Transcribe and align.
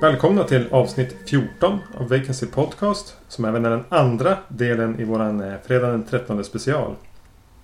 Välkomna 0.00 0.44
till 0.44 0.68
avsnitt 0.70 1.16
14 1.26 1.78
av 1.94 2.08
Vacancy 2.08 2.46
Podcast. 2.46 3.16
Som 3.28 3.44
även 3.44 3.64
är 3.64 3.70
den 3.70 3.84
andra 3.88 4.38
delen 4.48 5.00
i 5.00 5.04
våran 5.04 5.40
eh, 5.40 5.54
fredag 5.66 5.90
den 5.90 6.04
13 6.04 6.44
special. 6.44 6.94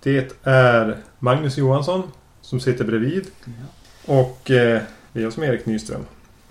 Det 0.02 0.36
är 0.42 0.96
Magnus 1.18 1.58
Johansson 1.58 2.02
som 2.40 2.60
sitter 2.60 2.84
bredvid. 2.84 3.26
Och 4.06 4.50
eh, 4.50 4.82
det 5.12 5.20
är 5.20 5.22
jag 5.22 5.32
som 5.32 5.42
är 5.42 5.46
Erik 5.46 5.66
Nyström. 5.66 6.04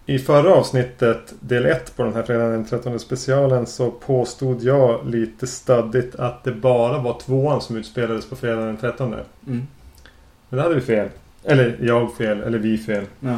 I 0.08 0.20
förra 0.20 0.54
avsnittet, 0.54 1.34
del 1.40 1.66
1 1.66 1.96
på 1.96 2.04
den 2.04 2.14
här 2.14 2.24
fredagen 2.24 2.52
den 2.52 2.66
13 2.66 3.00
specialen 3.00 3.66
så 3.66 3.92
påstod 3.92 4.64
jag 4.64 5.10
lite 5.10 5.48
stöddigt 5.48 6.16
att 6.16 6.44
det 6.44 6.52
bara 6.52 6.98
var 6.98 7.20
tvåan 7.20 7.62
som 7.62 7.78
utspelades 7.78 8.30
på 8.30 8.36
fredagen 8.36 8.66
den 8.66 8.78
13. 8.78 9.14
Mm. 9.14 9.24
Men 10.50 10.58
det 10.58 10.62
hade 10.62 10.76
vi 10.76 10.82
fel. 10.82 11.10
Eller 11.44 11.78
jag 11.82 12.14
fel, 12.18 12.42
eller 12.44 12.58
vi 12.58 12.78
fel. 12.78 13.06
Ja. 13.20 13.38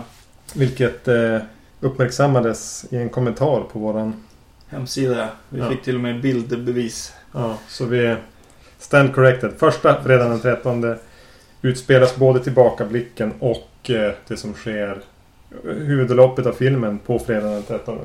Vilket 0.56 1.08
eh, 1.08 1.38
uppmärksammades 1.80 2.86
i 2.90 2.98
en 2.98 3.10
kommentar 3.10 3.62
på 3.72 3.80
våran... 3.80 4.24
Hemsida. 4.70 5.30
Vi 5.50 5.60
Ja. 5.60 5.70
fick 5.70 5.84
till 5.84 5.96
och 5.96 6.02
med 6.02 6.22
bildbevis. 6.22 7.14
Ja, 7.34 7.58
så 7.68 7.86
vi... 7.86 8.16
Stand 8.80 9.16
corrected. 9.16 9.52
Första 9.58 10.04
fredagen 10.04 10.30
den 10.30 10.40
13 10.40 10.96
utspelas 11.62 12.16
både 12.16 12.40
tillbakablicken 12.40 13.34
och 13.40 13.90
eh, 13.90 14.12
det 14.28 14.38
som 14.38 14.54
sker 14.54 15.02
huvudloppet 15.64 16.46
av 16.46 16.52
filmen 16.52 17.00
på 17.00 17.20
fredagen 17.20 17.54
den 17.54 17.64
13. 17.64 17.98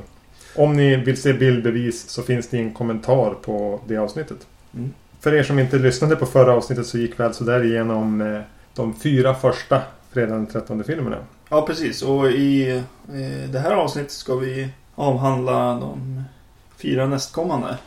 Om 0.57 0.73
ni 0.73 0.97
vill 0.97 1.23
se 1.23 1.33
bildbevis 1.33 2.09
så 2.09 2.23
finns 2.23 2.49
det 2.49 2.59
en 2.59 2.75
kommentar 2.75 3.35
på 3.35 3.81
det 3.87 3.97
avsnittet. 3.97 4.47
Mm. 4.75 4.93
För 5.21 5.35
er 5.35 5.43
som 5.43 5.59
inte 5.59 5.79
lyssnade 5.79 6.17
på 6.17 6.27
förra 6.27 6.53
avsnittet 6.53 6.87
så 6.87 6.99
gick 6.99 7.21
vi 7.21 7.25
alltså 7.25 7.45
där 7.45 7.65
igenom 7.65 8.21
eh, 8.21 8.41
de 8.75 8.95
fyra 8.95 9.35
första 9.35 9.83
fredagen 10.11 10.45
den 10.45 10.47
13 10.47 10.85
filmerna. 10.85 11.17
Ja, 11.49 11.67
precis. 11.67 12.03
Och 12.03 12.31
i 12.31 12.71
eh, 12.71 13.51
det 13.51 13.59
här 13.59 13.71
avsnittet 13.71 14.13
ska 14.13 14.35
vi 14.35 14.69
avhandla 14.95 15.75
de 15.75 16.23
fyra 16.77 17.07
nästkommande. 17.07 17.79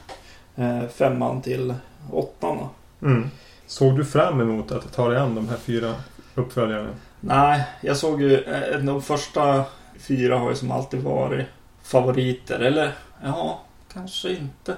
Eh, 0.56 0.88
femman 0.88 1.42
till 1.42 1.74
åttan. 2.12 2.58
Mm. 3.02 3.30
Såg 3.68 3.98
du 3.98 4.06
fram 4.06 4.42
emot 4.42 4.72
att 4.72 4.94
ta 4.94 5.10
dig 5.10 5.20
an 5.20 5.36
de 5.36 5.50
här 5.50 5.58
fyra 5.58 5.94
uppföljarna? 6.36 6.90
Nej, 7.20 7.64
jag 7.82 7.98
såg 7.98 8.22
ju 8.22 8.38
eh, 8.38 8.80
de 8.80 9.02
första 9.02 9.66
fyra 10.00 10.38
har 10.38 10.50
ju 10.50 10.56
som 10.56 10.72
alltid 10.72 11.00
varit 11.00 11.46
favoriter. 11.84 12.60
Eller 12.60 12.92
ja, 13.24 13.62
kanske 13.94 14.30
inte. 14.30 14.76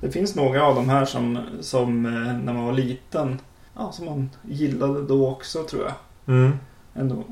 Det 0.00 0.10
finns 0.10 0.34
några 0.34 0.64
av 0.64 0.74
de 0.74 0.88
här 0.88 1.04
som, 1.04 1.38
som 1.60 2.06
eh, 2.06 2.36
när 2.44 2.52
man 2.52 2.64
var 2.64 2.72
liten, 2.72 3.40
ja, 3.76 3.92
som 3.92 4.04
man 4.04 4.30
gillade 4.42 5.02
då 5.06 5.28
också 5.28 5.62
tror 5.62 5.82
jag. 5.82 5.94
Mm. 6.34 6.58
Ändå. 6.94 7.24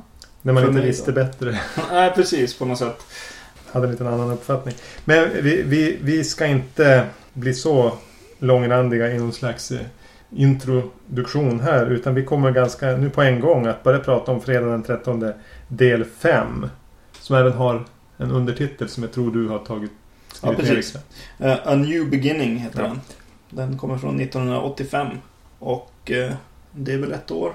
När 0.42 0.52
man 0.52 0.62
För 0.62 0.70
inte 0.70 0.82
visste 0.82 1.10
då. 1.10 1.14
bättre. 1.14 1.60
Nej, 1.90 2.12
precis 2.14 2.58
på 2.58 2.64
något 2.64 2.78
sätt. 2.78 3.06
Hade 3.72 3.86
en 3.86 3.90
liten 3.90 4.06
annan 4.06 4.30
uppfattning. 4.30 4.74
Men 5.04 5.30
vi, 5.42 5.62
vi, 5.62 5.98
vi 6.02 6.24
ska 6.24 6.46
inte 6.46 7.06
bli 7.32 7.54
så 7.54 7.92
långrandiga 8.38 9.12
i 9.12 9.18
någon 9.18 9.32
slags 9.32 9.70
eh, 9.70 9.80
introduktion 10.34 11.60
här. 11.60 11.86
Utan 11.90 12.14
vi 12.14 12.24
kommer 12.24 12.50
ganska 12.50 12.86
nu 12.96 13.10
på 13.10 13.22
en 13.22 13.40
gång 13.40 13.66
att 13.66 13.82
börja 13.82 13.98
prata 13.98 14.32
om 14.32 14.40
fredag 14.40 14.66
den 14.66 14.82
13 14.82 15.32
del 15.68 16.04
5. 16.04 16.66
Som 17.20 17.36
även 17.36 17.52
har 17.52 17.84
en 18.16 18.30
undertitel 18.30 18.88
som 18.88 19.02
jag 19.02 19.12
tror 19.12 19.30
du 19.32 19.48
har 19.48 19.58
tagit 19.58 19.90
Ja, 20.42 20.54
precis. 20.54 20.96
Eh, 21.38 21.56
A 21.64 21.74
New 21.74 22.10
Beginning 22.10 22.56
heter 22.56 22.80
Ja. 22.82 22.86
den. 22.88 23.00
Den 23.50 23.78
kommer 23.78 23.98
från 23.98 24.20
1985. 24.20 25.06
Och 25.58 26.10
eh, 26.10 26.32
det 26.72 26.92
är 26.92 26.98
väl 26.98 27.12
ett 27.12 27.30
år 27.30 27.52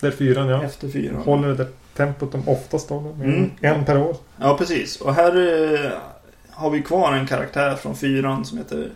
Där 0.00 0.10
fyran 0.10 0.48
ja. 0.48 0.62
efter 0.62 0.88
fyra. 0.88 1.16
Håller 1.18 1.54
det 1.54 1.66
tempot 1.96 2.32
de 2.32 2.48
oftast 2.48 2.90
håller. 2.90 3.10
Mm. 3.10 3.50
En 3.60 3.84
per 3.84 3.98
år. 3.98 4.16
Ja, 4.40 4.56
precis. 4.58 5.00
Och 5.00 5.14
här 5.14 5.36
eh, 5.36 5.90
har 6.50 6.70
vi 6.70 6.82
kvar 6.82 7.12
en 7.12 7.26
karaktär 7.26 7.74
från 7.74 7.96
fyran 7.96 8.44
som 8.44 8.58
heter 8.58 8.90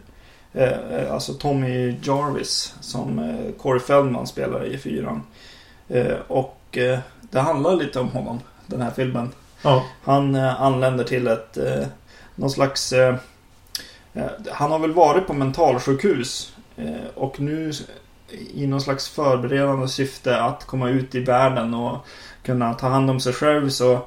eh, 0.53 0.73
eh, 0.73 1.13
alltså 1.13 1.35
Tommy 1.35 1.97
Jarvis 2.03 2.75
som 2.81 3.19
eh, 3.19 3.53
Corey 3.63 3.81
Feldman 3.81 4.27
spelar 4.27 4.65
i 4.65 4.79
fyran. 4.79 5.23
Eh, 5.89 6.17
och 6.29 6.79
eh, 6.79 6.99
det 7.21 7.41
handlar 7.41 7.77
lite 7.77 8.01
om 8.01 8.09
honom, 8.09 8.41
den 8.67 8.81
här 8.81 8.91
filmen. 8.91 9.31
Ja. 9.63 9.85
Han 10.03 10.35
eh, 10.35 10.63
anländer 10.63 11.05
till 11.05 11.27
ett 11.27 11.57
eh, 11.57 11.87
någon 12.35 12.51
slags... 12.51 12.93
Eh, 12.93 13.15
han 14.51 14.71
har 14.71 14.79
väl 14.79 14.93
varit 14.93 15.27
på 15.27 15.33
mentalsjukhus 15.33 16.53
och 17.15 17.41
nu 17.41 17.73
i 18.55 18.67
någon 18.67 18.81
slags 18.81 19.09
förberedande 19.09 19.89
syfte 19.89 20.41
att 20.43 20.65
komma 20.65 20.89
ut 20.89 21.15
i 21.15 21.21
världen 21.21 21.75
och 21.75 22.07
kunna 22.43 22.75
ta 22.75 22.89
hand 22.89 23.11
om 23.11 23.21
sig 23.21 23.33
själv 23.33 23.69
så, 23.69 24.01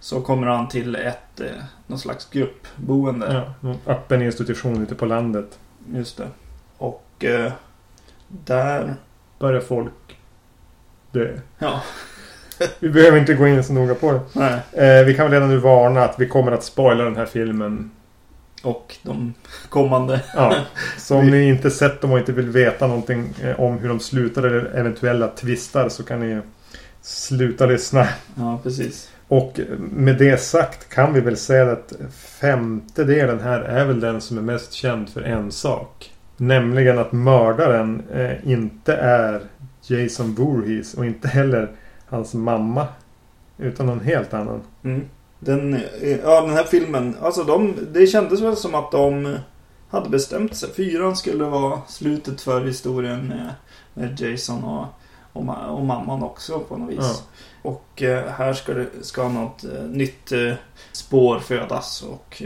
så 0.00 0.20
kommer 0.20 0.46
han 0.46 0.68
till 0.68 0.96
ett 0.96 1.40
eh, 1.40 1.46
någon 1.86 1.98
slags 1.98 2.30
gruppboende. 2.30 3.32
ja. 3.34 3.54
Någon 3.60 3.78
öppen 3.86 4.22
institution 4.22 4.82
ute 4.82 4.94
på 4.94 5.06
landet. 5.06 5.58
Just 5.94 6.16
det. 6.16 6.28
Och 6.78 7.24
eh, 7.24 7.52
där... 8.28 8.94
Börjar 9.38 9.60
folk 9.60 9.92
dö. 11.12 11.38
Ja, 11.58 11.82
Vi 12.78 12.88
behöver 12.88 13.18
inte 13.18 13.34
gå 13.34 13.48
in 13.48 13.64
så 13.64 13.72
noga 13.72 13.94
på 13.94 14.12
det. 14.12 14.20
nej. 14.32 14.60
Eh, 14.72 15.04
vi 15.04 15.14
kan 15.14 15.24
väl 15.24 15.32
redan 15.32 15.48
nu 15.48 15.56
varna 15.56 16.04
att 16.04 16.14
vi 16.18 16.28
kommer 16.28 16.52
att 16.52 16.64
spoila 16.64 17.04
den 17.04 17.16
här 17.16 17.26
filmen. 17.26 17.90
Och 18.62 18.96
de 19.02 19.34
kommande... 19.68 20.20
Ja. 20.34 20.56
Så 20.98 21.16
om 21.16 21.30
ni 21.30 21.48
inte 21.48 21.70
sett 21.70 22.00
dem 22.00 22.12
och 22.12 22.18
inte 22.18 22.32
vill 22.32 22.48
veta 22.48 22.86
någonting 22.86 23.34
eh, 23.42 23.60
om 23.60 23.78
hur 23.78 23.88
de 23.88 24.00
slutar 24.00 24.42
eller 24.42 24.64
eventuella 24.64 25.28
twistar 25.28 25.88
så 25.88 26.02
kan 26.02 26.20
ni 26.20 26.40
sluta 27.02 27.66
lyssna. 27.66 28.08
Ja, 28.34 28.60
precis. 28.62 29.10
Och 29.30 29.60
med 29.78 30.18
det 30.18 30.40
sagt 30.40 30.88
kan 30.88 31.12
vi 31.12 31.20
väl 31.20 31.36
säga 31.36 31.72
att 31.72 31.92
femte 32.40 33.04
delen 33.04 33.40
här 33.40 33.60
är 33.60 33.84
väl 33.84 34.00
den 34.00 34.20
som 34.20 34.38
är 34.38 34.42
mest 34.42 34.72
känd 34.72 35.08
för 35.08 35.22
en 35.22 35.52
sak. 35.52 36.12
Nämligen 36.36 36.98
att 36.98 37.12
mördaren 37.12 38.02
eh, 38.12 38.50
inte 38.50 38.94
är 38.94 39.42
Jason 39.82 40.34
Voorhees 40.34 40.94
och 40.94 41.06
inte 41.06 41.28
heller 41.28 41.70
hans 42.06 42.34
mamma. 42.34 42.86
Utan 43.58 43.86
någon 43.86 44.00
helt 44.00 44.34
annan. 44.34 44.60
Mm. 44.84 45.04
Den, 45.38 45.74
eh, 45.74 46.18
ja, 46.22 46.40
den 46.40 46.54
här 46.54 46.64
filmen, 46.64 47.16
alltså 47.22 47.44
de, 47.44 47.74
det 47.92 48.06
kändes 48.06 48.40
väl 48.40 48.56
som 48.56 48.74
att 48.74 48.92
de 48.92 49.36
hade 49.90 50.08
bestämt 50.08 50.56
sig. 50.56 50.70
Fyran 50.70 51.16
skulle 51.16 51.44
vara 51.44 51.80
slutet 51.88 52.40
för 52.40 52.64
historien 52.64 53.28
med, 53.28 53.54
med 53.94 54.20
Jason 54.20 54.64
och, 54.64 54.86
och, 55.32 55.44
och 55.68 55.84
mamman 55.84 56.22
också 56.22 56.58
på 56.58 56.76
något 56.76 56.90
vis. 56.90 56.98
Ja. 57.00 57.14
Och 57.62 58.02
eh, 58.02 58.26
här 58.26 58.52
ska, 58.52 58.74
det, 58.74 58.86
ska 59.00 59.28
något 59.28 59.64
eh, 59.64 59.82
nytt 59.82 60.32
eh, 60.32 60.52
spår 60.92 61.38
födas 61.38 62.02
och 62.02 62.42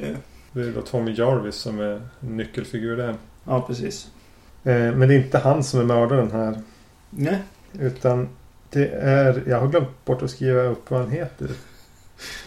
Det 0.52 0.60
är 0.60 0.72
då 0.72 0.80
Tommy 0.80 1.14
Jarvis 1.14 1.54
som 1.54 1.80
är 1.80 2.02
nyckelfigur 2.20 2.96
där. 2.96 3.14
ja, 3.44 3.60
precis. 3.60 4.06
Men 4.62 5.00
det 5.00 5.14
är 5.14 5.18
inte 5.18 5.38
han 5.38 5.64
som 5.64 5.80
är 5.80 5.84
mördaren 5.84 6.30
här. 6.30 6.58
Nej. 7.10 7.38
Utan 7.72 8.28
det 8.70 8.88
är... 8.88 9.42
Jag 9.46 9.60
har 9.60 9.68
glömt 9.68 10.04
bort 10.04 10.22
att 10.22 10.30
skriva 10.30 10.62
upp 10.62 10.90
vad 10.90 11.00
han 11.00 11.10
heter. 11.10 11.48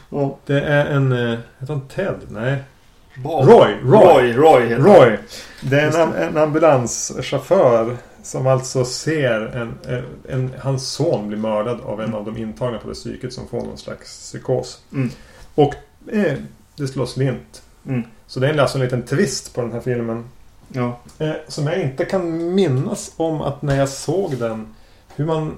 Ja. 0.10 0.38
Det 0.46 0.62
är 0.62 0.86
en... 0.86 1.12
Heter 1.60 1.74
han 1.74 1.88
Ted? 1.88 2.16
Nej. 2.30 2.64
Bob. 3.24 3.50
Roy! 3.50 3.76
Roy! 3.84 4.34
Roy, 4.34 4.74
Roy. 4.74 4.76
Roy! 4.76 5.18
Det 5.62 5.82
är 5.82 6.02
en, 6.02 6.14
en 6.14 6.38
ambulanschaufför 6.38 7.98
som 8.28 8.48
alltså 8.48 8.86
ser 8.86 9.42
en, 9.42 9.94
en, 9.94 10.06
en... 10.30 10.54
Hans 10.60 10.90
son 10.90 11.28
blir 11.28 11.38
mördad 11.38 11.82
av 11.82 12.02
en 12.02 12.14
av 12.14 12.26
de 12.26 12.38
intagna 12.38 12.78
på 12.78 12.88
det 12.88 12.94
psyket 12.94 13.34
som 13.34 13.48
får 13.48 13.62
någon 13.62 13.78
slags 13.78 14.20
psykos. 14.20 14.82
Mm. 14.94 15.10
Och 15.56 15.76
eh, 16.12 16.38
det 16.76 16.88
slås 16.88 17.14
slint. 17.14 17.62
Mm. 17.88 18.04
Så 18.28 18.40
det 18.40 18.50
är 18.50 18.58
alltså 18.58 18.78
en 18.78 18.84
liten 18.84 19.04
twist 19.04 19.56
på 19.56 19.62
den 19.62 19.72
här 19.72 19.80
filmen. 19.80 20.30
Ja. 20.68 21.00
Eh, 21.20 21.32
som 21.48 21.68
jag 21.68 21.82
inte 21.82 22.06
kan 22.06 22.56
minnas 22.56 23.12
om 23.18 23.42
att 23.42 23.62
när 23.62 23.78
jag 23.78 23.90
såg 23.90 24.38
den. 24.38 24.76
Hur 25.16 25.26
man... 25.26 25.56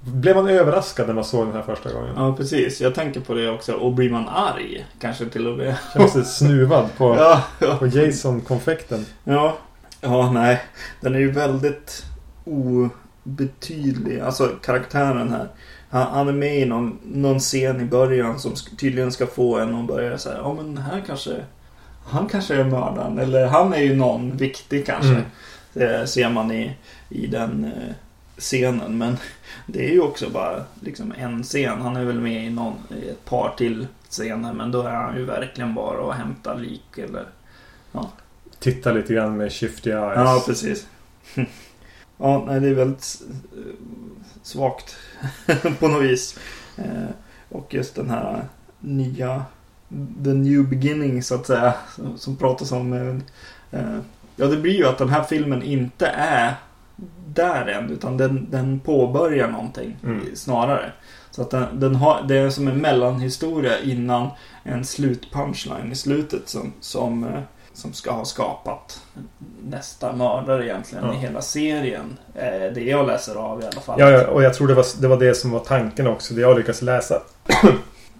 Blev 0.00 0.36
man 0.36 0.48
överraskad 0.48 1.06
när 1.06 1.14
man 1.14 1.24
såg 1.24 1.46
den 1.46 1.54
här 1.54 1.62
första 1.62 1.92
gången? 1.92 2.14
ja, 2.16 2.34
precis. 2.36 2.80
Jag 2.80 2.94
tänker 2.94 3.20
på 3.20 3.34
det 3.34 3.50
också. 3.50 3.72
Och 3.72 3.92
blir 3.92 4.10
man 4.10 4.28
arg 4.28 4.86
kanske 5.00 5.26
till 5.26 5.46
och 5.46 5.58
med. 5.58 5.76
Kände 5.92 6.08
sig 6.08 6.24
snuvad 6.24 6.86
på, 6.96 7.04
Ja, 7.18 7.42
ja. 7.60 7.76
på 7.76 7.86
Jason-konfekten. 7.86 9.06
Ja, 9.24 9.58
ja, 10.00 10.30
nej. 10.32 10.62
Den 11.00 11.14
är 11.14 11.18
ju 11.18 11.30
väldigt 11.30 12.04
obetydlig. 12.44 14.20
Alltså 14.20 14.48
karaktären 14.62 15.30
här. 15.30 15.48
Han, 15.90 16.06
han 16.06 16.28
är 16.28 16.32
med 16.32 16.58
i 16.58 16.64
någon, 16.64 16.98
någon 17.02 17.40
scen 17.40 17.80
i 17.80 17.84
början 17.84 18.38
som 18.38 18.52
tydligen 18.78 19.12
ska 19.12 19.26
få 19.26 19.58
en 19.58 19.74
att 19.74 19.86
börja 19.86 20.18
säga 20.18 20.38
ja 20.38 20.54
men 20.54 20.78
här 20.78 21.02
kanske 21.06 21.40
han 22.08 22.28
kanske 22.28 22.54
är 22.54 22.64
mördaren. 22.64 23.18
Eller 23.18 23.46
han 23.46 23.72
är 23.72 23.80
ju 23.80 23.96
någon 23.96 24.36
viktig 24.36 24.86
kanske. 24.86 25.10
Mm. 25.10 25.24
Det 25.72 26.06
ser 26.06 26.28
man 26.28 26.52
i, 26.52 26.76
i 27.08 27.26
den 27.26 27.64
eh, 27.64 27.94
scenen. 28.38 28.98
Men 28.98 29.16
det 29.66 29.88
är 29.88 29.92
ju 29.92 30.00
också 30.00 30.30
bara 30.30 30.64
liksom 30.80 31.14
en 31.18 31.42
scen. 31.42 31.80
Han 31.80 31.96
är 31.96 32.04
väl 32.04 32.20
med 32.20 32.44
i, 32.44 32.50
någon, 32.50 32.74
i 33.02 33.08
ett 33.08 33.24
par 33.24 33.54
till 33.56 33.86
scener. 34.08 34.52
Men 34.52 34.70
då 34.70 34.82
är 34.82 34.94
han 34.94 35.16
ju 35.16 35.24
verkligen 35.24 35.74
bara 35.74 35.98
och 35.98 36.14
hämtar 36.14 36.58
lik 36.58 36.98
eller... 36.98 37.24
Titta 38.58 38.92
lite 38.92 39.14
grann 39.14 39.36
med 39.36 39.52
shifty 39.52 39.90
eyes. 39.90 40.12
Ja, 40.16 40.42
precis. 40.46 40.86
ja, 42.18 42.44
nej, 42.46 42.60
det 42.60 42.68
är 42.68 42.74
väldigt 42.74 43.22
eh, 43.56 43.74
svagt 44.42 44.96
på 45.80 45.88
något 45.88 46.02
vis. 46.02 46.38
Eh, 46.76 47.08
och 47.48 47.74
just 47.74 47.94
den 47.94 48.10
här 48.10 48.44
nya 48.80 49.42
The 50.24 50.30
New 50.34 50.68
Beginning 50.68 51.22
så 51.22 51.34
att 51.34 51.46
säga. 51.46 51.74
Som, 52.16 52.36
pratas 52.36 52.72
om. 52.72 52.92
Eh, 53.70 53.98
ja, 54.36 54.46
det 54.46 54.56
blir 54.56 54.76
ju 54.76 54.86
att 54.86 54.98
den 54.98 55.08
här 55.08 55.22
filmen 55.22 55.62
inte 55.62 56.06
är 56.06 56.54
där 57.26 57.66
än. 57.66 57.90
Utan 57.90 58.16
den, 58.16 58.46
den 58.50 58.80
påbörjar 58.80 59.48
någonting 59.48 59.96
Mm. 60.04 60.36
snarare. 60.36 60.92
Så 61.30 61.42
att 61.42 61.50
den, 61.50 61.80
den 61.80 61.94
har, 61.94 62.22
det 62.28 62.36
är 62.36 62.50
som 62.50 62.68
en 62.68 62.78
mellanhistoria 62.80 63.80
innan 63.80 64.28
en 64.62 64.84
slutpunchline 64.84 65.92
i 65.92 65.94
slutet 65.94 66.48
som, 66.48 66.72
som, 66.80 67.26
som 67.78 67.92
ska 67.92 68.10
ha 68.12 68.24
skapat 68.24 69.02
nästa 69.68 70.12
mördare 70.12 70.64
egentligen 70.64 71.04
Ja. 71.06 71.14
i 71.14 71.16
hela 71.16 71.42
serien. 71.42 72.18
Eh, 72.34 72.72
det 72.74 72.80
jag 72.80 73.06
läser 73.06 73.34
av 73.34 73.60
i 73.62 73.64
alla 73.64 73.80
fall. 73.80 74.00
Ja, 74.00 74.26
och 74.26 74.42
jag 74.42 74.54
tror 74.54 74.68
det 74.68 74.74
var, 74.74 74.86
det 75.00 75.08
var 75.08 75.16
det 75.16 75.34
som 75.34 75.50
var 75.50 75.60
tanken 75.60 76.06
också. 76.06 76.34
Det 76.34 76.40
jag 76.40 76.56
lyckats 76.56 76.82
läsa. 76.82 77.22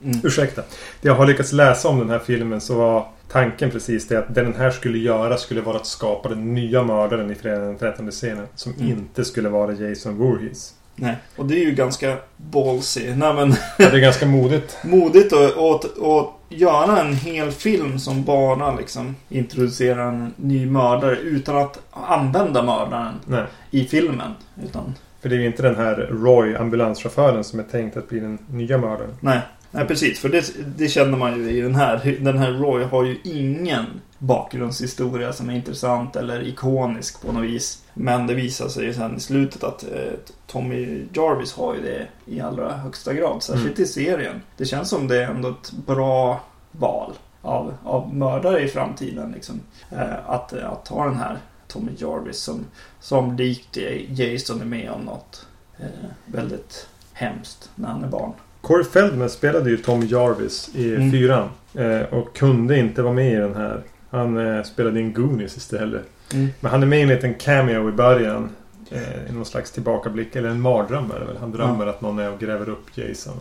Mm. 0.04 0.20
Ursäkta. 0.24 0.62
Det 1.00 1.08
jag 1.08 1.14
har 1.14 1.26
lyckats 1.26 1.52
läsa 1.52 1.88
om 1.88 1.98
den 1.98 2.10
här 2.10 2.18
filmen 2.18 2.60
så 2.60 2.74
var 2.74 3.06
tanken 3.30 3.70
precis 3.70 4.08
det 4.08 4.16
att 4.18 4.34
det 4.34 4.42
den 4.42 4.54
här 4.54 4.70
skulle 4.70 4.98
göra 4.98 5.36
skulle 5.36 5.60
vara 5.60 5.76
att 5.76 5.86
skapa 5.86 6.28
den 6.28 6.54
nya 6.54 6.82
mördaren 6.82 7.30
i 7.30 7.34
fredagen 7.34 7.66
den 7.66 7.78
13 7.78 8.10
scenen. 8.10 8.46
Som 8.54 8.72
Mm. 8.72 8.86
inte 8.90 9.24
skulle 9.24 9.48
vara 9.48 9.72
Jason 9.72 10.16
Voorhees. 10.16 10.74
Nej, 11.00 11.16
och 11.36 11.46
det 11.46 11.54
är 11.54 11.64
ju 11.64 11.72
ganska 11.72 12.16
ballsy. 12.36 13.14
Nej 13.14 13.34
men 13.34 13.54
Ja, 13.78 13.90
det 13.90 13.96
är 13.96 14.00
ganska 14.00 14.26
modigt. 14.26 14.78
modigt 14.84 15.32
att, 15.32 16.34
göra 16.50 17.00
en 17.00 17.14
hel 17.14 17.50
film 17.50 17.98
som 17.98 18.24
bara 18.24 18.74
liksom 18.74 19.16
introducerar 19.28 20.08
en 20.08 20.34
ny 20.36 20.66
mördare 20.66 21.16
utan 21.16 21.56
att 21.56 21.78
använda 21.90 22.62
mördaren 22.62 23.14
Nej. 23.26 23.44
i 23.70 23.84
filmen. 23.84 24.32
Utan, 24.62 24.94
För 25.22 25.28
det 25.28 25.34
är 25.34 25.38
ju 25.38 25.46
inte 25.46 25.62
den 25.62 25.76
här 25.76 25.94
Roy, 26.10 26.56
ambulanschauffören, 26.56 27.44
som 27.44 27.58
är 27.58 27.64
tänkt 27.64 27.96
att 27.96 28.08
bli 28.08 28.20
den 28.20 28.38
nya 28.50 28.78
mördaren. 28.78 29.14
nej, 29.20 29.40
nej 29.70 29.86
precis. 29.86 30.20
För 30.20 30.28
det, 30.28 30.52
det 30.76 30.88
känner 30.88 31.18
man 31.18 31.38
ju 31.38 31.50
i 31.50 31.60
den 31.60 31.74
här. 31.74 32.16
Den 32.20 32.38
här 32.38 32.52
Roy 32.52 32.84
har 32.84 33.04
ju 33.04 33.18
ingen 33.24 33.86
bakgrundshistoria 34.18 35.32
som 35.32 35.50
är 35.50 35.54
intressant 35.54 36.16
eller 36.16 36.48
ikonisk 36.48 37.22
på 37.22 37.32
något 37.32 37.44
vis. 37.44 37.82
Men 37.94 38.26
det 38.26 38.34
visar 38.34 38.68
sig 38.68 38.84
ju 38.84 38.94
sen 38.94 39.16
i 39.16 39.20
slutet 39.20 39.64
att 39.64 39.82
eh, 39.82 40.12
Tommy 40.46 41.06
Jarvis 41.12 41.52
har 41.52 41.74
ju 41.74 41.82
det 41.82 42.08
i 42.26 42.40
allra 42.40 42.72
högsta 42.72 43.14
grad. 43.14 43.42
Särskilt 43.42 43.78
i 43.78 43.86
serien. 43.86 44.42
Det 44.56 44.64
känns 44.64 44.88
som 44.88 45.08
det 45.08 45.24
är 45.24 45.30
ändå 45.30 45.48
ett 45.48 45.72
bra 45.86 46.40
val 46.72 47.12
av, 47.42 47.74
av 47.84 48.14
mördare 48.14 48.62
i 48.62 48.68
framtiden. 48.68 49.32
Liksom. 49.32 49.60
Eh, 49.90 50.30
att, 50.30 50.52
att 50.52 50.84
ta 50.84 51.04
den 51.04 51.16
här 51.16 51.38
Tommy 51.68 51.92
Jarvis 51.98 52.38
som, 52.38 52.66
som 53.00 53.36
likt 53.36 53.76
Jason 54.08 54.60
är 54.60 54.64
med 54.64 54.90
om 54.90 55.00
något 55.00 55.46
eh, 55.78 56.08
väldigt 56.26 56.88
hemskt 57.12 57.70
när 57.74 57.88
han 57.88 58.04
är 58.04 58.08
barn. 58.08 58.32
Corey 58.60 58.84
Feldman 58.84 59.30
spelade 59.30 59.70
ju 59.70 59.76
Tom 59.76 60.02
Jarvis 60.06 60.70
i 60.74 60.94
Mm. 60.94 61.10
fyran. 61.12 61.48
Eh, 61.74 62.00
och 62.00 62.36
kunde 62.36 62.78
inte 62.78 63.02
vara 63.02 63.12
med 63.14 63.32
i 63.32 63.36
den 63.36 63.54
här. 63.54 63.82
Han 64.10 64.36
eh, 64.56 64.62
spelade 64.62 65.00
in 65.00 65.12
Goonies 65.12 65.56
istället. 65.56 66.02
Mm. 66.32 66.48
Men 66.60 66.70
han 66.70 66.82
är 66.82 66.86
med 66.86 66.98
i 66.98 67.02
en 67.02 67.08
liten 67.08 67.34
cameo 67.34 67.88
i 67.88 67.92
början. 67.92 68.50
Eh, 68.90 69.30
I 69.30 69.32
någon 69.32 69.44
slags 69.44 69.70
tillbakablick. 69.72 70.36
Eller 70.36 70.48
en 70.48 70.60
mardröm 70.60 71.10
är 71.16 71.20
det 71.20 71.24
väl. 71.26 71.36
Han 71.36 71.52
drömmer 71.52 71.86
att 71.86 72.00
någon 72.00 72.18
är 72.18 72.32
och 72.32 72.38
gräver 72.40 72.68
upp 72.68 72.86
Jason. 72.98 73.34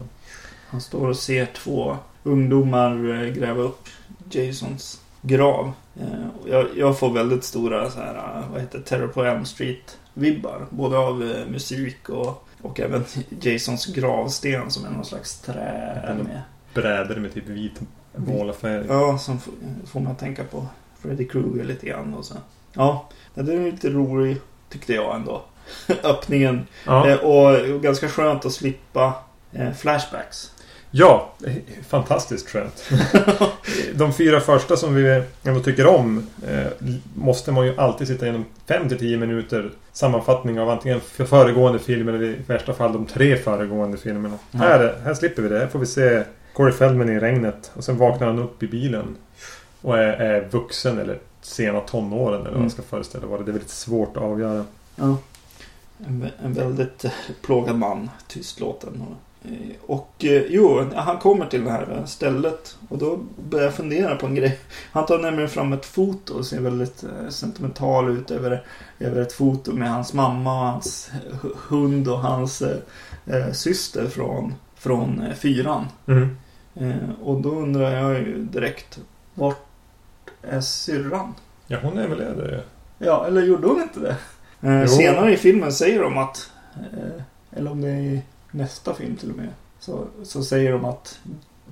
Han 0.69 0.81
står 0.81 1.07
och 1.07 1.17
ser 1.17 1.45
två 1.45 1.97
ungdomar 2.23 2.91
eh, 3.23 3.29
gräva 3.33 3.61
upp 3.63 3.87
Jasons 4.31 5.01
grav. 5.21 5.71
Eh, 5.99 6.05
Jag, 6.51 6.65
jag 6.75 6.99
får 6.99 7.13
väldigt 7.13 7.43
stora 7.43 7.89
så 7.89 7.99
här, 7.99 8.15
eh, 8.15 8.43
vad 8.51 8.61
heter 8.61 8.79
Terror 8.79 9.07
på 9.07 9.23
Elm 9.23 9.45
Street-vibbar. 9.45 10.65
Både 10.69 10.97
av 10.97 11.33
musik 11.51 12.09
och, 12.09 12.46
och 12.61 12.79
även 12.79 13.05
Jasons 13.41 13.85
gravsten 13.85 14.71
som 14.71 14.85
är 14.85 14.89
någon 14.89 15.05
slags 15.05 15.39
trä 15.39 16.15
med. 16.23 16.41
Brädor 16.73 17.15
med 17.15 17.33
typ 17.33 17.47
vit 17.47 17.81
målarfärg. 18.15 18.85
Ja, 18.89 19.17
som 19.17 19.39
får, 19.85 19.99
man 19.99 20.15
tänka 20.15 20.43
på 20.43 20.67
Freddy 20.99 21.27
Krueger 21.27 21.63
lite 21.63 21.85
grann. 21.85 22.13
Och 22.13 22.25
så. 22.25 22.35
Ja, 22.73 23.09
det 23.33 23.53
är 23.53 23.71
lite 23.71 23.89
rolig 23.89 24.37
tyckte 24.69 24.93
jag 24.93 25.15
ändå. 25.15 25.43
Öppningen. 26.03 26.67
Ja. 26.85 27.09
Eh, 27.09 27.17
och, 27.17 27.75
och 27.75 27.81
ganska 27.81 28.09
skönt 28.09 28.45
att 28.45 28.53
slippa 28.53 29.13
eh, 29.51 29.73
flashbacks. 29.73 30.51
Ja, 30.91 31.33
fantastiskt 31.87 32.49
skönt. 32.49 32.89
De 33.95 34.13
fyra 34.13 34.39
första 34.39 34.77
som 34.77 34.95
vi 34.95 35.23
ändå 35.43 35.59
tycker 35.59 35.87
om 35.87 36.27
eh, 36.47 36.67
måste 37.15 37.51
man 37.51 37.65
ju 37.65 37.79
alltid 37.79 38.07
sitta 38.07 38.25
igenom 38.25 38.45
5-10 38.67 39.17
minuter 39.17 39.71
sammanfattning 39.93 40.59
av 40.59 40.69
antingen 40.69 40.99
för 41.01 41.25
föregående 41.25 41.79
film 41.79 42.07
eller 42.09 42.23
i 42.23 42.35
värsta 42.47 42.73
fall 42.73 42.93
de 42.93 43.05
tre 43.05 43.37
föregående 43.37 43.97
filmerna. 43.97 44.37
Ja. 44.51 44.59
Här, 44.59 44.95
här 45.03 45.13
slipper 45.13 45.41
vi 45.41 45.49
det. 45.49 45.59
Här 45.59 45.67
får 45.67 45.79
vi 45.79 45.85
se 45.85 46.23
Corey 46.53 46.73
Feldman 46.73 47.09
i 47.09 47.19
regnet 47.19 47.71
och 47.73 47.83
sen 47.83 47.97
vaknar 47.97 48.27
han 48.27 48.39
upp 48.39 48.63
i 48.63 48.67
bilen 48.67 49.15
och 49.81 49.97
är, 49.97 50.03
är 50.13 50.47
vuxen 50.51 50.99
eller 50.99 51.19
sena 51.41 51.79
tonåren 51.79 52.33
eller 52.33 52.43
vad 52.43 52.47
Mm. 52.49 52.61
man 52.61 52.69
ska 52.69 52.81
föreställa 52.81 53.27
vara. 53.27 53.41
Det 53.41 53.51
är 53.51 53.53
väldigt 53.53 53.69
svårt 53.69 54.17
att 54.17 54.23
avgöra. 54.23 54.65
Ja. 54.95 55.17
En, 56.07 56.27
en 56.43 56.53
väldigt 56.53 57.05
eh, 57.05 57.11
plågad 57.41 57.75
man, 57.77 58.09
tystlåten. 58.27 59.01
Och, 59.01 59.15
och 59.85 60.25
eh, 60.25 60.43
jo, 60.49 60.89
han 60.95 61.17
kommer 61.17 61.45
till 61.45 61.63
det 61.63 61.71
här 61.71 62.03
stället 62.05 62.77
och 62.89 62.97
då 62.97 63.19
börjar 63.49 63.65
jag 63.65 63.73
fundera 63.73 64.15
på 64.15 64.25
en 64.25 64.35
grej. 64.35 64.59
Han 64.91 65.05
tar 65.05 65.19
nämligen 65.19 65.49
fram 65.49 65.73
ett 65.73 65.85
foto 65.85 66.33
och 66.33 66.45
ser 66.45 66.61
väldigt 66.61 67.03
eh, 67.03 67.29
sentimental 67.29 68.09
ut 68.17 68.31
över, 68.31 68.63
över 68.99 69.21
ett 69.21 69.33
foto 69.33 69.71
med 69.73 69.91
hans 69.91 70.13
mamma 70.13 70.51
och 70.61 70.67
hans 70.67 71.11
hu- 71.41 71.55
hund 71.67 72.07
och 72.07 72.19
hans 72.19 72.61
eh, 72.61 72.77
eh, 73.25 73.51
syster 73.51 74.07
från, 74.07 74.53
från 74.75 75.21
eh, 75.21 75.33
fyran. 75.33 75.85
Mm. 76.07 76.37
Eh, 76.75 77.09
och 77.23 77.41
då 77.41 77.49
undrar 77.49 77.91
jag 77.91 78.19
ju 78.19 78.43
direkt, 78.43 78.99
vart 79.33 79.65
är 80.41 80.61
syrran? 80.61 81.33
Ja, 81.67 81.77
hon 81.83 81.97
är 81.97 82.07
väl 82.07 82.17
det. 82.17 82.63
Ja, 82.99 83.27
eller 83.27 83.41
gjorde 83.41 83.67
hon 83.67 83.81
inte 83.81 83.99
det? 83.99 84.15
Eh, 84.61 84.87
senare 84.87 85.33
i 85.33 85.37
filmen 85.37 85.73
säger 85.73 86.01
de 86.01 86.17
att, 86.17 86.51
eh, 86.75 87.23
eller 87.57 87.71
om 87.71 87.81
det 87.81 87.89
är 87.89 88.21
nästa 88.51 88.93
film 88.93 89.15
till 89.15 89.31
och 89.31 89.37
med, 89.37 89.47
så, 89.79 90.05
så 90.23 90.43
säger 90.43 90.71
de 90.71 90.85
att 90.85 91.19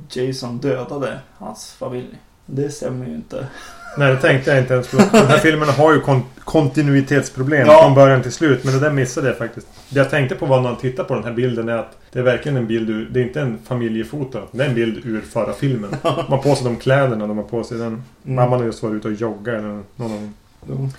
Jason 0.09 0.57
dödade 0.57 1.19
hans 1.37 1.71
familj. 1.71 2.19
Det 2.45 2.69
stämmer 2.69 3.05
ju 3.07 3.15
inte. 3.15 3.47
Nej, 3.97 4.13
det 4.15 4.21
tänkte 4.21 4.51
jag 4.51 4.59
inte 4.59 4.73
ens 4.73 4.87
på. 4.91 4.97
De 4.97 5.03
här 5.17 5.37
filmerna 5.47 5.71
har 5.71 5.93
ju 5.93 5.99
kon- 6.01 6.23
kontinuitetsproblem 6.43 7.67
Ja. 7.67 7.81
från 7.83 7.93
början 7.95 8.21
till 8.21 8.31
slut. 8.31 8.63
Men 8.63 8.73
det 8.73 8.79
där 8.79 8.91
missade 8.91 9.27
jag 9.27 9.37
faktiskt. 9.37 9.67
Det 9.89 9.99
jag 9.99 10.09
tänkte 10.09 10.35
på 10.35 10.45
var 10.45 10.61
när 10.61 10.69
man 10.69 10.77
tittar 10.79 11.03
på 11.03 11.13
den 11.15 11.23
här 11.23 11.31
bilden 11.33 11.69
är 11.69 11.77
att 11.77 11.97
det 12.11 12.19
är 12.19 12.23
verkligen 12.23 12.57
en 12.57 12.67
bild 12.67 12.89
ur... 12.89 13.09
Det 13.11 13.19
är 13.19 13.23
inte 13.23 13.41
en 13.41 13.57
familjefoto. 13.63 14.39
Det 14.51 14.63
är 14.63 14.67
en 14.69 14.75
bild 14.75 15.05
ur 15.05 15.21
förra 15.21 15.53
filmen. 15.53 15.89
De 16.01 16.07
har 16.27 16.37
på 16.37 16.55
sig 16.55 16.63
de 16.65 16.75
kläderna 16.75 17.27
de 17.27 17.37
har 17.37 17.43
på 17.45 17.63
sig. 17.63 17.77
Den. 17.77 17.87
Mm. 17.87 18.03
Mamman 18.23 18.59
har 18.59 18.65
just 18.65 18.83
varit 18.83 18.93
ute 18.95 19.07
och 19.07 19.13
joggat 19.13 19.53
eller 19.55 19.67
någon 19.67 19.83
av 19.97 20.09
dem. 20.09 20.33
Jo. 20.69 20.89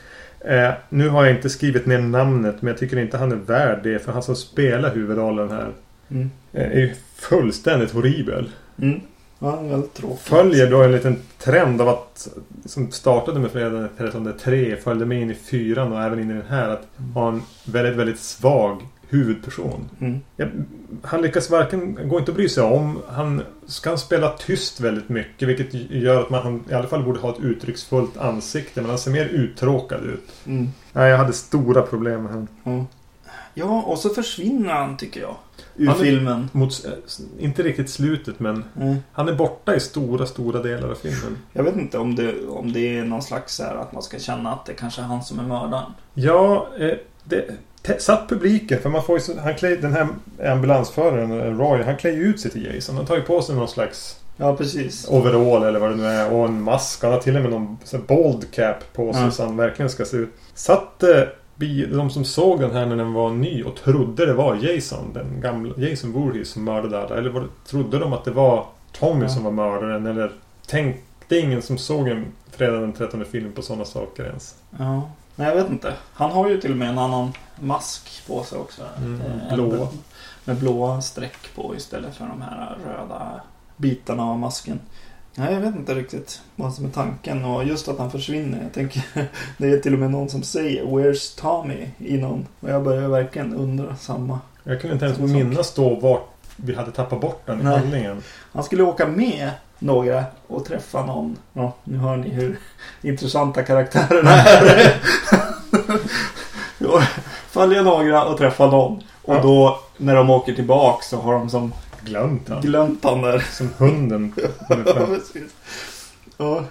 Eh, 0.46 0.70
nu 0.88 1.08
har 1.08 1.24
jag 1.24 1.34
inte 1.36 1.50
skrivit 1.50 1.86
ner 1.86 1.98
namnet 1.98 2.62
men 2.62 2.68
jag 2.68 2.78
tycker 2.78 2.98
inte 2.98 3.16
han 3.18 3.32
är 3.32 3.36
värd 3.36 3.80
det. 3.82 3.98
För 3.98 4.12
han 4.12 4.22
som 4.22 4.36
spelar 4.36 4.94
huvudrollen 4.94 5.50
här 5.50 5.72
Mm. 6.10 6.30
eh, 6.52 6.62
är 6.82 6.94
fullständigt 7.16 7.90
horribel. 7.92 8.50
Mm. 8.82 9.00
Ja, 9.38 9.60
väldigt 9.62 9.94
tråkigt. 9.94 10.20
Följer 10.20 10.70
då 10.70 10.82
en 10.82 10.92
liten 10.92 11.16
trend 11.38 11.80
av 11.80 11.88
att 11.88 12.28
som 12.64 12.90
startade 12.90 13.40
med 13.40 13.50
fredag 13.50 13.70
den 13.70 13.88
13 13.98 14.32
3 14.40 14.76
följde 14.76 15.06
med 15.06 15.20
in 15.22 15.30
i 15.30 15.34
fyran 15.34 15.92
och 15.92 16.02
även 16.02 16.18
in 16.20 16.30
i 16.30 16.34
den 16.34 16.42
här 16.48 16.68
att 16.68 16.86
ha 17.14 17.28
en 17.28 17.42
väldigt, 17.64 17.96
väldigt 17.96 18.20
svag 18.20 18.82
huvudperson. 19.08 19.88
Mm. 20.00 20.20
Ja, 20.36 20.46
han 21.02 21.22
lyckas 21.22 21.50
varken, 21.50 22.08
går 22.08 22.18
inte 22.20 22.30
att 22.32 22.36
bry 22.36 22.48
sig 22.48 22.62
om. 22.62 22.98
Han 23.08 23.42
ska 23.66 23.96
spela 23.96 24.30
tyst 24.30 24.80
väldigt 24.80 25.08
mycket 25.08 25.48
vilket 25.48 25.74
gör 25.90 26.20
att 26.20 26.30
man 26.30 26.42
han 26.42 26.64
i 26.70 26.74
alla 26.74 26.88
fall 26.88 27.02
borde 27.02 27.20
ha 27.20 27.30
ett 27.30 27.40
uttrycksfullt 27.40 28.16
ansikte 28.16 28.80
men 28.80 28.90
han 28.90 28.98
ser 28.98 29.10
mer 29.10 29.24
uttråkad 29.24 30.04
ut. 30.04 30.32
Mm. 30.46 30.68
Nej, 30.92 31.10
jag 31.10 31.18
hade 31.18 31.32
stora 31.32 31.82
problem 31.82 32.22
med 32.22 32.32
honom. 32.32 32.48
Ja. 32.64 32.86
ja, 33.54 33.82
och 33.82 33.98
så 33.98 34.08
försvinner 34.08 34.72
han 34.72 34.96
tycker 34.96 35.20
jag. 35.20 35.36
Ur 35.76 35.86
Han 35.86 35.98
filmen. 35.98 36.50
Mot, 36.52 36.84
eh, 36.84 36.92
inte 37.38 37.62
riktigt 37.62 37.90
slutet 37.90 38.40
men 38.40 38.64
Mm. 38.80 38.96
han 39.12 39.28
är 39.28 39.34
borta 39.34 39.76
i 39.76 39.80
stora, 39.80 40.26
stora 40.26 40.62
delar 40.62 40.88
av 40.88 40.94
filmen. 40.94 41.38
Jag 41.52 41.62
vet 41.64 41.76
inte 41.76 41.98
om 41.98 42.14
det, 42.14 42.46
om 42.46 42.72
det 42.72 42.98
är 42.98 43.04
någon 43.04 43.22
slags 43.22 43.54
så 43.54 43.62
här 43.62 43.74
att 43.74 43.92
man 43.92 44.02
ska 44.02 44.18
känna 44.18 44.52
att 44.52 44.66
det 44.66 44.74
kanske 44.74 45.00
är 45.00 45.06
han 45.06 45.24
som 45.24 45.38
är 45.38 45.44
mördaren. 45.44 45.92
Ja, 46.14 46.68
eh, 46.78 46.94
det 47.24 47.50
satt 47.98 48.28
publiken. 48.28 48.78
För 48.82 48.88
man 48.90 49.02
får 49.02 49.16
ju 49.16 49.20
så, 49.20 49.40
han 49.40 49.54
klär, 49.54 49.76
den 49.76 49.92
här 49.92 50.08
ambulansföraren, 50.52 51.40
eh, 51.40 51.58
Roy, 51.58 51.82
han 51.82 51.96
klär 51.96 52.10
ju 52.12 52.22
ut 52.22 52.40
sig 52.40 52.50
till 52.50 52.74
Jason. 52.74 52.96
Han 52.96 53.06
tar 53.06 53.16
ju 53.16 53.22
på 53.22 53.42
sig 53.42 53.54
någon 53.56 53.68
slags 53.68 54.20
Ja, 54.36 54.56
precis. 54.56 55.06
overall 55.08 55.62
eller 55.62 55.78
vad 55.78 55.90
det 55.90 55.96
nu 55.96 56.06
är. 56.06 56.32
Och 56.32 56.44
en 56.48 56.62
mask. 56.62 57.02
Han 57.02 57.12
har 57.12 57.20
till 57.20 57.36
och 57.36 57.42
med 57.42 57.50
någon 57.50 57.78
sån 57.84 58.04
bold 58.06 58.50
cap 58.50 58.92
på 58.92 59.12
sig. 59.12 59.22
Ja. 59.22 59.30
Så 59.30 59.44
han 59.44 59.56
verkligen 59.56 59.90
ska 59.90 60.04
se 60.04 60.16
ut. 60.16 60.30
Satt 60.54 61.02
eh, 61.02 61.20
de 61.92 62.10
som 62.10 62.24
såg 62.24 62.60
den 62.60 62.70
här 62.70 62.86
när 62.86 62.96
den 62.96 63.12
var 63.12 63.30
ny 63.30 63.62
och 63.62 63.76
trodde 63.76 64.26
det 64.26 64.32
var 64.34 64.54
Jason, 64.54 65.10
den 65.14 65.40
gamla 65.40 65.74
Jason 65.76 66.12
Voorhees 66.12 66.48
som 66.48 66.64
mördade 66.64 67.00
alla. 67.02 67.16
Eller 67.16 67.30
var 67.30 67.40
det, 67.40 67.46
trodde 67.70 67.98
de 67.98 68.12
att 68.12 68.24
det 68.24 68.30
var 68.30 68.66
Tommy 68.92 69.22
Ja. 69.22 69.28
som 69.28 69.44
var 69.44 69.50
mördaren? 69.50 70.06
Eller 70.06 70.32
tänkte 70.66 71.36
ingen 71.38 71.62
som 71.62 71.78
såg 71.78 72.08
en 72.08 72.24
fredag 72.50 72.78
den 72.80 72.92
13 72.92 73.24
film 73.24 73.52
på 73.52 73.62
sådana 73.62 73.84
saker 73.84 74.24
ens? 74.24 74.54
Ja. 74.78 75.10
Nej, 75.36 75.48
jag 75.48 75.54
vet 75.54 75.70
inte. 75.70 75.94
Han 76.12 76.30
har 76.30 76.48
ju 76.48 76.60
till 76.60 76.70
och 76.70 76.76
med 76.76 76.88
en 76.88 76.98
annan 76.98 77.32
mask 77.60 78.26
på 78.26 78.42
sig 78.44 78.58
också. 78.58 78.82
Mm, 78.98 79.20
Eh, 79.20 79.54
blå. 79.54 79.88
Med 80.44 80.56
blåa 80.56 81.00
streck 81.02 81.54
på 81.54 81.74
istället 81.76 82.14
för 82.16 82.26
de 82.26 82.42
här 82.42 82.78
röda 82.86 83.40
bitarna 83.76 84.22
av 84.22 84.38
masken. 84.38 84.80
Nej, 85.34 85.52
jag 85.54 85.60
vet 85.60 85.76
inte 85.76 85.94
riktigt 85.94 86.40
vad 86.56 86.74
som 86.74 86.84
är 86.84 86.88
tanken 86.90 87.44
och 87.44 87.64
just 87.64 87.88
att 87.88 87.98
han 87.98 88.10
försvinner. 88.10 88.62
Jag 88.62 88.72
tänker, 88.72 89.02
det 89.58 89.66
är 89.70 89.78
till 89.78 89.92
och 89.92 89.98
med 89.98 90.10
någon 90.10 90.28
som 90.28 90.42
säger 90.42 90.84
Where's 90.84 91.40
Tommy? 91.40 91.88
i 91.98 92.16
någon. 92.18 92.46
Och 92.60 92.70
jag 92.70 92.84
börjar 92.84 93.08
verkligen 93.08 93.54
undra 93.54 93.96
samma. 93.96 94.40
Jag 94.64 94.80
kunde 94.80 94.94
inte 94.94 95.06
ens 95.06 95.18
minnas 95.18 95.74
då 95.74 95.94
vart 95.94 96.28
vi 96.56 96.74
hade 96.74 96.90
tappat 96.92 97.20
bort 97.20 97.42
den 97.46 97.60
i 97.60 97.64
handlingen. 97.64 98.22
Han 98.52 98.64
skulle 98.64 98.82
åka 98.82 99.06
med 99.06 99.50
några 99.78 100.24
och 100.46 100.64
träffa 100.64 101.06
någon. 101.06 101.36
Ja, 101.52 101.74
nu 101.84 101.96
hör 101.98 102.16
ni 102.16 102.28
hur 102.28 102.58
intressanta 103.02 103.62
karaktärerna 103.62 104.30
är. 104.30 105.00
Ja, 106.78 107.02
Följa 107.50 107.82
några 107.82 108.24
och 108.24 108.38
träffa 108.38 108.66
någon. 108.66 109.02
Och 109.22 109.34
Ja. 109.34 109.42
då 109.42 109.80
när 109.96 110.14
de 110.14 110.30
åker 110.30 110.52
tillbaka 110.54 111.02
så 111.04 111.16
har 111.20 111.32
de 111.32 111.50
som 111.50 111.72
Glömt 112.00 112.48
han. 112.48 112.60
glömt 112.60 113.04
han 113.04 113.22
där. 113.22 113.38
Som 113.38 113.70
hunden. 113.78 114.34
Ja. 116.36 116.64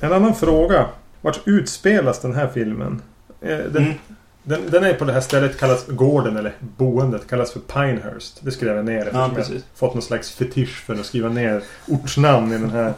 En 0.00 0.12
annan 0.12 0.34
fråga. 0.34 0.86
Vart 1.20 1.40
utspelas 1.44 2.20
den 2.20 2.34
här 2.34 2.48
filmen? 2.54 3.02
Eh, 3.40 3.48
Den, 3.58 3.76
Mm. 3.76 3.94
Den, 4.42 4.70
den 4.70 4.84
är 4.84 4.94
på 4.94 5.04
det 5.04 5.12
här 5.12 5.20
stället 5.20 5.58
kallas 5.58 5.86
gården 5.86 6.36
eller 6.36 6.54
boendet 6.76 7.26
kallas 7.28 7.52
för 7.52 7.60
Pinehurst. 7.60 8.38
Det 8.40 8.50
skrev 8.50 8.76
jag 8.76 8.84
ner 8.84 9.10
Ja, 9.12 9.30
jag 9.36 9.46
fått 9.74 9.94
någon 9.94 10.02
slags 10.02 10.30
fetisch 10.30 10.84
för 10.86 10.94
att 10.94 11.06
skriva 11.06 11.28
ner 11.28 11.62
ortsnamn 11.88 12.52
i 12.52 12.58
den 12.58 12.70
här. 12.70 12.94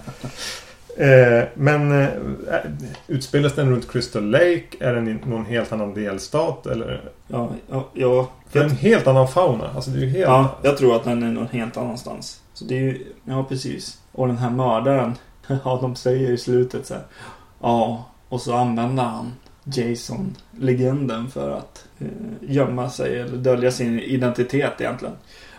Eh, 0.96 1.49
men 1.54 2.02
eh, 2.02 2.08
utspelas 3.06 3.52
den 3.52 3.70
runt 3.70 3.90
Crystal 3.92 4.30
Lake? 4.30 4.64
Är 4.80 4.94
den 4.94 5.08
i 5.08 5.18
någon 5.26 5.46
helt 5.46 5.72
annan 5.72 5.94
delstat? 5.94 6.66
Eller? 6.66 7.11
Ja, 7.28 7.50
ja, 7.70 7.88
ja. 7.92 8.30
För 8.49 8.58
det 8.58 8.64
är 8.64 8.70
en 8.70 8.76
helt 8.76 9.06
annan 9.06 9.28
fauna. 9.28 9.70
Alltså 9.75 9.90
det 9.90 10.04
är 10.04 10.08
helt... 10.08 10.28
ja, 10.28 10.58
jag 10.62 10.76
tror 10.76 10.96
att 10.96 11.04
den 11.04 11.22
är 11.22 11.32
någon 11.32 11.46
helt 11.46 11.76
annanstans. 11.76 12.40
Så 12.54 12.64
det 12.64 12.75
är 12.75 12.80
ju, 12.80 13.06
ja 13.25 13.44
precis. 13.44 13.99
Och 14.12 14.26
den 14.26 14.38
här 14.38 14.50
mördaren. 14.50 15.14
Ja, 15.64 15.78
de 15.82 15.96
säger 15.96 16.30
i 16.30 16.38
slutet 16.38 16.87
så 16.87 16.94
här. 16.94 17.02
Ja, 17.61 18.04
och 18.28 18.40
så 18.40 18.54
använder 18.54 19.02
han 19.02 19.32
Jason-legenden 19.64 21.31
för 21.31 21.50
att 21.50 21.85
eh, 21.99 22.07
gömma 22.40 22.90
sig 22.90 23.21
eller 23.21 23.37
dölja 23.37 23.71
sin 23.71 24.00
identitet 24.00 24.73
egentligen. 24.81 25.14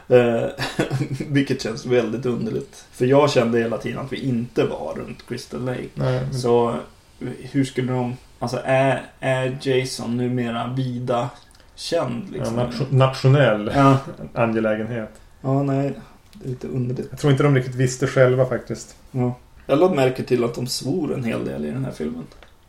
Eh, 0.07 0.45
vilket 1.27 1.61
känns 1.61 1.85
väldigt 1.85 2.25
underligt. 2.25 2.85
För 2.91 3.05
jag 3.05 3.31
kände 3.31 3.59
hela 3.59 3.77
tiden 3.77 3.99
att 3.99 4.13
vi 4.13 4.17
inte 4.17 4.63
var 4.63 4.93
runt 4.95 5.27
Crystal 5.27 5.65
Lake. 5.65 5.87
Nej, 5.93 6.21
Så 6.33 6.69
eh, 6.69 7.27
hur 7.51 7.63
skulle 7.65 7.91
de... 7.91 8.17
Alltså 8.39 8.59
är, 8.63 9.01
är 9.19 9.57
Jason 9.61 10.17
numera 10.17 10.73
vida 10.77 11.29
känd 11.75 12.23
ja, 12.31 12.37
liksom? 12.37 12.55
nation, 12.55 12.87
nationell 12.91 13.71
Ja, 13.75 13.97
angelägenhet. 14.33 15.09
ja, 15.41 15.63
nej. 15.63 15.93
Det 16.33 16.45
är 16.45 16.49
lite 16.49 16.67
underligt. 16.67 17.07
Jag 17.11 17.19
tror 17.19 17.31
inte 17.31 17.43
de 17.43 17.55
riktigt 17.55 17.75
visste 17.75 18.07
själva 18.07 18.45
faktiskt. 18.45 18.95
Ja. 19.11 19.35
Jag 19.65 19.79
lade 19.79 19.95
märke 19.95 20.23
till 20.23 20.43
att 20.43 20.55
de 20.55 20.67
svor 20.67 21.13
en 21.13 21.23
hel 21.23 21.45
del 21.45 21.65
i 21.65 21.71
den 21.71 21.85
här 21.85 21.91
filmen. 21.91 22.23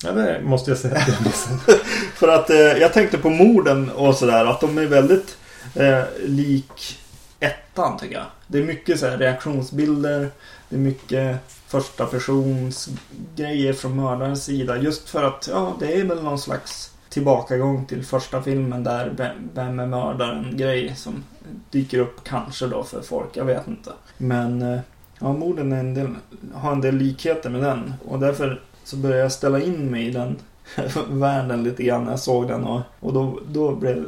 Ja, 0.04 0.12
det 0.12 0.40
måste 0.42 0.70
jag 0.70 0.78
säga 0.78 0.96
att 0.96 1.08
jag 1.08 1.22
missade. 1.26 1.78
För 2.14 2.28
att 2.28 2.50
eh, 2.50 2.56
jag 2.56 2.92
tänkte 2.92 3.18
på 3.18 3.30
morden 3.30 3.90
och 3.90 4.14
sådär. 4.14 4.44
Att 4.44 4.60
de 4.60 4.78
är 4.78 4.86
väldigt 4.86 5.36
eh, 5.74 6.02
lik 6.24 6.98
ettan 7.40 7.98
tycker 7.98 8.14
jag. 8.14 8.26
Det 8.46 8.58
är 8.58 8.62
mycket 8.62 9.00
så 9.00 9.06
här 9.06 9.18
reaktionsbilder. 9.18 10.30
Det 10.68 10.76
är 10.76 10.80
mycket 10.80 11.36
första 11.66 12.06
persons 12.06 12.88
grejer 13.36 13.72
från 13.72 13.96
mördarens 13.96 14.44
sida. 14.44 14.76
Just 14.76 15.08
för 15.08 15.22
att 15.22 15.48
ja, 15.52 15.76
det 15.80 16.00
är 16.00 16.04
väl 16.04 16.22
någon 16.22 16.38
slags 16.38 16.94
tillbakagång 17.08 17.86
till 17.86 18.04
första 18.04 18.42
filmen 18.42 18.84
där 18.84 19.12
vem, 19.16 19.50
vem 19.54 19.80
är 19.80 19.86
mördaren 19.86 20.56
grej 20.56 20.96
som 20.96 21.24
dyker 21.70 21.98
upp 21.98 22.24
kanske 22.24 22.66
då 22.66 22.84
för 22.84 23.02
folk. 23.02 23.36
Jag 23.36 23.44
vet 23.44 23.68
inte. 23.68 23.90
Men 24.18 24.62
eh, 24.62 24.80
ja, 25.18 25.32
morden 25.32 25.72
är 25.72 25.80
en 25.80 25.94
del, 25.94 26.08
har 26.54 26.72
en 26.72 26.80
del 26.80 26.96
likheter 26.96 27.50
med 27.50 27.62
den. 27.62 27.94
Och 28.08 28.18
därför 28.18 28.60
så 28.84 28.96
började 28.96 29.22
jag 29.22 29.32
ställa 29.32 29.60
in 29.60 29.90
mig 29.90 30.06
i 30.06 30.10
den 30.10 30.36
världen 31.08 31.62
lite 31.62 31.82
grann 31.82 32.04
när 32.04 32.10
jag 32.10 32.20
såg 32.20 32.48
den. 32.48 32.64
Och, 32.64 32.80
och 33.00 33.12
då, 33.12 33.40
då 33.52 33.74
blev 33.74 34.04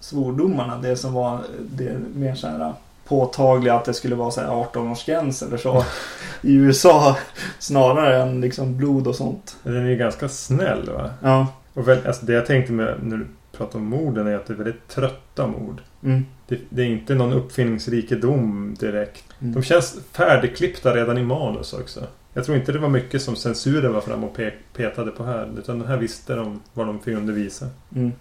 svordomarna 0.00 0.78
det 0.78 0.96
som 0.96 1.12
var 1.12 1.40
det 1.60 1.96
mer 2.14 2.34
så 2.34 2.46
här 2.46 2.72
påtagliga 3.08 3.74
att 3.74 3.84
det 3.84 3.94
skulle 3.94 4.14
vara 4.14 4.30
så 4.30 4.40
här 4.40 4.48
18-årsgräns 4.48 5.46
eller 5.46 5.56
så 5.56 5.84
i 6.42 6.54
USA 6.54 7.16
snarare 7.58 8.22
än 8.22 8.40
liksom 8.40 8.76
blod 8.76 9.06
och 9.06 9.16
sånt. 9.16 9.56
Den 9.62 9.76
är 9.76 9.90
ju 9.90 9.96
ganska 9.96 10.28
snäll 10.28 10.90
va? 10.90 11.10
Ja. 11.20 11.46
Och 11.74 11.88
väl, 11.88 12.06
alltså 12.06 12.26
det 12.26 12.32
jag 12.32 12.46
tänkte 12.46 12.72
med 12.72 12.94
när 13.02 13.16
du 13.16 13.26
pratar 13.52 13.78
om 13.78 13.84
morden 13.84 14.26
är 14.26 14.34
att 14.34 14.46
det 14.46 14.52
är 14.52 14.56
väldigt 14.56 14.88
trötta 14.88 15.46
mord. 15.46 15.80
Mm. 16.02 16.26
Det, 16.48 16.58
det 16.68 16.82
är 16.82 16.86
inte 16.86 17.14
någon 17.14 17.32
uppfinningsrikedom 17.32 18.76
direkt. 18.80 19.24
Mm. 19.40 19.54
De 19.54 19.62
känns 19.62 19.98
färdigklippta 20.12 20.94
redan 20.94 21.18
i 21.18 21.22
manus 21.22 21.72
också. 21.72 22.00
Jag 22.34 22.44
tror 22.44 22.56
inte 22.56 22.72
det 22.72 22.78
var 22.78 22.88
mycket 22.88 23.22
som 23.22 23.36
censuren 23.36 23.92
var 23.92 24.00
fram 24.00 24.24
och 24.24 24.36
pe- 24.36 24.52
petade 24.76 25.10
på 25.10 25.24
här. 25.24 25.50
Utan 25.58 25.78
den 25.78 25.88
här 25.88 25.96
visste 25.96 26.34
de 26.34 26.62
vad 26.74 26.86
de 26.86 27.00
fick 27.00 27.16
undervisa. 27.16 27.66
Mm. 27.94 28.12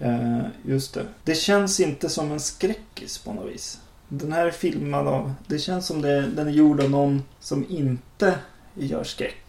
Eh, 0.00 0.46
just 0.62 0.94
det. 0.94 1.02
Det 1.24 1.34
känns 1.34 1.80
inte 1.80 2.08
som 2.08 2.32
en 2.32 2.40
skräckis 2.40 3.18
på 3.18 3.32
något 3.32 3.52
vis. 3.52 3.80
Den 4.08 4.32
här 4.32 4.46
är 4.46 4.50
filmad 4.50 5.06
av... 5.08 5.34
Det 5.46 5.58
känns 5.58 5.86
som 5.86 6.02
det, 6.02 6.20
den 6.26 6.46
är 6.48 6.52
gjord 6.52 6.80
av 6.80 6.90
någon 6.90 7.22
som 7.40 7.66
inte 7.68 8.34
gör 8.74 9.04
skräck. 9.04 9.44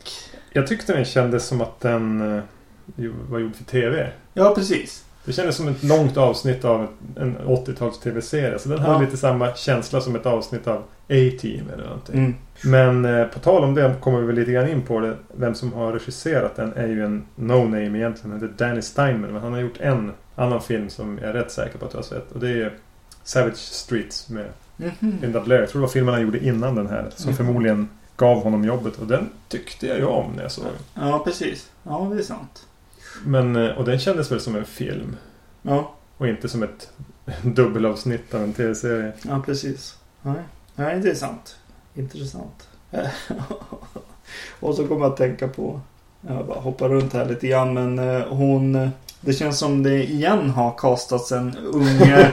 Jag 0.53 0.67
tyckte 0.67 0.93
den 0.93 1.05
kändes 1.05 1.45
som 1.47 1.61
att 1.61 1.79
den 1.79 2.37
eh, 2.37 2.43
var 3.29 3.39
gjord 3.39 3.55
för 3.55 3.63
TV. 3.63 4.11
Ja, 4.33 4.55
precis. 4.55 5.05
Det 5.25 5.33
kändes 5.33 5.55
som 5.55 5.67
ett 5.67 5.83
långt 5.83 6.17
avsnitt 6.17 6.65
av 6.65 6.87
en 7.17 7.37
80-tals 7.37 7.99
TV-serie. 7.99 8.59
Så 8.59 8.69
den 8.69 8.79
hade 8.79 8.93
Ja. 8.93 9.01
lite 9.01 9.17
samma 9.17 9.55
känsla 9.55 10.01
som 10.01 10.15
ett 10.15 10.25
avsnitt 10.25 10.67
av 10.67 10.77
A-Team 11.09 11.69
eller 11.73 11.83
någonting. 11.83 12.15
Mm. 12.15 12.35
Men 12.63 13.05
eh, 13.05 13.25
på 13.25 13.39
tal 13.39 13.63
om 13.63 13.75
det 13.75 13.95
kommer 14.01 14.19
vi 14.19 14.25
väl 14.25 14.35
lite 14.35 14.51
grann 14.51 14.69
in 14.69 14.81
på 14.81 14.99
det. 14.99 15.15
Vem 15.33 15.55
som 15.55 15.73
har 15.73 15.93
regisserat 15.93 16.55
den 16.55 16.73
är 16.73 16.87
ju 16.87 17.05
en 17.05 17.25
no-name 17.35 17.95
egentligen. 17.97 18.31
Han 18.31 18.41
heter 18.49 18.65
Danny 18.67 18.81
Steinman. 18.81 19.31
Men 19.33 19.41
han 19.41 19.53
har 19.53 19.59
gjort 19.59 19.77
en 19.79 20.11
annan 20.35 20.61
film 20.61 20.89
som 20.89 21.17
jag 21.21 21.29
är 21.29 21.33
rätt 21.33 21.51
säker 21.51 21.77
på 21.77 21.85
att 21.85 21.91
du 21.91 21.97
har 21.97 22.03
sett. 22.03 22.31
Och 22.31 22.39
det 22.39 22.49
är 22.49 22.73
Savage 23.23 23.55
Streets 23.57 24.29
med 24.29 24.45
Mhm. 24.77 25.17
Linda 25.21 25.41
Blair. 25.41 25.59
Jag 25.61 25.69
tror 25.69 25.81
det 25.81 25.85
var 25.87 25.91
filmen 25.93 26.13
han 26.13 26.23
gjorde 26.23 26.45
innan 26.45 26.75
den 26.75 26.87
här. 26.87 27.05
Som 27.15 27.23
Mm. 27.29 27.37
förmodligen 27.37 27.89
gav 28.17 28.43
honom 28.43 28.63
jobbet. 28.65 28.97
Och 28.97 29.07
den 29.07 29.29
tyckte 29.47 29.87
jag 29.87 29.97
ju 29.97 30.05
om 30.05 30.31
när 30.35 30.41
jag 30.43 30.51
såg 30.51 30.65
den. 30.65 31.07
Ja, 31.07 31.19
precis. 31.25 31.69
Ja, 31.83 32.09
det 32.13 32.19
är 32.19 32.23
sant. 32.23 32.65
Men, 33.25 33.55
eh, 33.55 33.77
och 33.77 33.85
den 33.85 33.99
kändes 33.99 34.31
väl 34.31 34.39
som 34.39 34.55
en 34.55 34.65
film. 34.65 35.15
Ja, 35.61 35.93
Och 36.17 36.27
inte 36.27 36.49
som 36.49 36.63
ett 36.63 36.89
dubbelavsnitt 37.43 38.33
av 38.33 38.43
en 38.43 38.53
tv-serie. 38.53 39.11
ja 39.21 39.41
precis. 39.45 39.97
Nej. 40.21 40.35
Nej, 40.75 40.99
det 40.99 41.09
är 41.09 41.15
sant. 41.15 41.55
Intressant. 41.95 42.67
och 44.59 44.75
så 44.75 44.87
kommer 44.87 45.01
jag 45.01 45.11
att 45.11 45.17
tänka 45.17 45.47
på... 45.47 45.79
Jag 46.27 46.45
bara 46.45 46.59
hoppar 46.59 46.89
runt 46.89 47.13
här 47.13 47.25
lite 47.25 47.47
grann, 47.47 47.73
men 47.73 47.99
eh, 47.99 48.27
hon... 48.27 48.75
eh, 48.75 48.89
Det 49.21 49.33
känns 49.33 49.59
som 49.59 49.83
det 49.83 50.03
igen 50.11 50.49
har 50.49 50.77
kastats 50.77 51.31
en 51.31 51.57
ung... 51.57 52.01
eh, 52.01 52.27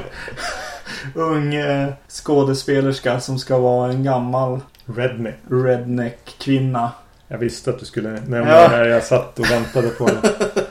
ung 1.14 1.54
eh, 1.54 1.88
skådespelerska 2.08 3.20
som 3.20 3.38
ska 3.38 3.58
vara 3.58 3.90
en 3.92 4.04
gammal 4.04 4.60
Redneck. 4.96 5.34
redneck-kvinna. 5.50 6.90
Jag 7.28 7.38
visste 7.38 7.70
att 7.70 7.78
du 7.78 7.84
skulle 7.84 8.08
nämna 8.10 8.38
Ja. 8.50 8.68
det 8.68 8.76
här. 8.76 8.84
Jag 8.84 9.02
satt 9.04 9.38
och 9.38 9.50
väntade 9.50 9.88
på 9.88 10.06
det. 10.06 10.32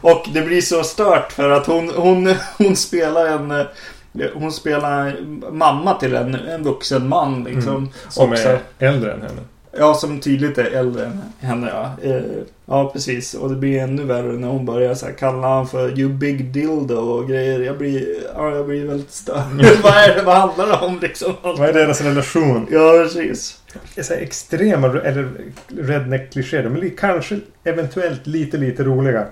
Och 0.00 0.26
det 0.34 0.42
blir 0.42 0.60
så 0.60 0.82
stört 0.82 1.32
för 1.32 1.50
att 1.50 1.66
hon, 1.66 1.90
hon, 1.96 2.34
hon 2.58 2.76
spelar 2.76 3.26
en... 3.26 3.66
Hon 4.34 4.52
spelar 4.52 5.16
mamma 5.52 5.94
till 5.94 6.14
en, 6.14 6.34
en 6.34 6.62
vuxen 6.62 7.08
man 7.08 7.44
liksom. 7.44 7.76
Mm. 7.76 7.88
Som 8.08 8.32
också. 8.32 8.48
är 8.48 8.60
äldre 8.78 9.12
än 9.12 9.22
henne. 9.22 9.40
Ja, 9.78 9.94
som 9.94 10.20
tydligt 10.20 10.58
är 10.58 10.70
äldre 10.70 11.06
än 11.06 11.20
henne 11.40 11.68
ja. 11.68 12.10
Eh, 12.10 12.22
Ja, 12.70 12.90
precis. 12.92 13.34
Och 13.34 13.50
det 13.50 13.56
blir 13.56 13.80
ännu 13.80 14.04
värre 14.04 14.32
när 14.32 14.48
hon 14.48 14.66
börjar 14.66 14.94
så 14.94 15.06
här 15.06 15.12
kalla 15.12 15.48
han 15.48 15.68
för 15.68 15.98
you 15.98 16.12
big 16.12 16.44
dildo 16.44 16.94
och 16.94 17.28
grejer. 17.28 17.60
Jag 17.60 17.78
blir, 17.78 18.06
ja, 18.34 18.54
jag 18.54 18.66
blir 18.66 18.84
väldigt 18.84 19.12
störd. 19.12 19.44
vad 19.82 19.92
är 19.92 20.14
det, 20.14 20.22
vad 20.22 20.36
handlar 20.36 20.66
det 20.66 20.86
om 20.86 20.98
liksom? 21.02 21.34
Vad 21.42 21.60
är 21.60 21.72
deras 21.72 22.00
relation? 22.00 22.66
Ja, 22.70 22.92
precis. 23.02 23.62
Det 23.94 24.00
är 24.00 24.04
så 24.04 24.14
här 24.14 24.20
extrema, 24.20 24.86
eller 24.86 25.28
redneck-klichéer. 25.68 26.62
De 26.62 26.76
är 26.76 26.96
kanske 26.96 27.38
eventuellt 27.64 28.26
lite, 28.26 28.56
lite 28.56 28.84
roliga. 28.84 29.26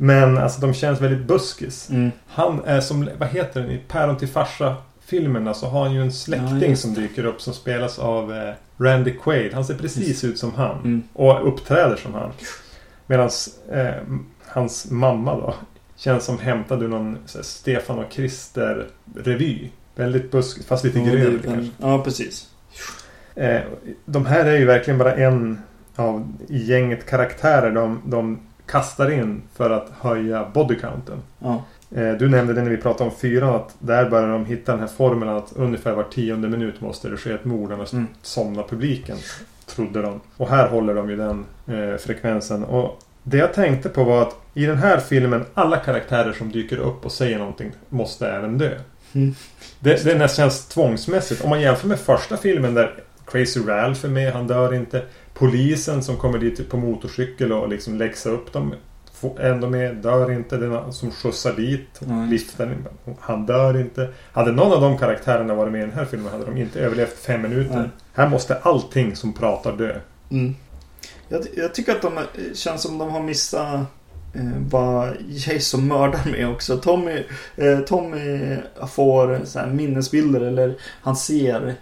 Men 0.00 0.38
alltså 0.38 0.60
de 0.60 0.74
känns 0.74 1.00
väldigt 1.00 1.26
buskis. 1.26 1.90
Mm. 1.90 2.10
Han 2.26 2.64
är 2.64 2.80
som, 2.80 3.08
vad 3.18 3.28
heter 3.28 3.60
den, 3.60 3.70
i 3.70 3.78
Päron 3.88 4.16
till 4.16 4.28
farsa 4.28 4.76
filmerna 5.00 5.54
så 5.54 5.66
har 5.66 5.82
han 5.84 5.92
ju 5.94 6.00
en 6.00 6.06
Ja, 6.06 6.12
släkting 6.12 6.70
just 6.70 6.82
som 6.82 6.94
dyker 6.94 7.24
upp 7.24 7.40
som 7.40 7.52
spelas 7.54 7.98
av 7.98 8.32
eh, 8.34 8.54
Randy 8.78 9.12
Quaid. 9.22 9.54
Han 9.54 9.64
ser 9.64 9.74
precis 9.74 10.24
ut 10.24 10.38
som 10.38 10.54
han. 10.54 10.76
Mm. 10.78 11.02
Och 11.12 11.48
uppträder 11.48 11.96
som 11.96 12.14
han. 12.14 12.30
Medan 13.06 13.30
eh, 13.72 13.94
hans 14.46 14.90
mamma 14.90 15.34
då 15.36 15.54
Känns 15.96 16.24
som 16.24 16.38
hämtad 16.38 16.82
ur 16.82 16.88
någon 16.88 17.18
här, 17.34 17.42
Stefan 17.42 17.98
och 17.98 18.10
Krister-revy. 18.12 19.68
Väldigt 19.94 20.30
busk, 20.30 20.66
fast 20.66 20.84
lite 20.84 20.98
Ja, 20.98 21.04
grön 21.04 21.38
det- 21.42 21.48
kanske. 21.48 21.70
Ja, 21.80 22.04
precis. 22.04 22.46
Eh, 23.34 23.60
de 24.04 24.26
här 24.26 24.44
är 24.44 24.56
ju 24.58 24.64
verkligen 24.64 24.98
bara 24.98 25.14
en 25.14 25.58
av 25.96 26.32
i 26.48 26.58
gänget 26.64 27.06
karaktärer 27.06 27.70
de, 27.70 28.00
de 28.06 28.40
kastar 28.68 29.10
in 29.10 29.42
för 29.56 29.70
att 29.70 29.88
höja 30.00 30.46
bodycounten. 30.54 31.22
Ja. 31.38 31.62
Eh, 31.96 32.12
du 32.12 32.28
nämnde 32.28 32.52
det 32.54 32.62
när 32.62 32.70
vi 32.70 32.76
pratade 32.76 33.10
om 33.10 33.16
fyran 33.16 33.54
att 33.54 33.74
där 33.78 34.10
börjar 34.10 34.28
de 34.28 34.46
hitta 34.46 34.72
den 34.72 34.80
här 34.80 34.88
formeln 34.88 35.30
att 35.36 35.52
ungefär 35.56 35.92
var 35.92 36.02
tionde 36.04 36.48
minut 36.48 36.80
måste 36.80 37.08
det 37.08 37.16
ske 37.16 37.30
ett 37.32 37.44
mord 37.44 37.72
annars 37.72 37.92
Mm. 37.92 38.06
somnar 38.22 38.62
publiken. 38.62 39.16
Trodde 39.66 40.02
de. 40.02 40.20
Och 40.36 40.48
här 40.48 40.68
håller 40.68 40.94
de 40.94 41.10
ju 41.10 41.16
den 41.16 41.44
eh, 41.66 41.96
frekvensen. 41.96 42.64
Och 42.64 42.98
det 43.22 43.36
jag 43.36 43.54
tänkte 43.54 43.88
på 43.88 44.04
var 44.04 44.22
att 44.22 44.36
i 44.54 44.66
den 44.66 44.76
här 44.78 44.98
filmen 44.98 45.44
alla 45.54 45.76
karaktärer 45.76 46.32
som 46.32 46.52
dyker 46.52 46.76
upp 46.76 47.04
och 47.04 47.12
säger 47.12 47.38
någonting 47.38 47.72
måste 47.88 48.28
även 48.28 48.58
dö. 48.58 48.70
Mm. 49.12 49.34
Det, 49.80 50.04
det 50.04 50.14
nästan 50.14 50.44
känns 50.44 50.66
tvångsmässigt. 50.68 51.44
Om 51.44 51.50
man 51.50 51.60
jämför 51.60 51.88
med 51.88 51.98
första 51.98 52.36
filmen 52.36 52.74
där 52.74 52.94
Crazy 53.26 53.60
Ralph 53.60 54.04
är 54.04 54.08
med, 54.08 54.32
han 54.32 54.46
dör 54.46 54.74
inte. 54.74 55.02
Polisen 55.38 56.02
som 56.02 56.16
kommer 56.16 56.38
dit 56.38 56.70
på 56.70 56.76
motorcykel 56.76 57.52
och 57.52 57.68
liksom 57.68 57.94
läxar 57.96 58.30
upp 58.30 58.52
dem. 58.52 58.74
Ändå 59.40 59.68
med, 59.68 59.96
dör 59.96 60.32
inte. 60.32 60.56
Den 60.56 60.92
som 60.92 61.10
skjutsar 61.10 61.52
dit, 61.52 62.00
liften, 62.30 62.86
han 63.20 63.46
dör 63.46 63.80
inte. 63.80 64.08
Hade 64.32 64.52
någon 64.52 64.72
av 64.72 64.80
de 64.80 64.98
karaktärerna 64.98 65.54
varit 65.54 65.72
med 65.72 65.78
i 65.82 65.84
den 65.84 65.92
här 65.94 66.04
filmen 66.04 66.32
hade 66.32 66.44
de 66.44 66.56
inte 66.56 66.80
överlevt 66.80 67.18
fem 67.18 67.42
minuter. 67.42 67.76
Nej. 67.78 67.88
Här 68.14 68.28
måste 68.28 68.56
allting 68.58 69.16
som 69.16 69.32
pratar 69.32 69.72
dö. 69.76 69.96
Mm. 70.30 70.54
Jag, 71.28 71.46
jag 71.56 71.74
tycker 71.74 71.92
att 71.92 72.02
de 72.02 72.18
är- 72.18 72.54
känns 72.54 72.82
som 72.82 72.98
de 72.98 73.10
har 73.10 73.22
missat 73.22 73.80
eh, 74.34 74.42
vad 74.70 75.16
Jason 75.28 75.86
mördar 75.88 76.30
med 76.30 76.48
också. 76.48 76.76
Tommy, 76.76 77.24
eh, 77.56 77.78
Tommy 77.80 78.56
får 78.88 79.40
så 79.44 79.58
här 79.58 79.66
minnesbilder 79.66 80.40
eller 80.40 80.74
han 81.02 81.16
ser 81.16 81.74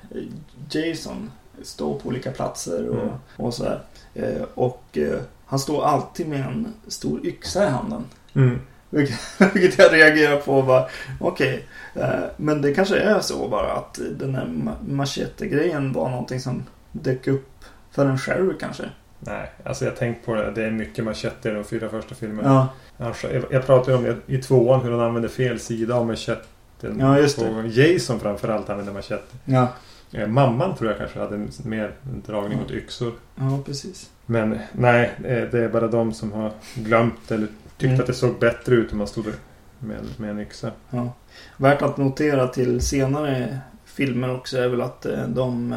Jason 0.70 1.30
stå 1.62 1.94
på 1.98 2.08
olika 2.08 2.30
platser 2.30 2.88
och, 2.88 3.02
Mm. 3.02 3.14
och 3.36 3.54
så 3.54 3.64
här. 3.64 3.80
Eh, 4.14 4.42
och 4.54 4.82
eh, 4.92 5.18
han 5.46 5.58
står 5.58 5.84
alltid 5.84 6.28
med 6.28 6.40
en 6.40 6.72
stor 6.88 7.26
yxa 7.26 7.64
i 7.66 7.68
handen. 7.70 8.04
Mm. 8.34 8.58
Vilket 8.90 9.18
vilket 9.54 9.78
jag 9.78 9.92
reagerar 9.92 10.36
på. 10.36 10.62
bara, 10.62 10.86
Okej, 11.20 11.66
eh, 11.94 12.08
men 12.36 12.62
det 12.62 12.74
kanske 12.74 12.96
är 12.98 13.20
så 13.20 13.48
bara 13.48 13.72
att 13.72 13.98
den 14.18 14.34
här 14.34 14.44
ma- 14.46 14.88
machete-grejen 14.88 15.92
var 15.92 16.08
någonting 16.10 16.40
som 16.40 16.62
dök 16.92 17.26
upp 17.26 17.64
för 17.90 18.06
en 18.06 18.18
själv 18.18 18.52
kanske. 18.60 18.84
Nej, 19.20 19.50
alltså 19.64 19.84
jag 19.84 19.96
tänkt 19.96 20.26
på 20.26 20.34
det. 20.34 20.50
Det 20.50 20.64
är 20.64 20.70
mycket 20.70 21.04
machete 21.04 21.48
i 21.48 21.52
de 21.52 21.64
fyra 21.64 21.88
första 21.88 22.14
filmerna. 22.14 22.68
Ja, 22.98 23.12
jag- 23.50 23.66
pratade 23.66 23.96
om 23.96 24.02
det 24.02 24.16
i 24.26 24.38
tvåan 24.38 24.80
hur 24.80 24.90
han 24.90 25.00
använde 25.00 25.28
fel 25.28 25.60
sida 25.60 25.94
av 25.94 26.06
macheten. 26.06 26.96
Ja, 27.00 27.18
just 27.18 27.38
det. 27.38 27.44
på- 27.48 27.66
Jason 27.66 28.20
framförallt 28.20 28.70
använde 28.70 28.92
machete. 28.92 29.36
ja, 29.44 29.68
Eh, 30.12 30.26
Mamman 30.28 30.74
tror 30.76 30.90
jag 30.90 30.98
kanske 30.98 31.18
hade 31.20 31.46
mer 31.64 31.92
dragning 32.26 32.58
Ja. 32.58 32.64
åt 32.64 32.70
yxor. 32.70 33.12
ja 33.36 33.58
precis. 33.66 34.10
Men 34.26 34.58
nej, 34.72 35.12
eh, 35.24 35.42
det 35.50 35.64
är 35.64 35.68
bara 35.68 35.88
de 35.88 36.12
som 36.12 36.32
har 36.32 36.52
glömt 36.74 37.30
eller 37.30 37.46
tyckte 37.46 37.86
Mm. 37.86 38.00
att 38.00 38.06
det 38.06 38.14
såg 38.14 38.38
bättre 38.38 38.74
ut 38.74 38.92
om 38.92 38.98
man 38.98 39.06
stod 39.06 39.26
med, 39.78 39.96
med 40.16 40.30
en 40.30 40.38
yxa. 40.40 40.70
Ja. 40.90 41.12
Värt 41.56 41.82
att 41.82 41.96
notera 41.96 42.48
till 42.48 42.80
senare 42.80 43.58
filmer 43.84 44.34
också 44.34 44.58
är 44.58 44.68
väl 44.68 44.80
att 44.80 45.06
eh, 45.06 45.28
de 45.28 45.74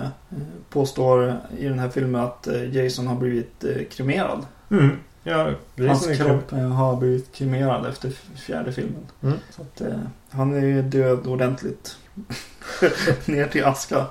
påstår 0.69 1.35
i 1.57 1.65
den 1.67 1.79
här 1.79 1.89
filmen 1.89 2.21
att 2.21 2.47
Jason 2.71 3.07
har 3.07 3.15
blivit 3.15 3.65
kremerad. 3.91 4.45
Mm. 4.71 4.89
Ja, 5.23 5.51
Hans 5.77 6.17
kropp 6.17 6.51
har 6.51 6.95
blivit 6.95 7.31
kremerad 7.35 7.85
efter 7.85 8.09
fjärde 8.35 8.71
filmen. 8.71 9.07
Mm. 9.23 9.37
Så 9.49 9.61
att, 9.61 9.81
eh, 9.81 9.99
han 10.29 10.53
är 10.53 10.65
ju 10.65 10.81
död 10.81 11.27
ordentligt. 11.27 11.97
Ner 13.25 13.47
till 13.47 13.65
aska. 13.65 14.05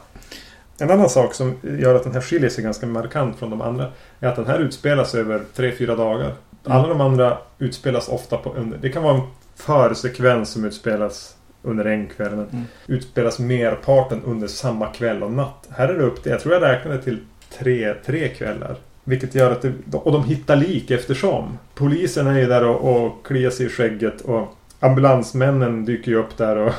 En 0.80 0.90
annan 0.90 1.08
sak 1.10 1.34
som 1.34 1.54
gör 1.78 1.94
att 1.94 2.04
den 2.04 2.12
här 2.12 2.20
skiljer 2.20 2.50
sig 2.50 2.64
ganska 2.64 2.86
markant 2.86 3.38
från 3.38 3.50
de 3.50 3.60
andra 3.62 3.86
är 4.20 4.28
att 4.28 4.36
den 4.36 4.46
här 4.46 4.58
utspelas 4.58 5.14
över 5.14 5.40
3-4 5.56 5.96
dagar. 5.96 6.32
Alla 6.64 6.88
de 6.88 7.00
andra 7.00 7.38
utspelas 7.58 8.08
ofta 8.08 8.36
på 8.36 8.52
under... 8.54 8.78
Det 8.78 8.88
kan 8.88 9.02
vara 9.02 9.14
en 9.14 9.22
försekvens 9.56 10.50
som 10.50 10.64
utspelas 10.64 11.36
under 11.62 11.84
en 11.84 12.06
kväll. 12.06 12.30
Men 12.30 12.48
Mm. 12.48 12.64
utspelas 12.86 13.38
merparten 13.38 14.22
under 14.26 14.46
samma 14.48 14.86
kväll 14.86 15.22
och 15.22 15.32
natt. 15.32 15.68
Här 15.70 15.88
är 15.88 15.94
det 15.94 16.04
upp 16.04 16.22
till, 16.22 16.32
jag 16.32 16.40
tror 16.40 16.54
jag 16.54 16.62
räknade 16.62 17.02
till 17.02 17.18
tre, 17.58 17.94
tre 18.06 18.28
kvällar. 18.28 18.76
Vilket 19.04 19.34
gör 19.34 19.52
att 19.52 19.62
det, 19.62 19.72
och 19.92 20.12
de 20.12 20.24
hittar 20.24 20.56
lik 20.56 20.90
eftersom. 20.90 21.58
Polisen 21.74 22.26
är 22.26 22.38
ju 22.38 22.46
där 22.46 22.64
och, 22.64 23.06
och 23.06 23.26
kliar 23.26 23.50
sig 23.50 23.66
i 23.66 23.68
skägget 23.68 24.20
och 24.20 24.54
ambulansmännen 24.80 25.84
dyker 25.84 26.10
ju 26.10 26.16
upp 26.18 26.36
där 26.36 26.56
och, 26.56 26.72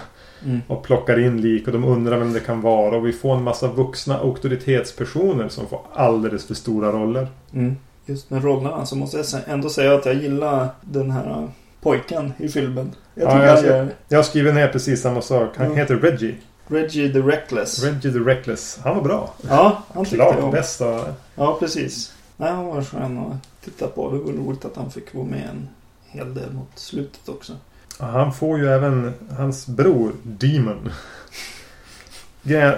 Mm. 0.46 0.62
och 0.68 0.84
plockar 0.84 1.20
in 1.20 1.42
lik 1.42 1.68
och 1.68 1.74
de 1.74 1.84
undrar 1.84 2.18
vem 2.18 2.34
det 2.34 2.40
kan 2.40 2.62
vara. 2.62 2.96
Och 2.98 3.08
vi 3.08 3.14
får 3.14 3.36
en 3.36 3.44
massa 3.44 3.68
vuxna 3.68 4.18
auktoritetspersoner 4.18 5.50
som 5.50 5.68
får 5.68 5.82
alldeles 5.94 6.48
för 6.48 6.54
stora 6.54 6.92
roller. 6.92 7.28
Mm. 7.54 7.76
Just 8.06 8.30
med 8.30 8.44
rollerna 8.44 8.86
så 8.86 8.96
måste 8.96 9.18
jag 9.18 9.26
ändå 9.48 9.70
säga 9.70 9.96
att 9.96 10.06
jag 10.06 10.16
gillar 10.16 10.68
den 10.82 11.12
här 11.12 11.30
uh, 11.30 11.50
pojken 11.82 12.34
i 12.38 12.50
filmen. 12.50 12.92
Jag 13.16 13.48
Ja, 13.48 13.62
jag 13.66 13.88
Jag 14.08 14.18
har 14.18 14.24
skrivit 14.24 14.54
ner 14.54 14.68
precis 14.68 15.02
samma 15.02 15.22
sak. 15.22 15.50
Han 15.58 15.70
Ja. 15.70 15.74
heter 15.76 15.96
Reggie. 15.96 16.36
Reggie 16.68 17.14
the 17.14 17.20
Reckless. 17.20 17.84
Reggie 17.84 18.12
the 18.14 18.20
Reckless. 18.20 18.80
Han 18.84 18.96
var 18.96 19.04
bra. 19.04 19.34
Ja, 19.50 19.84
han 19.94 20.06
tyckte 20.06 20.18
jag 20.18 20.38
Klart 20.38 20.52
bäst 20.52 20.82
av 20.82 21.14
Ja, 21.36 21.58
precis. 21.60 22.14
Nej, 22.38 22.52
han 22.52 22.66
var 22.66 22.82
skön 22.82 23.18
att 23.18 23.64
titta 23.66 23.88
på. 23.88 24.12
Det 24.12 24.18
var 24.18 24.32
roligt 24.32 24.66
att 24.66 24.76
han 24.76 24.92
fick 24.92 25.14
vara 25.14 25.26
med 25.26 25.50
en 25.52 25.70
hel 26.08 26.34
del 26.34 26.52
mot 26.52 26.70
slutet 26.76 27.30
också. 27.30 27.54
Han 28.00 28.34
får 28.34 28.60
ju 28.60 28.68
även 28.68 29.14
hans 29.38 29.68
bror 29.68 30.12
Demon. 30.24 30.90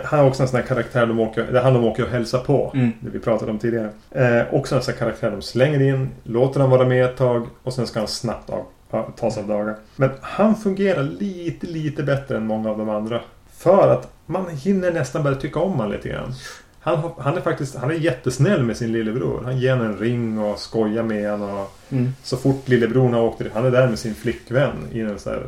Han 0.04 0.20
är 0.20 0.26
också 0.26 0.44
en 0.44 0.50
sån 0.50 0.60
här 0.60 0.68
karaktär 0.68 1.06
de 1.06 1.20
åker, 1.20 1.54
han 1.54 1.74
de 1.74 1.84
åker 1.84 2.04
och 2.04 2.10
hälsar 2.10 2.40
på. 2.40 2.72
Mm. 2.76 2.92
Det 3.00 3.10
vi 3.10 3.20
pratade 3.20 3.52
om 3.52 3.60
tidigare. 3.60 3.90
Eh, 4.12 4.54
också 4.54 4.76
en 4.76 4.82
sån 4.82 4.94
här 4.94 5.00
karaktär 5.00 5.32
de 5.32 5.42
slänger 5.42 5.82
in, 5.82 6.10
låter 6.24 6.60
han 6.60 6.70
vara 6.70 6.86
med 6.86 7.06
ett 7.06 7.18
tag 7.18 7.48
och 7.64 7.74
sen 7.74 7.88
ska 7.88 8.00
han 8.00 8.08
snabbt 8.08 8.50
av, 8.50 8.66
tas 9.16 9.38
av 9.38 9.48
dagar. 9.48 9.76
Men 9.96 10.10
han 10.22 10.56
fungerar 10.56 11.04
lite, 11.04 11.68
lite 11.68 12.04
bättre 12.04 12.38
än 12.38 12.46
många 12.46 12.70
av 12.70 12.78
de 12.78 12.90
andra. 12.90 13.22
För 13.54 13.88
att 13.94 14.12
man 14.26 14.50
hinner 14.50 14.92
nästan 14.92 15.24
börja 15.24 15.38
tycka 15.38 15.60
om 15.60 15.72
honom 15.72 15.92
lite 15.92 16.10
grann. 16.10 16.34
Han, 16.84 17.12
han 17.18 17.38
är 17.38 17.42
faktiskt 17.42 17.76
han 17.76 17.92
är 17.92 17.96
jättesnäll 17.96 18.64
med 18.64 18.78
sin 18.78 18.92
lillebror. 18.92 19.42
Han 19.44 19.58
ger 19.58 19.72
honom 19.76 19.88
en 19.88 19.98
ring 19.98 20.40
och 20.40 20.60
skojar 20.60 21.04
med 21.04 21.32
honom. 21.32 21.58
Och 21.58 21.72
Mm. 21.90 22.14
så 22.24 22.38
fort 22.38 22.68
lillebror 22.68 23.10
har 23.10 23.22
åkt 23.22 23.42
Han 23.54 23.66
är 23.66 23.72
där 23.72 23.88
med 23.88 24.00
sin 24.00 24.16
flickvän 24.16 24.74
i 24.92 25.00
en 25.00 25.20
sån 25.20 25.34
här 25.34 25.44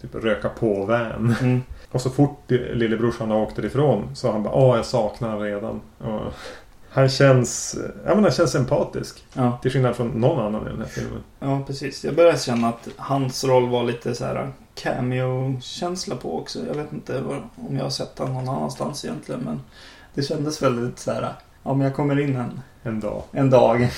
typ 0.00 0.14
röka 0.14 0.48
på-van. 0.48 1.34
Mm. 1.40 1.62
Och 1.90 2.00
så 2.00 2.10
fort 2.10 2.44
lillebrorsan 2.50 3.30
har 3.30 3.38
åkt 3.38 3.56
därifrån 3.56 4.10
så 4.14 4.26
har 4.26 4.32
han 4.32 4.42
bara 4.42 4.54
Åh, 4.54 4.76
jag 4.76 4.84
saknar 4.84 5.28
han 5.28 5.40
redan. 5.40 5.80
Och 5.98 6.20
han 6.90 7.08
känns... 7.08 7.78
Ja 8.06 8.14
men 8.14 8.22
han 8.24 8.32
känns 8.32 8.54
empatisk. 8.54 9.24
Ja, 9.34 9.58
Till 9.62 9.70
skillnad 9.70 9.96
från 9.96 10.08
någon 10.08 10.46
annan 10.46 10.66
i 10.66 10.70
den 10.70 10.78
här 10.80 10.86
filmen. 10.88 11.20
ja, 11.40 11.60
precis. 11.66 12.04
Jag 12.04 12.14
började 12.14 12.38
känna 12.38 12.68
att 12.68 12.88
hans 12.96 13.44
roll 13.44 13.68
var 13.68 13.84
lite 13.84 14.14
så 14.14 14.24
här 14.24 14.48
cameo-känsla 14.74 16.16
på 16.16 16.38
också. 16.38 16.58
Jag 16.66 16.74
vet 16.74 16.92
inte 16.92 17.22
om 17.56 17.76
jag 17.76 17.82
har 17.82 17.90
sett 17.90 18.18
honom 18.18 18.34
någon 18.44 18.48
annanstans 18.56 19.04
egentligen. 19.04 19.40
Men 19.40 19.60
det 20.18 20.24
kändes 20.24 20.62
väldigt 20.62 20.98
så 20.98 21.12
här. 21.12 21.32
Ja, 21.62 21.74
men 21.74 21.80
jag 21.86 21.94
kommer 21.96 22.20
in 22.20 22.36
en, 22.36 22.60
En 22.82 23.00
dag. 23.00 23.22
en 23.32 23.50
dag. 23.50 23.88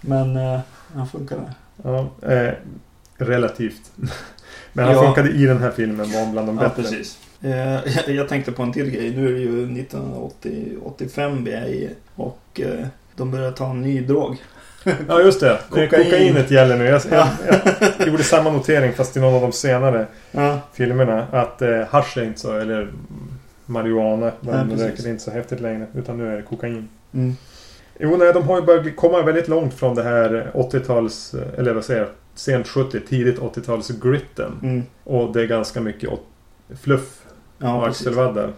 Men 0.00 0.36
eh, 0.36 0.60
han 0.94 1.08
funkade. 1.08 1.40
Ja, 1.82 2.08
eh, 2.22 2.52
relativt. 3.18 3.92
Men 4.72 4.84
han 4.84 4.94
Ja. 4.94 5.02
funkade 5.02 5.30
i 5.30 5.46
den 5.46 5.58
här 5.62 5.70
filmen 5.70 6.12
var 6.12 6.32
bland 6.32 6.48
de 6.48 6.58
Ja, 6.58 6.62
bättre. 6.68 6.82
precis. 6.82 7.18
Eh, 7.42 7.52
jag- 7.72 8.08
jag 8.08 8.28
tänkte 8.28 8.52
på 8.52 8.62
en 8.62 8.72
till 8.72 8.90
grej. 8.90 9.16
Nu 9.16 9.28
är 9.28 9.32
det 9.32 9.38
ju 9.38 9.66
1985 9.66 11.44
vi 11.44 11.52
är 11.52 11.66
i. 11.66 11.90
Och 12.14 12.60
eh, 12.60 12.86
de 13.16 13.30
börjar 13.30 13.52
ta 13.52 13.70
en 13.70 13.80
ny 13.82 14.00
drog. 14.00 14.36
Ja 15.08 15.20
just 15.20 15.40
det. 15.40 15.58
Kokain. 15.68 15.88
Kokain. 15.90 16.04
Kokainet 16.10 16.50
gäller 16.50 16.76
nu. 16.78 16.84
Jag, 16.84 17.02
jag, 17.10 17.18
Ja. 17.18 17.28
jag 17.98 18.08
gjorde 18.08 18.24
samma 18.24 18.50
notering 18.50 18.92
fast 18.92 19.16
i 19.16 19.20
någon 19.20 19.34
av 19.34 19.40
de 19.40 19.52
senare 19.52 20.06
Ja, 20.32 20.58
filmerna. 20.72 21.26
Att 21.32 21.62
eh, 21.62 21.80
hasch 21.90 22.18
är 22.18 22.24
inte 22.24 22.40
så, 22.40 22.52
eller 22.58 22.92
marijuana. 23.66 24.32
Men 24.40 24.68
det 24.68 24.76
precis. 24.76 24.90
räcker 24.98 25.10
inte 25.10 25.22
så 25.22 25.30
häftigt 25.30 25.60
längre. 25.60 25.86
Utan 25.94 26.18
nu 26.18 26.32
är 26.32 26.36
det 26.36 26.42
kokain. 26.42 26.88
mm. 27.12 27.36
Jo, 27.98 28.16
nej, 28.16 28.32
de 28.32 28.42
har 28.42 28.60
ju 28.60 28.66
börjat 28.66 28.96
komma 28.96 29.22
väldigt 29.22 29.48
långt 29.48 29.74
från 29.74 29.94
det 29.94 30.02
här 30.02 30.50
80-tals, 30.54 31.34
eller 31.58 31.74
vad 31.74 31.84
säger 31.84 32.00
jag, 32.00 32.10
sent 32.34 32.68
70, 32.68 33.00
tidigt 33.00 33.38
80-tals 33.38 33.88
gritten. 33.90 34.58
Mm. 34.62 34.82
Och 35.04 35.32
det 35.32 35.42
är 35.42 35.46
ganska 35.46 35.80
mycket 35.80 36.10
fluff 36.82 37.20
Ja, 37.58 37.76
och 37.76 37.86
axelvaddar. 37.86 38.52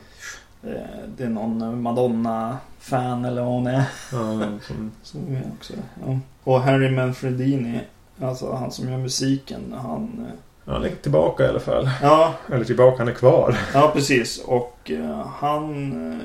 Eh, 0.62 0.70
Det 1.16 1.24
är 1.24 1.28
någon 1.28 1.82
Madonna-fan 1.82 3.24
eller 3.24 3.42
vad 3.42 3.52
hon 3.52 3.66
är. 3.66 3.84
Ja, 4.12 4.40
som, 4.66 4.90
Som 5.02 5.20
är 5.36 5.42
också. 5.58 5.72
Ja. 6.06 6.18
Och 6.44 6.60
Harry 6.60 6.90
Manfredini. 6.90 7.80
Alltså 8.20 8.52
han 8.52 8.72
som 8.72 8.88
gör 8.90 8.98
musiken. 8.98 9.74
Han... 9.82 10.26
ja, 10.66 10.72
han 10.72 10.84
är 10.84 10.90
tillbaka 11.02 11.44
i 11.44 11.48
alla 11.48 11.60
fall. 11.60 11.90
Ja, 12.02 12.34
Eller 12.52 12.64
tillbaka, 12.64 12.98
han 12.98 13.08
är 13.08 13.12
kvar. 13.12 13.56
ja 13.74 13.90
precis. 13.94 14.38
Och 14.44 14.90
eh, 14.90 15.26
han 15.26 15.92
eh, 16.12 16.18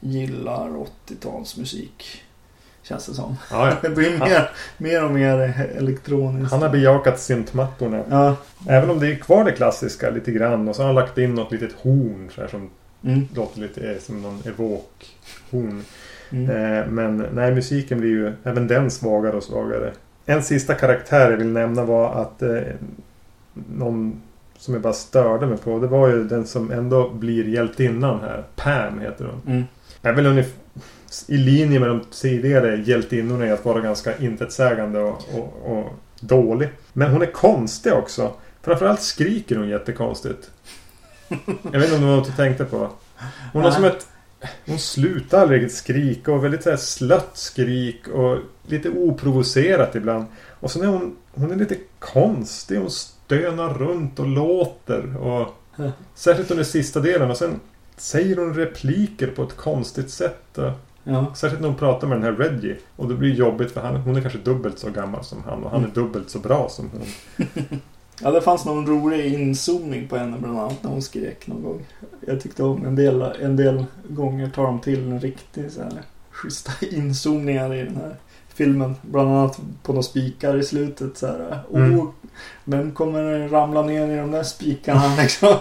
gillar 0.00 0.68
80-talsmusik. 1.08 2.20
Känns 2.82 3.06
det 3.06 3.14
som. 3.14 3.36
Ja, 3.50 3.68
ja. 3.68 3.76
Det 3.82 3.88
blir 3.88 4.18
mer, 4.18 4.50
mer 4.78 5.04
och 5.04 5.10
mer 5.10 5.68
elektroniskt. 5.78 6.52
Han 6.52 6.62
har 6.62 6.68
bejakat 6.68 7.20
syntmattorna. 7.20 8.02
Ja. 8.10 8.36
Även 8.68 8.90
om 8.90 9.00
det 9.00 9.06
är 9.12 9.16
kvar 9.16 9.44
det 9.44 9.52
klassiska 9.52 10.10
lite 10.10 10.32
grann. 10.32 10.68
Och 10.68 10.76
så 10.76 10.82
har 10.82 10.86
han 10.86 10.94
lagt 10.94 11.18
in 11.18 11.34
något 11.34 11.52
litet 11.52 11.72
horn 11.82 12.30
så 12.34 12.40
här, 12.40 12.48
som 12.48 12.70
Mm. 13.04 13.28
låter 13.34 13.60
lite 13.60 13.90
eh, 13.90 13.98
som 13.98 14.22
någon 14.22 14.42
evok-horn. 14.46 15.84
Mm. 16.30 16.50
Eh, 16.50 16.86
men 16.86 17.16
nej, 17.32 17.54
musiken 17.54 18.00
blir 18.00 18.10
ju 18.10 18.32
även 18.44 18.66
den 18.68 18.90
svagare 18.90 19.36
och 19.36 19.42
svagare. 19.42 19.92
En 20.26 20.42
sista 20.42 20.74
karaktär 20.74 21.30
jag 21.30 21.36
vill 21.38 21.46
nämna 21.52 21.84
var 21.84 22.14
att 22.22 22.42
eh, 22.42 22.58
någon 23.54 24.22
som 24.58 24.74
jag 24.74 24.82
bara 24.82 24.92
störde 24.92 25.46
mig 25.46 25.58
på. 25.58 25.78
Det 25.78 25.86
var 25.86 26.08
ju 26.08 26.24
den 26.24 26.46
som 26.46 26.70
ändå 26.70 27.10
blir 27.10 27.48
hjältinnan 27.48 28.20
här. 28.20 28.44
Pam 28.56 29.00
heter 29.00 29.24
hon. 29.24 29.54
Mm. 29.54 29.64
är 30.02 30.12
väl 30.12 30.26
ungefär 30.26 30.62
i 31.28 31.36
linje 31.36 31.80
med 31.80 31.88
de 31.88 32.00
tidigare 32.10 32.76
hjältinnorna 32.76 33.46
i 33.46 33.50
att 33.50 33.64
vara 33.64 33.80
ganska 33.80 34.16
intetsägande 34.16 35.00
och, 35.00 35.22
och, 35.34 35.72
och 35.72 35.92
dålig. 36.20 36.68
Men 36.92 37.10
hon 37.10 37.22
är 37.22 37.32
konstig 37.32 37.92
också. 37.92 38.32
Framförallt 38.62 39.02
skriker 39.02 39.56
hon 39.56 39.68
jättekonstigt. 39.68 40.50
Jag 41.72 41.80
vet 41.80 41.84
inte 41.84 41.94
om 41.94 42.00
det 42.00 42.06
var 42.06 42.16
något 42.16 42.26
du 42.26 42.32
tänkte 42.32 42.64
på. 42.64 42.90
Hon 43.52 43.62
har 43.62 43.70
som 43.70 43.84
ett... 43.84 44.06
Hon 44.66 44.78
slutar 44.78 45.42
aldrig 45.42 45.70
skrika 45.70 46.32
och 46.32 46.44
väldigt 46.44 46.62
så 46.62 46.70
här 46.70 46.76
slött 46.76 47.30
skrik 47.32 48.08
och 48.08 48.38
lite 48.66 48.90
oprovocerat 48.90 49.94
ibland. 49.94 50.24
Och 50.60 50.70
sen 50.70 50.82
är 50.82 50.86
hon, 50.86 51.16
hon 51.30 51.50
är 51.50 51.56
lite 51.56 51.76
konstig. 51.98 52.78
Hon 52.78 52.90
stönar 53.32 53.74
runt 53.74 54.18
och 54.18 54.26
låter. 54.26 55.16
Och. 55.16 55.54
Särskilt 56.14 56.50
under 56.50 56.64
sista 56.64 57.00
delen. 57.00 57.30
Och 57.30 57.36
sen 57.36 57.60
säger 57.96 58.36
hon 58.36 58.54
repliker 58.54 59.26
på 59.26 59.42
ett 59.42 59.56
konstigt 59.56 60.10
sätt. 60.10 60.58
Ja. 61.04 61.34
Särskilt 61.34 61.60
när 61.60 61.68
hon 61.68 61.78
pratar 61.78 62.06
med 62.06 62.16
den 62.16 62.24
här 62.24 62.32
Reggie. 62.32 62.76
Och 62.96 63.08
det 63.08 63.14
blir 63.14 63.34
jobbigt 63.34 63.70
för 63.70 63.80
han, 63.80 63.96
hon 63.96 64.16
är 64.16 64.20
kanske 64.20 64.38
dubbelt 64.38 64.78
så 64.78 64.90
gammal 64.90 65.24
som 65.24 65.42
han. 65.44 65.64
Och 65.64 65.70
han 65.70 65.84
är 65.84 65.88
dubbelt 65.88 66.30
så 66.30 66.38
bra 66.38 66.68
som 66.68 66.90
hon. 66.90 67.46
ja, 68.22 68.30
det 68.30 68.40
fanns 68.40 68.64
någon 68.64 68.86
rolig 68.86 69.34
inzoomning 69.34 70.08
på 70.08 70.16
henne 70.16 70.36
bland 70.38 70.58
annat 70.58 70.82
när 70.82 70.90
hon 70.90 71.02
skrek 71.02 71.46
någon 71.46 71.62
gång. 71.62 71.86
Jag 72.26 72.40
tyckte 72.40 72.62
om 72.62 72.86
en 72.86 72.96
del, 72.96 73.22
en 73.22 73.56
del 73.56 73.84
gånger 74.08 74.50
tar 74.50 74.64
de 74.64 74.80
till 74.80 75.10
en 75.10 75.20
riktig 75.20 75.72
så 75.72 75.82
här 75.82 76.02
schyssta 76.30 76.72
inzoomningar 76.86 77.74
i 77.74 77.84
den 77.84 77.96
här 77.96 78.16
filmen. 78.54 78.96
Bland 79.02 79.28
annat 79.28 79.60
på 79.82 79.92
några 79.92 80.02
spikar 80.02 80.56
i 80.56 80.62
slutet 80.64 81.18
så 81.18 81.26
här. 81.26 81.60
Oh, 81.70 81.80
Mm. 81.84 82.06
vem 82.64 82.92
kommer 82.92 83.48
ramla 83.48 83.82
ner 83.82 84.10
i 84.10 84.16
de 84.16 84.30
där 84.30 84.42
spikarna 84.42 85.16
liksom? 85.18 85.56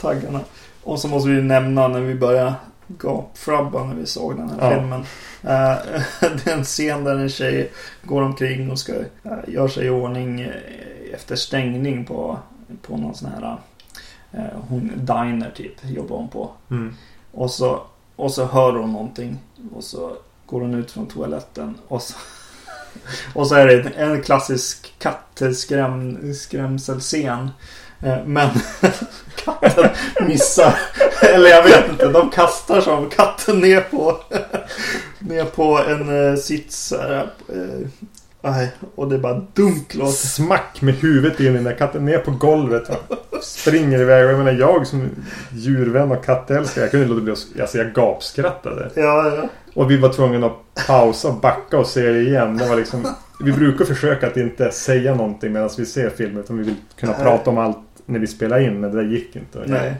Taggarna. 0.00 0.40
Och 0.82 0.98
så 1.00 1.08
måste 1.08 1.28
vi 1.30 1.42
nämna 1.42 1.88
när 1.88 2.00
vi 2.00 2.14
började 2.14 2.54
gapfrabba 2.86 3.84
när 3.84 3.94
vi 3.94 4.06
såg 4.06 4.36
den 4.36 4.50
här 4.50 4.70
Ja. 4.70 4.76
filmen. 4.80 5.00
Eh, 5.42 5.78
det 6.44 6.50
är 6.50 6.56
en 6.56 6.64
scen 6.64 7.04
där 7.04 7.16
en 7.16 7.28
tjej 7.28 7.70
går 8.04 8.22
omkring 8.22 8.70
och 8.70 8.78
ska 8.78 8.92
uh, 8.92 9.04
göra 9.48 9.68
sig 9.68 9.86
i 9.86 9.90
ordning 9.90 10.40
eh, 10.40 10.50
efter 11.14 11.36
stängning 11.36 12.04
på, 12.04 12.38
på 12.82 12.96
någon 12.96 13.14
sån 13.14 13.30
här 13.30 13.56
eh, 14.32 14.44
hon 14.68 14.90
diner 14.96 15.50
typ 15.54 15.72
jobbar 15.84 16.16
hon 16.16 16.28
på. 16.28 16.50
Mm. 16.70 16.94
Och 17.32 17.50
så, 17.50 17.80
och 18.16 18.32
så 18.32 18.44
hör 18.44 18.72
hon 18.72 18.92
någonting. 18.92 19.38
Och 19.74 19.84
så 19.84 20.12
går 20.50 20.60
hon 20.60 20.74
ut 20.74 20.90
från 20.90 21.06
toaletten. 21.06 21.78
Och 21.88 22.02
så, 22.02 22.14
och 23.34 23.46
så 23.46 23.54
är 23.54 23.66
det 23.66 23.90
en, 23.90 24.22
klassisk 24.22 24.94
kattskrämselscen. 24.98 26.34
skrämselscen 26.34 27.50
eh, 28.02 28.24
Men 28.24 28.48
katten 29.44 29.90
missar. 30.26 30.78
Eller 31.22 31.50
jag 31.50 31.62
vet 31.62 31.90
inte. 31.90 32.08
De 32.08 32.30
kastar 32.30 32.80
som 32.80 33.10
katten 33.10 33.60
ner 33.60 33.80
på. 33.80 34.16
Ner 35.18 35.44
på 35.44 35.78
en 35.78 36.30
eh, 36.30 36.36
sits. 36.36 36.92
Eh, 36.92 37.22
nej, 38.42 38.72
och 38.94 39.08
det 39.08 39.14
är 39.14 39.18
bara 39.18 39.46
dunk 39.54 39.94
låter. 39.94 40.12
Smack 40.12 40.82
med 40.82 40.94
huvudet 40.94 41.40
in 41.40 41.46
i 41.46 41.50
den 41.50 41.64
där 41.64 41.76
katten. 41.76 42.04
Ner 42.04 42.18
på 42.18 42.30
golvet. 42.30 42.90
Springer 43.42 44.00
iväg. 44.00 44.24
Och 44.24 44.32
jag 44.32 44.38
menar 44.38 44.52
jag 44.52 44.86
som 44.86 45.08
djurvän 45.52 46.12
och 46.12 46.24
kattälskare. 46.24 46.84
Jag 46.84 46.90
kunde 46.90 47.04
inte 47.04 47.14
låta 47.14 47.24
bli 47.24 47.32
att... 47.32 47.60
Alltså 47.60 47.78
jag 47.78 47.92
gapskrattade. 47.92 48.90
Ja, 48.94 49.36
ja. 49.36 49.48
Och 49.74 49.90
vi 49.90 49.96
var 49.96 50.12
tvungna 50.12 50.46
att 50.46 50.86
pausa 50.86 51.28
och 51.28 51.40
backa 51.40 51.78
och 51.78 51.86
se 51.86 52.02
det 52.02 52.20
igen. 52.20 52.56
Det 52.56 52.68
var 52.68 52.76
liksom... 52.76 53.06
Vi 53.44 53.52
brukar 53.52 53.84
försöka 53.84 54.26
att 54.26 54.36
inte 54.36 54.70
säga 54.70 55.14
någonting 55.14 55.52
medan 55.52 55.70
vi 55.78 55.86
ser 55.86 56.10
filmen. 56.10 56.42
Utan 56.44 56.58
vi 56.58 56.64
vill 56.64 56.74
kunna 56.96 57.12
Nej. 57.12 57.22
prata 57.22 57.50
om 57.50 57.58
allt 57.58 57.78
när 58.06 58.18
vi 58.18 58.26
spelar 58.26 58.60
in. 58.60 58.80
Men 58.80 58.90
det 58.90 59.02
där 59.02 59.10
gick 59.10 59.36
inte. 59.36 59.62
Nej. 59.66 59.94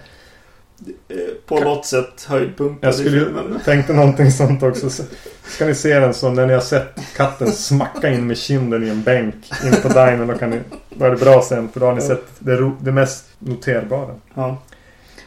Eh, 1.08 1.16
På 1.46 1.60
något 1.60 1.86
sätt 1.86 2.26
höjdpunkten 2.28 2.78
Jag 2.88 2.94
skulle 2.94 3.26
tänkte 3.64 3.92
någonting 3.92 4.30
sånt 4.30 4.62
också. 4.62 5.04
Så 5.50 5.54
Ska 5.54 5.66
ni 5.66 5.74
se 5.74 5.98
den 5.98 6.14
som 6.14 6.34
när 6.34 6.46
ni 6.46 6.52
har 6.52 6.60
sett 6.60 7.00
katten 7.16 7.52
smacka 7.52 8.08
in 8.08 8.26
med 8.26 8.38
kinden 8.38 8.84
i 8.84 8.88
en 8.88 9.02
bänk 9.02 9.34
in 9.64 9.82
på 9.82 9.88
dinern. 9.88 10.26
Då, 10.26 10.34
kan 10.34 10.50
ni, 10.50 10.60
då 10.90 11.04
är 11.04 11.10
det 11.10 11.16
bra 11.16 11.42
sen. 11.42 11.68
För 11.68 11.80
då 11.80 11.86
har 11.86 11.94
ni 11.94 12.00
sett 12.00 12.24
det, 12.38 12.72
det 12.80 12.92
mest 12.92 13.24
noterbara. 13.38 14.14
Ja. 14.34 14.58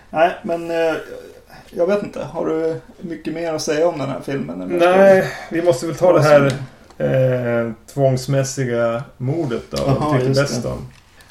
Nej, 0.09 0.31
men 0.43 0.71
eh, 0.71 0.95
jag 1.69 1.87
vet 1.87 2.03
inte. 2.03 2.23
Har 2.23 2.45
du 2.45 2.81
mycket 3.01 3.33
mer 3.33 3.53
att 3.53 3.61
säga 3.61 3.87
om 3.87 3.97
den 3.97 4.09
här 4.09 4.21
filmen? 4.25 4.61
eller? 4.61 4.97
Nej, 4.97 5.27
vi 5.51 5.61
måste 5.61 5.87
väl 5.87 5.95
ta 5.95 6.13
det 6.13 6.21
här 6.21 6.45
eh, 6.97 7.71
tvångsmässiga 7.93 9.03
mordet 9.17 9.63
då. 9.69 9.83
Vad 9.85 10.19
tycker 10.19 10.41
bäst 10.41 10.65
om? 10.65 10.87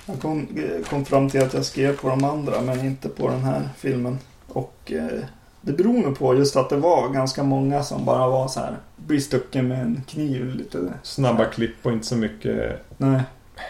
Jag 0.07 0.21
kom, 0.21 0.49
eh, 0.57 0.89
kom 0.89 1.05
fram 1.05 1.31
till 1.31 1.43
att 1.43 1.55
jag 1.55 1.65
skrev 1.65 1.97
på 1.97 2.09
de 2.09 2.25
andra, 2.25 2.61
men 2.61 2.81
inte 2.81 3.09
på 3.09 3.29
den 3.29 3.45
här 3.45 3.69
filmen. 3.79 4.19
Och 4.49 4.93
eh, 4.93 5.25
det 5.63 5.73
beror 5.73 5.93
nog 5.93 6.19
på 6.19 6.35
just 6.35 6.57
att 6.57 6.69
det 6.69 6.77
var 6.77 7.09
ganska 7.09 7.43
många 7.43 7.83
som 7.83 8.05
bara 8.05 8.29
var 8.29 8.49
så 8.49 8.61
här. 8.61 8.77
Blir 8.97 9.21
stucken 9.21 9.69
med 9.69 9.81
en 9.81 10.03
kniv 10.09 10.55
lite. 10.55 10.79
Snabba 11.03 11.45
klipp 11.45 11.75
och 11.83 11.93
inte 11.93 12.07
så 12.07 12.17
mycket... 12.17 12.87
Nej. 12.97 13.21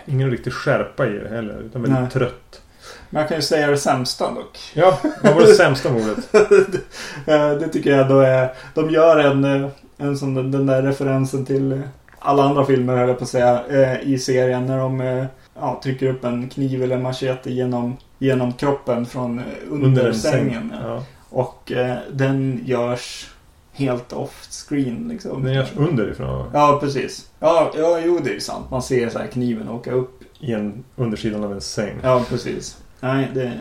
Ingen 0.07 0.31
riktig 0.31 0.53
skärpa 0.53 1.07
i 1.07 1.11
det 1.19 1.29
heller. 1.29 1.61
Utan 1.61 1.83
väldigt 1.83 2.01
Nej. 2.01 2.11
trött. 2.11 2.63
Men 3.11 3.21
jag 3.21 3.29
kan 3.29 3.39
ju 3.39 3.43
säga 3.43 3.67
det 3.67 3.77
sämsta 3.77 4.35
dock. 4.35 4.59
Ja, 4.75 4.99
vad 5.23 5.35
var 5.35 5.41
det 5.41 5.55
sämsta 5.55 5.93
mordet? 5.93 6.35
Eh, 7.27 7.51
det 7.51 7.69
tycker 7.69 7.91
jag 7.97 8.09
då 8.09 8.19
är... 8.21 8.53
De 8.75 8.91
gör 8.91 9.19
en, 9.19 9.45
eh, 9.45 9.69
en 9.97 10.19
sån 10.19 10.51
den 10.51 10.67
där 10.67 10.83
referensen 10.83 11.45
till 11.45 11.83
alla 12.19 12.43
andra 12.43 12.65
filmer 12.65 12.97
höll 12.97 13.09
jag 13.09 13.19
på 13.19 13.25
att 13.25 13.31
säga. 13.31 13.65
eh, 13.69 14.09
I 14.09 14.19
serien 14.19 14.67
när 14.67 14.79
de 14.79 15.27
ja, 15.55 15.81
trycker 15.83 16.07
upp 16.07 16.25
en 16.25 16.49
kniv 16.49 16.83
eller 16.83 16.99
machete 16.99 17.53
genom, 17.53 17.97
genom 18.19 18.53
kroppen 18.53 19.07
från 19.07 19.43
under, 19.71 20.13
säng. 20.13 20.33
sängen. 20.33 20.75
Ja. 20.83 20.89
Ja. 20.89 21.03
Och 21.33 21.73
eh, 21.73 21.99
den 22.13 22.61
görs 22.65 23.31
helt 23.73 24.13
off 24.13 24.49
screen 24.51 25.09
liksom. 25.09 25.43
Den 25.43 25.55
görs 25.55 25.73
underifrån. 25.77 26.51
Ja, 26.53 26.79
precis. 26.81 27.31
Ja, 27.39 27.73
ja, 27.77 28.01
jo 28.05 28.19
det 28.25 28.35
är 28.35 28.41
sant. 28.41 28.71
Man 28.71 28.83
ser 28.83 29.09
så 29.09 29.19
här 29.19 29.27
kniven 29.27 29.69
åka 29.69 29.93
upp. 29.93 30.23
I 30.41 30.53
en 30.53 30.85
undersidan 30.97 31.45
av 31.45 31.53
en 31.53 31.61
säng. 31.61 31.97
Ja, 32.03 32.25
precis. 32.29 32.79
Nej, 33.01 33.31
det, 33.35 33.53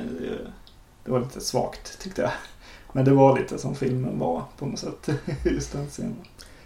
det, 1.03 1.11
var 1.11 1.19
lite 1.19 1.41
svagt 1.41 2.01
tyckte 2.01 2.21
jag. 2.21 2.31
Men 2.93 3.05
det 3.05 3.11
var 3.11 3.39
lite 3.39 3.57
som 3.57 3.75
filmen 3.75 4.19
var 4.19 4.43
på 4.57 4.65
något 4.65 4.79
sätt. 4.79 5.09
Just 5.43 5.71
den 5.71 5.87
scenen. 5.87 6.15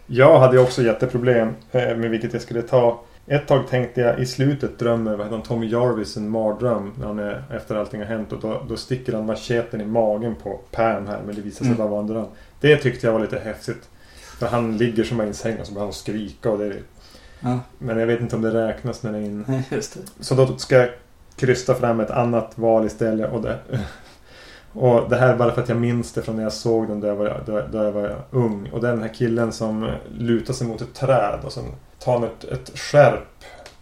Jag 0.05 0.39
hade 0.39 0.59
också 0.59 0.83
jätteproblem 0.83 1.47
eh, 1.71 1.97
med 1.97 2.09
vilket 2.09 2.33
jag 2.33 2.41
skulle 2.41 2.61
ta. 2.61 2.99
Ett 3.27 3.47
tag 3.47 3.67
tänkte 3.67 4.01
jag 4.01 4.19
i 4.19 4.25
slutet 4.25 4.79
drömmer 4.79 5.11
vad 5.15 5.25
heter 5.25 5.37
han, 5.37 5.45
Tommy 5.45 5.67
Jarvis 5.69 6.17
en 6.17 6.29
mardröm. 6.29 6.91
När 6.99 7.07
han 7.07 7.19
är, 7.19 7.43
efter 7.55 7.75
allting 7.75 7.99
har 7.99 8.07
hänt 8.07 8.33
och 8.33 8.39
då, 8.39 8.61
då 8.69 8.77
sticker 8.77 9.13
han 9.13 9.25
macheten 9.25 9.81
i 9.81 9.85
magen 9.85 10.35
på 10.43 10.59
Pam 10.71 11.07
här. 11.07 11.21
Men 11.25 11.35
det 11.35 11.41
visar 11.41 11.57
sig 11.57 11.65
Mm. 11.67 11.77
bara 11.77 11.87
vara 11.87 12.01
en 12.01 12.07
dröm. 12.07 12.25
Det 12.59 12.77
tyckte 12.77 13.07
jag 13.07 13.13
var 13.13 13.19
lite 13.19 13.39
häftigt. 13.39 13.89
För 14.39 14.47
han 14.47 14.77
ligger 14.77 15.03
som 15.03 15.21
i 15.21 15.23
en 15.25 15.33
säng 15.33 15.59
och 15.59 15.67
så 15.67 15.73
börjar 15.73 15.85
han 15.85 15.93
skrika. 15.93 16.49
Och 16.51 16.57
det 16.57 16.65
är, 16.65 16.81
Ja, 17.39 17.59
men 17.79 17.97
jag 17.99 18.07
vet 18.07 18.21
inte 18.21 18.35
om 18.35 18.41
det 18.41 18.67
räknas 18.67 19.03
när 19.03 19.11
det 19.11 19.17
är 19.17 19.21
in. 19.21 19.63
just 19.71 19.93
det. 19.93 20.23
Så 20.23 20.35
då 20.35 20.57
ska 20.57 20.75
jag 20.77 20.89
krysta 21.35 21.75
fram 21.75 21.99
ett 21.99 22.11
annat 22.11 22.51
val 22.57 22.85
istället. 22.85 23.31
Och 23.31 23.41
det, 23.41 23.59
och 24.75 25.09
det 25.09 25.15
här 25.17 25.29
är 25.33 25.37
bara 25.37 25.51
för 25.51 25.61
att 25.61 25.69
jag 25.69 25.77
minns 25.77 26.11
det 26.11 26.21
från 26.21 26.35
när 26.35 26.43
jag 26.43 26.53
såg 26.53 26.87
den 26.87 26.99
då 27.01 27.07
jag 27.07 27.15
var, 27.15 27.43
då, 27.45 27.61
då 27.71 27.83
jag 27.83 27.91
var 27.91 28.15
ung. 28.31 28.69
Och 28.73 28.81
det 28.81 28.87
är 28.87 28.91
den 28.91 29.01
här 29.01 29.13
killen 29.13 29.51
som 29.51 29.91
lutar 30.17 30.53
sig 30.53 30.67
mot 30.67 30.81
ett 30.81 30.93
träd 30.93 31.39
och 31.45 31.51
sen 31.53 31.63
tar 31.99 32.13
han 32.13 32.23
ett, 32.23 32.43
ett 32.43 32.71
skärp 32.79 33.19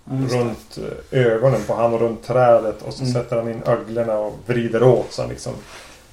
Ja, 0.06 0.13
det. 0.13 0.38
runt 0.39 0.77
eh, 1.12 1.19
ögonen 1.19 1.62
på 1.67 1.73
han 1.73 1.93
och 1.93 1.99
runt 1.99 2.23
trädet. 2.23 2.82
Och 2.82 2.93
så 2.93 3.01
Mm. 3.03 3.13
sätter 3.13 3.36
han 3.36 3.49
in 3.49 3.62
öglorna 3.65 4.17
och 4.17 4.34
vrider 4.45 4.84
åt 4.84 5.08
så 5.13 5.21
han 5.21 5.29
liksom 5.29 5.53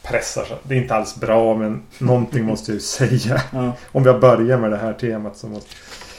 pressar 0.02 0.44
sig. 0.44 0.56
Det 0.62 0.74
är 0.74 0.78
inte 0.82 0.94
alls 0.94 1.16
bra 1.16 1.54
men 1.56 1.82
någonting 1.98 2.44
måste 2.44 2.70
jag 2.70 2.74
ju 2.74 2.80
säga. 2.80 3.42
Ja, 3.52 3.72
Om 3.92 4.02
vi 4.02 4.12
börjar 4.12 4.58
med 4.58 4.70
det 4.70 4.76
här 4.76 4.92
temat 4.92 5.36
så 5.36 5.46
måste 5.46 5.70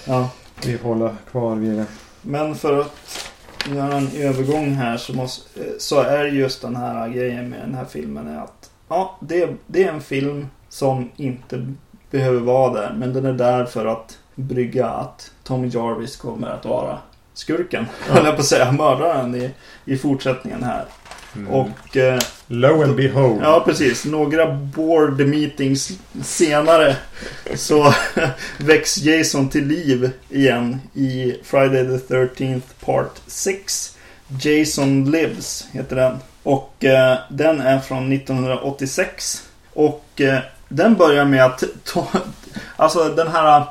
ja. 0.08 0.30
vi 0.66 0.78
hålla 0.78 1.16
kvar 1.32 1.56
vid 1.56 1.78
det. 1.78 1.86
Men 2.22 2.56
för 2.56 2.80
att 2.80 2.92
göra 3.70 3.98
en 3.98 4.10
övergång 4.16 4.74
här 4.74 4.98
så, 4.98 5.14
måste, 5.14 5.60
eh, 5.60 5.72
så 5.80 6.02
är 6.02 6.26
just 6.26 6.62
den 6.62 6.76
här 6.76 7.10
grejen 7.10 7.50
med 7.50 7.60
den 7.60 7.76
här 7.76 7.86
filmen 7.86 8.28
är 8.28 8.40
att 8.40 8.72
ja, 8.88 9.18
det, 9.22 9.50
det 9.68 9.84
är 9.84 9.92
en 9.92 10.02
film 10.02 10.48
som 10.70 11.12
inte 11.16 11.74
behöver 12.12 12.40
vara 12.40 12.74
där. 12.74 12.94
Men 12.98 13.14
den 13.14 13.26
är 13.26 13.34
där 13.34 13.66
för 13.66 13.86
att 13.86 14.18
brygga 14.36 14.88
att 14.88 15.32
Tommy 15.44 15.68
Jarvis 15.68 16.18
kommer 16.18 16.48
att 16.48 16.66
vara 16.66 17.00
skurken. 17.34 17.86
Ja. 18.08 18.14
Höll 18.14 18.26
jag 18.26 18.36
på 18.36 18.42
att 18.42 18.48
säga. 18.48 18.72
Mördaren 18.72 19.36
i, 19.36 19.52
i 19.86 19.98
fortsättningen 19.98 20.64
här. 20.64 20.86
Mm. 21.36 21.48
Och 21.48 21.98
eh, 21.98 22.20
Lo 22.48 22.84
and 22.84 22.96
behold. 22.96 23.42
Ja, 23.44 23.64
precis. 23.66 24.06
Några 24.06 24.52
board 24.54 25.28
meetings 25.28 25.92
senare 26.24 26.96
så 27.56 27.94
väcks 28.58 28.98
Jason 28.98 29.50
till 29.50 29.68
liv 29.68 30.12
igen 30.30 30.80
i 30.94 31.36
Friday 31.44 32.00
the 32.00 32.16
13th 32.16 32.62
Part 32.86 33.22
6. 33.28 33.98
Jason 34.42 35.12
Lives 35.12 35.68
heter 35.72 35.96
den. 35.96 36.18
Och 36.44 36.84
eh, 36.86 37.18
den 37.30 37.62
är 37.62 37.80
från 37.80 38.12
1986. 38.14 39.44
Och 39.74 40.22
eh, 40.22 40.40
den 40.70 40.96
börjar 40.96 41.26
med 41.26 41.46
att... 41.46 41.64
To- 41.86 42.20
alltså 42.76 43.10
den 43.10 43.28
här... 43.28 43.64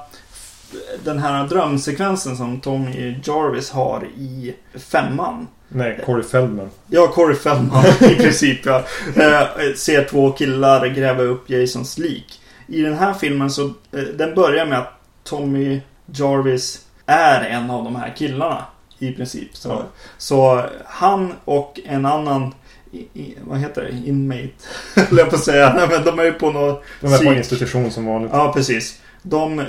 Den 1.05 1.19
här 1.19 1.49
drömsekvensen 1.49 2.37
som 2.37 2.61
Tommy 2.61 3.15
Jarvis 3.25 3.71
har 3.71 4.05
i 4.19 4.55
femman. 4.79 5.47
Nej, 5.69 6.01
Corey 6.07 6.23
Feldman. 6.25 6.71
Ja, 6.87 7.07
Corey 7.07 7.37
Feldman 7.37 7.85
i 8.01 8.15
princip. 8.15 8.67
Ja. 8.67 8.83
Eh, 9.17 9.75
ser 9.77 10.05
två 10.05 10.31
killar 10.33 10.87
gräva 10.87 11.23
upp 11.23 11.51
Jasons 11.51 11.99
lik. 11.99 12.41
I 12.67 12.83
den 12.83 12.95
här 12.99 13.15
filmen 13.15 13.51
så 13.51 13.65
eh, 13.67 14.01
den 14.15 14.35
börjar 14.35 14.67
med 14.67 14.79
att 14.79 14.93
Tommy 15.25 15.81
Jarvis 16.07 16.81
är 17.07 17.41
en 17.45 17.71
av 17.71 17.85
de 17.85 17.97
här 17.97 18.15
killarna. 18.19 18.65
I 18.99 19.13
princip. 19.13 19.57
Så, 19.57 19.69
Ja. 19.69 19.83
så 20.19 20.65
han 20.85 21.33
och 21.45 21.81
en 21.85 22.07
annan 22.07 22.55
i, 22.93 22.99
i, 22.99 23.35
vad 23.45 23.59
heter 23.59 23.83
det? 23.83 24.09
Inmate. 24.09 24.49
Höll 24.97 25.19
jag 25.19 25.31
på 25.31 25.37
att 25.37 25.45
säga. 25.45 25.73
Nej, 25.75 25.89
men 25.91 26.05
de 26.05 26.19
är 26.19 26.25
ju 26.25 26.33
på 26.33 26.51
något... 26.51 26.85
De 27.01 27.07
är 27.07 27.19
på 27.19 27.25
Psyk. 27.25 27.37
institution 27.39 27.91
som 27.91 28.07
vanligt. 28.07 28.31
Ja, 28.35 28.53
precis. 28.53 29.01
De 29.23 29.65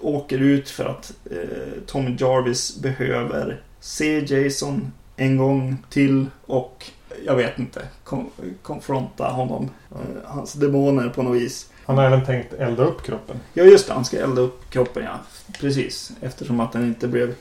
åker 0.00 0.38
ut 0.38 0.70
för 0.70 0.84
att 0.84 1.12
eh, 1.30 1.82
Tommy 1.86 2.16
Jarvis 2.18 2.76
behöver 2.78 3.60
se 3.80 4.18
Jason 4.34 4.92
en 5.16 5.36
gång 5.36 5.76
till 5.90 6.26
och 6.46 6.90
jag 7.26 7.36
vet 7.36 7.58
inte, 7.58 7.82
kom, 8.04 8.30
konfronta 8.62 9.24
honom. 9.24 9.70
Eh, 9.92 9.98
hans 10.24 10.52
demoner 10.52 11.08
på 11.08 11.22
något 11.22 11.36
vis. 11.42 11.70
Han 11.84 11.98
har 11.98 12.04
även 12.04 12.24
tänkt 12.26 12.52
elda 12.52 12.84
upp 12.84 13.02
kroppen. 13.02 13.36
Ja, 13.54 13.64
just 13.64 13.86
det. 13.88 13.94
Han 13.94 14.04
ska 14.04 14.18
elda 14.18 14.40
upp 14.42 14.70
kroppen, 14.70 15.02
ja. 15.04 15.18
Precis. 15.60 16.12
Eftersom 16.20 16.60
att 16.60 16.72
den 16.72 16.84
inte 16.86 17.08
blev 17.08 17.34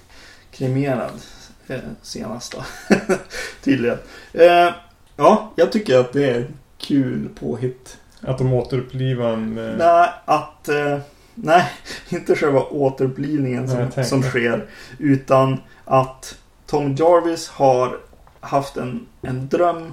kremerad 0.51 1.11
eh, 1.67 1.79
senast 2.01 2.51
då. 2.55 2.63
Tydligen. 3.63 3.97
Eh, 4.33 4.73
ja, 5.15 5.51
jag 5.55 5.71
tycker 5.71 5.99
att 5.99 6.13
det 6.13 6.29
är 6.29 6.47
kul 6.77 7.29
påhitt. 7.39 7.97
Att 8.21 8.37
de 8.37 8.53
återupplivar 8.53 9.33
en... 9.33 9.57
eh, 9.57 9.75
Nej, 9.77 10.09
att... 10.25 10.69
Eh, 10.69 10.99
nej, 11.43 11.65
inte 12.09 12.35
själva 12.35 12.63
återupplivningen 12.63 13.67
som, 13.69 14.03
som 14.03 14.23
sker. 14.23 14.65
Utan 14.97 15.57
att 15.85 16.37
Tom 16.65 16.95
Jarvis 16.95 17.47
har 17.49 17.97
haft 18.39 18.77
en, 18.77 19.05
en 19.21 19.47
dröm 19.47 19.91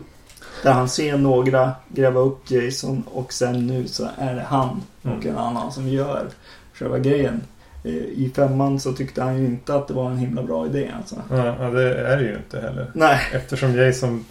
där 0.63 0.73
han 0.73 0.89
ser 0.89 1.17
några 1.19 1.73
gräva 1.89 2.21
upp 2.21 2.51
Jason 2.51 3.03
och 3.13 3.33
sen 3.33 3.67
nu 3.67 3.87
så 3.89 4.09
är 4.19 4.35
det 4.35 4.43
han 4.49 4.83
och 5.03 5.09
Mm. 5.11 5.29
en 5.29 5.39
annan 5.39 5.73
som 5.73 5.89
gör 5.89 6.27
själva 6.75 6.99
grejen. 6.99 7.41
Eh, 7.85 7.93
I 7.95 8.33
femman 8.37 8.81
så 8.81 8.93
tyckte 8.93 9.23
han 9.23 9.39
ju 9.39 9.45
inte 9.47 9.75
att 9.75 9.89
det 9.89 9.95
var 9.95 10.11
en 10.11 10.19
himla 10.19 10.43
bra 10.43 10.67
idé 10.67 10.91
alltså. 10.99 11.17
Ja, 11.31 11.37
ja, 11.61 11.71
det 11.71 11.95
är 12.01 12.17
det 12.17 12.23
ju 12.23 12.37
inte 12.37 12.61
heller. 12.61 12.91
Nej, 12.95 13.21
Eftersom 13.33 13.75
Jason 13.75 14.25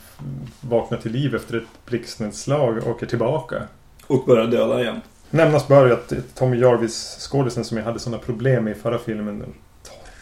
vaknar 0.62 0.97
till 0.97 1.12
liv 1.12 1.36
efter 1.36 1.58
ett 1.58 1.86
blixtnedslag 1.86 2.78
och 2.78 2.88
åker 2.88 3.06
tillbaka. 3.06 3.56
och 4.08 4.25
börjar 4.25 4.47
döda 4.47 4.82
igen. 4.82 5.01
Nämnas 5.36 5.67
bör 5.67 5.88
ju 5.88 5.93
att 5.93 6.13
Tommy 6.36 6.58
Jarvis, 6.58 7.17
skådisen 7.32 7.63
som 7.63 7.78
jag 7.78 7.84
hade 7.86 8.00
sådana 8.00 8.24
problem 8.24 8.63
med 8.63 8.71
i 8.78 8.80
förra 8.80 9.00
filmen, 9.00 9.43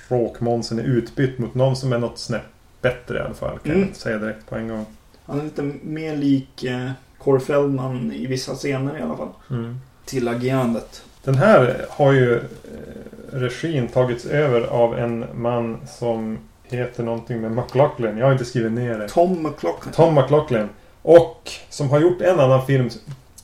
Råkmånsen 0.08 0.80
är 0.80 0.84
utbytt 0.84 1.40
mot 1.40 1.56
någon 1.56 1.76
som 1.76 1.94
är 1.94 1.98
något 1.98 2.20
snäpp 2.20 2.42
bättre 2.82 3.18
i 3.18 3.22
alla 3.22 3.34
fall. 3.34 3.60
Kan 3.60 3.72
Mm. 3.76 3.88
jag 3.88 3.96
säga 3.98 4.18
direkt 4.18 4.50
på 4.50 4.56
en 4.56 4.68
gång. 4.68 4.86
Han 5.26 5.40
är 5.40 5.44
lite 5.44 5.62
mer 5.84 6.16
lik 6.16 6.64
eh, 6.64 6.92
Corey 7.18 7.46
Feldman 7.46 8.12
i 8.12 8.26
vissa 8.28 8.56
scener 8.56 8.98
i 8.98 9.02
alla 9.02 9.18
fall. 9.18 9.30
Mm. 9.50 9.80
Till 10.06 10.28
agerandet. 10.28 11.04
Den 11.24 11.36
här 11.36 11.86
har 11.90 12.12
ju 12.12 12.36
eh, 12.36 12.42
regin 13.32 13.88
tagits 13.88 14.26
över 14.26 14.62
av 14.62 15.00
en 15.00 15.26
man 15.36 15.78
som 15.88 16.38
heter 16.64 17.04
någonting 17.04 17.42
med 17.42 17.52
McLaughlin. 17.52 18.18
Jag 18.18 18.26
har 18.26 18.32
inte 18.34 18.46
skrivit 18.46 18.72
ner 18.72 19.00
det. 19.00 19.08
Tom 19.10 19.44
McLaughlin. 19.44 19.94
Tom 19.94 20.16
McLaughlin. 20.16 20.70
Och 21.02 21.52
som 21.70 21.90
har 21.90 22.00
gjort 22.00 22.22
en 22.22 22.40
annan 22.40 22.66
film 22.66 22.90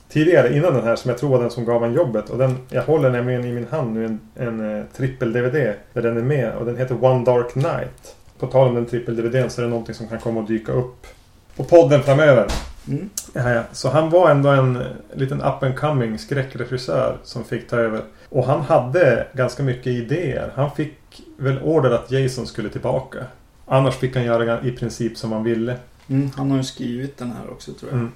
tidigare 0.10 0.56
innan 0.56 0.74
den 0.74 0.84
här 0.84 0.96
som 0.96 1.10
jag 1.10 1.18
tror 1.18 1.30
var 1.30 1.42
den 1.42 1.52
som 1.52 1.66
gav 1.66 1.82
han 1.82 1.94
jobbet. 1.94 2.30
Och 2.30 2.38
den, 2.38 2.58
jag 2.70 2.84
håller 2.84 3.10
nämligen 3.10 3.46
i 3.46 3.52
min 3.52 3.68
hand 3.68 3.94
nu 3.94 4.06
en, 4.06 4.20
en 4.36 4.78
eh, 4.78 4.86
trippel-DVD 4.98 5.74
där 5.94 6.02
den 6.02 6.18
är 6.18 6.22
med. 6.22 6.56
Och 6.56 6.66
den 6.66 6.78
heter 6.78 7.04
One 7.06 7.26
Dark 7.26 7.56
Night. 7.56 8.16
På 8.40 8.48
tal 8.48 8.68
om 8.68 8.76
den 8.76 8.86
trippel-DVDn 8.86 9.50
så 9.50 9.62
är 9.62 9.64
det 9.64 9.70
någonting 9.70 9.96
som 9.96 10.08
kan 10.08 10.20
komma 10.20 10.42
att 10.42 10.48
dyka 10.48 10.72
upp 10.72 11.08
på 11.56 11.64
podden 11.64 12.04
framöver. 12.04 12.48
Mm. 12.88 13.10
Ja, 13.34 13.50
ja. 13.50 13.64
Så 13.72 13.90
han 13.90 14.10
var 14.10 14.32
ändå 14.32 14.50
en 14.50 14.76
eh, 14.76 14.82
liten 15.14 15.42
up 15.42 15.64
and 15.64 15.76
coming 15.76 16.18
skräckregissör 16.18 17.18
som 17.24 17.44
fick 17.44 17.70
ta 17.70 17.76
över. 17.76 18.02
Och 18.30 18.46
han 18.46 18.62
hade 18.62 19.28
ganska 19.34 19.64
mycket 19.64 19.88
idéer. 19.88 20.52
Han 20.56 20.72
fick 20.72 21.24
väl 21.38 21.60
order 21.64 21.92
att 21.92 22.12
Jason 22.12 22.48
skulle 22.48 22.70
tillbaka. 22.70 23.18
Annars 23.66 23.96
fick 23.96 24.16
han 24.16 24.26
göra 24.26 24.62
i 24.62 24.72
princip 24.72 25.18
som 25.18 25.32
han 25.32 25.44
ville. 25.44 25.76
Mm, 26.08 26.30
han 26.36 26.52
har 26.52 26.58
ju 26.58 26.64
skrivit 26.64 27.18
den 27.18 27.28
här 27.32 27.52
också 27.52 27.74
tror 27.74 27.92
jag. 27.92 28.00
Mm. 28.00 28.12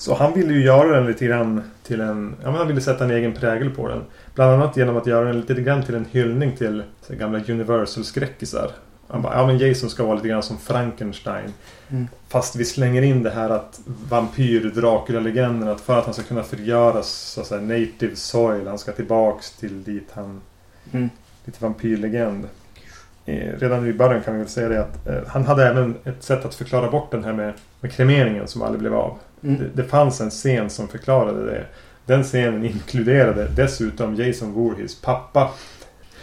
Så 0.00 0.14
han 0.14 0.32
ville 0.32 0.52
ju 0.52 0.64
göra 0.64 0.96
den 0.96 1.06
lite 1.06 1.24
grann 1.24 1.62
till 1.82 2.00
en... 2.00 2.34
Ja, 2.42 2.50
men 2.50 2.54
han 2.54 2.68
ville 2.68 2.80
sätta 2.80 3.04
en 3.04 3.10
egen 3.10 3.34
prägel 3.34 3.70
på 3.70 3.88
den. 3.88 4.02
Bland 4.34 4.52
annat 4.52 4.76
genom 4.76 4.96
att 4.96 5.06
göra 5.06 5.24
den 5.24 5.40
lite 5.40 5.62
grann 5.62 5.82
till 5.82 5.94
en 5.94 6.04
hyllning 6.04 6.56
till 6.56 6.82
så, 7.02 7.14
gamla 7.14 7.38
Universal-skräckisar. 7.38 8.70
Han 9.08 9.22
bara, 9.22 9.34
ja 9.34 9.46
men 9.46 9.58
Jason 9.58 9.90
ska 9.90 10.04
vara 10.04 10.14
lite 10.14 10.28
grann 10.28 10.42
som 10.42 10.58
Frankenstein. 10.58 11.52
Mm. 11.88 12.08
Fast 12.28 12.56
vi 12.56 12.64
slänger 12.64 13.02
in 13.02 13.22
det 13.22 13.30
här 13.30 13.50
att 13.50 13.80
vampyr 14.08 14.70
dracula 14.74 15.20
legenden 15.20 15.68
att 15.68 15.80
för 15.80 15.98
att 15.98 16.04
han 16.04 16.14
ska 16.14 16.22
kunna 16.22 16.42
förgöras 16.42 17.08
så 17.08 17.40
att 17.40 17.46
säga, 17.46 17.60
native 17.60 18.16
soil. 18.16 18.66
Han 18.66 18.78
ska 18.78 18.92
tillbaks 18.92 19.50
till 19.50 19.84
dit 19.84 20.08
han... 20.12 20.40
Mm. 20.92 21.10
Lite 21.44 21.64
vampyrlegend. 21.64 22.48
Eh, 23.26 23.58
Redan 23.58 23.86
i 23.86 23.92
början 23.92 24.22
kan 24.22 24.34
vi 24.34 24.40
väl 24.40 24.48
säga 24.48 24.68
det 24.68 24.80
att 24.80 25.06
eh, 25.06 25.14
han 25.26 25.44
hade 25.44 25.66
även 25.66 25.94
ett 26.04 26.22
sätt 26.22 26.44
att 26.44 26.54
förklara 26.54 26.90
bort 26.90 27.10
den 27.10 27.24
här 27.24 27.32
med, 27.32 27.52
med 27.80 27.92
kremeringen 27.92 28.48
som 28.48 28.62
aldrig 28.62 28.80
blev 28.80 28.94
av. 28.94 29.18
Mm. 29.42 29.58
Det, 29.58 29.82
det 29.82 29.88
fanns 29.88 30.20
en 30.20 30.30
scen 30.30 30.70
som 30.70 30.88
förklarade 30.88 31.46
det. 31.46 31.64
Den 32.06 32.22
scenen 32.22 32.64
inkluderade 32.64 33.48
dessutom 33.56 34.14
Jason 34.14 34.52
Voorhees 34.52 35.00
pappa. 35.00 35.50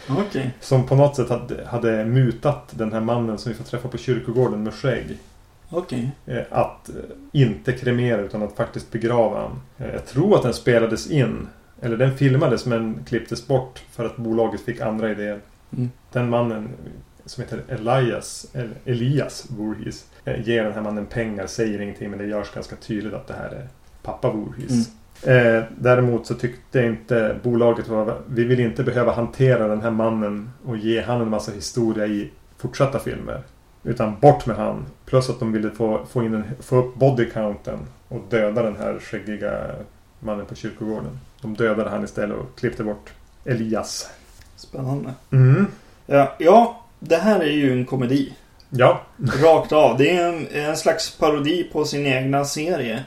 Okej. 0.10 0.54
Som 0.60 0.88
på 0.88 0.96
något 0.96 1.16
sätt 1.16 1.30
hade, 1.30 1.66
hade 1.66 2.06
mutat 2.06 2.70
den 2.72 2.94
här 2.94 3.02
mannen 3.02 3.38
som 3.38 3.52
vi 3.52 3.58
får 3.58 3.64
träffa 3.64 3.88
på 3.88 3.98
kyrkogården 3.98 4.64
med 4.64 4.74
skägg. 4.74 5.18
Okej. 5.70 6.12
Eh, 6.26 6.44
att 6.50 6.90
eh, 6.90 6.96
inte 7.32 7.72
kremera 7.72 8.22
utan 8.22 8.44
att 8.44 8.56
faktiskt 8.56 8.92
begrava 8.92 9.40
han. 9.40 9.62
Eh, 9.78 9.94
jag 9.94 10.06
tror 10.06 10.36
att 10.36 10.44
den 10.44 10.54
spelades 10.54 11.12
in. 11.12 11.48
Eller 11.82 11.98
den 11.98 12.18
filmades 12.18 12.66
men 12.66 13.04
klipptes 13.08 13.48
bort 13.48 13.84
för 13.92 14.06
att 14.06 14.18
bolaget 14.18 14.62
fick 14.62 14.82
andra 14.82 15.12
idéer. 15.12 15.40
Mm. 15.72 15.90
Den 16.12 16.30
mannen 16.30 16.70
som 17.26 17.44
heter 17.44 17.64
Elias, 17.68 18.48
eller 18.54 18.76
Elias 18.86 19.48
Voorhees 19.50 20.06
eh, 20.26 20.48
ger 20.48 20.64
den 20.64 20.74
här 20.74 20.82
mannen 20.82 21.06
pengar, 21.06 21.48
säger 21.48 21.82
ingenting 21.82 22.10
men 22.10 22.20
det 22.20 22.26
görs 22.26 22.52
ganska 22.54 22.76
tydligt 22.76 23.14
att 23.14 23.28
det 23.28 23.34
här 23.34 23.50
är 23.50 23.68
pappa 24.02 24.32
Voorhees. 24.32 24.90
Eh, 25.24 25.64
däremot 25.78 26.28
så 26.28 26.34
tyckte 26.34 26.86
inte 26.86 27.40
bolaget 27.44 27.88
var, 27.88 28.22
vi 28.28 28.44
vill 28.44 28.60
inte 28.60 28.84
behöva 28.84 29.12
hantera 29.12 29.68
den 29.68 29.82
här 29.82 29.92
mannen 29.92 30.50
och 30.66 30.78
ge 30.78 31.02
han 31.02 31.22
en 31.22 31.30
massa 31.30 31.52
historia 31.52 32.06
i 32.06 32.32
fortsatta 32.58 33.00
filmer. 33.00 33.44
Utan 33.84 34.20
bort 34.20 34.46
med 34.46 34.56
han. 34.56 34.86
Plus 35.06 35.30
att 35.30 35.40
de 35.40 35.52
ville 35.52 35.72
få, 35.72 36.06
få, 36.10 36.24
in 36.24 36.34
en, 36.34 36.44
få 36.60 36.76
upp 36.76 36.96
bodycounten 36.96 37.80
och 38.08 38.22
döda 38.30 38.64
den 38.64 38.76
här 38.76 39.00
skäggiga 39.00 39.76
mannen 40.20 40.46
på 40.46 40.56
kyrkogården. 40.56 41.20
De 41.42 41.54
dödade 41.54 41.90
han 41.90 42.04
istället 42.04 42.38
och 42.38 42.60
klippte 42.60 42.84
bort 42.84 43.14
Elias. 43.46 44.10
Spännande. 44.58 45.14
Mm. 45.32 45.68
Ja, 46.06 46.36
ja, 46.40 46.82
det 47.00 47.16
här 47.18 47.40
är 47.40 47.52
ju 47.52 47.72
en 47.72 47.86
komedi. 47.86 48.34
Ja. 48.70 49.02
Rakt 49.44 49.72
av. 49.72 49.98
Det 49.98 50.10
är 50.12 50.30
en, 50.34 50.48
en 50.48 50.78
slags 50.78 51.18
parodi 51.18 51.64
på 51.74 51.86
sin 51.86 52.06
egna 52.06 52.46
serie. 52.46 53.04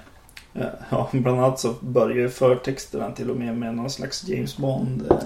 Ja, 0.91 1.09
bland 1.13 1.39
annat 1.41 1.61
så 1.61 1.75
börjar 1.81 2.17
ju 2.17 2.29
förtexterna 2.31 3.11
till 3.13 3.31
och 3.31 3.37
med 3.37 3.57
med 3.59 3.75
någon 3.75 3.91
slags 3.91 4.29
James 4.29 4.57
Bond. 4.57 5.03
eh, 5.11 5.17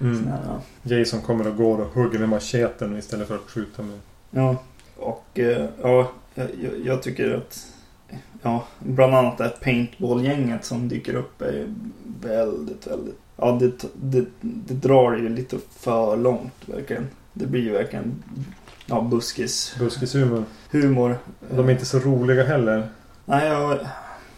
Mm. 0.00 0.26
här, 0.26 0.58
Jason 0.98 1.20
kommer 1.20 1.48
och 1.48 1.56
går 1.56 1.80
och 1.80 1.94
hugger 1.94 2.18
med 2.18 2.28
macheten 2.28 2.98
istället 2.98 3.28
för 3.28 3.34
att 3.34 3.50
skjuta 3.50 3.82
med... 3.82 3.98
Ja, 4.30 4.56
och 4.96 5.38
eh, 5.38 5.66
ja, 5.82 6.10
jag, 6.34 6.46
jag- 6.62 6.86
jag 6.86 7.02
tycker 7.02 7.34
att 7.36 7.66
ja, 8.42 8.64
bland 8.78 9.14
annat 9.14 9.38
det 9.38 9.44
här 9.44 9.50
paintball-gänget 9.62 10.64
som 10.64 10.88
dyker 10.88 11.14
upp 11.14 11.42
är 11.42 11.74
väldigt, 12.20 12.86
väldigt 12.86 13.21
ja, 13.36 13.52
det, 13.60 13.84
det, 13.94 14.24
det 14.40 14.74
drar 14.74 15.16
ju 15.16 15.28
lite 15.28 15.56
för 15.78 16.16
långt 16.16 16.52
verkligen. 16.66 17.08
Det 17.32 17.46
blir 17.46 17.60
ju 17.60 17.72
verkligen 17.72 18.22
ja, 18.86 19.00
buskis 19.00 19.76
Buskishumor. 19.78 20.44
humor. 20.70 21.18
De 21.50 21.68
är 21.68 21.72
inte 21.72 21.86
så 21.86 21.98
roliga 21.98 22.44
heller. 22.44 22.88
Nej, 23.24 23.48
jag, 23.48 23.78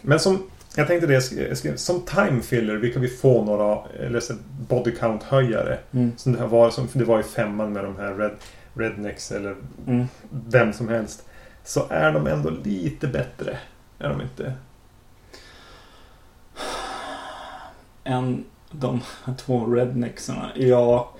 Men 0.02 0.20
som... 0.20 0.42
Jag 0.76 0.86
tänkte 0.86 1.06
det, 1.06 1.12
jag 1.48 1.58
skrev- 1.58 1.76
som 1.76 2.00
time 2.02 2.42
filler 2.42 2.78
brukar 2.78 3.00
vi 3.00 3.08
få 3.08 3.44
några 3.44 3.78
eller 4.00 4.20
så 4.20 4.34
body 4.68 4.90
count 4.90 5.22
höjare. 5.22 5.78
mm, 5.92 6.12
Som 6.16 6.32
det, 6.32 6.38
här 6.38 6.46
var, 6.46 6.70
som 6.70 6.88
det 6.92 7.04
var 7.04 7.20
i 7.20 7.22
femman 7.22 7.72
med 7.72 7.84
de 7.84 7.96
här 7.96 8.14
red, 8.14 8.30
rednecks 8.74 9.32
eller 9.32 9.56
mm. 9.86 10.06
vem 10.30 10.72
som 10.72 10.88
helst. 10.88 11.24
Så 11.64 11.86
är 11.90 12.12
de 12.12 12.26
ändå 12.26 12.50
lite 12.64 13.06
bättre. 13.06 13.58
Är 13.98 14.08
de 14.08 14.20
inte? 14.20 14.52
än 18.04 18.44
de 18.80 19.00
två 19.36 19.66
rednecksarna. 19.66 20.50
Ja, 20.54 21.10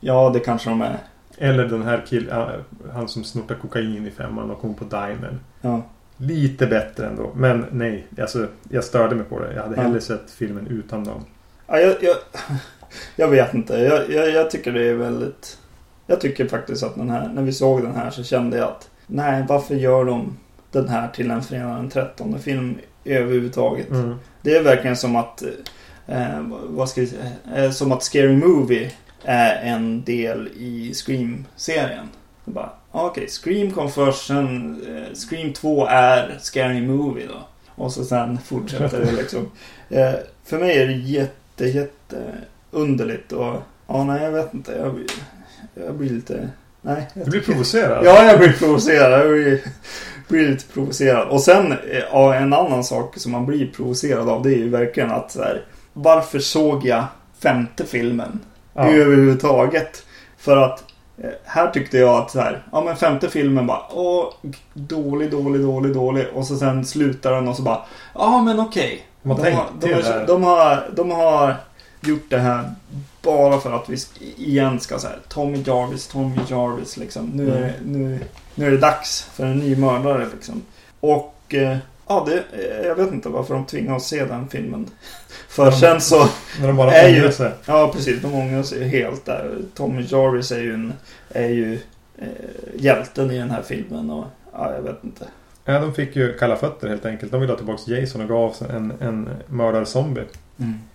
ja 0.00 0.30
det 0.34 0.40
kanske 0.40 0.70
de 0.70 0.82
är. 0.82 0.98
Eller 1.38 1.64
den 1.64 1.82
här 1.82 2.04
killen, 2.08 2.50
han 2.92 3.08
som 3.08 3.24
snortar 3.24 3.54
kokain 3.54 4.06
i 4.06 4.10
femman 4.10 4.50
och 4.50 4.60
kom 4.60 4.74
på 4.74 4.84
Diamond. 4.84 5.38
Ja. 5.60 5.82
Lite 6.16 6.66
bättre 6.66 7.06
ändå. 7.06 7.30
Men 7.34 7.66
nej, 7.70 8.06
alltså, 8.20 8.46
jag 8.70 8.84
störde 8.84 9.14
mig 9.14 9.24
på 9.24 9.40
det. 9.40 9.54
Jag 9.54 9.62
hade 9.62 9.76
Ja. 9.76 9.82
hellre 9.82 10.00
sett 10.00 10.30
filmen 10.30 10.66
utan 10.66 11.04
dem. 11.04 11.24
Ja, 11.66 11.78
jag, 11.78 11.96
jag, 12.00 12.16
jag 13.16 13.28
vet 13.28 13.54
inte. 13.54 13.74
Jag, 13.78 14.10
jag, 14.10 14.30
jag 14.30 14.50
tycker 14.50 14.72
det 14.72 14.84
är 14.88 14.94
väldigt... 14.94 15.58
Jag 16.06 16.20
tycker 16.20 16.48
faktiskt 16.48 16.82
att 16.82 16.94
den 16.94 17.10
här, 17.10 17.28
när 17.34 17.42
vi 17.42 17.52
såg 17.52 17.82
den 17.82 17.94
här 17.96 18.10
så 18.10 18.22
kände 18.24 18.56
jag 18.58 18.68
att 18.68 18.90
nej, 19.06 19.44
varför 19.48 19.74
gör 19.74 20.04
de 20.04 20.36
den 20.72 20.88
här 20.88 21.08
till 21.08 21.30
en 21.30 21.42
fredag 21.42 21.74
den 21.76 21.90
13 21.90 22.38
film 22.38 22.78
överhuvudtaget? 23.04 23.90
Mm. 23.90 24.14
Det 24.42 24.56
är 24.56 24.62
verkligen 24.62 24.96
som 24.96 25.16
att, 25.16 25.42
eh, 25.42 25.48
vad 26.68 26.88
ska 26.88 27.00
vi 27.00 27.06
säga, 27.06 27.30
eh, 27.56 27.70
som 27.70 27.92
att 27.92 28.02
Scary 28.02 28.36
Movie 28.36 28.90
är 29.24 29.54
en 29.72 30.04
del 30.04 30.48
i 30.56 30.92
Scream-serien. 30.94 32.08
Ah, 32.92 33.06
okej, 33.06 33.28
Scream 33.28 33.70
kom 33.70 33.90
först, 33.90 34.26
sen 34.26 34.80
eh, 34.88 35.14
Scream 35.14 35.52
2 35.52 35.86
är 35.86 36.38
Scary 36.40 36.80
Movie 36.80 37.26
då. 37.26 37.48
Och 37.82 37.92
så 37.92 38.04
sen 38.04 38.38
fortsätter 38.44 39.00
det 39.04 39.12
liksom. 39.12 39.50
Eh, 39.90 40.14
för 40.44 40.58
mig 40.58 40.78
är 40.82 40.86
det 40.86 40.92
jätte, 40.92 41.64
jätte 41.64 42.16
underligt 42.70 43.32
och 43.32 43.54
ja, 43.86 44.04
nej, 44.04 44.22
jag 44.22 44.30
vet 44.32 44.54
inte. 44.54 44.72
Jag, 44.72 44.94
blir- 44.94 45.06
jag 45.86 45.94
blir 45.94 46.10
lite, 46.10 46.48
nej. 46.82 47.06
Du 47.14 47.30
blir 47.30 47.40
provocerad? 47.40 48.06
Ja, 48.06 48.24
jag 48.24 48.38
blir 48.38 48.52
provocerad. 48.52 49.20
Jag 49.20 49.28
blir, 49.32 49.60
blir 50.28 50.48
lite 50.48 50.64
provocerad. 50.72 51.28
Och 51.28 51.40
sen, 51.42 51.72
eh, 51.72 51.78
ja, 52.12 52.34
en 52.34 52.52
annan 52.52 52.84
sak 52.84 53.18
som 53.18 53.32
man 53.32 53.46
blir 53.46 53.66
provocerad 53.66 54.28
av, 54.28 54.42
det 54.42 54.50
är 54.54 54.58
ju 54.58 54.68
verkligen 54.68 55.10
att 55.10 55.32
så 55.32 55.42
här, 55.42 55.62
varför 56.02 56.38
såg 56.38 56.84
jag 56.84 57.04
femte 57.42 57.84
filmen 57.84 58.40
Ja. 58.74 58.88
överhuvudtaget? 58.88 60.02
För 60.38 60.56
att 60.56 60.84
eh, 61.18 61.30
här 61.44 61.70
tyckte 61.70 61.98
jag 61.98 62.18
att 62.18 62.30
så 62.30 62.40
här, 62.40 62.62
ja 62.72 62.80
men 62.84 62.96
femte 62.96 63.28
filmen 63.28 63.66
bara, 63.66 63.82
åh, 63.90 64.32
dålig, 64.74 65.30
dålig, 65.30 65.62
dålig, 65.62 65.94
dålig. 65.94 66.26
Och 66.34 66.46
så 66.46 66.56
sen 66.56 66.84
slutar 66.84 67.32
den 67.32 67.48
och 67.48 67.56
så 67.56 67.62
bara, 67.62 67.80
ja 68.14 68.42
men 68.42 68.60
okej. 68.60 69.06
De 69.22 69.30
har 69.30 69.36
De, 69.80 69.92
har, 69.92 70.26
de, 70.26 70.42
har, 70.42 70.90
de, 70.96 71.10
har, 71.10 71.56
gjort 72.00 72.30
det 72.30 72.38
här 72.38 72.70
bara 73.22 73.60
för 73.60 73.72
att 73.72 73.88
vi 73.88 73.96
igen 74.36 74.80
ska 74.80 74.98
säga 74.98 75.14
Tommy 75.28 75.62
Jarvis, 75.66 76.06
Tommy 76.06 76.38
Jarvis 76.48 76.96
liksom. 76.96 77.26
Nu 77.34 77.50
är, 77.50 77.60
det, 77.60 77.74
nu, 77.84 78.20
nu 78.54 78.66
är 78.66 78.70
det 78.70 78.78
dags 78.78 79.22
för 79.22 79.44
en 79.44 79.58
ny 79.58 79.76
mördare 79.76 80.26
liksom. 80.34 80.62
Och 81.00 81.54
eh, 81.54 81.76
ja, 82.08 82.26
det, 82.26 82.36
eh, 82.36 82.86
jag 82.86 82.94
vet 82.94 83.12
inte 83.12 83.28
varför 83.28 83.54
de 83.54 83.64
tvingar 83.64 83.94
oss 83.94 84.06
se 84.06 84.24
den 84.24 84.48
filmen. 84.48 84.90
För 85.48 85.70
sen 85.70 86.00
så, 86.00 86.28
När 86.60 86.66
de 86.66 86.76
bara 86.76 86.92
är 86.94 87.08
ju- 87.08 87.20
ångrar 87.20 87.30
sig. 87.30 87.50
ja 87.66 87.90
precis, 87.94 88.22
de 88.22 88.34
ångrar 88.34 88.62
sig 88.62 88.88
helt 88.88 89.24
där. 89.24 89.50
Tommy 89.74 90.02
Jarvis 90.02 90.52
är 90.52 90.58
ju, 90.60 90.74
en, 90.74 90.92
är 91.28 91.48
ju 91.48 91.74
eh, 92.18 92.26
hjälten 92.76 93.30
i 93.30 93.38
den 93.38 93.50
här 93.50 93.62
filmen 93.62 94.10
och 94.10 94.24
ja, 94.52 94.72
jag 94.74 94.82
vet 94.82 95.04
inte. 95.04 95.24
Ja, 95.64 95.80
de 95.80 95.94
fick 95.94 96.16
ju 96.16 96.38
kalla 96.38 96.56
fötter 96.56 96.88
helt 96.88 97.06
enkelt. 97.06 97.32
De 97.32 97.40
ville 97.40 97.52
ha 97.52 97.56
tillbaka 97.56 97.82
Jason 97.92 98.20
och 98.22 98.28
gav 98.28 98.54
en, 98.70 98.92
en 99.00 99.28
mördarzombie. 99.46 100.24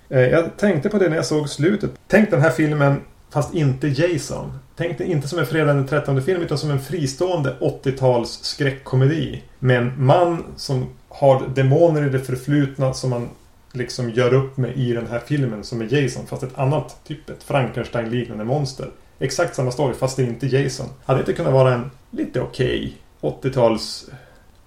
Eh, 0.10 0.20
Jag 0.22 0.58
tänkte 0.58 0.90
på 0.90 0.98
det 0.98 1.10
när 1.10 1.16
jag 1.16 1.26
såg 1.26 1.50
slutet. 1.50 1.92
Tänk 2.08 2.32
den 2.32 2.42
här 2.42 2.50
filmen 2.52 3.02
fast 3.30 3.54
inte 3.54 3.88
Jason. 3.88 4.54
Tänk 4.76 4.98
det 4.98 5.04
inte 5.06 5.28
som 5.28 5.40
en 5.40 5.46
fredag 5.46 5.74
den 5.74 5.88
13 5.88 6.22
film 6.24 6.42
utan 6.42 6.58
som 6.58 6.72
en 6.72 6.80
fristående 6.80 7.56
80-tals 7.62 8.30
skräckkomedi. 8.44 9.42
Med 9.60 9.78
en 9.78 10.06
man 10.06 10.44
som 10.56 10.86
har 11.10 11.48
demoner 11.56 12.06
i 12.06 12.10
det 12.10 12.20
förflutna 12.20 12.94
som 12.94 13.10
man 13.10 13.30
liksom 13.74 14.10
gör 14.10 14.34
upp 14.34 14.58
med 14.58 14.78
i 14.78 14.94
den 14.94 15.08
här 15.08 15.20
filmen 15.20 15.64
som 15.64 15.82
är 15.82 15.94
Jason. 15.94 16.28
Fast 16.28 16.44
ett 16.44 16.58
annat, 16.58 16.98
typ 17.08 17.30
ett 17.30 17.44
Frankenstein-liknande 17.44 18.44
monster. 18.44 18.90
Exakt 19.20 19.56
samma 19.56 19.72
story 19.72 19.94
fast 19.94 20.18
det 20.18 20.24
är 20.24 20.28
inte 20.28 20.48
Jason. 20.48 20.86
Hade 21.06 21.20
inte 21.20 21.34
kunnat 21.34 21.54
vara 21.54 21.74
en 21.74 21.92
lite 22.12 22.42
okej 22.42 22.98
80-tals 23.22 24.10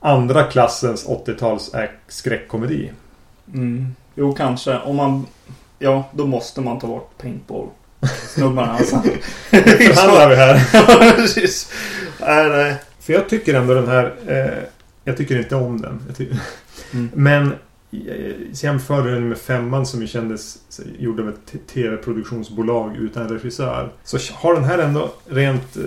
andra 0.01 0.43
klassens 0.45 1.07
80-tals 1.07 1.75
äh, 1.75 1.91
skräckkomedi? 2.09 2.93
Mm. 3.55 3.95
Jo, 4.15 4.35
kanske. 4.35 4.79
Om 4.79 4.97
man... 4.97 5.27
Ja, 5.79 6.09
då 6.13 6.27
måste 6.27 6.61
man 6.61 6.79
ta 6.79 6.87
bort 6.87 7.19
paintball. 7.19 7.69
Snubbarna 8.29 8.73
alltså. 8.73 8.97
Förhandlar 9.51 10.29
vi 10.29 10.37
här. 10.37 10.69
Ja, 10.73 11.13
precis. 11.17 11.73
Nej, 12.21 12.49
nej. 12.49 12.77
För 13.01 13.13
jag 13.13 13.29
tycker 13.29 13.55
ändå 13.55 13.75
den 13.75 13.89
här... 13.89 14.15
Eh, 14.27 14.63
jag 15.05 15.17
tycker 15.17 15.39
inte 15.39 15.57
om 15.57 15.81
den. 15.81 16.15
Mm. 16.93 17.11
Men 17.15 17.55
eh, 18.09 18.65
jämför 18.65 19.11
den 19.11 19.29
med 19.29 19.39
femman 19.39 19.87
som 19.87 20.01
ju 20.01 20.07
kändes 20.07 20.59
gjord 20.99 21.21
av 21.21 21.29
ett 21.29 21.67
tv-produktionsbolag 21.75 22.97
utan 22.97 23.29
regissör. 23.29 23.93
Så 24.05 24.19
har 24.35 24.55
den 24.55 24.65
här 24.65 24.79
ändå 24.79 25.13
rent 25.29 25.77
eh, 25.77 25.83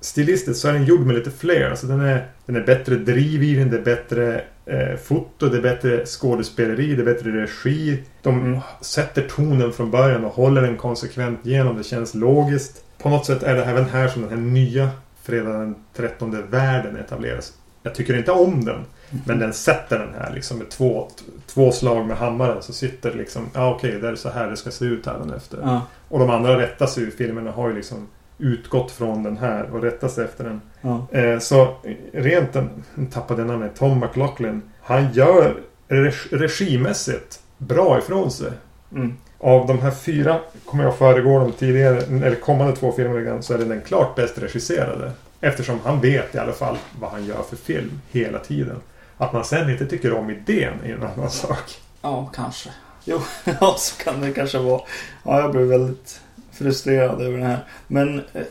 stilistiskt 0.00 0.60
så 0.60 0.68
är 0.68 0.72
den 0.72 0.84
gjord 0.84 1.00
med 1.06 1.14
lite 1.16 1.30
flair. 1.30 1.70
Alltså 1.70 1.86
den 1.86 2.00
är, 2.00 2.26
den 2.46 2.56
är 2.56 2.60
bättre 2.66 2.94
driv 2.96 3.42
i 3.42 3.54
den, 3.54 3.70
det 3.70 3.78
är 3.78 3.82
bättre 3.82 4.44
eh, 4.66 4.96
foto, 5.04 5.48
det 5.48 5.56
är 5.56 5.62
bättre 5.62 6.06
skådespeleri, 6.06 6.94
det 6.94 7.02
är 7.02 7.14
bättre 7.14 7.42
regi. 7.42 8.02
De 8.22 8.40
Mm. 8.40 8.60
sätter 8.80 9.22
tonen 9.22 9.72
från 9.72 9.90
början 9.90 10.24
och 10.24 10.32
håller 10.32 10.62
den 10.62 10.76
konsekvent 10.76 11.46
igenom. 11.46 11.76
Det 11.76 11.84
känns 11.84 12.14
logiskt. 12.14 12.84
På 13.02 13.08
något 13.08 13.26
sätt 13.26 13.42
är 13.42 13.54
det 13.54 13.64
även 13.64 13.84
här 13.84 14.08
som 14.08 14.22
den 14.22 14.30
här 14.30 14.36
nya 14.36 14.90
fredag 15.22 15.52
den 15.52 15.74
13 15.96 16.36
världen 16.50 16.96
etableras. 16.96 17.52
Jag 17.82 17.94
tycker 17.94 18.18
inte 18.18 18.32
om 18.32 18.64
den. 18.64 18.84
Men 19.26 19.38
den 19.38 19.52
sätter 19.52 19.98
den 19.98 20.14
här 20.20 20.32
liksom 20.34 20.58
med 20.58 20.68
två, 20.70 21.08
två 21.46 21.72
slag 21.72 22.06
med 22.06 22.16
hammaren 22.16 22.62
så 22.62 22.72
sitter 22.72 23.10
det 23.10 23.16
liksom 23.16 23.42
Ja 23.54 23.74
okej, 23.74 23.98
det 24.00 24.08
är 24.08 24.14
så 24.14 24.28
här 24.30 24.50
det 24.50 24.56
ska 24.56 24.70
se 24.70 24.84
ut 24.84 25.06
här 25.06 25.36
efter. 25.36 25.58
Ja, 25.62 25.82
Och 26.08 26.18
de 26.18 26.30
andra 26.30 26.58
rättar 26.58 26.86
sig 26.86 27.04
ju. 27.04 27.10
Filmerna 27.10 27.50
har 27.50 27.68
ju 27.68 27.74
liksom 27.74 28.06
utgått 28.38 28.90
från 28.90 29.22
den 29.22 29.36
här 29.36 29.70
och 29.74 29.82
rättar 29.82 30.08
sig 30.08 30.24
efter 30.24 30.44
den. 30.44 30.60
ja. 30.80 31.06
Eh, 31.18 31.38
så 31.38 31.76
rent 32.12 32.52
den, 32.52 32.68
nu 32.94 33.06
tappade 33.06 33.40
jag 33.40 33.46
namnet, 33.46 33.76
Tom 33.76 34.00
McLaughlin. 34.00 34.62
Han 34.82 35.12
gör 35.12 35.56
reg- 35.88 36.28
regimässigt 36.36 37.40
bra 37.58 37.98
ifrån 37.98 38.30
sig. 38.30 38.50
Mm. 38.92 39.16
Av 39.38 39.66
de 39.66 39.78
här 39.78 39.90
fyra, 39.90 40.38
kommer 40.64 40.84
jag 40.84 40.96
föregå 40.98 41.38
de 41.38 41.52
tidigare, 41.52 41.96
eller 42.00 42.34
kommande 42.34 42.76
två 42.76 42.92
filmerna 42.92 43.42
så 43.42 43.54
är 43.54 43.58
det 43.58 43.64
den 43.64 43.80
klart 43.80 44.14
bäst 44.14 44.38
regisserade. 44.38 45.12
Eftersom 45.40 45.78
han 45.84 46.00
vet 46.00 46.34
i 46.34 46.38
alla 46.38 46.52
fall 46.52 46.76
vad 47.00 47.10
han 47.10 47.24
gör 47.24 47.42
för 47.42 47.56
film 47.56 48.00
hela 48.10 48.38
tiden. 48.38 48.76
Att 49.18 49.32
man 49.32 49.44
sen 49.44 49.70
inte 49.70 49.86
tycker 49.86 50.12
om 50.14 50.30
idén 50.30 50.74
är 50.84 50.94
en 50.94 51.02
annan 51.02 51.30
sak. 51.30 51.80
ja, 52.02 52.30
kanske. 52.34 52.70
Jo, 53.04 53.20
ja, 53.60 53.74
så 53.78 54.02
kan 54.04 54.20
det 54.20 54.32
kanske 54.32 54.58
vara. 54.58 54.80
Ja, 55.24 55.40
jag 55.40 55.50
blev 55.52 55.66
väldigt 55.66 56.20
frustrerad 56.52 57.22
över 57.22 57.38
det 57.38 57.44
här. 57.44 57.58
Men, 57.86 58.18
eh, 58.18 58.42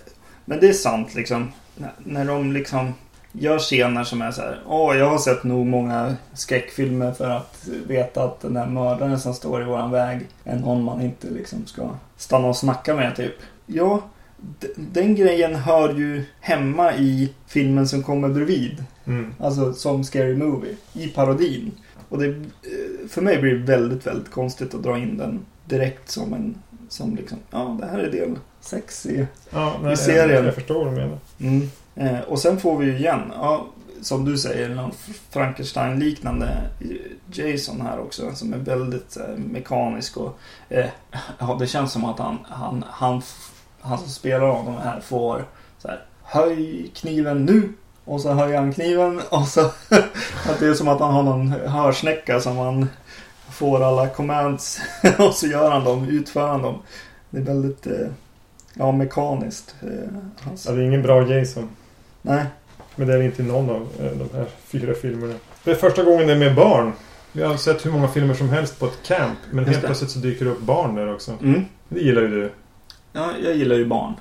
men 0.46 0.60
det 0.60 0.68
är 0.70 0.74
sant 0.74 1.16
liksom. 1.16 1.52
När- 1.98 2.26
de 2.26 2.52
liksom 2.54 2.94
gör 3.32 3.60
scener 3.60 4.04
som 4.04 4.22
är 4.22 4.32
så 4.32 4.42
här. 4.42 4.60
Åh, 4.68 4.98
jag 4.98 5.10
har 5.10 5.18
sett 5.18 5.44
nog 5.44 5.66
många 5.66 6.16
skräckfilmer 6.34 7.12
för 7.12 7.30
att 7.30 7.68
veta 7.88 8.24
att 8.24 8.40
den 8.42 8.54
där 8.54 8.66
mördaren 8.66 9.20
som 9.20 9.34
står 9.34 9.62
i 9.62 9.66
våran 9.66 9.92
väg 9.92 10.28
är 10.44 10.56
någon 10.56 10.84
man 10.84 11.02
inte 11.02 11.28
liksom 11.30 11.66
ska 11.66 11.90
stanna 12.18 12.48
och 12.48 12.58
snacka 12.58 12.96
med 12.96 13.16
typ. 13.16 13.36
Ja, 13.66 14.02
den 14.76 15.16
grejen 15.16 15.56
hör 15.56 15.94
ju 15.94 16.26
hemma 16.40 16.94
i 16.96 17.34
filmen 17.48 17.88
som 17.88 18.04
kommer 18.04 18.30
bredvid. 18.30 18.84
Mm. 19.08 19.34
Alltså 19.40 19.74
som 19.74 20.04
Scary 20.04 20.36
Movie. 20.36 20.76
I 20.94 21.08
parodin. 21.08 21.72
Och 22.10 22.20
det, 22.20 22.28
eh, 22.28 23.08
för 23.10 23.22
mig 23.22 23.38
blir 23.38 23.56
det 23.56 23.66
väldigt, 23.66 24.08
väldigt 24.08 24.32
konstigt 24.32 24.74
att 24.74 24.84
dra 24.84 24.98
in 24.98 25.18
den 25.18 25.46
direkt 25.66 26.10
som 26.10 26.34
en... 26.34 26.58
Som 26.90 27.16
liksom, 27.16 27.38
ja 27.52 27.78
det 27.82 27.88
här 27.88 28.00
är 28.00 28.12
del 28.12 28.40
6 28.62 29.06
i... 29.06 29.28
Ja, 29.50 29.92
I 29.92 29.98
serien. 29.98 30.30
Jag, 30.30 30.46
jag 30.46 30.56
förstår 30.56 30.86
vad 30.86 30.94
du 30.94 31.02
menar. 31.02 31.18
Mm. 31.40 31.70
Eh, 31.96 32.20
och 32.20 32.40
sen 32.40 32.60
får 32.60 32.78
vi 32.78 32.86
ju 32.86 32.98
igen, 32.98 33.22
ja, 33.34 33.68
som 34.02 34.26
du 34.26 34.38
säger, 34.38 34.70
någon 34.70 34.92
Frankenstein-liknande 35.30 36.70
Jason 37.32 37.82
här 37.82 38.00
också. 38.00 38.36
Som 38.36 38.54
är 38.54 38.58
väldigt 38.58 39.18
eh, 39.18 39.38
mekanisk 39.38 40.18
och... 40.18 40.40
Eh, 40.70 40.86
ja, 41.40 41.58
det 41.60 41.68
känns 41.68 41.92
som 41.92 42.06
att 42.06 42.20
han, 42.20 42.38
han, 42.44 42.84
han, 42.90 43.22
han 43.82 43.98
som 43.98 44.10
spelar 44.10 44.48
honom 44.48 44.76
här 44.84 45.00
får 45.00 45.46
så 45.78 45.88
här, 45.88 46.06
Höj 46.24 46.92
kniven 46.96 47.46
nu! 47.46 47.74
Och 48.06 48.22
så 48.22 48.34
höjer 48.34 48.58
han 48.58 48.74
kniven 48.74 49.22
och 49.30 49.48
så... 49.48 49.62
att 50.50 50.60
det 50.60 50.68
är 50.68 50.74
som 50.74 50.88
att 50.88 51.00
han 51.00 51.14
har 51.14 51.24
någon 51.24 51.52
hörsnäcka 51.52 52.40
som 52.40 52.58
han 52.58 52.90
får 53.52 53.84
alla 53.84 54.08
commands 54.08 54.80
och 55.18 55.34
så 55.34 55.48
gör 55.48 55.72
han 55.72 55.84
dem, 55.84 56.10
utför 56.10 56.48
han 56.48 56.62
dem. 56.62 56.82
Det 57.30 57.38
är 57.38 57.44
väldigt... 57.44 57.88
Eh, 57.88 58.08
ja, 58.74 58.92
mekaniskt. 58.92 59.76
Eh, 59.82 60.10
Ja, 60.66 60.72
det 60.72 60.82
är 60.82 60.86
ingen 60.86 61.02
bra 61.02 61.28
Jason. 61.28 61.70
Nej. 62.22 62.46
Men 62.96 63.08
det 63.08 63.14
är 63.14 63.22
inte 63.22 63.44
någon 63.44 63.70
av 63.70 63.88
eh, 64.00 64.12
de 64.12 64.38
här 64.38 64.46
fyra 64.68 64.94
filmerna. 64.94 65.34
Det 65.64 65.72
är 65.72 65.76
första 65.76 66.04
gången 66.04 66.28
det 66.28 66.34
är 66.34 66.38
med 66.40 66.56
barn. 66.56 66.94
Vi 67.32 67.44
har 67.44 67.58
sett 67.58 67.86
hur 67.86 67.92
många 67.92 68.08
filmer 68.08 68.34
som 68.34 68.50
helst 68.50 68.80
på 68.80 68.86
ett 68.86 69.04
camp. 69.04 69.40
Men 69.52 69.58
Just 69.60 69.70
helt 69.70 69.82
det. 69.82 69.88
plötsligt 69.88 70.12
så 70.12 70.20
dyker 70.20 70.46
det 70.46 70.52
upp 70.52 70.62
barn 70.62 70.96
där 70.96 71.14
också. 71.14 71.32
Mm. 71.42 71.66
Det 71.90 72.00
gillar 72.00 72.22
ju 72.22 72.28
du. 72.28 72.52
Ja, 73.12 73.30
jag 73.44 73.56
gillar 73.56 73.76
ju 73.76 73.86
barn. 73.86 74.14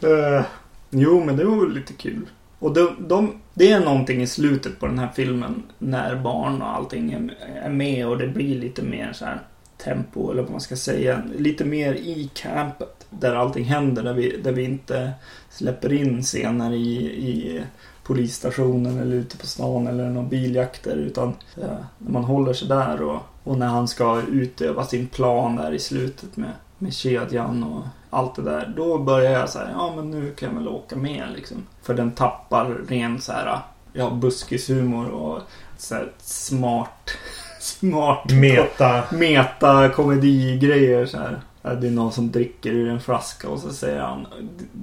Jo, 0.90 1.24
men 1.24 1.36
det 1.36 1.44
var 1.44 1.56
väl 1.56 1.74
lite 1.74 1.92
kul. 1.92 2.26
Och 2.58 2.74
de, 2.74 2.96
de, 3.08 3.34
det 3.54 3.72
är 3.72 3.80
någonting 3.80 4.22
i 4.22 4.26
slutet 4.26 4.80
på 4.80 4.86
den 4.86 4.98
här 4.98 5.08
filmen 5.14 5.62
när 5.78 6.16
barn 6.16 6.62
och 6.62 6.68
allting 6.68 7.12
är, 7.12 7.34
är 7.64 7.70
med 7.70 8.06
och 8.06 8.18
det 8.18 8.26
blir 8.26 8.60
lite 8.60 8.82
mer 8.82 9.12
så 9.12 9.24
här 9.24 9.40
tempo 9.84 10.30
eller 10.30 10.42
vad 10.42 10.50
man 10.50 10.60
ska 10.60 10.76
säga. 10.76 11.22
Lite 11.36 11.64
mer 11.64 11.94
i 11.94 12.30
campet 12.34 13.06
där 13.10 13.34
allting 13.34 13.64
händer. 13.64 14.02
Där 14.02 14.14
vi, 14.14 14.36
där 14.36 14.52
vi 14.52 14.64
inte 14.64 15.12
släpper 15.50 15.92
in 15.92 16.22
scener 16.22 16.72
i, 16.72 16.96
i 17.28 17.62
polisstationen 18.02 18.98
eller 18.98 19.16
ute 19.16 19.36
på 19.36 19.46
stan 19.46 19.86
eller 19.86 20.10
någon 20.10 20.28
biljakter. 20.28 20.96
Utan 20.96 21.28
eh, 21.56 21.76
när 21.98 22.12
man 22.12 22.24
håller 22.24 22.52
sig 22.52 22.68
där 22.68 23.02
och, 23.02 23.20
och 23.44 23.58
när 23.58 23.66
han 23.66 23.88
ska 23.88 24.22
utöva 24.32 24.86
sin 24.86 25.06
plan 25.06 25.56
där 25.56 25.72
i 25.72 25.78
slutet 25.78 26.36
med, 26.36 26.52
med 26.80 26.94
kedjan 26.94 27.62
och 27.62 27.82
allt 28.10 28.34
det 28.34 28.42
där. 28.42 28.72
Då 28.76 28.98
börjar 28.98 29.32
jag 29.32 29.48
säga, 29.48 29.70
ja 29.72 29.92
men 29.96 30.10
nu 30.10 30.34
kan 30.34 30.48
jag 30.48 30.56
väl 30.56 30.68
åka 30.68 30.96
med 30.96 31.28
liksom. 31.36 31.66
För 31.82 31.94
den 31.94 32.12
tappar 32.12 32.64
ren 32.88 33.20
så 33.20 33.32
här, 33.32 33.58
ja 33.92 34.10
buskishumor 34.10 35.08
och 35.08 35.40
så 35.76 35.94
här 35.94 36.12
smart, 36.18 37.10
smart 37.60 38.32
Meta. 38.32 39.04
meta 39.12 39.88
komedigrejer 39.88 41.06
så 41.06 41.18
här. 41.18 41.40
Det 41.62 41.86
är 41.86 41.90
någon 41.90 42.12
som 42.12 42.30
dricker 42.30 42.70
ur 42.70 42.88
en 42.88 43.00
flaska 43.00 43.48
och 43.48 43.58
så 43.58 43.72
säger 43.72 44.00
han 44.00 44.26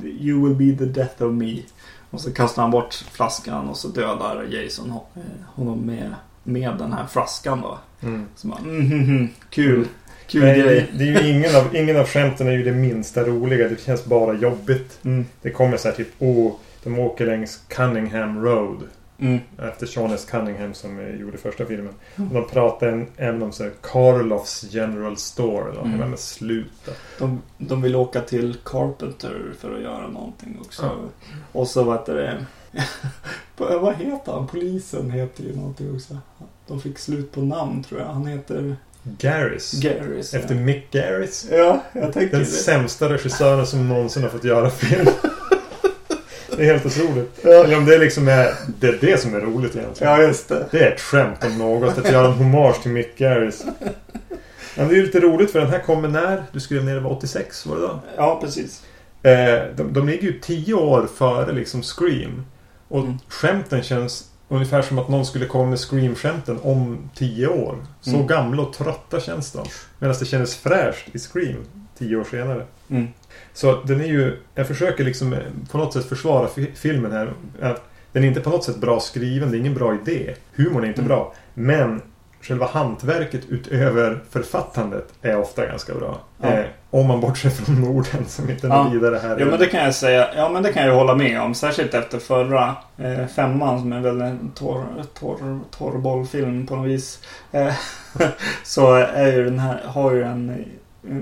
You 0.03 0.47
will 0.47 0.55
be 0.55 0.77
the 0.77 0.85
death 0.85 1.23
of 1.23 1.33
me. 1.33 1.61
Och 2.09 2.21
så 2.21 2.33
kastar 2.33 2.61
han 2.61 2.71
bort 2.71 2.93
flaskan 2.93 3.69
och 3.69 3.77
så 3.77 3.87
dödar 3.87 4.43
Jason 4.43 4.89
eh, 4.89 5.21
honom 5.45 5.79
med, 5.79 6.15
med 6.43 6.77
den 6.77 6.93
här 6.93 7.05
flaskan 7.05 7.61
då. 7.61 7.77
Mm. 8.01 8.25
Så 8.35 8.47
man, 8.47 8.57
mm, 8.59 8.85
mm, 8.85 9.03
mm, 9.03 9.29
kul. 9.49 9.87
Kul 10.27 10.41
Nej, 10.41 10.61
grej. 10.61 10.89
det, 10.93 11.03
är 11.03 11.21
ju 11.23 11.29
ingen 11.29 11.55
av, 11.55 11.75
ingen 11.75 11.97
av 11.97 12.05
skämten 12.05 12.47
är 12.47 12.51
ju 12.51 12.63
det 12.63 12.71
minsta 12.71 13.23
roliga. 13.23 13.69
Det 13.69 13.81
känns 13.81 14.05
bara 14.05 14.33
jobbigt. 14.33 14.99
Mm, 15.05 15.25
Det 15.41 15.49
kommer 15.51 15.77
så 15.77 15.87
här 15.87 15.95
typ, 15.95 16.07
oh, 16.19 16.51
de 16.83 16.99
åker 16.99 17.25
längs 17.25 17.59
Cunningham 17.67 18.43
Road. 18.45 18.83
mm, 19.19 19.39
Efter 19.61 19.85
Sean 19.85 20.11
S. 20.13 20.25
Cunningham 20.31 20.73
som 20.73 20.99
eh, 20.99 21.15
gjorde 21.15 21.37
första 21.37 21.65
filmen. 21.65 21.93
Mm. 22.15 22.33
De 22.33 22.47
pratar 22.47 23.07
en, 23.17 23.41
om 23.43 23.51
så 23.51 23.63
här, 23.63 23.71
Karloffs 23.81 24.65
General 24.69 25.17
Store. 25.17 25.71
Eller. 25.71 25.81
Mm. 25.81 25.97
Men 26.09 26.17
sluta. 26.17 26.91
de, 27.19 27.41
de 27.57 27.81
vill 27.81 27.95
åka 27.95 28.21
till 28.21 28.57
Carpenter 28.65 29.41
för 29.59 29.75
att 29.75 29.81
göra 29.81 30.07
någonting 30.07 30.57
också. 30.61 30.83
Ja. 30.83 30.91
Och 31.51 31.67
så 31.67 31.83
vad 31.83 31.97
heter 31.99 32.15
det? 32.15 32.45
vad 33.57 33.95
heter 33.95 34.31
han? 34.31 34.47
Polisen 34.47 35.11
heter 35.11 35.43
ju 35.43 35.55
någonting 35.55 35.95
också. 35.95 36.17
De 36.67 36.81
fick 36.81 36.97
slut 36.99 37.31
på 37.31 37.41
namn 37.41 37.83
tror 37.83 37.99
jag. 38.01 38.07
Han 38.07 38.25
heter 38.27 38.75
Garris. 39.19 39.71
Garris. 39.71 40.33
Efter 40.33 40.55
Mick 40.55 40.91
Garris. 40.91 41.47
Ja, 41.51 41.83
jag 41.93 42.13
tänkte 42.13 42.37
Den 42.37 42.45
det. 42.45 42.51
sämsta 42.51 43.09
regissören 43.13 43.67
som 43.67 43.89
någonsin 43.89 44.23
har 44.23 44.29
fått 44.29 44.43
göra 44.43 44.69
film. 44.69 45.07
Det 46.57 46.63
är 46.63 46.73
helt 46.73 46.85
otroligt. 46.85 47.39
Ja. 47.41 47.49
Eller 47.63 47.77
om 47.77 47.85
det 47.85 47.97
liksom 47.97 48.27
är 48.27 48.53
det, 48.79 48.87
är 48.87 48.97
det 49.01 49.17
som 49.21 49.35
är 49.35 49.39
roligt 49.39 49.75
egentligen. 49.75 50.13
Ja, 50.13 50.21
just 50.21 50.49
det. 50.49 50.65
Det 50.71 50.79
är 50.79 50.91
ett 50.91 50.99
skämt 51.01 51.43
om 51.45 51.57
något. 51.57 51.97
Att 51.97 52.11
göra 52.11 52.27
en 52.27 52.33
hommage 52.33 52.81
till 52.81 52.91
Mick 52.91 53.17
Garris. 53.17 53.65
Men 54.75 54.87
det 54.87 54.93
är 54.93 54.95
ju 54.95 55.05
lite 55.05 55.19
roligt 55.19 55.51
för 55.51 55.59
den 55.59 55.69
här 55.69 55.79
kommer 55.79 56.07
när? 56.07 56.43
Du 56.51 56.59
skrev 56.59 56.83
ner 56.85 56.93
det 56.95 56.99
var 56.99 57.11
86 57.11 57.65
var 57.65 57.75
det 57.75 57.81
då? 57.81 57.99
Ja, 58.17 58.39
precis. 58.43 58.81
Eh, 59.23 59.31
de, 59.75 59.93
de 59.93 60.07
ligger 60.07 60.23
ju 60.23 60.39
10 60.39 60.73
år 60.73 61.07
före 61.17 61.51
liksom 61.53 61.83
Scream. 61.83 62.45
Och 62.87 62.99
Mm. 62.99 63.17
skämten 63.27 63.83
känns 63.83 64.25
ungefär 64.49 64.81
som 64.81 64.99
att 64.99 65.09
någon 65.09 65.25
skulle 65.25 65.45
komma 65.45 65.69
med 65.69 65.79
Scream-skämten 65.79 66.59
om 66.63 67.09
10 67.15 67.47
år. 67.47 67.75
Så 68.01 68.09
Mm. 68.15 68.27
gamla 68.27 68.61
och 68.61 68.73
trötta 68.73 69.19
känns 69.19 69.51
de. 69.51 69.65
Medan 69.99 70.15
det 70.19 70.25
kändes 70.25 70.55
fräscht 70.55 71.09
i 71.15 71.19
Scream 71.19 71.57
10 71.97 72.15
år 72.17 72.23
senare. 72.23 72.65
Mm. 72.89 73.07
Så 73.53 73.81
den 73.83 74.01
är 74.01 74.05
ju... 74.05 74.37
Jag 74.55 74.67
försöker 74.67 75.03
liksom 75.03 75.33
eh, 75.33 75.39
på 75.71 75.77
något 75.77 75.93
sätt 75.93 76.05
försvara 76.05 76.47
fi- 76.47 76.71
filmen 76.75 77.11
här. 77.11 77.33
Att 77.61 77.83
den 78.11 78.23
är 78.23 78.27
inte 78.27 78.41
på 78.41 78.49
något 78.49 78.63
sätt 78.63 78.77
bra 78.77 78.99
skriven. 78.99 79.51
Det 79.51 79.57
är 79.57 79.59
ingen 79.59 79.73
bra 79.73 79.93
idé. 80.05 80.33
Humorn 80.55 80.83
är 80.83 80.87
inte 80.87 81.01
Mm. 81.01 81.07
bra. 81.09 81.33
Men 81.53 82.01
själva 82.41 82.65
hantverket 82.65 83.41
utöver 83.49 84.23
författandet 84.29 85.07
är 85.21 85.37
ofta 85.37 85.65
ganska 85.65 85.93
bra. 85.95 86.19
Ja. 86.41 86.47
Eh, 86.47 86.65
om 86.91 87.07
man 87.07 87.21
bortser 87.21 87.49
från 87.49 87.83
orden 87.87 88.25
som 88.27 88.49
inte 88.49 88.67
är 88.67 88.71
Ja. 88.71 88.89
vidare 88.93 89.15
här. 89.17 89.39
Ja, 89.39 89.45
men 89.45 89.59
det 89.59 89.67
kan 89.67 89.83
jag 89.83 89.95
säga. 89.95 90.27
Ja, 90.35 90.49
men 90.49 90.63
det 90.63 90.73
kan 90.73 90.85
jag 90.87 90.95
hålla 90.95 91.15
med 91.15 91.41
om. 91.41 91.53
Särskilt 91.55 91.93
efter 91.93 92.19
förra 92.19 92.75
eh, 92.97 93.25
femman 93.27 93.79
som 93.79 93.93
är 93.93 93.99
väl 93.99 94.21
en 94.21 94.51
torr, 94.55 94.83
torr, 95.19 95.59
torrbollfilm 95.77 96.67
på 96.67 96.75
något 96.75 96.87
vis. 96.87 97.19
Eh, 97.51 97.73
så 98.63 98.93
är 98.95 99.31
ju 99.33 99.43
den 99.45 99.59
här, 99.59 99.81
har 99.85 100.11
ju 100.11 100.23
en... 100.23 100.65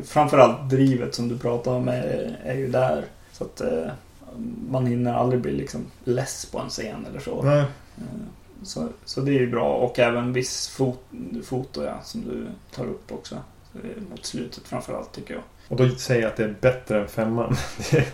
Framförallt 0.05 0.69
drivet 0.69 1.15
som 1.15 1.27
du 1.29 1.37
pratar 1.37 1.71
om 1.71 1.87
är, 1.87 2.37
är 2.45 2.53
ju 2.55 2.67
där. 2.67 3.05
Så 3.31 3.43
att 3.43 3.61
eh, 3.61 3.87
man 4.69 4.85
hinner 4.85 5.13
aldrig 5.13 5.41
bli 5.41 5.51
liksom 5.51 5.81
less 6.03 6.45
på 6.45 6.59
en 6.59 6.69
scen 6.69 7.05
eller 7.09 7.19
så. 7.19 7.41
Nej. 7.41 7.59
Eh, 7.97 8.03
Så, 8.63 8.87
så 9.05 9.21
det 9.21 9.31
är 9.31 9.39
ju 9.39 9.51
bra 9.51 9.73
och 9.73 9.99
även 9.99 10.33
viss 10.33 10.67
fot, 10.67 11.03
foto 11.43 11.83
ja, 11.83 11.93
som 12.03 12.21
du 12.21 12.47
tar 12.75 12.83
upp 12.85 13.11
också. 13.11 13.35
Eh, 13.75 14.01
Mot 14.11 14.25
slutet 14.25 14.63
framförallt 14.67 15.11
tycker 15.11 15.33
jag. 15.33 15.43
Och 15.67 15.75
då 15.77 15.89
säger 15.89 16.21
jag 16.21 16.29
att 16.29 16.37
det 16.37 16.43
är 16.43 16.55
bättre 16.61 17.01
än 17.01 17.07
femman. 17.07 17.55
Det 17.91 17.97
är, 17.97 18.05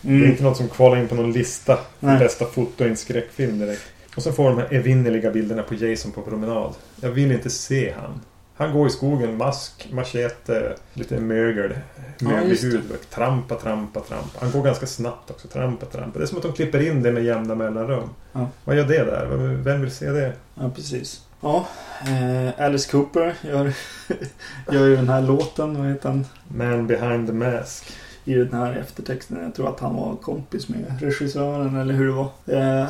det 0.00 0.08
är 0.12 0.16
Mm. 0.18 0.30
inte 0.30 0.42
något 0.42 0.56
som 0.56 0.68
kvalar 0.68 0.96
in 0.96 1.08
på 1.08 1.14
någon 1.14 1.32
lista. 1.32 1.78
Nej. 2.00 2.18
Bästa 2.18 2.44
foto 2.46 2.84
i 2.84 2.88
en 2.88 2.96
skräckfilm 2.96 3.58
direkt. 3.58 3.82
Och 4.16 4.22
så 4.22 4.32
får 4.32 4.48
de 4.50 4.58
här 4.58 4.68
evinnerliga 4.74 5.30
bilderna 5.30 5.62
på 5.62 5.74
Jason 5.74 6.12
på 6.12 6.22
promenad. 6.22 6.74
Jag 7.00 7.10
vill 7.10 7.32
inte 7.32 7.50
se 7.50 7.92
han. 8.00 8.20
Han 8.56 8.72
går 8.72 8.86
i 8.86 8.90
skogen, 8.90 9.36
mask, 9.36 9.88
machete, 9.92 10.74
lite 10.94 11.20
mögel. 11.20 11.72
Möglig 12.20 12.58
det. 12.62 12.66
hud. 12.68 12.82
Trampa, 13.10 13.54
trampa, 13.54 14.00
trampa. 14.00 14.38
Han 14.40 14.50
går 14.50 14.62
ganska 14.62 14.86
snabbt 14.86 15.30
också. 15.30 15.48
Trampa, 15.48 15.86
trampa. 15.86 16.18
Det 16.18 16.24
är 16.24 16.26
som 16.26 16.36
att 16.36 16.42
de 16.42 16.52
klipper 16.52 16.86
in 16.88 17.02
det 17.02 17.12
med 17.12 17.24
jämna 17.24 17.54
mellanrum. 17.54 18.08
Ja. 18.32 18.48
Vad 18.64 18.76
gör 18.76 18.84
det 18.84 19.04
där? 19.04 19.26
Vem- 19.26 19.62
Vem 19.62 19.80
vill 19.80 19.90
se 19.90 20.10
det? 20.10 20.32
Ja, 20.54 20.70
precis. 20.76 21.20
Ja, 21.40 21.66
eh, 22.02 22.64
Alice 22.64 22.90
Cooper 22.90 23.34
gör, 23.42 23.72
gör 24.72 24.86
ju 24.86 24.96
den 24.96 25.08
här 25.08 25.20
låten, 25.22 25.78
vad 25.82 25.88
heter 25.92 26.08
han? 26.08 26.26
Man 26.48 26.86
behind 26.86 27.26
the 27.26 27.32
mask. 27.32 27.92
I 28.24 28.34
den 28.34 28.52
här 28.52 28.72
eftertexten. 28.72 29.42
Jag 29.42 29.54
tror 29.54 29.68
att 29.68 29.80
han 29.80 29.96
var 29.96 30.16
kompis 30.16 30.68
med 30.68 30.84
regissören 31.00 31.76
eller 31.80 31.94
hur 31.94 32.06
det 32.06 32.12
var. 32.12 32.24
Eh, 32.46 32.88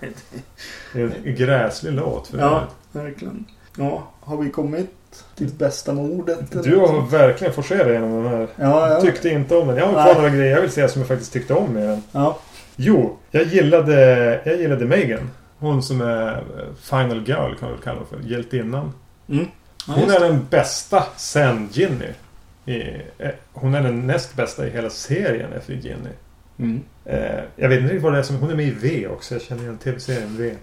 det- 0.00 0.08
Det 0.92 1.00
är 1.02 1.10
en 1.24 1.34
gräslig 1.34 1.92
låt. 1.92 2.26
För 2.28 2.38
ja, 2.38 2.64
verkligen. 2.92 3.44
Ja, 3.78 4.08
har 4.20 4.36
vi 4.36 4.50
kommit 4.50 4.90
till 5.36 5.48
bästa 5.48 5.92
mordet? 5.92 6.62
Du 6.64 6.76
har 6.76 6.92
något? 6.92 7.12
verkligen 7.12 7.52
forcerat 7.54 7.86
igenom 7.86 8.24
den 8.24 8.32
här. 8.32 8.48
Ja, 8.56 8.88
ja. 8.90 9.00
Tyckte 9.00 9.28
inte 9.28 9.56
om 9.56 9.68
den. 9.68 9.76
Jag 9.76 9.86
har 9.86 9.92
kvar 10.04 10.14
några 10.14 10.30
grejer 10.30 10.54
jag 10.54 10.60
vill 10.60 10.70
säga 10.70 10.88
som 10.88 11.00
jag 11.00 11.08
faktiskt 11.08 11.32
tyckte 11.32 11.54
om 11.54 11.72
med 11.72 11.88
den. 11.88 12.02
Ja. 12.12 12.38
Jo, 12.76 13.16
jag 13.30 13.42
gillade, 13.44 13.94
jag 14.44 14.56
gillade 14.60 14.84
Megan. 14.84 15.30
Hon 15.58 15.82
som 15.82 16.00
är 16.00 16.32
eh, 16.36 16.74
Final 16.82 17.18
Girl 17.28 17.54
kan 17.54 17.68
man 17.68 17.72
väl 17.72 17.80
kalla 17.82 18.00
för. 18.10 18.20
Hjältinnan. 18.30 18.92
Mm. 19.28 19.46
Ja, 19.86 19.92
Hon 19.94 20.10
är 20.10 20.20
den 20.20 20.46
bästa 20.50 21.04
sen 21.16 21.68
Ginny. 21.72 22.08
I, 22.66 22.80
eh, 23.18 23.30
hon 23.52 23.74
är 23.74 23.82
den 23.82 24.06
näst 24.06 24.36
bästa 24.36 24.66
i 24.66 24.70
hela 24.70 24.90
serien 24.90 25.52
efter 25.52 25.72
Ginny. 25.74 26.10
Mm. 26.58 26.80
Eh, 27.04 27.40
jag 27.56 27.68
vet 27.68 27.78
inte 27.78 27.92
riktigt 27.92 28.02
vad 28.02 28.12
det 28.12 28.18
är 28.18 28.22
som... 28.22 28.36
Hon 28.36 28.50
är 28.50 28.54
med 28.56 28.66
i 28.66 28.70
V 28.70 29.08
också. 29.08 29.34
Jag 29.34 29.42
känner 29.42 29.62
igen 29.62 29.78
tv-serien 29.78 30.36
V. 30.36 30.54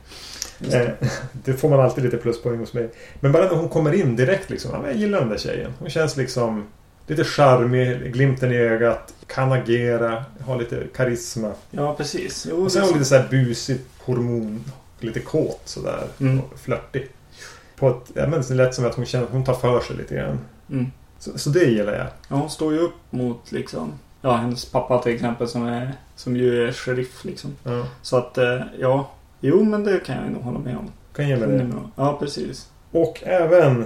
Eh, 0.71 0.89
det. 1.31 1.53
får 1.53 1.69
man 1.69 1.79
alltid 1.79 2.03
lite 2.03 2.17
pluspoäng 2.17 2.59
hos 2.59 2.73
mig. 2.73 2.89
Men 3.19 3.31
bara 3.31 3.43
när 3.45 3.55
hon 3.55 3.69
kommer 3.69 3.93
in 3.93 4.15
direkt 4.15 4.49
liksom. 4.49 4.71
Ja, 4.73 4.87
jag 4.87 4.95
gillar 4.95 5.19
den 5.19 5.29
där 5.29 5.37
tjejen. 5.37 5.73
Hon 5.79 5.89
känns 5.89 6.17
liksom 6.17 6.65
lite 7.07 7.23
charmig, 7.23 8.13
glimten 8.13 8.51
i 8.51 8.55
ögat, 8.55 9.13
kan 9.27 9.51
agera, 9.51 10.25
har 10.45 10.59
lite 10.59 10.83
karisma. 10.95 11.51
Ja, 11.71 11.95
precis. 11.95 12.47
Jo, 12.49 12.63
Och 12.63 12.71
sen 12.71 12.81
har 12.81 12.89
hon 12.89 12.97
lite 12.97 13.09
så 13.09 13.15
här 13.15 13.27
busigt 13.29 13.83
hormon. 13.99 14.63
Lite 14.99 15.19
kåt 15.19 15.61
sådär. 15.65 16.07
Mm. 16.19 16.39
Och 16.39 16.59
flörtig. 16.59 17.07
På 17.75 17.89
ett, 17.89 18.11
ja, 18.13 18.27
men 18.27 18.41
det 18.41 18.53
lät 18.53 18.75
som 18.75 18.85
att 18.85 18.95
hon 18.95 19.05
känner 19.05 19.25
att 19.25 19.31
hon 19.31 19.43
tar 19.43 19.53
för 19.53 19.79
sig 19.79 19.95
lite 19.95 20.15
grann. 20.15 20.39
Mm. 20.69 20.91
Så, 21.19 21.37
så 21.39 21.49
det 21.49 21.65
gillar 21.65 21.93
jag. 21.93 22.07
Ja, 22.29 22.35
hon 22.35 22.49
står 22.49 22.73
ju 22.73 22.79
upp 22.79 22.95
mot 23.09 23.51
liksom 23.51 23.93
Ja, 24.21 24.35
hennes 24.35 24.65
pappa 24.65 25.01
till 25.01 25.15
exempel 25.15 25.47
som 25.47 25.65
är 25.65 25.93
Som 26.15 26.37
ju 26.37 26.67
är 26.67 26.71
sheriff 26.71 27.25
liksom. 27.25 27.55
Ja, 27.63 27.85
Så 28.01 28.17
att, 28.17 28.37
eh, 28.37 28.61
ja 28.79 29.11
Jo, 29.39 29.63
men 29.63 29.83
det 29.83 29.99
kan 30.05 30.15
jag 30.15 30.31
nog 30.31 30.41
hålla 30.41 30.59
med 30.59 30.77
om. 30.77 30.91
kan 31.15 31.25
är 31.25 31.37
det. 31.47 31.71
Ja, 31.95 32.17
precis. 32.19 32.69
Och 32.91 33.23
även 33.23 33.85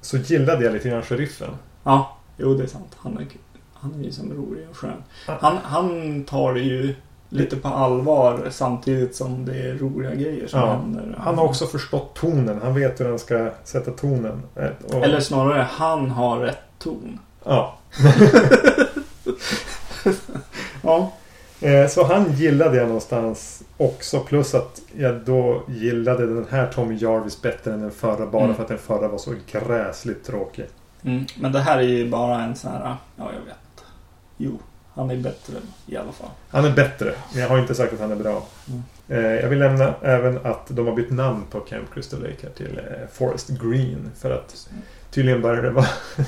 så 0.00 0.16
gillade 0.16 0.64
jag 0.64 0.72
lite 0.72 0.88
grann 0.88 1.02
sheriffen. 1.02 1.50
Ja, 1.84 2.16
jo 2.36 2.54
det 2.54 2.62
är 2.62 2.66
sant. 2.66 2.96
Han 2.96 3.18
är, 3.18 3.26
han 3.74 4.00
är 4.00 4.04
ju 4.04 4.12
som 4.12 4.32
rolig 4.34 4.68
och 4.70 4.76
skön. 4.76 5.02
Han, 5.26 5.56
han 5.56 6.24
tar 6.24 6.54
det 6.54 6.60
ju 6.60 6.94
lite 7.32 7.56
på 7.56 7.68
allvar 7.68 8.46
samtidigt 8.50 9.16
som 9.16 9.44
det 9.44 9.52
är 9.68 9.74
roliga 9.74 10.14
grejer 10.14 10.46
som 10.46 10.60
Ja, 10.60 10.66
händer. 10.72 11.14
Han 11.18 11.38
har 11.38 11.44
också 11.44 11.66
förstått 11.66 12.14
tonen. 12.14 12.60
Han 12.62 12.74
vet 12.74 13.00
hur 13.00 13.08
han 13.08 13.18
ska 13.18 13.50
sätta 13.64 13.90
tonen. 13.90 14.42
Eh, 14.56 14.68
Och, 14.96 15.04
Eller 15.04 15.20
snarare, 15.20 15.66
han 15.70 16.10
har 16.10 16.38
rätt 16.38 16.58
ton. 16.78 17.18
Ja. 17.44 17.78
Ja. 20.82 21.12
Eh, 21.60 21.88
Så 21.88 22.04
han 22.04 22.32
gillade 22.32 22.76
jag 22.76 22.86
någonstans 22.86 23.62
också. 23.76 24.20
Plus 24.20 24.54
att 24.54 24.80
jag 24.98 25.14
då 25.20 25.62
gillade 25.68 26.26
den 26.26 26.46
här 26.50 26.66
Tommy 26.66 26.96
Jarvis 27.00 27.42
bättre 27.42 27.72
än 27.72 27.80
den 27.80 27.90
förra. 27.90 28.26
Bara 28.26 28.42
Mm. 28.44 28.54
för 28.56 28.62
att 28.62 28.68
den 28.68 28.78
förra 28.78 29.08
var 29.08 29.18
så 29.18 29.34
gräsligt 29.52 30.24
tråkig. 30.24 30.64
Mm. 31.02 31.24
Men 31.40 31.52
det 31.52 31.60
här 31.60 31.78
är 31.78 31.82
ju 31.82 32.10
bara 32.10 32.42
en 32.42 32.56
sån 32.56 32.70
här, 32.70 32.80
ja 33.16 33.24
jag 33.24 33.44
vet. 33.46 33.84
Jo, 34.36 34.58
Han 34.94 35.10
är 35.10 35.16
bättre 35.16 35.54
i 35.86 35.96
alla 35.96 36.12
fall. 36.12 36.30
Han 36.48 36.64
är 36.64 36.72
bättre, 36.72 37.14
men 37.32 37.42
jag 37.42 37.48
har 37.48 37.58
inte 37.58 37.74
sagt 37.74 37.92
att 37.92 38.00
han 38.00 38.12
är 38.12 38.16
bra. 38.16 38.46
Mm. 38.68 38.82
Eh, 39.08 39.40
jag 39.40 39.48
vill 39.48 39.58
nämna 39.58 39.94
även 40.02 40.46
att 40.46 40.66
de 40.68 40.86
har 40.86 40.94
bytt 40.94 41.10
namn 41.10 41.42
på 41.50 41.60
Camp 41.60 41.94
Crystal 41.94 42.20
Lake 42.20 42.36
här 42.42 42.50
till 42.50 42.78
eh, 42.78 43.08
Forest 43.12 43.48
Green. 43.48 44.10
För 44.18 44.30
att 44.30 44.68
tydligen 45.10 45.42
börjar 45.42 45.62
det 45.62 45.70
vara 45.70 45.86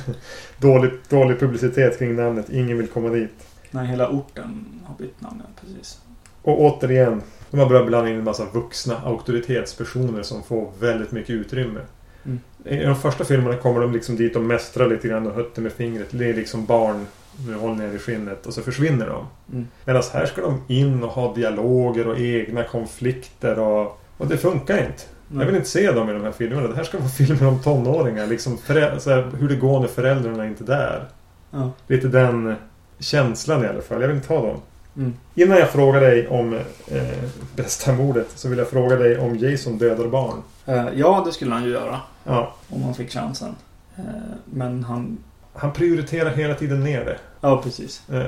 dålig, 0.59 0.91
dålig 1.09 1.41
publicitet 1.41 1.99
kring 1.99 2.17
namnet. 2.17 2.51
Ingen 2.51 2.79
vill 2.79 2.87
komma 2.87 3.09
dit. 3.09 3.47
Nej, 3.71 3.87
hela 3.87 4.09
orten 4.09 4.81
har 4.85 4.95
bytt 4.95 5.21
namn, 5.21 5.43
ja, 5.45 5.61
precis. 5.61 6.01
Och 6.43 6.61
återigen, 6.61 7.23
de 7.51 7.61
har 7.61 7.69
börjat 7.69 7.87
blanda 7.87 8.11
in 8.11 8.17
en 8.17 8.25
massa 8.25 8.45
vuxna 8.53 8.99
auktoritetspersoner 9.05 10.23
som 10.23 10.43
får 10.43 10.71
väldigt 10.81 11.13
mycket 11.13 11.31
utrymme. 11.31 11.81
Mm. 12.25 12.41
I 12.65 12.77
de 12.77 12.97
första 12.97 13.25
filmerna 13.25 13.57
kommer 13.57 13.81
de 13.81 13.93
liksom 13.93 14.17
dit 14.17 14.37
och 14.37 14.43
mästrar 14.43 14.89
lite 14.89 15.09
grann 15.09 15.27
och 15.27 15.35
hötter 15.35 15.63
med 15.63 15.73
fingret. 15.73 16.09
Det 16.11 16.31
är 16.31 16.35
liksom 16.35 16.67
barn 16.67 17.07
nu 17.47 17.55
håller 17.55 17.75
ner 17.75 17.93
i 17.93 17.99
skinnet 17.99 18.47
och 18.47 18.55
så 18.55 18.63
försvinner 18.63 19.07
de. 19.07 19.27
Mm. 19.53 19.69
Medan 19.85 20.03
här 20.13 20.27
ska 20.27 20.41
de 20.41 20.63
in 20.69 21.03
och 21.03 21.11
ha 21.11 21.35
dialoger 21.35 22.09
och 22.09 22.19
egna 22.19 22.65
konflikter 22.65 23.59
och, 23.59 24.01
och 24.17 24.27
det 24.27 24.37
funkar 24.37 24.79
inte. 24.79 25.03
Jag 25.39 25.47
vill 25.47 25.57
inte 25.57 25.69
se 25.69 25.93
dem 25.93 26.11
i 26.11 26.13
de 26.13 26.23
här 26.23 26.33
filmerna. 26.33 26.69
Det 26.69 26.77
här 26.77 26.85
ska 26.85 26.99
vara 26.99 27.09
filmer 27.19 27.47
om 27.47 27.63
tonåringar. 27.63 28.27
Liksom 28.27 28.59
här, 28.69 29.37
hur 29.37 29.49
det 29.49 29.57
går 29.57 29.81
när 29.81 29.89
föräldrarna 29.89 30.47
inte 30.47 30.65
är 30.65 30.67
där. 30.67 31.09
Ja. 31.51 31.71
Lite 31.87 32.09
den 32.09 32.55
känslan 32.99 33.65
i 33.65 33.67
alla 33.67 33.83
fall. 33.83 34.01
Jag 34.01 34.09
vill 34.09 34.17
inte 34.17 34.35
ha 34.35 34.47
dem. 34.47 34.61
Mm. 34.97 35.15
Innan 35.35 35.59
jag 35.59 35.71
frågar 35.71 36.01
dig 36.01 36.29
om 36.29 36.55
eh, 36.89 37.25
bästa 37.57 37.93
mordet 37.93 38.27
så 38.35 38.49
vill 38.49 38.59
jag 38.59 38.69
fråga 38.69 38.97
dig 38.97 39.19
om 39.19 39.37
Jason 39.37 39.79
dödar 39.79 40.09
barn. 40.09 40.43
Eh, 40.67 40.89
ja, 40.95 41.23
det 41.27 41.33
skulle 41.33 41.55
han 41.55 41.65
ju 41.65 41.71
göra. 41.71 42.01
Ja, 42.25 42.55
Om 42.69 42.83
han 42.83 42.95
fick 42.95 43.11
chansen. 43.11 43.55
Eh, 43.97 44.05
men 44.45 44.85
han... 44.85 45.19
han 45.55 45.73
prioriterar 45.73 46.31
hela 46.31 46.55
tiden 46.55 46.85
ner 46.85 47.05
det. 47.05 47.19
Ja, 47.41 47.63
precis. 47.63 48.03
Eh, 48.09 48.27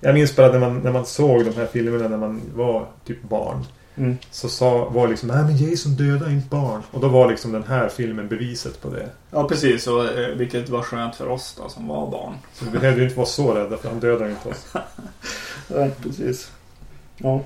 jag 0.00 0.14
minns 0.14 0.36
bara 0.36 0.52
när 0.52 0.58
man, 0.58 0.78
när 0.78 0.92
man 0.92 1.06
såg 1.06 1.44
de 1.44 1.54
här 1.56 1.66
filmerna 1.66 2.08
när 2.08 2.16
man 2.16 2.40
var 2.54 2.86
typ 3.04 3.22
barn. 3.22 3.64
Mm. 3.96 4.16
Så 4.30 4.48
sa, 4.48 4.88
var 4.88 5.08
liksom 5.08 5.28
Nej 5.28 5.44
men 5.44 5.56
Jason 5.56 5.92
dödar 5.92 6.30
inte 6.30 6.48
barn. 6.48 6.82
Och 6.90 7.00
då 7.00 7.08
var 7.08 7.28
liksom 7.28 7.52
den 7.52 7.64
här 7.64 7.88
filmen 7.88 8.28
beviset 8.28 8.82
på 8.82 8.90
det. 8.90 9.08
Ja, 9.30 9.48
precis. 9.48 9.86
Och, 9.86 10.04
eh, 10.04 10.28
vilket 10.28 10.68
var 10.68 10.82
skönt 10.82 11.16
för 11.16 11.28
oss 11.28 11.58
då, 11.62 11.68
som 11.68 11.88
var 11.88 12.10
barn. 12.10 12.34
Så 12.52 12.64
vi 12.64 12.70
behövde 12.70 13.00
ju 13.00 13.04
inte 13.04 13.16
vara 13.16 13.26
så 13.26 13.54
rädda 13.54 13.76
för 13.76 13.88
han 13.88 14.00
dödar 14.00 14.28
inte 14.28 14.48
oss. 14.48 14.66
Ja, 15.68 15.88
precis. 16.02 16.50
Ja. 17.16 17.40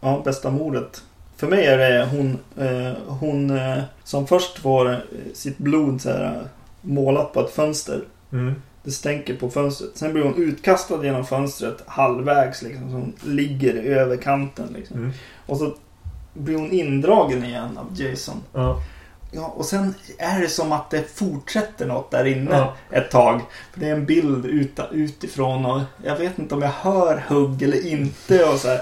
ja, 0.00 0.22
bästa 0.24 0.50
mordet. 0.50 1.02
För 1.36 1.46
mig 1.46 1.66
är 1.66 1.78
det 1.78 2.08
hon, 2.10 2.38
eh, 2.66 2.92
hon 3.06 3.50
eh, 3.50 3.82
som 4.04 4.26
först 4.26 4.58
får 4.58 4.92
eh, 4.92 4.98
sitt 5.34 5.58
blod 5.58 6.00
så 6.00 6.10
här, 6.10 6.48
målat 6.80 7.32
på 7.32 7.40
ett 7.40 7.50
fönster. 7.50 8.04
Mm. 8.32 8.54
Det 8.84 8.90
stänker 8.90 9.36
på 9.36 9.50
fönstret. 9.50 9.90
Sen 9.94 10.12
blir 10.12 10.22
hon 10.22 10.34
utkastad 10.42 11.04
genom 11.04 11.26
fönstret 11.26 11.82
halvvägs 11.86 12.62
liksom. 12.62 12.90
Så 12.90 12.96
hon 12.96 13.12
ligger 13.34 13.74
över 13.74 14.16
kanten 14.16 14.68
liksom. 14.76 14.96
Mm. 14.96 15.12
Och 15.46 15.56
så 15.58 15.74
blir 16.34 16.56
hon 16.56 16.70
indragen 16.72 17.44
igen 17.44 17.78
av 17.78 18.00
Jason. 18.00 18.36
Ja. 18.52 18.82
Ja, 19.34 19.46
och 19.56 19.64
sen 19.64 19.94
är 20.18 20.40
det 20.40 20.48
som 20.48 20.72
att 20.72 20.90
det 20.90 21.16
fortsätter 21.18 21.86
något 21.86 22.10
där 22.10 22.24
inne 22.24 22.50
Ja. 22.56 22.74
ett 22.90 23.10
tag. 23.10 23.40
För 23.72 23.80
det 23.80 23.88
är 23.88 23.92
en 23.92 24.04
bild 24.06 24.46
uta, 24.46 24.88
utifrån 24.92 25.66
och 25.66 25.80
jag 26.04 26.16
vet 26.16 26.38
inte 26.38 26.54
om 26.54 26.62
jag 26.62 26.70
hör 26.70 27.24
hugg 27.28 27.62
eller 27.62 27.86
inte 27.86 28.44
och 28.44 28.58
så 28.58 28.68
här. 28.68 28.80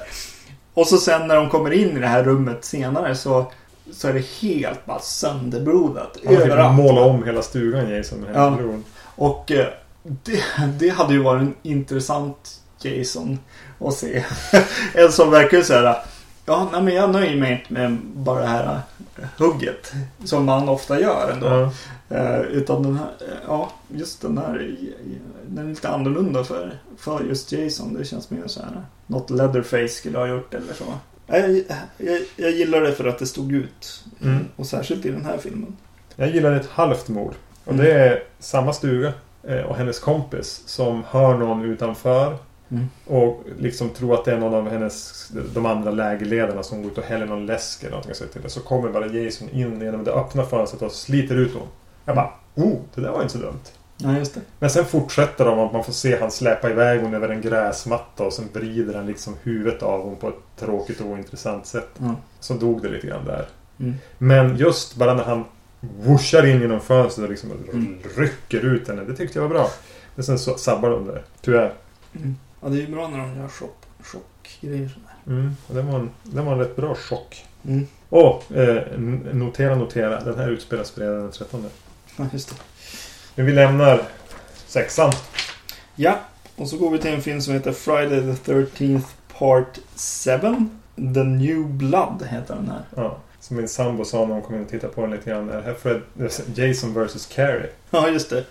Och 0.74 0.86
så 0.86 0.98
sen 0.98 1.26
när 1.28 1.36
de 1.36 1.48
kommer 1.50 1.70
in 1.70 1.96
i 1.96 2.00
det 2.00 2.06
här 2.06 2.22
rummet 2.24 2.64
senare 2.64 3.14
så, 3.14 3.52
så 3.92 4.08
är 4.08 4.12
det 4.12 4.26
helt 4.40 4.86
bara 4.86 4.98
sönderblodat. 4.98 6.18
Han 6.24 6.34
fick 6.36 6.44
överallt. 6.44 6.76
måla 6.76 7.00
om 7.00 7.24
hela 7.24 7.42
stugan 7.42 7.90
Jason 7.90 8.20
med 8.20 8.30
Ja. 8.36 8.50
blod. 8.50 8.82
Och 9.16 9.50
eh, 9.52 9.66
det, 10.02 10.42
det 10.78 10.88
hade 10.88 11.14
ju 11.14 11.22
varit 11.22 11.42
en 11.42 11.54
intressant 11.62 12.60
Jason 12.82 13.38
att 13.78 13.94
se. 13.94 14.24
en 14.94 15.12
som 15.12 15.30
verkar 15.30 15.82
här. 15.82 15.96
Ja, 16.46 16.68
nej, 16.72 16.82
men 16.82 16.94
jag 16.94 17.10
nöjer 17.10 17.36
mig 17.36 17.52
inte 17.52 17.72
med 17.72 17.98
bara 18.14 18.40
det 18.40 18.46
här 18.46 18.80
hugget. 19.38 19.92
Som 20.24 20.44
man 20.44 20.68
ofta 20.68 21.00
gör 21.00 21.30
ändå. 21.32 21.46
Ja. 22.08 22.16
Eh, 22.16 22.40
utan 22.40 22.82
den 22.82 22.96
här, 22.96 23.08
ja, 23.46 23.72
just 23.88 24.20
den 24.20 24.38
här, 24.38 24.76
den 25.46 25.66
är 25.66 25.70
lite 25.70 25.88
annorlunda 25.88 26.44
för, 26.44 26.78
för 26.98 27.24
just 27.24 27.52
Jason. 27.52 27.94
Det 27.94 28.04
känns 28.04 28.30
mer 28.30 28.46
så 28.46 28.60
här, 28.60 28.82
något 29.06 29.30
Leatherface 29.30 29.88
skulle 29.88 30.18
ha 30.18 30.26
gjort 30.26 30.54
eller 30.54 30.74
så. 30.74 30.84
Jag, 31.26 31.64
jag, 31.96 32.20
jag 32.36 32.50
gillar 32.50 32.80
det 32.80 32.92
för 32.92 33.04
att 33.04 33.18
det 33.18 33.26
stod 33.26 33.52
ut. 33.52 34.04
Mm. 34.22 34.44
Och 34.56 34.66
särskilt 34.66 35.06
i 35.06 35.10
den 35.10 35.24
här 35.24 35.38
filmen. 35.38 35.76
Jag 36.16 36.30
gillar 36.30 36.52
ett 36.52 36.70
halvt 36.70 37.08
mord. 37.08 37.34
Och 37.64 37.72
Mm. 37.72 37.84
det 37.84 37.92
är 37.92 38.22
samma 38.38 38.72
stuga 38.72 39.12
och 39.68 39.76
hennes 39.76 39.98
kompis 39.98 40.62
som 40.66 41.04
hör 41.10 41.34
någon 41.34 41.64
utanför. 41.64 42.36
Mm. 42.70 42.88
Och 43.06 43.44
liksom 43.58 43.90
tror 43.90 44.14
att 44.14 44.24
det 44.24 44.32
är 44.32 44.38
någon 44.38 44.54
av 44.54 44.68
hennes, 44.68 45.28
de 45.54 45.66
andra 45.66 45.90
lägerledarna 45.90 46.62
som 46.62 46.82
går 46.82 46.92
ut 46.92 46.98
och 46.98 47.04
häller 47.04 47.26
någon 47.26 47.46
läsk 47.46 47.82
eller 47.82 47.90
någonting 47.90 48.14
sånt 48.14 48.32
till 48.32 48.42
det. 48.42 48.50
Så 48.50 48.60
kommer 48.60 48.88
bara 48.88 49.06
Jason 49.06 49.48
in 49.48 49.80
genom 49.80 50.04
det 50.04 50.12
öppna 50.12 50.42
fönstret 50.42 50.82
och 50.82 50.92
sliter 50.92 51.36
ut 51.36 51.52
honom. 51.52 51.68
Jag 52.04 52.16
bara, 52.16 52.30
oh, 52.54 52.78
det 52.94 53.00
där 53.00 53.10
var 53.10 53.22
inte 53.22 53.32
så 53.32 53.38
dumt. 53.38 53.60
Ja, 53.96 54.18
just 54.18 54.34
det. 54.34 54.40
Men 54.58 54.70
sen 54.70 54.84
fortsätter 54.84 55.44
de 55.44 55.58
och 55.58 55.72
man 55.72 55.84
får 55.84 55.92
se 55.92 56.20
han 56.20 56.30
släpa 56.30 56.70
iväg 56.70 57.00
hon 57.00 57.14
över 57.14 57.28
en 57.28 57.40
gräsmatta 57.40 58.24
och 58.24 58.32
sen 58.32 58.48
vrider 58.52 58.94
han 58.94 59.06
liksom 59.06 59.36
huvudet 59.42 59.82
av 59.82 60.02
hon 60.02 60.16
på 60.16 60.28
ett 60.28 60.34
tråkigt 60.56 61.00
och 61.00 61.06
ointressant 61.06 61.66
sätt. 61.66 61.88
Ja. 61.98 62.14
Så 62.40 62.54
dog 62.54 62.82
det 62.82 62.88
lite 62.88 63.06
grann 63.06 63.24
där. 63.24 63.46
Mm. 63.80 63.94
Men 64.18 64.56
just 64.56 64.96
bara 64.96 65.14
när 65.14 65.24
han 65.24 65.44
whooshar 65.80 66.46
in 66.46 66.60
genom 66.60 66.80
fönstret 66.80 67.24
och 67.24 67.30
liksom 67.30 67.50
Mm. 67.72 67.98
rycker 68.16 68.60
ut 68.60 68.88
henne. 68.88 69.04
Det 69.04 69.16
tyckte 69.16 69.38
jag 69.38 69.42
var 69.48 69.54
bra. 69.54 69.70
Men 70.14 70.24
sen 70.24 70.38
så 70.38 70.54
sabbar 70.58 70.90
de 70.90 71.06
det. 71.06 71.22
Tyvärr. 71.40 71.72
Mm. 72.16 72.36
Ja, 72.62 72.68
det 72.68 72.76
är 72.76 72.80
ju 72.80 72.86
bra 72.92 73.08
när 73.08 73.18
de 73.18 73.36
gör 73.36 73.48
chock, 73.48 73.76
chockgrejer 74.02 74.88
sådär. 74.88 75.36
Mm. 75.40 75.56
Och 75.66 75.74
det, 75.74 75.82
var 75.82 75.98
en, 75.98 76.10
det 76.22 76.42
var 76.42 76.52
en 76.52 76.58
rätt 76.58 76.76
bra 76.76 76.94
chock. 76.94 77.44
Mm. 77.68 77.86
Och 78.08 78.52
eh, 78.52 78.98
notera, 79.32 79.74
notera. 79.74 80.20
Den 80.20 80.38
här 80.38 80.48
utspelas 80.50 80.90
fredag 80.90 81.12
den 81.12 81.30
13. 81.30 81.64
Ja, 82.16 82.26
just 82.32 82.48
det. 82.48 82.54
Men 83.34 83.46
vi 83.46 83.52
lämnar 83.52 84.02
sexan. 84.66 85.12
Ja, 85.96 86.18
och 86.56 86.68
så 86.68 86.76
går 86.78 86.90
vi 86.90 86.98
till 86.98 87.10
en 87.14 87.22
film 87.22 87.40
som 87.40 87.54
heter 87.54 87.72
Friday 87.72 88.36
the 88.36 88.52
13th 88.52 89.02
Part 89.38 89.78
7. 90.24 90.68
The 91.14 91.24
New 91.24 91.64
Blood 91.68 92.26
heter 92.30 92.54
den 92.54 92.68
här. 92.70 92.82
Ja. 92.96 93.18
Som 93.40 93.56
min 93.56 93.68
sambo 93.68 94.04
sa 94.04 94.26
när 94.26 94.34
hon 94.34 94.42
kom 94.42 94.54
in 94.56 94.62
och 94.64 94.68
tittade 94.70 94.92
på 94.92 95.00
den 95.00 95.10
lite 95.10 95.30
grann. 95.30 95.50
Här 95.64 95.74
Fred, 95.82 96.00
Jason 96.54 96.94
vs. 97.06 97.26
Carrie. 97.26 97.66
Ja, 97.90 98.08
just 98.08 98.30
det. 98.30 98.44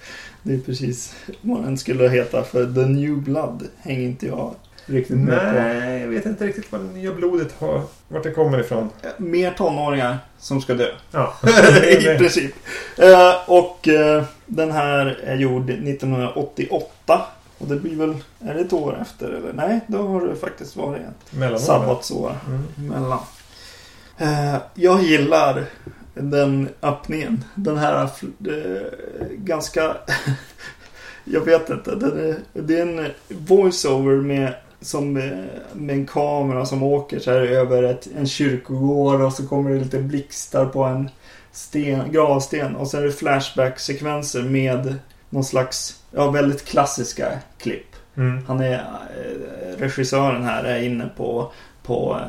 Det 0.43 0.53
är 0.53 0.59
precis 0.59 1.13
vad 1.41 1.63
den 1.63 1.77
skulle 1.77 2.09
heta. 2.09 2.43
För 2.43 2.65
The 2.73 2.85
New 2.85 3.17
Blood 3.17 3.67
hänger 3.81 4.01
inte 4.01 4.27
jag 4.27 4.53
riktigt 4.85 5.17
med 5.17 5.39
på. 5.39 5.45
Nej, 5.59 6.01
jag 6.01 6.07
vet 6.07 6.25
inte 6.25 6.47
riktigt 6.47 6.71
vad 6.71 6.81
det 6.81 6.87
nya 6.93 7.13
blodet 7.13 7.53
har. 7.59 7.81
Vart 8.07 8.23
det 8.23 8.31
kommer 8.31 8.59
ifrån. 8.59 8.89
Eh, 9.03 9.09
Mer 9.17 9.51
tonåringar 9.51 10.17
som 10.39 10.61
ska 10.61 10.73
dö. 10.73 10.87
Ja. 11.11 11.33
I 11.89 12.17
princip. 12.17 12.53
Eh, 12.97 13.33
och 13.49 13.87
eh, 13.87 14.23
den 14.45 14.71
här 14.71 15.05
är 15.23 15.35
gjord 15.35 15.69
1988. 15.69 17.21
Och 17.57 17.67
det 17.67 17.75
blir 17.75 17.95
väl, 17.95 18.15
är 18.39 18.53
det 18.53 18.59
ett 18.61 18.73
år 18.73 18.97
efter 19.01 19.27
eller? 19.29 19.53
Nej, 19.53 19.79
då 19.87 20.07
har 20.07 20.27
det 20.27 20.35
faktiskt 20.35 20.75
varit 20.75 21.01
ett 21.01 21.33
Mellanår. 21.33 21.57
sabbatsår 21.59 22.35
Mm. 22.47 22.63
emellan. 22.77 23.19
Eh, 24.21 24.57
jag 24.73 25.03
gillar 25.03 25.65
den 26.13 26.69
öppningen. 26.81 27.43
Den 27.55 27.77
här 27.77 28.03
eh, 28.03 29.27
ganska... 29.29 29.97
jag 31.23 31.41
vet 31.41 31.69
inte. 31.69 31.95
Den 31.95 32.19
är, 32.19 32.35
det 32.53 32.79
är 32.79 32.81
en 32.81 33.11
voiceover 33.27 34.15
med, 34.15 34.53
som, 34.81 35.17
eh, 35.17 35.23
med 35.73 35.95
en 35.95 36.05
kamera 36.05 36.65
som 36.65 36.83
åker 36.83 37.19
så 37.19 37.31
här 37.31 37.39
över 37.39 37.83
ett, 37.83 38.07
en 38.17 38.27
kyrkogård 38.27 39.21
och 39.21 39.33
så 39.33 39.47
kommer 39.47 39.71
det 39.71 39.79
lite 39.79 39.99
blixtar 39.99 40.65
på 40.65 40.83
en 40.83 41.09
sten, 41.51 42.11
gravsten. 42.11 42.75
Och 42.75 42.87
så 42.87 42.97
är 42.97 43.01
det 43.01 43.11
flashback-sekvenser 43.11 44.41
med 44.41 44.95
någon 45.29 45.43
slags, 45.43 46.03
ja 46.11 46.31
väldigt 46.31 46.65
klassiska 46.65 47.39
klipp. 47.57 47.95
Mm. 48.17 48.45
Han 48.47 48.59
är, 48.59 48.85
regissören 49.77 50.43
här 50.43 50.63
är 50.63 50.83
inne 50.83 51.09
på, 51.17 51.51
på 51.83 52.19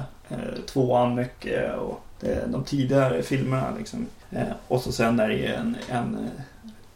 tvåan 0.67 1.15
mycket 1.15 1.77
och 1.79 2.01
det, 2.21 2.45
de 2.47 2.65
tidigare 2.65 3.23
filmerna 3.23 3.75
liksom. 3.79 4.07
Eh, 4.31 4.43
och 4.69 4.81
så 4.83 4.93
sen 4.93 5.21
är 5.21 5.29
det 5.29 5.47
en, 5.47 5.77
en 5.91 6.15
eh, 6.15 6.43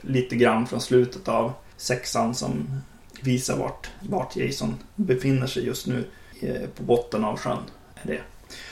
lite 0.01 0.37
grann 0.37 0.67
från 0.67 0.81
slutet 0.81 1.29
av 1.29 1.53
sexan 1.77 2.35
som 2.35 2.81
visar 3.21 3.57
vart, 3.57 3.91
vart 4.01 4.37
Jason 4.37 4.75
befinner 4.97 5.47
sig 5.47 5.67
just 5.67 5.87
nu 5.87 6.05
eh, 6.41 6.69
på 6.77 6.83
botten 6.83 7.25
av 7.25 7.39
sjön. 7.39 7.59
Det. 8.03 8.21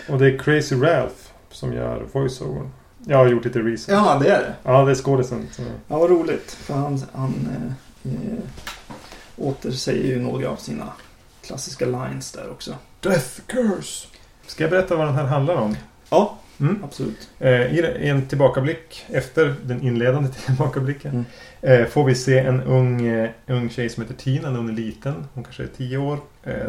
Och 0.08 0.18
det 0.18 0.26
är 0.26 0.38
Crazy 0.38 0.76
Ralph 0.76 1.14
som 1.50 1.72
gör 1.72 2.06
voiceover. 2.12 2.70
Jag 3.06 3.16
har 3.18 3.26
gjort 3.28 3.44
lite 3.44 3.58
research. 3.58 3.98
Ja, 3.98 4.18
det 4.18 4.28
är 4.28 4.40
det. 4.40 4.54
Ja, 4.62 4.84
det 4.84 4.90
är 4.90 4.94
skådisen. 4.94 5.48
som- 5.52 5.64
Ja, 5.88 5.98
vad 5.98 6.10
roligt. 6.10 6.50
För 6.52 6.74
han, 6.74 7.02
han 7.12 7.48
eh, 8.04 8.12
eh, 8.12 8.38
återsäger 9.36 10.04
ju 10.08 10.20
några 10.22 10.48
av 10.50 10.56
sina 10.56 10.92
klassiska 11.42 11.84
lines 11.86 12.32
där 12.32 12.50
också. 12.50 12.74
Death 13.00 13.40
Curse. 13.46 14.08
Ska 14.46 14.64
jag 14.64 14.70
berätta 14.70 14.96
vad 14.96 15.06
den 15.06 15.14
här 15.14 15.24
handlar 15.24 15.54
om? 15.54 15.76
Ja. 16.10 16.38
Mm. 16.60 16.84
Absolut. 16.84 17.28
Eh, 17.38 17.50
I 17.78 18.08
en 18.08 18.26
tillbakablick 18.26 19.04
efter 19.08 19.54
den 19.64 19.82
inledande 19.82 20.28
tillbakablicken 20.46 21.24
Mm. 21.62 21.82
eh, 21.82 21.88
får 21.88 22.04
vi 22.04 22.14
se 22.14 22.38
en 22.38 22.62
ung, 22.62 23.06
eh, 23.06 23.30
ung 23.46 23.70
tjej 23.70 23.88
som 23.88 24.02
heter 24.02 24.16
Tina 24.16 24.50
när 24.50 24.56
hon 24.56 24.68
är 24.68 24.72
liten. 24.72 25.14
Hon 25.34 25.44
kanske 25.44 25.62
är 25.62 25.68
tio 25.76 25.98
år. 25.98 26.18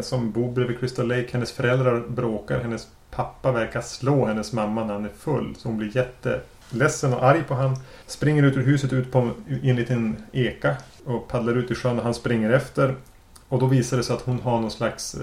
Som 0.00 0.30
bor 0.32 0.52
bredvid 0.52 0.80
Crystal 0.80 1.08
Lake. 1.08 1.26
Hennes 1.32 1.52
föräldrar 1.52 2.00
bråkar. 2.08 2.60
Hennes 2.60 2.88
pappa 3.10 3.52
verkar 3.52 3.80
slå 3.80 4.26
hennes 4.26 4.52
mamma 4.52 4.84
när 4.84 4.94
han 4.94 5.04
är 5.04 5.10
full. 5.18 5.54
Så 5.58 5.68
hon 5.68 5.78
blir 5.78 5.96
jätteledsen 5.96 7.14
och 7.14 7.24
arg 7.24 7.42
på 7.48 7.54
han. 7.54 7.76
Springer 8.06 8.42
ut 8.42 8.56
ur 8.56 8.62
huset 8.62 8.92
ut 8.92 9.12
på 9.12 9.30
i 9.62 9.70
en 9.70 9.76
liten 9.76 10.16
eka. 10.32 10.76
Och 11.04 11.28
paddlar 11.28 11.56
ut 11.56 11.70
i 11.70 11.74
sjön 11.74 11.98
och 11.98 12.04
han 12.04 12.14
springer 12.14 12.50
efter. 12.50 12.94
Och 13.48 13.58
då 13.58 13.66
visar 13.66 13.96
det 13.96 14.02
sig 14.02 14.16
att 14.16 14.22
hon 14.22 14.40
har 14.40 14.60
någon 14.60 14.70
slags 14.70 15.16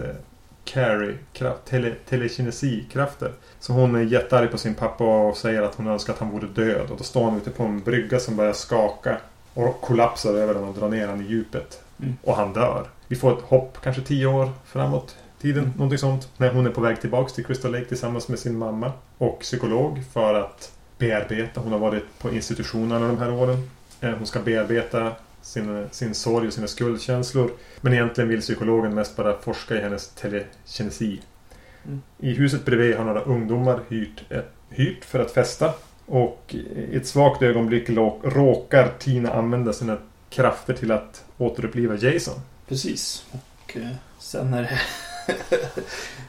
carry-kraft, 0.65 1.65
tele, 1.65 1.95
telekinesikrafter. 2.09 3.31
Så 3.59 3.73
hon 3.73 3.95
är 3.95 4.01
jättearg 4.01 4.51
på 4.51 4.57
sin 4.57 4.75
pappa 4.75 5.03
och 5.03 5.37
säger 5.37 5.61
att 5.61 5.75
hon 5.75 5.87
önskar 5.87 6.13
att 6.13 6.19
han 6.19 6.29
vore 6.29 6.47
död. 6.47 6.91
Och 6.91 6.97
då 6.97 7.03
står 7.03 7.23
han 7.23 7.37
ute 7.37 7.49
på 7.49 7.63
en 7.63 7.79
brygga 7.79 8.19
som 8.19 8.35
börjar 8.35 8.53
skaka. 8.53 9.17
Och 9.53 9.81
kollapsar 9.81 10.33
över 10.33 10.53
den 10.53 10.63
och 10.63 10.75
drar 10.75 10.89
ner 10.89 11.07
honom 11.07 11.21
i 11.21 11.29
djupet. 11.29 11.81
Mm. 11.99 12.17
Och 12.23 12.35
han 12.35 12.53
dör. 12.53 12.87
Vi 13.07 13.15
får 13.15 13.37
ett 13.37 13.43
hopp, 13.43 13.77
kanske 13.83 14.01
tio 14.01 14.25
år 14.25 14.49
framåt 14.65 15.15
tiden. 15.41 15.63
Mm. 15.63 15.77
Någonting 15.77 15.97
sånt. 15.97 16.29
När 16.37 16.53
hon 16.53 16.65
är 16.65 16.71
på 16.71 16.81
väg 16.81 17.01
tillbaks 17.01 17.33
till 17.33 17.45
Crystal 17.45 17.71
Lake 17.71 17.85
tillsammans 17.85 18.27
med 18.27 18.39
sin 18.39 18.57
mamma. 18.57 18.91
Och 19.17 19.39
psykolog 19.39 20.03
för 20.13 20.33
att 20.33 20.71
bearbeta. 20.97 21.61
Hon 21.61 21.71
har 21.71 21.79
varit 21.79 22.19
på 22.19 22.31
institution 22.31 22.91
alla 22.91 23.07
de 23.07 23.17
här 23.17 23.31
åren. 23.31 23.69
Eh, 24.01 24.09
Hon 24.09 24.27
ska 24.27 24.39
bearbeta 24.39 25.11
sin, 25.41 25.87
sin 25.91 26.15
sorg 26.15 26.47
och 26.47 26.53
sina 26.53 26.67
skuldkänslor. 26.67 27.51
Men 27.81 27.93
egentligen 27.93 28.29
vill 28.29 28.41
psykologen 28.41 28.95
mest 28.95 29.15
bara 29.15 29.37
forska 29.37 29.75
i 29.75 29.81
hennes 29.81 30.07
telekinesi. 30.09 31.21
Mm. 31.85 32.01
I 32.19 32.33
huset 32.33 32.65
bredvid 32.65 32.95
har 32.95 33.05
några 33.05 33.21
ungdomar 33.21 33.79
hyrt, 33.89 34.31
ett, 34.31 34.51
hyrt 34.69 35.05
för 35.05 35.19
att 35.19 35.31
festa. 35.31 35.73
Och 36.05 36.55
i 36.55 36.95
ett 36.95 37.07
svagt 37.07 37.41
ögonblick 37.41 37.89
råkar 38.23 38.91
Tina 38.99 39.33
använda 39.33 39.73
sina 39.73 39.97
krafter 40.29 40.73
till 40.73 40.91
att 40.91 41.23
återuppliva 41.37 41.95
Jason. 41.95 42.39
Precis. 42.67 43.25
Och 43.31 43.77
eh, 43.77 43.89
sen 44.19 44.53
är 44.53 44.61
det, 44.61 44.79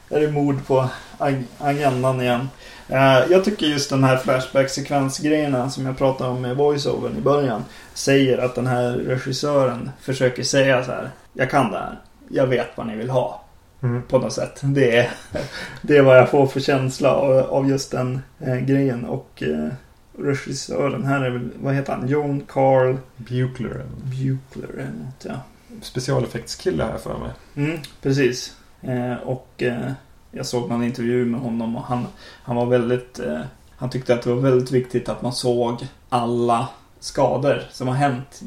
är 0.15 0.19
det 0.19 0.31
mord 0.31 0.67
på 0.67 0.89
ag- 1.17 1.43
agendan 1.57 2.21
igen. 2.21 2.47
Eh, 2.93 3.31
jag 3.31 3.43
tycker 3.43 3.65
just 3.65 3.89
den 3.89 4.03
här 4.03 4.17
Flashback-sekvensgrejerna 4.17 5.69
som 5.69 5.85
jag 5.85 5.97
pratade 5.97 6.29
om 6.29 6.41
med 6.41 6.57
voiceovern 6.57 7.17
i 7.17 7.21
början. 7.21 7.63
Säger 7.93 8.37
att 8.37 8.55
den 8.55 8.67
här 8.67 8.91
regissören 8.91 9.91
försöker 10.01 10.43
säga 10.43 10.83
så 10.83 10.91
här. 10.91 11.09
Jag 11.33 11.49
kan 11.49 11.71
det 11.71 11.77
här. 11.77 11.99
Jag 12.29 12.47
vet 12.47 12.67
vad 12.75 12.87
ni 12.87 12.95
vill 12.95 13.09
ha. 13.09 13.43
Mm. 13.81 14.01
På 14.01 14.19
något 14.19 14.33
sätt. 14.33 14.59
Det 14.63 14.97
är, 14.97 15.09
det 15.81 15.97
är 15.97 16.01
vad 16.01 16.17
jag 16.17 16.29
får 16.29 16.47
för 16.47 16.59
känsla 16.59 17.15
av, 17.15 17.37
av 17.37 17.69
just 17.69 17.91
den 17.91 18.21
eh, 18.39 18.57
grejen. 18.57 19.05
Och 19.05 19.43
eh, 19.43 19.69
regissören 20.17 21.05
här 21.05 21.21
är 21.21 21.29
väl, 21.29 21.49
vad 21.55 21.73
heter 21.73 21.93
han? 21.93 22.07
John 22.07 22.41
Carl 22.47 22.97
Buchler. 23.17 23.85
Buchler 24.03 24.73
eller 24.73 24.83
något, 24.83 25.25
ja. 25.25 25.35
specialeffektskille 25.81 26.83
här 26.83 26.97
för 26.97 27.17
mig. 27.17 27.31
Mm, 27.55 27.79
precis. 28.01 28.55
Eh, 28.81 29.13
och 29.13 29.63
eh, 29.63 29.91
jag 30.33 30.45
såg 30.45 30.69
någon 30.69 30.83
intervju 30.83 31.25
med 31.25 31.39
honom 31.41 31.75
och 31.75 31.83
han, 31.83 32.05
han 32.43 32.55
var 32.55 32.65
väldigt... 32.65 33.19
Eh, 33.19 33.39
han 33.75 33.89
tyckte 33.89 34.13
att 34.13 34.21
det 34.21 34.29
var 34.33 34.41
väldigt 34.41 34.71
viktigt 34.71 35.09
att 35.09 35.21
man 35.21 35.33
såg 35.33 35.87
alla 36.09 36.67
skador 36.99 37.61
som 37.71 37.87
har 37.87 37.95
hänt 37.95 38.41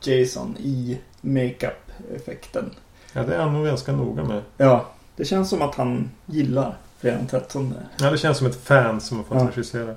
Jason 0.00 0.56
i 0.58 0.98
makeup-effekten. 1.20 2.70
Ja, 3.12 3.22
det 3.22 3.34
är 3.34 3.42
han 3.42 3.52
nog 3.52 3.66
ganska 3.66 3.92
noga 3.92 4.24
med. 4.24 4.42
Ja, 4.56 4.86
det 5.16 5.24
känns 5.24 5.50
som 5.50 5.62
att 5.62 5.74
han 5.74 6.10
gillar 6.26 6.76
fredagen 7.00 7.26
13. 7.26 7.74
Ja, 8.00 8.10
det 8.10 8.18
känns 8.18 8.38
som 8.38 8.46
ett 8.46 8.64
fan 8.64 9.00
som 9.00 9.16
har 9.16 9.24
fått 9.24 9.38
Ja. 9.38 9.48
regissera. 9.48 9.94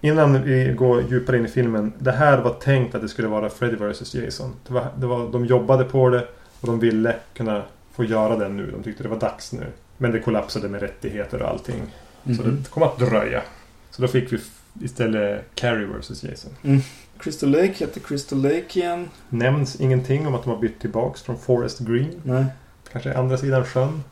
Innan 0.00 0.42
vi 0.42 0.74
går 0.78 1.02
djupare 1.10 1.38
in 1.38 1.44
i 1.44 1.48
filmen. 1.48 1.92
Det 1.98 2.12
här 2.12 2.38
var 2.38 2.50
tänkt 2.54 2.94
att 2.94 3.02
det 3.02 3.08
skulle 3.08 3.28
vara 3.28 3.48
Freddy 3.50 3.76
vs 3.76 4.14
Jason. 4.14 4.54
Det 4.66 4.72
var, 4.74 4.86
det 4.96 5.06
var, 5.06 5.28
de 5.32 5.46
jobbade 5.46 5.84
på 5.84 6.08
det 6.08 6.26
och 6.60 6.66
de 6.66 6.78
ville 6.78 7.16
kunna 7.34 7.62
få 7.92 8.04
göra 8.04 8.36
det 8.36 8.48
nu. 8.48 8.70
De 8.70 8.82
tyckte 8.82 9.02
det 9.02 9.08
var 9.08 9.20
dags 9.20 9.52
nu. 9.52 9.66
Men 10.02 10.12
det 10.12 10.20
kollapsade 10.20 10.68
med 10.68 10.80
rättigheter 10.80 11.42
och 11.42 11.48
allting. 11.48 11.82
Så 12.24 12.30
Mhm. 12.30 12.56
det 12.62 12.70
kom 12.70 12.82
att 12.82 12.98
dröja. 12.98 13.42
Så 13.90 14.02
då 14.02 14.08
fick 14.08 14.32
vi 14.32 14.38
istället 14.84 15.44
Carrie 15.54 15.86
vs 15.86 16.24
Jason. 16.24 16.50
Crystal 17.18 17.50
Lake 17.50 17.72
heter 17.72 18.00
Crystal 18.00 18.42
Lake 18.42 18.78
igen. 18.80 19.08
Nämns 19.28 19.80
ingenting 19.80 20.26
om 20.26 20.34
att 20.34 20.44
de 20.44 20.50
har 20.50 20.58
bytt 20.60 20.80
tillbaks 20.80 21.22
från 21.22 21.38
Forest 21.38 21.78
Green. 21.78 22.20
Nej. 22.22 22.44
Kanske 22.92 23.14
andra 23.14 23.38
sidan 23.38 23.64
sjön. 23.64 24.02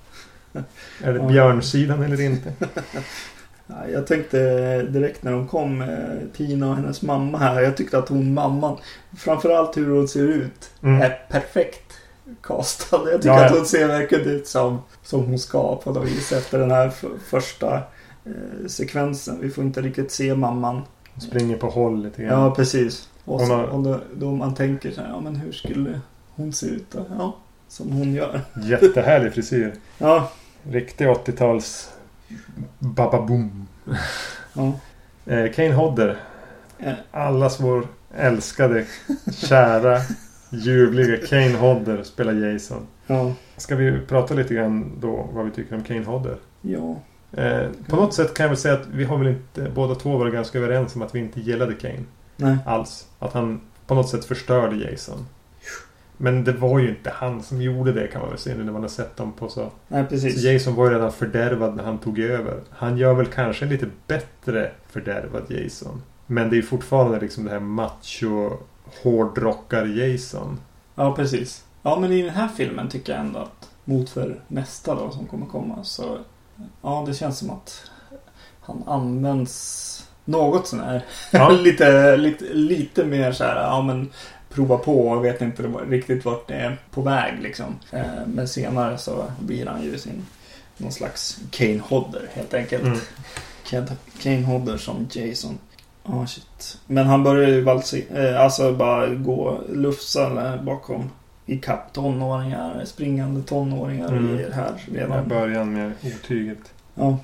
Är 1.03 1.13
det 1.13 1.21
björnsidan 1.29 2.03
eller 2.03 2.21
inte? 2.21 2.53
Ja, 3.71 3.89
Jag 3.93 4.07
tänkte 4.07 4.39
direkt 4.83 5.23
när 5.23 5.33
de 5.33 5.49
kom, 5.49 5.83
eh, 5.83 5.89
Tina 6.37 6.71
och 6.71 6.77
hennes 6.77 7.03
mamma 7.03 7.39
här. 7.39 7.61
Jag 7.61 7.77
tyckte 7.77 7.99
att 7.99 8.09
hon, 8.09 8.35
mamman, 8.35 8.77
framförallt 9.19 9.77
hur 9.77 9.89
hon 9.91 10.09
ser 10.09 10.23
ut, 10.29 10.71
Mm. 10.83 11.03
är 11.03 11.21
perfekt 11.31 11.88
castad. 12.43 13.01
Jag 13.13 13.23
tycker 13.23 13.29
Ja, 13.35 13.41
ja. 13.41 13.47
att 13.47 13.53
hon 13.57 13.67
ser 13.67 13.87
verkligen 13.89 14.25
ut 14.29 14.47
som, 14.47 14.79
som 15.03 15.21
hon 15.25 15.39
ska 15.39 15.77
på 15.77 15.93
något 15.93 16.09
vis 16.09 16.33
efter 16.33 16.59
den 16.59 16.71
här 16.71 16.93
första 17.29 17.75
eh, 18.25 18.67
sekvensen. 18.69 19.39
Vi 19.41 19.51
får 19.51 19.65
inte 19.65 19.81
riktigt 19.83 20.13
se 20.13 20.35
mamman. 20.35 20.83
Springer 21.23 21.57
på 21.57 21.69
håll 21.71 22.03
lite 22.03 22.23
grann. 22.23 22.41
Ja, 22.45 22.55
precis. 22.55 23.09
Och, 23.25 23.39
Hon 23.39 23.49
så, 23.49 23.55
har- 23.55 23.65
och 23.65 23.83
då, 23.83 24.01
då 24.17 24.31
man 24.33 24.55
tänker 24.55 24.91
så 24.91 25.01
här, 25.01 25.09
ja 25.09 25.21
men 25.21 25.37
hur 25.37 25.53
skulle 25.53 26.01
hon 26.35 26.53
se 26.53 26.67
ut 26.67 26.87
då? 26.91 27.05
Ja, 27.19 27.37
som 27.69 27.93
hon 27.93 28.15
gör. 28.15 28.41
Jättehärlig 28.63 29.33
frisyr. 29.35 29.75
Ja, 29.99 30.31
Riktig 30.71 31.07
80-tals 31.09 31.91
bababoom. 32.79 33.67
ja. 34.53 34.73
Eh, 35.27 35.53
Kane 35.53 35.73
Hodder. 35.73 36.17
Eh, 36.79 36.93
Allas 37.11 37.61
vår 37.61 37.87
älskade, 38.17 38.85
kära, 39.37 40.01
ljuvliga 40.51 41.27
Kane 41.27 41.57
Hodder 41.57 42.03
spelar 42.03 42.33
Jason. 42.33 42.87
ja. 43.07 43.33
Ska 43.57 43.77
vi 43.77 44.01
prata 44.09 44.35
lite 44.35 44.55
grann 44.55 44.93
då 45.01 45.29
vad 45.33 45.45
vi 45.45 45.51
tycker 45.51 45.75
om 45.77 45.83
Kane 45.83 46.05
Hodder? 46.05 46.37
ja. 46.63 46.97
Eh, 47.33 47.69
på 47.89 47.97
något 47.97 48.15
sätt 48.15 48.35
kan 48.35 48.45
jag 48.45 48.49
väl 48.49 48.57
säga 48.59 48.75
att 48.75 48.87
vi 48.93 49.05
har 49.05 49.19
väl 49.19 49.29
inte 49.29 49.71
båda 49.75 49.95
två 49.95 50.17
varit 50.17 50.33
ganska 50.33 50.59
överens 50.59 50.97
om 50.97 51.03
att 51.03 51.15
vi 51.15 51.19
inte 51.19 51.41
gillade 51.41 51.75
Kane 51.75 52.05
Nej. 52.37 52.57
alls. 52.67 53.07
Att 53.19 53.33
han 53.33 53.61
på 53.87 53.95
något 53.95 54.09
sätt 54.09 54.25
förstörde 54.25 54.77
Jason. 54.77 55.27
Men 56.17 56.45
det 56.45 56.53
var 56.53 56.79
ju 56.79 56.89
inte 56.89 57.11
han 57.15 57.43
som 57.43 57.63
gjorde 57.63 57.93
det 57.93 58.07
kan 58.07 58.21
man 58.21 58.31
väl 58.31 58.39
säga 58.39 58.57
nu 58.57 58.65
när 58.65 58.73
man 58.73 58.83
har 58.83 58.89
sett 58.89 59.17
dem 59.17 59.33
på 59.33 59.49
så 59.49 59.71
Nej, 59.89 60.05
Så 60.05 60.09
precis. 60.09 60.45
Jason 60.45 60.75
var 60.75 60.85
ju 60.89 60.95
redan 60.95 61.13
fördärvad 61.13 61.77
när 61.77 61.85
han 61.85 61.99
tog 61.99 62.19
över. 62.19 62.61
Han 62.71 62.99
gör 62.99 63.15
väl 63.15 63.27
kanske 63.27 63.65
en 63.65 63.69
lite 63.71 63.87
bättre 64.07 64.71
fördärvad 64.91 65.43
Jason. 65.49 66.03
Men 66.27 66.51
det 66.51 66.59
är 66.59 66.63
fortfarande 66.63 67.21
liksom 67.21 67.45
det 67.45 67.51
här 67.51 67.61
macho 67.61 68.51
hårdrockar 69.03 69.87
Jason. 69.87 70.61
Ja, 70.95 71.15
precis. 71.17 71.65
Ja, 71.83 71.99
men 72.01 72.13
i 72.13 72.23
den 72.23 72.35
här 72.35 72.49
filmen 72.49 72.89
tycker 72.89 73.13
jag 73.13 73.21
ändå 73.21 73.39
att 73.39 73.71
mot 73.85 74.11
för 74.11 74.41
nästa 74.49 74.95
då 74.95 75.11
som 75.11 75.27
kommer 75.27 75.47
komma 75.47 75.85
så 75.85 76.19
ja, 76.83 77.05
det 77.07 77.15
känns 77.15 77.39
som 77.39 77.51
att 77.51 77.91
han 78.61 78.83
används 78.87 80.09
något 80.25 80.67
sån 80.67 80.81
här. 80.81 81.05
Ja. 81.33 81.51
lite, 81.63 82.17
lite, 82.17 82.45
lite 82.45 83.05
mer 83.05 83.33
så 83.33 83.45
här, 83.45 83.57
ja 83.57 83.83
men 83.83 84.11
prova 84.49 84.79
på 84.79 85.09
och 85.09 85.25
vet 85.25 85.43
inte 85.43 85.63
riktigt 85.63 86.25
vart 86.25 86.49
det 86.49 86.55
är 86.55 86.77
på 86.91 87.03
väg 87.03 87.43
liksom. 87.43 87.79
Eh, 87.93 88.27
Men 88.27 88.49
senare 88.49 88.99
så 88.99 89.25
blir 89.41 89.67
han 89.67 89.83
ju 89.83 89.99
sin 89.99 90.27
någon 90.77 90.93
slags 90.93 91.39
Kane 91.51 91.81
Hodder 91.89 92.31
helt 92.33 92.55
enkelt. 92.55 92.83
Mm. 92.83 92.99
Kane 94.23 94.43
Hodder 94.43 94.77
som 94.77 95.09
Jason. 95.13 95.59
Ja, 96.09 96.27
shit. 96.27 96.79
Men 96.87 97.07
han 97.07 97.25
börjar 97.25 97.49
ju 97.49 97.61
valsa, 97.61 97.97
eh, 97.97 98.41
alltså 98.41 98.73
bara 98.73 99.07
gå 99.07 99.61
lufsa 99.73 100.57
bakom 100.63 101.11
i 101.47 101.59
kapp 101.59 101.93
tonåringar, 101.93 102.83
springande 102.85 103.43
tonåringar 103.43 104.09
Mm. 104.09 104.39
i 104.39 104.45
det 104.45 104.55
här 104.55 104.73
I 104.89 104.97
redan. 104.97 105.29
början 105.29 105.73
med 105.73 105.93
otyget. 106.05 106.59
Ja. 106.95 107.19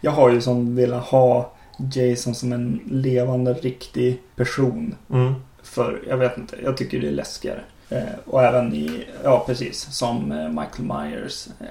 Jag 0.00 0.10
har 0.10 0.30
ju 0.30 0.40
som 0.40 0.76
velat 0.76 1.04
ha 1.04 1.52
Jason 1.92 2.34
som 2.34 2.52
en 2.52 2.80
levande, 2.90 3.52
riktig 3.52 4.20
person. 4.36 4.94
Mm. 5.10 5.34
För 5.62 6.00
jag 6.08 6.16
vet 6.16 6.38
inte, 6.38 6.56
jag 6.64 6.76
tycker 6.76 7.00
det 7.00 7.08
är 7.08 7.12
läskigare. 7.12 7.60
Eh, 7.88 8.02
och 8.26 8.42
även 8.44 8.74
i, 8.74 9.06
ja 9.24 9.42
precis, 9.46 9.80
som 9.90 10.32
eh, 10.32 10.48
Michael 10.48 10.82
Myers 11.10 11.48
eh, 11.60 11.66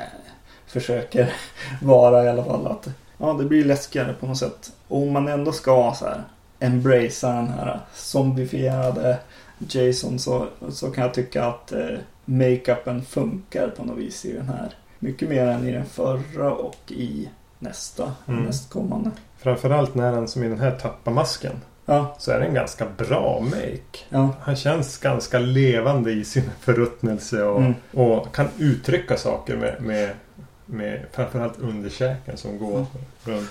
försöker 0.67 1.33
vara 1.81 2.23
i 2.23 2.29
alla 2.29 2.43
fall. 2.43 2.67
Att, 2.67 2.87
ja, 3.17 3.33
det 3.33 3.45
blir 3.45 3.65
läskigare 3.65 4.13
på 4.13 4.25
något 4.27 4.37
sätt. 4.37 4.71
Och 4.87 5.01
om 5.01 5.11
man 5.13 5.27
ändå 5.27 5.51
ska 5.51 5.93
så 5.99 6.05
här 6.05 6.23
embracea 6.59 7.33
den 7.33 7.47
här 7.47 7.79
zombifierade 7.93 9.17
Jason 9.69 10.19
så, 10.19 10.47
så 10.69 10.91
kan 10.91 11.03
jag 11.03 11.13
tycka 11.13 11.45
att 11.45 11.71
eh, 11.71 11.87
makeupen 12.25 13.01
funkar 13.05 13.67
på 13.67 13.83
något 13.83 13.97
vis 13.97 14.25
i 14.25 14.33
den 14.33 14.47
här. 14.49 14.73
Mycket 14.99 15.29
mer 15.29 15.45
än 15.47 15.67
i 15.67 15.71
den 15.71 15.85
förra 15.85 16.51
och 16.53 16.77
i 16.91 17.29
nästa, 17.59 18.13
Mm. 18.27 18.43
nästkommande. 18.43 19.11
Framförallt 19.37 19.95
när 19.95 20.13
han 20.13 20.27
som 20.27 20.43
i 20.43 20.47
den 20.47 20.59
här 20.59 20.71
tappar 20.71 21.11
masken. 21.11 21.55
Ja, 21.85 22.15
Så 22.19 22.31
är 22.31 22.39
det 22.39 22.45
en 22.45 22.53
ganska 22.53 22.85
bra 22.97 23.39
make. 23.39 23.99
ja, 24.09 24.29
Han 24.41 24.55
känns 24.55 24.97
ganska 24.97 25.39
levande 25.39 26.11
i 26.11 26.23
sin 26.25 26.49
förruttnelse 26.59 27.43
och, 27.43 27.59
Mm. 27.61 27.73
och 27.93 28.35
kan 28.35 28.47
uttrycka 28.57 29.17
saker 29.17 29.57
med, 29.57 29.81
med, 29.81 30.09
med 30.65 31.05
framförallt 31.11 31.59
underkäken 31.59 32.37
som 32.37 32.57
går 32.59 32.73
Mm. 32.77 32.85
runt. 33.23 33.49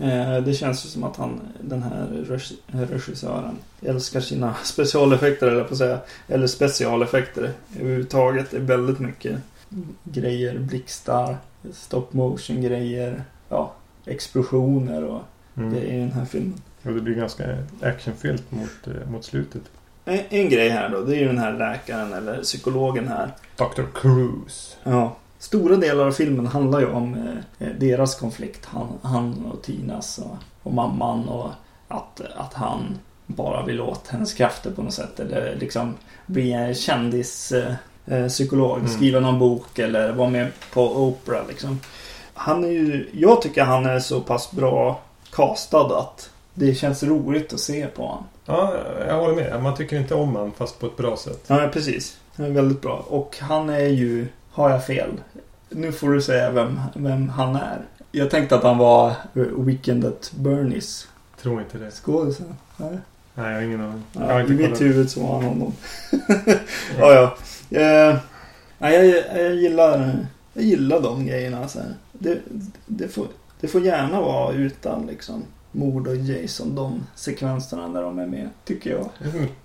Eh, 0.00 0.36
det 0.44 0.54
känns 0.54 0.84
ju 0.84 0.88
som 0.88 1.04
att 1.04 1.16
han, 1.16 1.40
den 1.60 1.82
här 1.82 2.06
regi- 2.28 2.58
regissören, 2.90 3.56
älskar 3.82 4.20
sina 4.20 4.54
specialeffekter 4.64 5.46
eller 5.46 5.64
på 5.64 5.72
att 5.72 5.78
säga. 5.78 5.98
Eller 6.28 6.46
specialeffekter 6.46 7.50
överhuvudtaget. 7.80 8.50
Det 8.50 8.56
är 8.56 8.60
väldigt 8.60 8.98
mycket 8.98 9.38
grejer, 10.04 10.58
blixtar, 10.58 11.36
stop 11.72 12.06
motion 12.10 12.62
grejer, 12.62 13.24
ja, 13.48 13.72
explosioner 14.06 15.04
och 15.04 15.20
Mm. 15.56 15.72
grejer 15.74 15.94
i 15.96 16.00
den 16.00 16.12
här 16.12 16.24
filmen. 16.24 16.54
Och 16.82 16.92
det 16.92 17.00
blir 17.00 17.14
ganska 17.14 17.44
actionfyllt 17.82 18.52
mot, 18.52 18.86
eh, 18.86 19.10
mot 19.10 19.24
slutet. 19.24 19.62
En, 20.04 20.20
en 20.28 20.48
grej 20.48 20.68
här 20.68 20.88
då, 20.88 21.00
det 21.00 21.16
är 21.16 21.20
ju 21.20 21.26
den 21.26 21.38
här 21.38 21.52
läkaren 21.52 22.12
eller 22.12 22.42
psykologen 22.42 23.08
här. 23.08 23.30
Dr. 23.56 23.82
Cruise. 23.94 24.76
Ja. 24.84 25.16
Stora 25.40 25.76
delar 25.76 26.06
av 26.06 26.12
filmen 26.12 26.46
handlar 26.46 26.80
ju 26.80 26.86
om 26.86 27.14
eh, 27.58 27.68
deras 27.78 28.14
konflikt. 28.14 28.66
Han, 28.66 28.88
han 29.02 29.44
och 29.52 29.62
Tinas 29.62 30.18
och, 30.18 30.36
och 30.62 30.72
mamman 30.72 31.28
och 31.28 31.50
att, 31.88 32.20
att 32.36 32.54
han 32.54 32.98
bara 33.26 33.64
vill 33.64 33.80
åt 33.80 34.08
hennes 34.08 34.34
krafter 34.34 34.70
på 34.70 34.82
något 34.82 34.94
sätt. 34.94 35.20
Eller 35.20 35.56
liksom 35.60 35.94
bli 36.26 36.52
en 36.52 36.74
kändis 36.74 37.52
eh, 37.52 37.74
eh, 38.06 38.28
psykolog. 38.28 38.78
Mm. 38.78 38.90
Skriva 38.90 39.20
någon 39.20 39.38
bok 39.38 39.78
eller 39.78 40.12
vara 40.12 40.30
med 40.30 40.48
på 40.72 40.96
Oprah 40.96 41.48
liksom. 41.48 41.80
Han 42.34 42.64
är 42.64 42.68
ju, 42.68 43.08
jag 43.12 43.42
tycker 43.42 43.64
han 43.64 43.86
är 43.86 44.00
så 44.00 44.20
pass 44.20 44.52
bra 44.52 45.00
castad 45.32 45.98
att 45.98 46.30
det 46.54 46.74
känns 46.74 47.02
roligt 47.02 47.52
att 47.52 47.60
se 47.60 47.86
på 47.86 48.02
honom. 48.02 48.24
Ja, 48.44 48.74
jag 49.06 49.20
håller 49.20 49.34
med. 49.34 49.62
Man 49.62 49.76
tycker 49.76 49.96
inte 49.96 50.14
om 50.14 50.36
han 50.36 50.52
fast 50.52 50.80
på 50.80 50.86
ett 50.86 50.96
bra 50.96 51.16
sätt. 51.16 51.44
Ja, 51.46 51.68
precis. 51.72 52.18
Han 52.36 52.46
är 52.46 52.50
väldigt 52.50 52.80
bra. 52.80 53.04
Och 53.08 53.36
han 53.40 53.70
är 53.70 53.88
ju... 53.88 54.28
Har 54.50 54.70
jag 54.70 54.86
fel? 54.86 55.10
Nu 55.68 55.92
får 55.92 56.12
du 56.12 56.22
säga 56.22 56.50
vem, 56.50 56.80
vem 56.94 57.28
han 57.28 57.56
är. 57.56 57.78
Jag 58.12 58.30
tänkte 58.30 58.56
att 58.56 58.62
han 58.62 58.78
var 58.78 59.12
Weekend 59.64 60.04
at 60.04 60.32
Bernies 60.36 61.08
Tror 61.42 61.60
inte 61.60 61.78
det. 61.78 61.90
skådisen. 61.90 62.54
Nej. 62.76 62.98
Nej, 63.34 63.48
jag 63.48 63.54
har 63.54 63.62
ingen 63.62 63.80
aning. 63.80 64.02
Jag 64.12 64.20
har 64.20 64.40
Ja, 64.40 64.46
I 64.46 64.48
mitt 64.48 64.80
huvud 64.80 65.10
så 65.10 65.22
var 65.26 65.34
han 65.34 65.44
honom. 65.44 65.72
ja, 66.98 67.12
ja. 67.14 67.36
Eh, 67.78 68.16
nej, 68.78 68.94
jag, 69.10 69.44
jag, 69.44 69.54
gillar, 69.54 70.26
jag 70.52 70.64
gillar 70.64 71.00
de 71.00 71.26
grejerna. 71.26 71.68
Så. 71.68 71.78
Det, 72.12 72.38
det, 72.86 73.08
får, 73.08 73.26
det 73.60 73.68
får 73.68 73.80
gärna 73.80 74.20
vara 74.20 74.52
utan 74.52 75.06
liksom 75.06 75.42
mord 75.72 76.08
och 76.08 76.16
Jason. 76.16 76.74
De 76.74 77.06
sekvenserna 77.14 77.88
där 77.88 78.02
de 78.02 78.18
är 78.18 78.26
med. 78.26 78.48
Tycker 78.64 78.90
jag. 78.90 79.08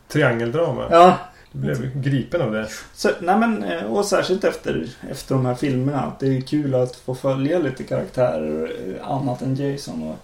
Triangeldrama. 0.07 0.88
Ja, 0.91 1.17
blev 1.56 2.01
gripen 2.01 2.41
av 2.41 2.51
det. 2.51 2.68
Så, 2.93 3.10
nej 3.22 3.38
men, 3.38 3.64
eh, 3.64 3.84
och 3.84 4.06
särskilt 4.06 4.43
efter, 4.43 4.88
efter 5.12 5.36
de 5.36 5.45
här 5.45 5.56
filmerna. 5.56 6.01
Att 6.01 6.20
det 6.20 6.38
är 6.38 6.41
kul 6.41 6.76
att 6.76 6.95
få 6.95 7.16
följa 7.16 7.60
lite 7.60 7.84
karaktärer 7.84 8.72
eh, 9.01 9.12
annat 9.12 9.41
än 9.41 9.56
Jason. 9.56 10.03
Och, 10.03 10.16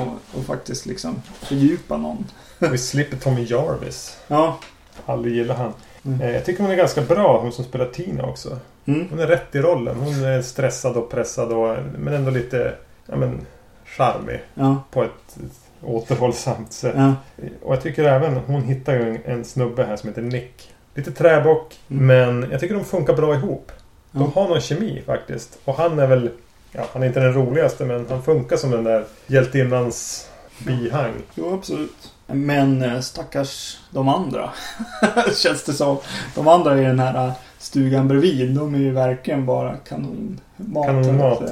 och, 0.00 0.38
och 0.38 0.44
faktiskt 0.44 0.86
liksom 0.86 1.22
fördjupa 1.42 1.96
någon. 1.96 2.24
Vi 2.58 2.78
slipper 2.78 3.16
Tommy 3.16 3.44
Jarvis. 3.44 4.16
Ja. 4.28 4.58
Aldrig 5.06 5.34
gillar 5.34 5.54
han. 5.54 5.72
Mm. 6.04 6.20
Eh, 6.20 6.30
Jag 6.30 6.44
tycker 6.44 6.62
hon 6.62 6.72
är 6.72 6.76
ganska 6.76 7.00
bra, 7.02 7.40
hon 7.42 7.52
som 7.52 7.64
spelar 7.64 7.86
Tina 7.86 8.24
också. 8.24 8.58
Mm. 8.86 9.06
Hon 9.10 9.18
är 9.18 9.26
rätt 9.26 9.54
i 9.54 9.58
rollen. 9.58 9.96
Hon 9.96 10.24
är 10.24 10.42
stressad 10.42 10.96
och 10.96 11.10
pressad 11.10 11.52
och, 11.52 11.76
men 11.98 12.14
ändå 12.14 12.30
lite 12.30 12.74
ja, 13.06 13.16
men, 13.16 13.40
charmig 13.84 14.40
Ja. 14.54 14.82
på 14.90 15.02
ett 15.04 15.38
återhållsamt 15.82 16.72
sätt. 16.72 16.94
Ja. 16.96 17.14
Och 17.62 17.74
jag 17.74 17.82
tycker 17.82 18.04
även, 18.04 18.36
hon 18.36 18.62
hittar 18.62 18.92
ju 18.92 19.10
en, 19.10 19.18
en 19.24 19.44
snubbe 19.44 19.84
här 19.84 19.96
som 19.96 20.08
heter 20.08 20.22
Nick. 20.22 20.72
Lite 20.96 21.12
träbock, 21.12 21.74
Mm. 21.90 22.06
men 22.06 22.50
jag 22.50 22.60
tycker 22.60 22.74
de 22.74 22.84
funkar 22.84 23.14
bra 23.14 23.34
ihop. 23.34 23.72
De 24.10 24.32
Ja. 24.34 24.40
har 24.42 24.48
någon 24.48 24.60
kemi 24.60 25.02
faktiskt. 25.06 25.58
Och 25.64 25.74
han 25.74 25.98
är 25.98 26.06
väl, 26.06 26.30
ja 26.72 26.82
han 26.92 27.02
är 27.02 27.06
inte 27.06 27.20
den 27.20 27.32
roligaste 27.34 27.84
men 27.84 28.06
han 28.10 28.22
funkar 28.22 28.56
som 28.56 28.70
den 28.70 28.84
där 28.84 29.04
hjältinnans 29.26 30.28
bihang. 30.66 31.12
Jo, 31.34 31.54
absolut. 31.54 32.12
Men 32.26 32.82
eh, 32.82 33.00
stackars 33.00 33.78
de 33.90 34.08
andra. 34.08 34.50
Känns 35.34 35.64
det 35.64 35.72
som. 35.72 35.96
De 36.34 36.48
andra 36.48 36.80
i 36.80 36.84
den 36.84 36.98
här 37.00 37.26
eh, 37.26 37.32
stugan 37.58 38.08
bredvid. 38.08 38.54
De 38.54 38.74
är 38.74 38.78
ju 38.78 38.90
verkligen 38.92 39.46
bara 39.46 39.74
kanonmat. 39.76 40.86
Kanonmat. 40.86 41.42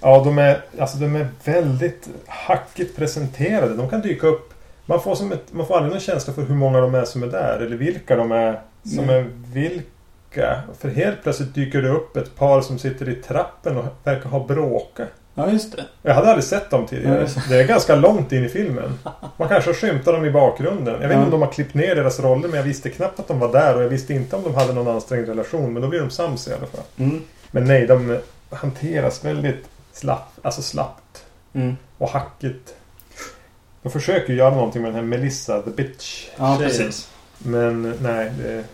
Ja, 0.00 0.22
de 0.24 0.38
är, 0.38 0.60
alltså, 0.80 0.98
de 0.98 1.16
är 1.16 1.28
väldigt 1.44 2.08
hackigt 2.26 2.96
presenterade. 2.96 3.74
De 3.74 3.88
kan 3.90 4.00
dyka 4.00 4.26
upp. 4.26 4.52
Man 4.86 5.00
får, 5.02 5.14
som 5.14 5.32
ett, 5.32 5.44
man 5.52 5.66
får 5.66 5.74
aldrig 5.76 5.92
någon 5.92 6.00
känsla 6.00 6.32
för 6.32 6.42
hur 6.42 6.54
många 6.54 6.80
de 6.80 6.94
är 6.94 7.04
som 7.04 7.22
är 7.22 7.26
där. 7.26 7.58
Eller 7.66 7.76
vilka 7.76 8.16
de 8.16 8.32
är 8.32 8.60
som 8.94 9.06
Nej. 9.06 9.16
är 9.16 9.30
vilka. 9.52 10.62
För 10.78 10.88
helt 10.88 11.22
plötsligt 11.22 11.54
dyker 11.54 11.82
det 11.82 11.88
upp 11.88 12.16
ett 12.16 12.36
par 12.36 12.60
som 12.60 12.78
sitter 12.78 13.08
i 13.08 13.14
trappen 13.14 13.76
och 13.76 13.84
verkar 14.04 14.30
ha 14.30 14.46
bråkat. 14.46 15.08
Ja, 15.34 15.50
just 15.50 15.76
det. 15.76 15.84
Jag 16.02 16.14
hade 16.14 16.28
aldrig 16.28 16.44
sett 16.44 16.70
dem 16.70 16.86
tidigare. 16.86 17.20
Nej. 17.36 17.44
Det 17.48 17.56
är 17.60 17.66
ganska 17.66 17.94
långt 17.96 18.32
in 18.32 18.44
i 18.44 18.48
filmen. 18.48 18.98
Man 19.36 19.48
kanske 19.48 19.74
skymtar 19.74 20.12
dem 20.12 20.24
i 20.24 20.30
bakgrunden. 20.30 20.94
Jag 21.02 21.08
vet 21.08 21.10
inte 21.10 21.14
Ja. 21.18 21.24
om 21.24 21.30
de 21.30 21.42
har 21.42 21.52
klippt 21.52 21.74
ner 21.74 21.94
deras 21.94 22.20
roller 22.20 22.48
men 22.48 22.56
jag 22.56 22.64
visste 22.64 22.90
knappt 22.90 23.20
att 23.20 23.28
de 23.28 23.38
var 23.38 23.52
där 23.52 23.76
och 23.76 23.82
jag 23.82 23.88
visste 23.88 24.14
inte 24.14 24.36
om 24.36 24.42
de 24.42 24.54
hade 24.54 24.72
någon 24.72 24.88
ansträngd 24.94 25.28
relation. 25.28 25.72
Men 25.72 25.82
då 25.82 25.88
blir 25.88 26.00
de 26.00 26.10
sams 26.10 26.48
i 26.48 26.52
alla 26.52 26.66
fall. 26.66 26.84
Mm. 26.96 27.22
Men 27.50 27.64
nej, 27.64 27.86
de 27.86 28.18
hanteras 28.50 29.24
väldigt 29.24 29.64
slapp, 29.92 30.32
alltså 30.42 30.62
slappt 30.62 31.24
Mm. 31.54 31.76
och 31.98 32.08
hackigt. 32.08 32.74
De 33.82 33.92
försöker 33.92 34.32
göra 34.32 34.54
någonting 34.54 34.82
med 34.82 34.88
den 34.88 34.94
här 34.94 35.02
Melissa 35.02 35.62
the 35.62 35.70
Bitch. 35.70 36.28
Ja, 36.38 36.56
precis. 36.60 37.10
Men 37.38 37.94
nej, 38.02 38.32
det, 38.38 38.64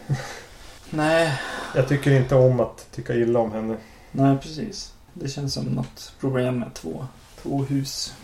Nej, 0.91 1.33
jag 1.75 1.89
tycker 1.89 2.11
inte 2.11 2.35
om 2.35 2.61
att 2.61 2.87
tycka 2.95 3.15
illa 3.15 3.39
om 3.39 3.53
henne. 3.53 3.77
nej 4.13 4.37
precis. 4.43 4.93
Det 5.15 5.29
känns 5.29 5.55
som 5.55 5.65
något 5.65 6.13
problem 6.21 6.59
med 6.59 6.75
två, 6.75 7.07
två 7.43 7.65
hus. 7.65 8.15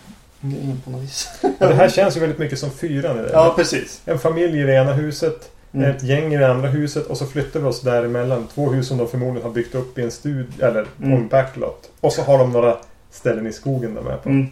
Grejen 0.41 0.80
på 0.84 0.91
något 0.91 1.03
vis. 1.03 1.28
Det 1.59 1.74
här 1.74 1.89
känns 1.89 2.16
ju 2.16 2.20
väldigt 2.20 2.39
mycket 2.39 2.59
som 2.59 2.70
fyran 2.70 3.16
det. 3.16 3.30
Ja, 3.32 3.53
precis. 3.57 4.03
En 4.05 4.18
familj 4.18 4.61
i 4.61 4.62
det 4.62 4.74
ena 4.74 4.93
huset, 4.93 5.51
Mm. 5.72 5.91
ett 5.91 6.03
gäng 6.03 6.34
i 6.34 6.36
det 6.36 6.51
andra 6.51 6.68
huset 6.68 7.07
och 7.07 7.16
så 7.16 7.26
flyttar 7.26 7.61
vi 7.61 7.66
oss 7.66 7.80
däremellan. 7.80 8.47
Två 8.55 8.70
hus 8.70 8.89
som 8.89 8.99
de 8.99 9.09
förmodligen 9.09 9.43
har 9.47 9.55
byggt 9.55 9.74
upp 9.74 9.99
i 9.99 10.03
en 10.03 10.11
studie 10.11 10.62
eller 10.62 10.84
på 10.84 11.03
Mm. 11.03 11.12
en 11.18 11.28
backlot. 11.28 11.91
Och 12.01 12.12
så 12.12 12.22
har 12.22 12.39
de 12.39 12.53
några 12.53 12.76
ställen 13.11 13.47
i 13.47 13.53
skogen 13.53 13.95
de 13.95 14.07
är 14.07 14.16
på. 14.16 14.28
Mm. 14.28 14.47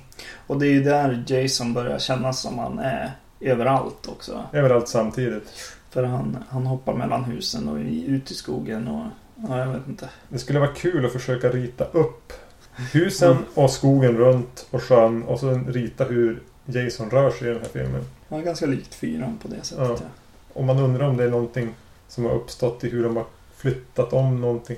Och 0.47 0.59
det 0.59 0.66
är 0.66 0.70
ju 0.70 0.82
där 0.82 1.24
Jason 1.26 1.74
börjar 1.74 1.99
kännas 1.99 2.41
som 2.41 2.59
han 2.59 2.78
är 2.78 3.12
överallt 3.41 4.07
också. 4.09 4.43
Överallt 4.53 4.89
samtidigt. 4.89 5.45
För 5.97 6.03
han, 6.03 6.38
han 6.49 6.66
hoppar 6.66 6.94
mellan 6.94 7.24
husen 7.24 7.68
och 7.68 7.76
ut 8.07 8.30
i 8.30 8.34
skogen 8.34 8.88
och... 8.88 9.07
Ja, 9.49 9.59
jag 9.59 9.66
vet 9.66 9.88
inte. 9.88 10.09
Det 10.28 10.38
skulle 10.38 10.59
vara 10.59 10.74
kul 10.74 11.07
att 11.07 11.12
försöka 11.12 11.49
rita 11.49 11.84
upp 11.84 12.32
husen 12.92 13.36
och 13.55 13.70
skogen 13.70 14.16
runt 14.16 14.66
och 14.70 14.82
sjön 14.82 15.22
och 15.22 15.40
så 15.40 15.61
rita 15.68 16.05
hur 16.05 16.42
Jason 16.66 17.11
rör 17.11 17.30
sig 17.30 17.49
i 17.49 17.53
den 17.53 17.61
här 17.61 17.68
filmen. 17.68 18.05
Han 18.28 18.40
är 18.40 18.44
ganska 18.44 18.66
likt 18.66 18.94
fyran 18.94 19.38
på 19.42 19.49
det 19.49 19.64
sättet. 19.64 19.84
Ja. 19.88 19.97
Ja. 20.01 20.07
Och 20.53 20.64
man 20.64 20.78
undrar 20.78 21.09
om 21.09 21.16
det 21.16 21.24
är 21.24 21.30
någonting 21.30 21.74
som 22.09 22.24
har 22.24 22.32
uppstått 22.32 22.84
i 22.84 22.88
hur 22.88 23.05
de 23.05 23.16
har 23.16 23.26
flyttat 23.57 24.12
om 24.12 24.40
någonting. 24.40 24.76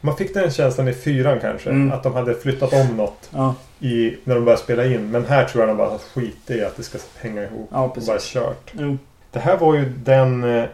Man 0.00 0.16
fick 0.16 0.34
den 0.34 0.50
känslan 0.50 0.88
i 0.88 0.92
fyran 0.92 1.40
kanske. 1.40 1.70
Mm. 1.70 1.92
Att 1.92 2.02
de 2.02 2.14
hade 2.14 2.34
flyttat 2.34 2.72
om 2.72 2.96
något 2.96 3.30
Ja, 3.30 3.54
i, 3.80 4.16
när 4.24 4.34
de 4.34 4.44
började 4.44 4.62
spela 4.62 4.84
in. 4.84 5.10
Men 5.10 5.24
här 5.26 5.44
tror 5.44 5.62
jag 5.62 5.70
de 5.70 5.76
bara 5.76 5.98
skitit 5.98 6.50
i 6.50 6.64
att 6.64 6.76
det 6.76 6.82
ska 6.82 6.98
hänga 7.16 7.42
ihop. 7.42 7.68
ja 7.72 7.84
Och 7.84 8.02
bara 8.06 8.18
kört. 8.20 8.72
Jo. 8.72 8.98
Det 9.32 9.38
här 9.40 9.56
var 9.56 9.74
ju 9.74 9.84
den... 9.88 10.44
eh, 10.44 10.64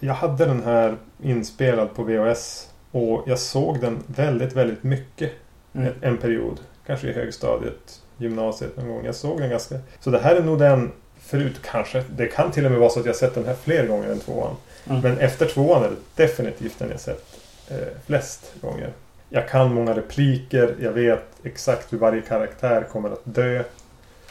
jag- 0.00 0.14
hade 0.14 0.44
den 0.46 0.62
här 0.64 0.96
inspelad 1.22 1.94
på 1.94 2.02
VHS. 2.02 2.68
Och 2.90 3.22
jag 3.26 3.38
såg 3.38 3.80
den 3.80 4.02
väldigt, 4.06 4.52
väldigt 4.52 4.82
mycket. 4.82 5.32
Mm. 5.74 5.86
En, 5.86 5.94
en 6.10 6.16
period. 6.16 6.60
Kanske 6.86 7.08
i 7.08 7.12
högstadiet, 7.12 8.00
gymnasiet 8.16 8.76
någon 8.76 8.88
gång. 8.88 9.04
Jag 9.04 9.14
såg 9.14 9.40
den 9.40 9.50
ganska... 9.50 9.74
Så 10.00 10.10
det 10.10 10.18
här 10.18 10.36
är 10.36 10.42
nog 10.42 10.58
den... 10.58 10.92
Förut 11.20 11.60
kanske. 11.62 12.04
Det 12.16 12.26
kan 12.26 12.50
till 12.50 12.64
och 12.64 12.70
med 12.70 12.80
vara 12.80 12.90
så 12.90 13.00
att 13.00 13.06
jag 13.06 13.16
sett 13.16 13.34
den 13.34 13.44
här 13.44 13.54
fler 13.54 13.86
gånger 13.86 14.08
än 14.08 14.18
tvåan. 14.20 14.56
Mm. 14.88 15.00
Men 15.00 15.18
efter 15.18 15.46
tvåan 15.46 15.84
är 15.84 15.88
det 15.90 15.96
definitivt 16.26 16.78
den 16.78 16.90
jag 16.90 17.00
sett 17.00 17.24
eh, 17.68 17.76
flest 18.06 18.52
gånger. 18.60 18.92
Jag 19.28 19.48
kan 19.48 19.74
många 19.74 19.96
repliker. 19.96 20.74
Jag 20.80 20.92
vet 20.92 21.24
exakt 21.42 21.92
hur 21.92 21.98
varje 21.98 22.20
karaktär 22.22 22.86
kommer 22.92 23.10
att 23.10 23.20
dö. 23.24 23.62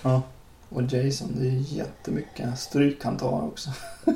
Ja. 0.03 0.22
Och 0.70 0.82
Jason, 0.82 1.28
det 1.36 1.47
är 1.47 1.78
jättemycket 1.78 2.59
stryk 2.59 3.03
han 3.03 3.17
tar 3.17 3.43
också. 3.43 3.70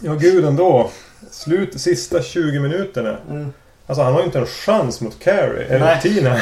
Ja, 0.00 0.14
gud 0.14 0.44
ändå. 0.44 0.90
Slut 1.30 1.80
sista 1.80 2.22
20 2.22 2.60
minuterna. 2.60 3.18
Mm. 3.30 3.52
Alltså 3.86 4.02
han 4.02 4.12
har 4.12 4.20
ju 4.20 4.26
inte 4.26 4.38
en 4.38 4.46
chans 4.46 5.00
mot 5.00 5.18
Carrie. 5.18 5.66
Eller 5.66 5.84
Nej. 5.84 6.00
Tina. 6.02 6.40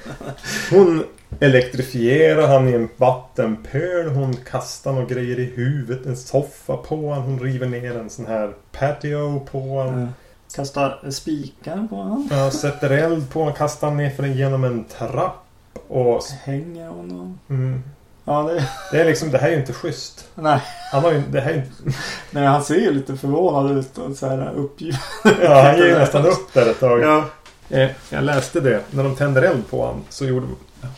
Hon 0.70 1.04
elektrifierar 1.40 2.48
han 2.48 2.68
i 2.68 2.72
en 2.72 2.88
vattenpöl. 2.96 4.08
Hon 4.08 4.36
kastar 4.36 4.92
några 4.92 5.06
grejer 5.06 5.38
i 5.38 5.44
huvudet. 5.44 6.06
En 6.06 6.16
soffa 6.16 6.76
på 6.76 7.12
han. 7.12 7.22
Hon 7.22 7.40
river 7.40 7.66
ner 7.66 7.96
en 7.96 8.10
sån 8.10 8.26
här 8.26 8.52
patio 8.72 9.40
på 9.40 9.82
han. 9.82 10.00
Ja. 10.00 10.08
Kastar 10.56 11.10
spikar 11.10 11.86
på 11.90 11.96
honom. 11.96 12.28
Ja, 12.30 12.50
sätter 12.50 12.90
eld 12.90 13.30
på 13.30 13.38
honom. 13.38 13.54
Kastar 13.54 13.90
ner 13.90 14.10
för 14.10 14.22
den 14.22 14.36
genom 14.36 14.64
en 14.64 14.84
trapp. 14.84 15.46
Och... 15.88 16.22
Hänger 16.44 16.88
honom. 16.88 17.38
Mm, 17.48 17.82
Ja, 18.28 18.42
det... 18.42 18.68
det 18.92 19.00
är 19.00 19.04
liksom, 19.04 19.30
det 19.30 19.38
här 19.38 19.48
är 19.48 19.52
ju 19.52 19.60
inte 19.60 19.72
schysst. 19.72 20.28
Nej. 20.34 20.60
Han 20.92 21.02
har 21.02 21.12
ju, 21.12 21.22
det 21.30 21.40
här 21.40 21.50
är 21.50 21.56
inte... 21.56 21.98
Nej, 22.30 22.46
han 22.46 22.62
ser 22.64 22.74
ju 22.74 22.92
lite 22.92 23.16
förvånad 23.16 23.78
ut 23.78 23.98
och 23.98 24.16
så 24.16 24.26
här 24.26 24.52
uppgiven. 24.56 24.98
Ja, 25.42 25.62
han 25.62 25.76
ger 25.78 25.86
ju 25.86 25.98
nästan 25.98 26.26
upp 26.26 26.52
där 26.52 26.70
ett 26.70 26.80
tag. 26.80 27.00
Ja. 27.02 27.24
Eh, 27.70 27.90
jag 28.10 28.24
läste 28.24 28.60
det. 28.60 28.80
När 28.90 29.04
de 29.04 29.14
tänder 29.16 29.42
eld 29.42 29.70
på 29.70 29.80
honom 29.86 30.04
så 30.08 30.24
gjorde 30.24 30.46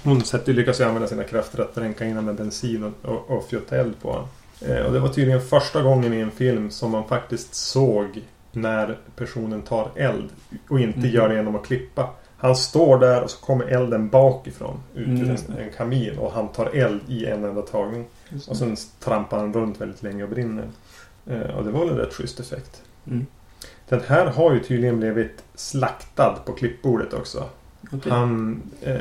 hon 0.05 0.25
sätter, 0.25 0.53
lyckas 0.53 0.81
ju 0.81 0.85
använda 0.85 1.09
sina 1.09 1.25
krafter 1.25 1.61
att 1.63 1.75
dränka 1.75 2.05
in 2.05 2.11
honom 2.11 2.25
med 2.25 2.35
bensin 2.35 2.85
och, 3.03 3.11
och, 3.11 3.31
och 3.31 3.49
fjutta 3.49 3.77
eld 3.77 3.95
på 4.03 4.11
honom. 4.13 4.29
Eh, 4.61 4.77
och 4.87 4.93
det 4.93 4.99
var 5.01 5.09
tydligen 5.09 5.41
första 5.41 5.83
gången 5.83 6.15
i 6.15 6.21
en 6.21 6.31
film 6.31 6.71
som 6.71 6.91
man 6.91 7.05
faktiskt 7.09 7.55
såg 7.55 8.21
när 8.53 8.99
personen 9.17 9.63
tar 9.63 9.89
eld 9.97 10.29
och 10.69 10.81
inte 10.81 10.99
Mm. 10.99 11.11
gör 11.11 11.29
det 11.29 11.35
genom 11.35 11.57
att 11.57 11.67
klippa. 11.67 12.09
Han 12.41 12.57
står 12.57 12.99
där 12.99 13.23
och 13.23 13.31
så 13.31 13.39
kommer 13.41 13.65
elden 13.65 14.09
bakifrån 14.09 14.81
ut 14.95 15.09
ur 15.09 15.13
Mm. 15.13 15.31
en, 15.31 15.59
en 15.59 15.73
kamin 15.77 16.19
och 16.19 16.33
han 16.33 16.49
tar 16.49 16.67
eld 16.77 17.01
i 17.09 17.27
en 17.27 17.45
enda 17.45 17.63
tagning. 17.63 18.07
Och 18.49 18.57
sen 18.57 18.77
trampar 19.01 19.39
han 19.39 19.53
runt 19.53 19.81
väldigt 19.81 20.03
länge 20.03 20.23
och 20.23 20.29
brinner. 20.29 20.69
Eh, 21.27 21.57
och 21.57 21.65
det 21.65 21.71
var 21.71 21.81
väl 21.81 21.89
en 21.89 21.97
rätt 21.97 22.15
schysst 22.15 22.41
effekt. 22.41 22.83
Mm. 23.07 23.27
Den 23.89 24.01
här 24.07 24.27
har 24.27 24.55
ju 24.55 24.61
tydligen 24.61 25.01
blivit 25.01 25.45
slaktad 25.55 26.39
på 26.47 26.53
klippbordet 26.53 27.13
också. 27.15 27.45
Okej. 27.93 28.13
Han... 28.13 28.63
Eh, 28.83 28.97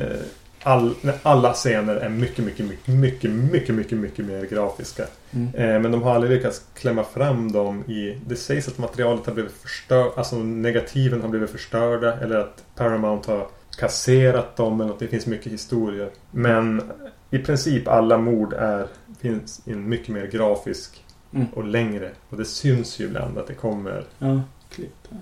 all, 0.63 0.95
alla 1.23 1.53
scener 1.53 1.95
är 1.95 2.09
mycket, 2.09 2.45
mycket, 2.45 2.65
mycket, 2.65 2.88
mycket, 2.88 3.31
mycket, 3.31 3.75
mycket, 3.75 3.97
mycket 3.97 4.25
mer 4.25 4.45
grafiska. 4.45 5.03
Mm. 5.32 5.47
Eh, 5.55 5.80
men 5.82 5.91
de 5.91 6.03
har 6.03 6.15
aldrig 6.15 6.32
lyckats 6.32 6.61
klämma 6.73 7.03
fram 7.03 7.51
dem 7.51 7.84
i... 7.84 8.17
Det 8.28 8.36
sägs 8.36 8.67
att 8.67 8.78
materialet 8.78 9.25
har 9.25 9.34
blivit 9.34 9.51
förstört, 9.51 10.17
alltså 10.17 10.36
negativen 10.38 11.21
har 11.21 11.30
blivit 11.30 11.49
förstörda 11.49 12.19
eller 12.19 12.38
att 12.38 12.63
Paramount 12.75 13.32
har 13.32 13.47
kasserat 13.80 14.55
dem 14.55 14.82
eller 14.82 14.91
att 14.93 14.99
det 14.99 15.07
finns 15.07 15.25
mycket 15.25 15.51
historier. 15.51 16.09
Men 16.32 16.82
i 17.32 17.39
princip 17.39 17.88
alla 17.88 18.17
mord 18.17 18.53
är, 18.53 18.88
finns 19.19 19.61
i 19.65 19.71
en 19.71 19.89
mycket 19.89 20.09
mer 20.09 20.28
grafisk 20.28 21.03
Mm. 21.34 21.47
och 21.53 21.63
längre. 21.63 22.11
Och 22.30 22.38
det 22.38 22.45
syns 22.45 22.99
ju 22.99 23.05
ibland 23.05 23.38
att 23.38 23.47
det 23.47 23.53
kommer. 23.53 24.03
Ja, 24.19 24.41
klipp. 24.69 24.95
Ja. 25.09 25.17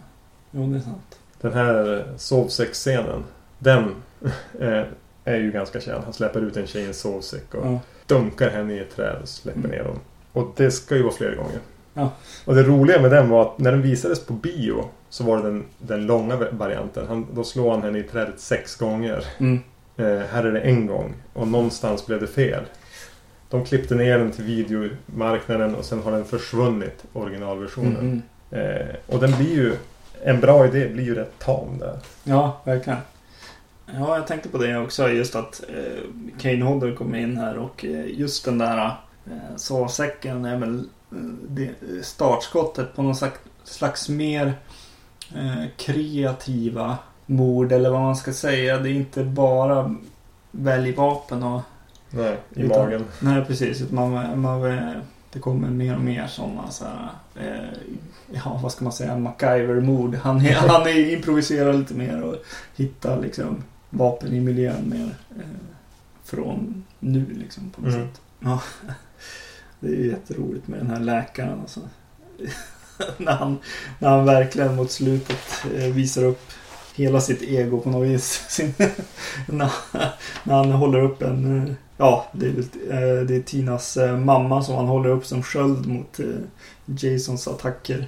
Jo, 0.51 0.67
det 0.67 0.77
är 0.77 0.81
sant. 0.81 1.19
Den 1.41 1.53
här 1.53 1.97
eh, 1.99 2.17
sovsäcksscenen. 2.17 3.23
Den 3.59 3.95
eh, 4.59 4.83
är 5.23 5.35
ju 5.37 5.51
ganska 5.51 5.79
känd. 5.81 6.03
Han 6.03 6.13
släpper 6.13 6.41
ut 6.41 6.57
en 6.57 6.67
tjej 6.67 6.81
i 6.83 6.87
en 6.87 6.93
sovsäck 6.93 7.53
och 7.55 7.65
Ja. 7.65 7.79
Dunkar 8.07 8.49
henne 8.49 8.73
i 8.73 8.79
ett 8.79 8.95
träd 8.95 9.15
och 9.21 9.29
släpper 9.29 9.59
Mm. 9.59 9.71
ner 9.71 9.83
dem. 9.83 9.99
Och 10.33 10.53
det 10.55 10.71
ska 10.71 10.95
ju 10.95 11.03
vara 11.03 11.13
flera 11.13 11.35
gånger. 11.35 11.59
Ja. 11.93 12.11
Och 12.45 12.55
det 12.55 12.63
roliga 12.63 13.01
med 13.01 13.11
den 13.11 13.29
var 13.29 13.41
att 13.41 13.59
när 13.59 13.71
den 13.71 13.81
visades 13.81 14.25
på 14.25 14.33
bio 14.33 14.85
så 15.09 15.23
var 15.23 15.37
det 15.37 15.43
den, 15.43 15.65
den 15.77 16.05
långa 16.05 16.37
varianten. 16.51 17.05
Han, 17.07 17.27
då 17.33 17.43
slår 17.43 17.71
han 17.71 17.81
henne 17.83 17.99
i 17.99 18.03
trädet 18.03 18.39
sex 18.39 18.75
gånger. 18.75 19.25
Mm. 19.37 19.59
Eh, 19.97 20.19
här 20.31 20.43
är 20.43 20.51
det 20.51 20.59
en 20.59 20.87
gång. 20.87 21.13
Och 21.33 21.47
någonstans 21.47 22.05
blev 22.05 22.19
det 22.21 22.27
fel. 22.27 22.63
De 23.49 23.65
klippte 23.65 23.95
ner 23.95 24.17
den 24.17 24.31
till 24.31 24.43
videomarknaden 24.43 25.75
och 25.75 25.85
sen 25.85 26.01
har 26.03 26.11
den 26.11 26.25
försvunnit, 26.25 27.03
originalversionen. 27.13 28.21
Mm. 28.51 28.71
Eh, 28.79 28.95
och 29.07 29.19
den 29.19 29.31
blir 29.37 29.53
ju... 29.55 29.73
En 30.23 30.39
bra 30.39 30.65
idé 30.65 30.87
blir 30.87 31.03
ju 31.03 31.15
rätt 31.15 31.39
tam 31.39 31.77
där. 31.79 31.99
Ja, 32.23 32.61
verkligen. 32.63 32.99
Ja, 33.93 34.15
jag 34.17 34.27
tänkte 34.27 34.49
på 34.49 34.57
det 34.57 34.77
också. 34.77 35.09
Just 35.09 35.35
att 35.35 35.63
eh, 35.69 36.03
Kane 36.39 36.63
Hodder 36.65 36.95
kom 36.95 37.15
in 37.15 37.37
här 37.37 37.57
och 37.57 37.85
eh, 37.85 38.05
just 38.19 38.45
den 38.45 38.57
där 38.57 38.85
eh, 39.25 39.55
sovsäcken 39.55 40.45
är 40.45 40.57
väl 40.57 40.89
eh, 41.57 42.01
startskottet 42.01 42.95
på 42.95 43.01
någon 43.01 43.15
slags, 43.15 43.39
slags 43.63 44.09
mer 44.09 44.53
eh, 45.35 45.63
kreativa 45.77 46.97
mord 47.25 47.71
eller 47.71 47.89
vad 47.89 48.01
man 48.01 48.15
ska 48.15 48.33
säga. 48.33 48.77
Det 48.77 48.89
är 48.89 48.93
inte 48.93 49.23
bara 49.23 49.95
välj 50.51 50.91
vapen 50.91 51.43
och... 51.43 51.61
Nej, 52.09 52.37
i 52.53 52.61
Utan- 52.61 52.79
magen. 52.85 53.05
Nej, 53.19 53.45
precis. 53.45 53.91
Man, 53.91 54.41
man, 54.41 54.61
det 55.33 55.39
kommer 55.39 55.67
mer 55.69 55.95
och 55.95 56.01
mer 56.01 56.27
sådana 56.27 56.69
så 56.69 56.85
här, 56.85 57.09
eh, 57.35 57.69
ja, 58.31 58.59
vad 58.63 58.71
ska 58.71 58.83
man 58.83 58.93
säga, 58.93 59.17
MacGyver-mord. 59.17 60.15
Han, 60.15 60.45
är- 60.45 60.53
han 60.67 60.81
är 60.81 61.13
improviserar 61.13 61.73
lite 61.73 61.93
mer 61.93 62.21
och 62.23 62.35
hittar 62.75 63.21
liksom 63.21 63.63
vapen 63.97 64.33
i 64.33 64.39
miljön 64.39 64.89
mer 64.89 65.15
eh, 65.39 65.45
från 66.23 66.83
nu 66.99 67.25
liksom 67.29 67.69
på 67.69 67.81
något 67.81 67.93
Mm. 67.93 68.07
sätt. 68.07 68.21
Ja. 68.39 68.61
Det 69.79 69.87
är 69.87 69.91
ju 69.95 70.07
jätteroligt 70.09 70.67
med 70.67 70.79
den 70.79 70.89
här 70.89 70.99
läkaren 70.99 71.59
alltså. 71.59 71.79
när, 73.17 73.31
han, 73.31 73.57
när 73.99 74.09
han 74.09 74.25
verkligen 74.25 74.75
mot 74.75 74.91
slutet 74.91 75.65
eh, 75.77 75.83
visar 75.93 76.23
upp 76.23 76.41
hela 76.95 77.21
sitt 77.21 77.41
ego 77.41 77.79
på 77.79 77.89
något 77.89 78.07
vis. 78.07 78.45
Sin, 78.49 78.73
när, 79.47 79.71
när 80.43 80.55
han 80.55 80.71
håller 80.71 80.99
upp 81.01 81.21
en... 81.21 81.67
eh, 81.67 81.73
Ja, 81.97 82.25
det 82.33 82.45
är, 82.47 83.25
det 83.25 83.35
är 83.35 83.41
Tinas 83.41 83.97
mamma 84.25 84.63
som 84.63 84.75
han 84.75 84.85
håller 84.87 85.09
upp 85.09 85.25
som 85.25 85.43
sköld 85.43 85.85
mot 85.87 86.19
Jasons 86.85 87.47
attacker. 87.47 88.07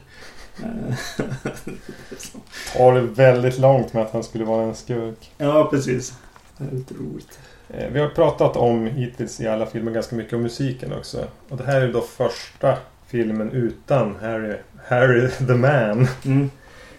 Tar 2.77 2.93
det 2.93 3.01
väldigt 3.01 3.57
långt 3.59 3.93
med 3.93 4.03
att 4.03 4.11
han 4.13 4.23
skulle 4.23 4.45
vara 4.45 4.63
en 4.63 4.75
skurk. 4.75 5.31
ja, 5.37 5.67
precis. 5.71 6.13
Det 6.57 6.63
är 6.71 6.71
lite 6.77 6.93
roligt. 6.93 7.39
Eh, 7.69 7.87
Vi 7.91 7.99
har 7.99 8.09
pratat 8.09 8.55
om 8.57 8.87
hittills 8.87 9.41
i 9.41 9.47
alla 9.47 9.65
filmer 9.65 9.91
ganska 9.91 10.15
mycket 10.15 10.33
om 10.33 10.41
musiken 10.41 10.93
också. 10.93 11.25
Och 11.49 11.57
det 11.57 11.63
här 11.63 11.81
är 11.81 11.93
då 11.93 12.01
första 12.01 12.77
filmen 13.07 13.51
utan 13.51 14.15
Harry, 14.21 14.55
Harry 14.87 15.29
the 15.47 15.53
Man. 15.53 16.07
Mm. 16.25 16.51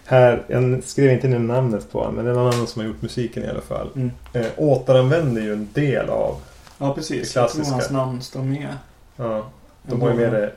Här, 0.05 0.45
jag 0.49 0.85
skrev 0.85 1.13
inte 1.13 1.29
ner 1.29 1.39
namnet 1.39 1.93
på 1.93 1.99
honom, 1.99 2.15
men 2.15 2.25
det 2.25 2.31
är 2.31 2.35
någon 2.35 2.55
annan 2.55 2.67
som 2.67 2.81
har 2.83 2.87
gjort 2.89 3.03
musiken 3.03 3.45
i 3.45 3.49
alla 3.49 3.61
fall. 3.61 3.91
Mm. 3.95 4.11
Eh, 4.33 4.47
återanvänder 4.57 5.43
ju 5.43 5.53
en 5.53 5.69
del 5.73 6.09
av... 6.09 6.37
Ja, 6.79 6.95
precis. 6.95 7.33
Det 7.35 7.41
Jag 7.41 7.51
tror 7.51 7.57
klassiska. 7.63 7.75
hans 7.75 7.91
namn 7.91 8.23
står 8.23 8.43
med. 8.43 8.69
Ja, 9.17 9.47
de 9.83 10.01
har 10.03 10.11
ju 10.11 10.17
med 10.17 10.33
det, 10.33 10.53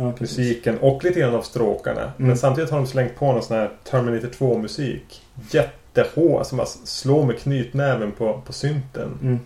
Ja, 0.00 0.12
musiken 0.18 0.78
och 0.78 1.04
lite 1.04 1.20
grann 1.20 1.34
av 1.34 1.42
stråkarna. 1.42 2.00
Mm. 2.00 2.12
Men 2.16 2.38
samtidigt 2.38 2.70
har 2.70 2.78
de 2.78 2.86
slängt 2.86 3.16
på 3.16 3.32
någon 3.32 3.42
sån 3.42 3.56
här 3.56 3.70
Terminator 3.84 4.28
2-musik. 4.28 5.22
Jättehård, 5.50 6.46
som 6.46 6.58
bara 6.58 6.66
slår 6.66 7.24
med 7.24 7.38
knytnäven 7.38 8.12
på, 8.12 8.40
på 8.46 8.52
synten. 8.52 9.18
Mm. 9.22 9.38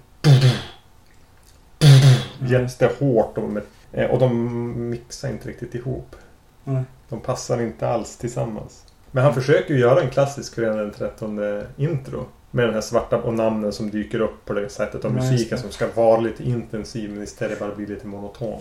Jättehårt. 2.50 3.38
Och, 3.38 3.48
med, 3.48 3.62
eh, 3.92 4.10
och 4.10 4.18
de 4.18 4.90
mixar 4.90 5.28
inte 5.28 5.48
riktigt 5.48 5.74
ihop. 5.74 6.16
Nej. 6.64 6.82
De 7.08 7.20
passar 7.20 7.60
inte 7.60 7.88
alls 7.88 8.16
tillsammans. 8.16 8.84
Men 9.10 9.24
han 9.24 9.34
försöker 9.34 9.74
ju 9.74 9.80
göra 9.80 10.02
en 10.02 10.10
klassisk 10.10 10.54
Fredagen 10.54 10.78
den 10.78 10.90
13 10.90 11.62
intro. 11.76 12.24
Med 12.50 12.66
den 12.66 12.74
här 12.74 12.80
svarta 12.80 13.22
och 13.22 13.34
namnen 13.34 13.72
som 13.72 13.90
dyker 13.90 14.20
upp 14.20 14.44
på 14.44 14.52
det 14.52 14.68
sättet. 14.68 15.04
Och 15.04 15.12
musiken 15.12 15.58
som 15.58 15.70
ska 15.70 15.86
vara 15.94 16.20
lite 16.20 16.44
intensiv 16.44 17.10
men 17.10 17.22
istället 17.22 17.58
bara 17.58 17.74
blir 17.74 17.86
lite 17.86 18.06
monoton. 18.06 18.60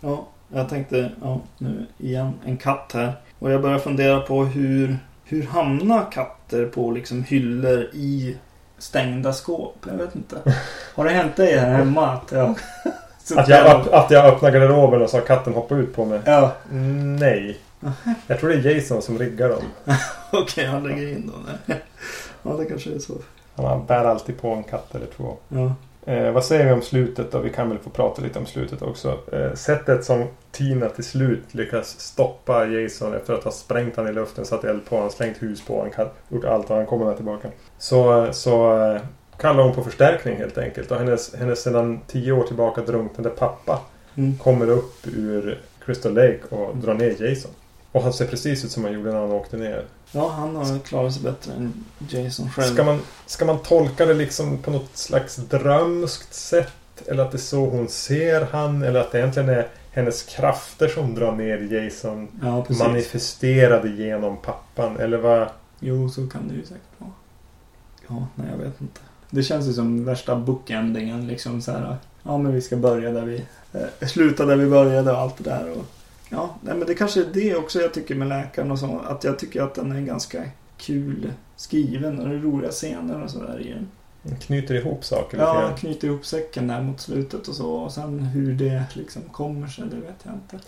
Ja, 0.00 0.26
jag 0.54 0.68
tänkte, 0.68 1.10
ja, 1.22 1.40
nu 1.58 1.86
igen, 1.98 2.32
en 2.44 2.56
katt 2.56 2.90
här. 2.94 3.12
Och 3.38 3.50
jag 3.50 3.62
börjar 3.62 3.78
fundera 3.78 4.20
på 4.20 4.44
hur, 4.44 4.98
hur 5.24 5.42
hamnar 5.42 6.10
katter 6.12 6.66
på 6.66 6.90
liksom 6.90 7.24
hyllor 7.24 7.90
i 7.92 8.36
stängda 8.78 9.32
skåp? 9.32 9.76
Jag 9.86 9.94
vet 9.94 10.14
inte. 10.14 10.36
Har 10.94 11.04
det 11.04 11.10
hänt 11.10 11.36
dig 11.36 11.58
här 11.58 11.74
hemma 11.74 12.08
att 12.10 12.32
jag... 12.32 12.58
Att 13.36 13.48
jag, 13.48 13.88
att 13.92 14.10
jag 14.10 14.26
öppnar 14.26 14.50
garderoben 14.50 15.02
och 15.02 15.10
så 15.10 15.16
har 15.16 15.24
katten 15.24 15.54
hoppat 15.54 15.78
ut 15.78 15.94
på 15.94 16.04
mig. 16.04 16.20
Ja, 16.24 16.52
Nej. 17.18 17.58
Jag 18.26 18.40
tror 18.40 18.50
det 18.50 18.56
är 18.56 18.74
Jason 18.74 19.02
som 19.02 19.18
riggar 19.18 19.48
dem. 19.48 19.62
okej, 20.32 20.66
han 20.66 20.82
lägger 20.82 21.08
in 21.08 21.26
dem 21.26 21.46
där. 21.66 21.82
Ja, 22.42 22.50
det 22.50 22.64
kanske 22.64 22.94
är 22.94 22.98
så. 22.98 23.14
Han 23.56 23.86
bär 23.86 24.04
alltid 24.04 24.40
på 24.40 24.48
en 24.48 24.62
katt 24.62 24.94
eller 24.94 25.06
två. 25.06 25.36
Ja. 25.48 25.74
Eh, 26.06 26.32
vad 26.32 26.44
säger 26.44 26.66
vi 26.66 26.72
om 26.72 26.82
slutet 26.82 27.32
då? 27.32 27.38
Vi 27.38 27.50
kan 27.50 27.68
väl 27.68 27.78
få 27.78 27.90
prata 27.90 28.22
lite 28.22 28.38
om 28.38 28.46
slutet 28.46 28.82
också. 28.82 29.18
Eh, 29.32 29.54
sättet 29.54 30.04
som 30.04 30.24
Tina 30.50 30.88
till 30.88 31.04
slut 31.04 31.54
lyckas 31.54 32.00
stoppa 32.00 32.66
Jason 32.66 33.14
efter 33.14 33.34
att 33.34 33.44
ha 33.44 33.50
sprängt 33.50 33.96
han 33.96 34.08
i 34.08 34.12
luften, 34.12 34.44
satt 34.44 34.64
eld 34.64 34.84
på 34.88 34.96
honom, 34.96 35.10
slängt 35.10 35.42
hus 35.42 35.66
på 35.66 35.76
honom, 35.76 36.08
gjort 36.28 36.44
allt 36.44 36.70
och 36.70 36.76
han 36.76 36.86
kommer 36.86 37.14
tillbaka. 37.14 37.48
Så, 37.78 38.28
så 38.32 38.82
eh, 38.82 39.00
kallar 39.38 39.62
hon 39.62 39.74
på 39.74 39.82
förstärkning 39.82 40.36
helt 40.36 40.58
enkelt. 40.58 40.90
Och 40.90 40.98
hennes, 40.98 41.34
hennes 41.34 41.62
sedan 41.62 42.00
tio 42.06 42.32
år 42.32 42.42
tillbaka 42.46 42.80
drunknade 42.80 43.30
pappa 43.30 43.80
Mm. 44.14 44.38
kommer 44.38 44.70
upp 44.70 45.06
ur 45.06 45.60
Crystal 45.84 46.14
Lake 46.14 46.40
och 46.48 46.76
drar 46.76 46.94
ner 46.94 47.22
Jason. 47.22 47.50
Och 47.92 48.02
han 48.02 48.12
ser 48.12 48.26
precis 48.26 48.64
ut 48.64 48.70
som 48.70 48.84
han 48.84 48.92
gjorde 48.92 49.12
när 49.12 49.20
han 49.20 49.32
åkte 49.32 49.56
ner. 49.56 49.84
ja, 50.12 50.28
han 50.28 50.56
har 50.56 50.78
klarat 50.78 51.14
sig 51.14 51.22
bättre 51.22 51.52
än 51.52 51.84
Jason 52.08 52.50
själv. 52.50 52.74
Ska 52.74 52.84
man, 52.84 53.00
ska 53.26 53.44
man 53.44 53.58
tolka 53.58 54.06
det 54.06 54.14
liksom 54.14 54.58
på 54.58 54.70
något 54.70 54.96
slags 54.96 55.36
drömskt 55.36 56.34
sätt? 56.34 56.72
Eller 57.06 57.22
att 57.22 57.30
det 57.30 57.36
är 57.36 57.38
så 57.38 57.66
hon 57.70 57.88
ser 57.88 58.46
han? 58.52 58.82
Eller 58.82 59.00
att 59.00 59.12
det 59.12 59.18
egentligen 59.18 59.48
är 59.48 59.68
hennes 59.92 60.22
krafter 60.22 60.88
som 60.88 61.14
drar 61.14 61.32
ner 61.32 61.58
Jason 61.58 62.28
Ja, 62.42 62.66
manifesterade 62.68 63.88
genom 63.88 64.36
pappan? 64.36 64.96
Eller 64.96 65.18
vad? 65.18 65.48
Jo, 65.80 66.08
så 66.08 66.26
kan 66.26 66.48
det 66.48 66.54
ju 66.54 66.62
säkert 66.62 66.82
vara. 66.98 67.10
Ja, 68.08 68.26
nej 68.34 68.46
jag 68.50 68.58
vet 68.64 68.80
inte. 68.80 69.00
Det 69.30 69.42
känns 69.42 69.66
ju 69.66 69.72
som 69.72 70.04
värsta 70.04 70.36
bookendingen 70.36 71.26
liksom 71.26 71.62
så 71.62 71.72
här. 71.72 71.96
Ja, 72.22 72.38
men 72.38 72.52
vi 72.52 72.60
ska 72.60 72.76
börja 72.76 73.10
där 73.10 73.22
vi 73.22 73.44
eh, 73.72 74.08
sluta 74.08 74.46
där 74.46 74.56
vi 74.56 74.66
började 74.66 75.12
och 75.12 75.18
allt 75.18 75.36
det 75.38 75.44
där. 75.44 75.70
Och, 75.70 75.84
ja, 76.32 76.54
nej, 76.60 76.74
men 76.74 76.86
det 76.86 76.94
kanske 76.94 77.20
är 77.20 77.26
det 77.32 77.56
också 77.56 77.80
jag 77.80 77.94
tycker 77.94 78.14
med 78.14 78.28
läkaren 78.28 78.70
och 78.70 78.78
så. 78.78 79.00
Att 79.08 79.24
jag 79.24 79.38
tycker 79.38 79.62
att 79.62 79.74
den 79.74 79.92
är 79.92 80.00
ganska 80.00 80.44
kul 80.76 81.32
skriven 81.56 82.20
och 82.20 82.28
det 82.28 82.34
är 82.34 82.38
roliga 82.38 82.70
scener 82.70 83.22
och 83.22 83.30
sådär 83.30 83.60
i 83.60 83.72
den. 83.72 83.88
Den 84.22 84.36
knyter 84.36 84.74
ihop 84.74 85.04
saker 85.04 85.36
lite 85.36 85.48
Ja, 85.48 85.76
knyter 85.78 86.08
ihop 86.08 86.26
säcken 86.26 86.66
där 86.66 86.82
mot 86.82 87.00
slutet 87.00 87.48
och 87.48 87.54
så. 87.54 87.72
Och 87.72 87.92
sen 87.92 88.20
hur 88.20 88.52
det 88.52 88.84
liksom 88.92 89.22
kommer 89.22 89.66
sig, 89.66 89.84
det 89.90 89.96
vet 89.96 90.16
jag 90.22 90.34
inte. 90.34 90.58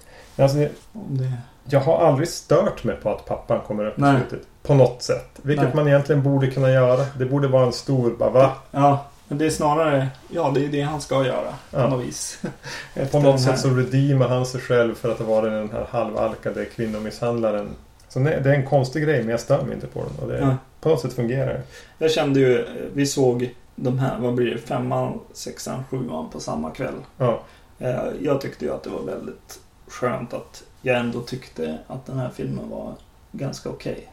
Alltså, 0.43 0.59
Om 0.93 1.19
det... 1.19 1.33
jag 1.65 1.81
har 1.81 2.07
aldrig 2.07 2.29
stört 2.29 2.85
mig 2.85 2.97
på 2.97 3.11
att 3.11 3.27
pappan 3.27 3.61
kommer 3.67 3.87
upp 3.87 3.99
i 3.99 4.01
Nej. 4.01 4.21
slutet. 4.21 4.47
På 4.63 4.75
något 4.75 5.03
sätt. 5.03 5.41
Vilket 5.43 5.65
Nej. 5.65 5.75
man 5.77 5.89
egentligen 5.89 6.23
borde 6.23 6.51
kunna 6.51 6.71
göra. 6.71 7.07
Det 7.19 7.27
borde 7.27 7.49
vara 7.49 7.67
en 7.67 7.73
stor 7.73 8.17
bara 8.19 8.31
va? 8.31 8.53
Ja, 8.71 9.07
men 9.35 9.39
det 9.39 9.47
är 9.47 9.51
snarare... 9.51 10.09
Ja, 10.29 10.51
det 10.55 10.65
är 10.65 10.69
det 10.69 10.81
han 10.81 11.01
ska 11.01 11.27
göra. 11.27 11.55
Ja. 11.71 11.83
På 11.83 11.89
något 11.97 12.05
vis. 12.07 12.43
På 13.11 13.21
något 13.21 13.41
sätt 13.41 13.59
så 13.61 13.71
redeemar 13.71 14.29
han 14.29 14.47
sig 14.47 14.61
själv 14.61 14.95
för 14.95 15.13
att 15.13 15.19
ha 15.19 15.27
varit 15.27 15.53
den 15.53 15.71
här 15.71 15.87
halvalkade 15.91 16.65
kvinnomisshandlaren. 16.65 17.69
Så 18.09 18.19
det 18.19 18.31
är 18.35 18.47
en 18.47 18.67
konstig 18.67 19.03
grej 19.05 19.21
men 19.21 19.29
jag 19.31 19.41
stör 19.41 19.63
mig 19.63 19.75
inte 19.75 19.87
på 19.87 20.01
den. 20.05 20.19
Och 20.25 20.29
det, 20.33 20.39
Ja. 20.39 20.57
På 20.81 20.89
något 20.89 21.01
sätt 21.01 21.13
fungerar 21.13 21.47
det. 21.47 21.63
Jag 21.99 22.11
kände 22.11 22.41
ju... 22.41 22.67
Vi 22.95 23.07
såg 23.07 23.55
de 23.77 23.99
här, 23.99 24.19
vad 24.19 24.35
blir 24.35 24.51
det? 24.51 24.59
Femman, 24.59 25.21
sexan, 25.33 25.85
sjuan 25.91 26.31
på 26.31 26.41
samma 26.41 26.71
kväll. 26.71 26.95
Ja. 27.19 27.41
Eh, 27.79 27.97
Jag 28.21 28.41
tyckte 28.41 28.65
ju 28.65 28.75
att 28.75 28.83
det 28.83 28.91
var 28.91 29.03
väldigt 29.03 29.59
skönt 29.89 30.35
att 30.35 30.63
jag 30.83 30.97
ändå 30.99 31.21
tyckte 31.21 31.79
att 31.87 32.07
den 32.07 32.19
här 32.19 32.31
filmen 32.35 32.71
var 32.71 32.93
ganska 33.33 33.69
okej. 33.69 34.11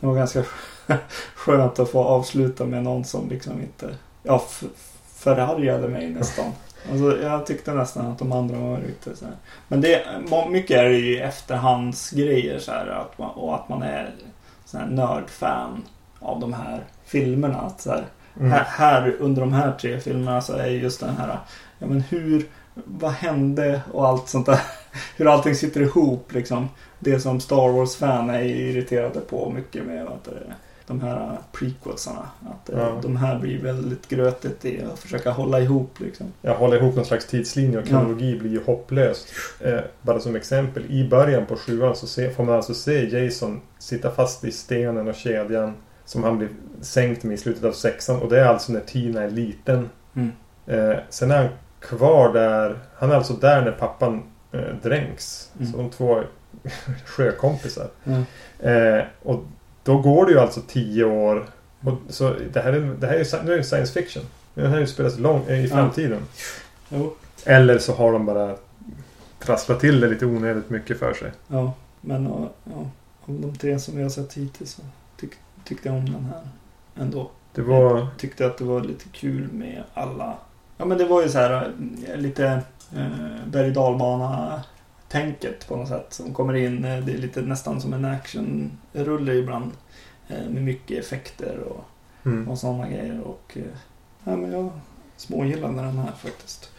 Det 0.00 0.06
var 0.06 0.14
ganska 0.14 0.44
skönt 1.34 1.78
att 1.78 1.88
få 1.90 2.04
avsluta 2.04 2.64
med 2.64 2.82
någon 2.82 3.04
som 3.04 3.28
liksom 3.28 3.52
inte 3.60 3.94
ja, 4.28 4.42
förargade 5.14 5.88
mig 5.88 6.10
nästan. 6.10 6.52
Alltså, 6.90 7.22
jag 7.22 7.46
tyckte 7.46 7.74
nästan 7.74 8.06
att 8.06 8.18
de 8.18 8.32
andra 8.32 8.58
var 8.58 8.78
lite 8.78 9.16
så 9.16 9.24
här. 9.24 9.34
Men 9.68 9.80
det, 9.80 10.02
mycket 10.50 10.76
är 10.76 10.84
det 10.84 10.98
ju 10.98 11.18
efterhandsgrejer 11.20 12.58
så 12.58 12.70
här, 12.72 12.86
att 12.86 13.18
man, 13.18 13.30
och 13.30 13.54
att 13.54 13.68
man 13.68 13.82
är 13.82 14.10
sån 14.64 14.80
här 14.80 14.86
nördfan 14.86 15.82
av 16.20 16.40
de 16.40 16.52
här 16.52 16.84
filmerna. 17.04 17.58
Att 17.58 17.80
så 17.80 17.90
här, 17.90 18.04
Mm. 18.40 18.50
här, 18.50 18.64
här 18.64 19.16
under 19.20 19.40
de 19.40 19.52
här 19.52 19.72
tre 19.72 20.00
filmerna 20.00 20.40
så 20.40 20.52
är 20.52 20.66
just 20.66 21.00
den 21.00 21.16
här 21.16 21.38
Ja 21.78 21.86
men 21.86 22.00
hur 22.00 22.46
Vad 22.74 23.12
hände 23.12 23.80
och 23.92 24.06
allt 24.08 24.28
sånt 24.28 24.46
där 24.46 24.60
Hur 25.16 25.32
allting 25.32 25.54
sitter 25.54 25.80
ihop 25.80 26.32
liksom 26.32 26.68
Det 26.98 27.20
som 27.20 27.40
Star 27.40 27.68
Wars-fan 27.68 28.30
är 28.30 28.42
irriterade 28.42 29.20
på 29.20 29.50
mycket 29.50 29.86
med 29.86 29.96
heter 29.96 30.32
det, 30.46 30.54
De 30.88 31.00
här 31.00 31.38
prequelsarna 31.52 32.28
Att 32.50 32.70
eh, 32.70 32.78
Ja. 32.78 32.98
de 33.02 33.16
här 33.16 33.38
blir 33.38 33.62
väldigt 33.62 34.08
grötigt 34.08 34.64
i 34.64 34.82
att 34.92 34.98
försöka 34.98 35.30
hålla 35.30 35.60
ihop 35.60 36.00
liksom 36.00 36.26
Jag 36.42 36.54
håller 36.54 36.76
ihop 36.76 36.96
någon 36.96 37.04
slags 37.04 37.26
tidslinje 37.26 37.78
och 37.78 37.84
Ja. 37.84 37.88
kronologi 37.88 38.38
blir 38.38 38.50
ju 38.50 38.64
hopplöst. 38.64 39.28
Eh, 39.60 39.80
bara 40.02 40.20
som 40.20 40.36
exempel. 40.36 40.84
I 40.90 41.08
början 41.08 41.46
på 41.46 41.56
sjuan 41.56 41.96
så 41.96 42.06
se, 42.06 42.30
får 42.30 42.44
man 42.44 42.54
alltså 42.54 42.74
se 42.74 43.24
Jason 43.24 43.60
sitta 43.78 44.10
fast 44.10 44.44
i 44.44 44.52
stenen 44.52 45.08
och 45.08 45.14
kedjan. 45.14 45.74
Som 46.04 46.24
han 46.24 46.38
blir 46.38 46.48
sänkt 46.80 47.22
med 47.24 47.34
i 47.34 47.36
slutet 47.38 47.64
av 47.64 47.72
sexan. 47.72 48.22
Och 48.22 48.28
det 48.30 48.40
är 48.40 48.44
alltså 48.44 48.72
när 48.72 48.80
Tina 48.80 49.22
är 49.22 49.30
liten. 49.30 49.90
Mm. 50.14 50.32
Eh, 50.66 50.98
sen 51.10 51.30
är 51.30 51.36
han 51.36 51.48
kvar 51.80 52.32
där. 52.32 52.78
Han 52.98 53.10
är 53.10 53.14
alltså 53.14 53.32
där 53.32 53.64
när 53.64 53.72
pappan 53.72 54.22
eh, 54.52 54.60
dränks. 54.82 55.50
Mm. 55.58 55.72
Så 55.72 55.78
de 55.78 55.90
två 55.90 56.22
sjökompisar. 57.06 57.88
Ja. 58.04 58.22
Eh, 58.70 59.04
och 59.22 59.44
då 59.88 59.98
går 59.98 60.26
det 60.26 60.32
ju 60.32 60.38
alltså 60.38 60.60
tio 60.68 61.04
år. 61.04 61.46
Så 62.08 62.34
det 62.52 62.60
här 62.60 62.72
är, 62.72 62.80
det 62.80 63.06
här 63.06 63.14
är, 63.14 63.44
nu 63.44 63.52
är 63.54 63.62
science 63.62 63.92
fiction. 63.92 64.22
Det 64.54 64.68
här 64.68 64.78
utspelas 64.78 65.18
lång, 65.18 65.44
eh, 65.48 65.64
i 65.64 65.66
Ja. 65.68 65.76
framtiden. 65.76 66.22
Jo, 66.88 67.14
Eller 67.44 67.78
så 67.78 67.94
har 67.94 68.12
de 68.12 68.26
bara 68.26 68.54
trasslat 69.38 69.80
till 69.80 70.00
det 70.00 70.08
lite 70.08 70.26
onödigt 70.26 70.70
mycket 70.70 70.98
för 70.98 71.14
sig. 71.14 71.32
ja 71.48 71.72
Men 72.00 72.24
ja, 72.64 72.90
de 73.26 73.56
tre 73.56 73.78
som 73.78 73.96
vi 73.96 74.02
har 74.02 74.10
sett 74.10 74.34
hittills 74.34 74.70
så 74.72 74.82
tyck, 75.20 75.30
tyckte 75.64 75.88
jag 75.88 75.96
om 75.98 76.04
den 76.12 76.24
här 76.24 76.40
ändå 77.04 77.30
Det 77.54 77.62
var... 77.62 78.06
tyckte 78.18 78.46
att 78.46 78.58
det 78.58 78.64
var 78.64 78.80
lite 78.80 79.04
kul 79.12 79.48
med 79.52 79.82
alla. 79.94 80.34
Ja 80.76 80.84
men 80.84 80.98
det 80.98 81.04
var 81.04 81.22
ju 81.22 81.28
så 81.28 81.38
här 81.38 81.72
eh, 82.08 82.16
lite 82.16 82.46
eh, 82.96 83.06
berg 83.46 83.66
och 83.68 83.72
dalbana 83.74 84.62
tänket 85.08 85.68
på 85.68 85.76
något 85.76 85.88
sätt 85.88 86.06
som 86.10 86.34
kommer 86.34 86.54
in. 86.54 86.84
Eh, 86.84 87.04
Det 87.04 87.12
är 87.12 87.18
lite 87.18 87.40
nästan 87.40 87.80
som 87.80 87.92
en 87.92 88.04
actionrulle 88.04 89.34
ibland. 89.34 89.72
Eh, 90.28 90.48
med 90.50 90.62
mycket 90.62 90.98
effekter 91.04 91.58
och, 91.58 91.84
Mm. 92.24 92.48
och 92.48 92.58
sådana 92.58 92.88
grejer. 92.88 93.20
Och, 93.20 93.52
eh, 93.56 93.62
ja, 94.24 94.36
men 94.36 94.52
jag 94.52 94.70
smågillade 95.16 95.74
den 95.74 95.98
här 95.98 96.12
faktiskt. 96.22 96.70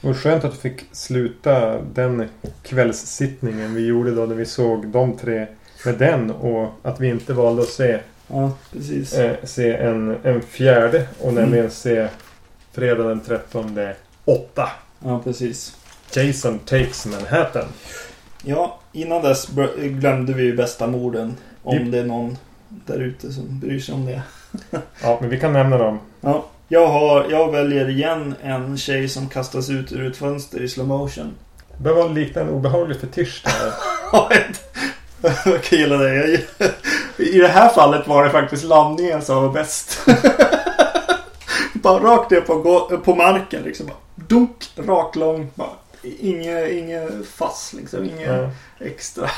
Var 0.00 0.14
skönt 0.14 0.44
att 0.44 0.52
du 0.52 0.58
fick 0.58 0.84
sluta 0.92 1.82
den 1.82 2.28
kvällssittningen 2.62 3.74
vi 3.74 3.86
gjorde 3.86 4.14
då 4.14 4.26
när 4.26 4.34
vi 4.34 4.46
såg 4.46 4.86
de 4.88 5.16
tre 5.16 5.46
med 5.84 5.94
den 5.98 6.30
och 6.30 6.70
att 6.82 7.00
vi 7.00 7.08
inte 7.08 7.32
valde 7.32 7.62
att 7.62 7.68
se, 7.68 8.00
Ja, 8.28 8.52
eh, 9.18 9.36
se 9.44 9.72
en, 9.76 10.16
en 10.22 10.42
fjärde 10.42 11.08
och 11.20 11.34
nämligen 11.34 11.70
se 11.70 12.08
fredag 12.72 13.04
den 13.08 13.20
13 13.20 13.78
8. 14.24 14.68
Ja, 15.04 15.20
precis. 15.24 15.76
Jason 16.12 16.58
Takes 16.58 17.06
Manhattan. 17.06 17.64
Ja, 18.42 18.78
innan 18.92 19.22
dess 19.22 19.48
glömde 19.76 20.32
vi 20.32 20.42
ju 20.42 20.56
bästa 20.56 20.86
morden. 20.86 21.36
Om 21.62 21.78
Vi- 21.78 21.90
det 21.90 21.98
är 21.98 22.04
någon 22.04 22.36
där 22.68 22.98
ute 22.98 23.32
som 23.32 23.60
bryr 23.60 23.80
sig 23.80 23.94
om 23.94 24.06
det. 24.06 24.22
Ja, 25.02 25.18
men 25.20 25.30
vi 25.30 25.40
kan 25.40 25.52
nämna 25.52 25.78
dem. 25.78 25.98
Ja, 26.20 26.44
jag, 26.68 26.86
har, 26.86 27.26
jag 27.30 27.52
väljer 27.52 27.88
igen 27.90 28.34
en 28.42 28.78
tjej 28.78 29.08
som 29.08 29.28
kastas 29.28 29.70
ut 29.70 29.92
ur 29.92 30.06
ett 30.10 30.16
fönster 30.16 30.60
i 30.62 30.68
slow 30.68 30.86
motion. 30.86 31.34
Det 31.76 31.82
behöver 31.82 32.02
vara 32.02 32.12
likna 32.12 32.40
en 32.40 32.48
obehaglig 32.48 33.00
fetisch 33.00 33.42
där. 33.44 33.72
jag 35.50 35.62
kan 35.62 35.78
gilla 35.78 35.96
det. 35.96 36.40
I 37.16 37.38
det 37.38 37.48
här 37.48 37.68
fallet 37.68 38.06
var 38.08 38.24
det 38.24 38.30
faktiskt 38.30 38.64
landningen 38.64 39.22
som 39.22 39.42
var 39.42 39.52
bäst. 39.52 39.98
bara 41.72 41.98
rakt 42.04 42.30
ner 42.30 42.40
på, 42.40 43.00
på 43.04 43.14
marken 43.14 43.62
liksom. 43.62 43.86
Dunk, 44.14 44.70
raklång. 44.76 45.50
Bara, 45.54 45.68
inget, 46.02 46.70
inget 46.70 47.26
fass 47.26 47.74
liksom. 47.76 48.04
Inget 48.04 48.28
Ja. 48.28 48.50
extra. 48.78 49.30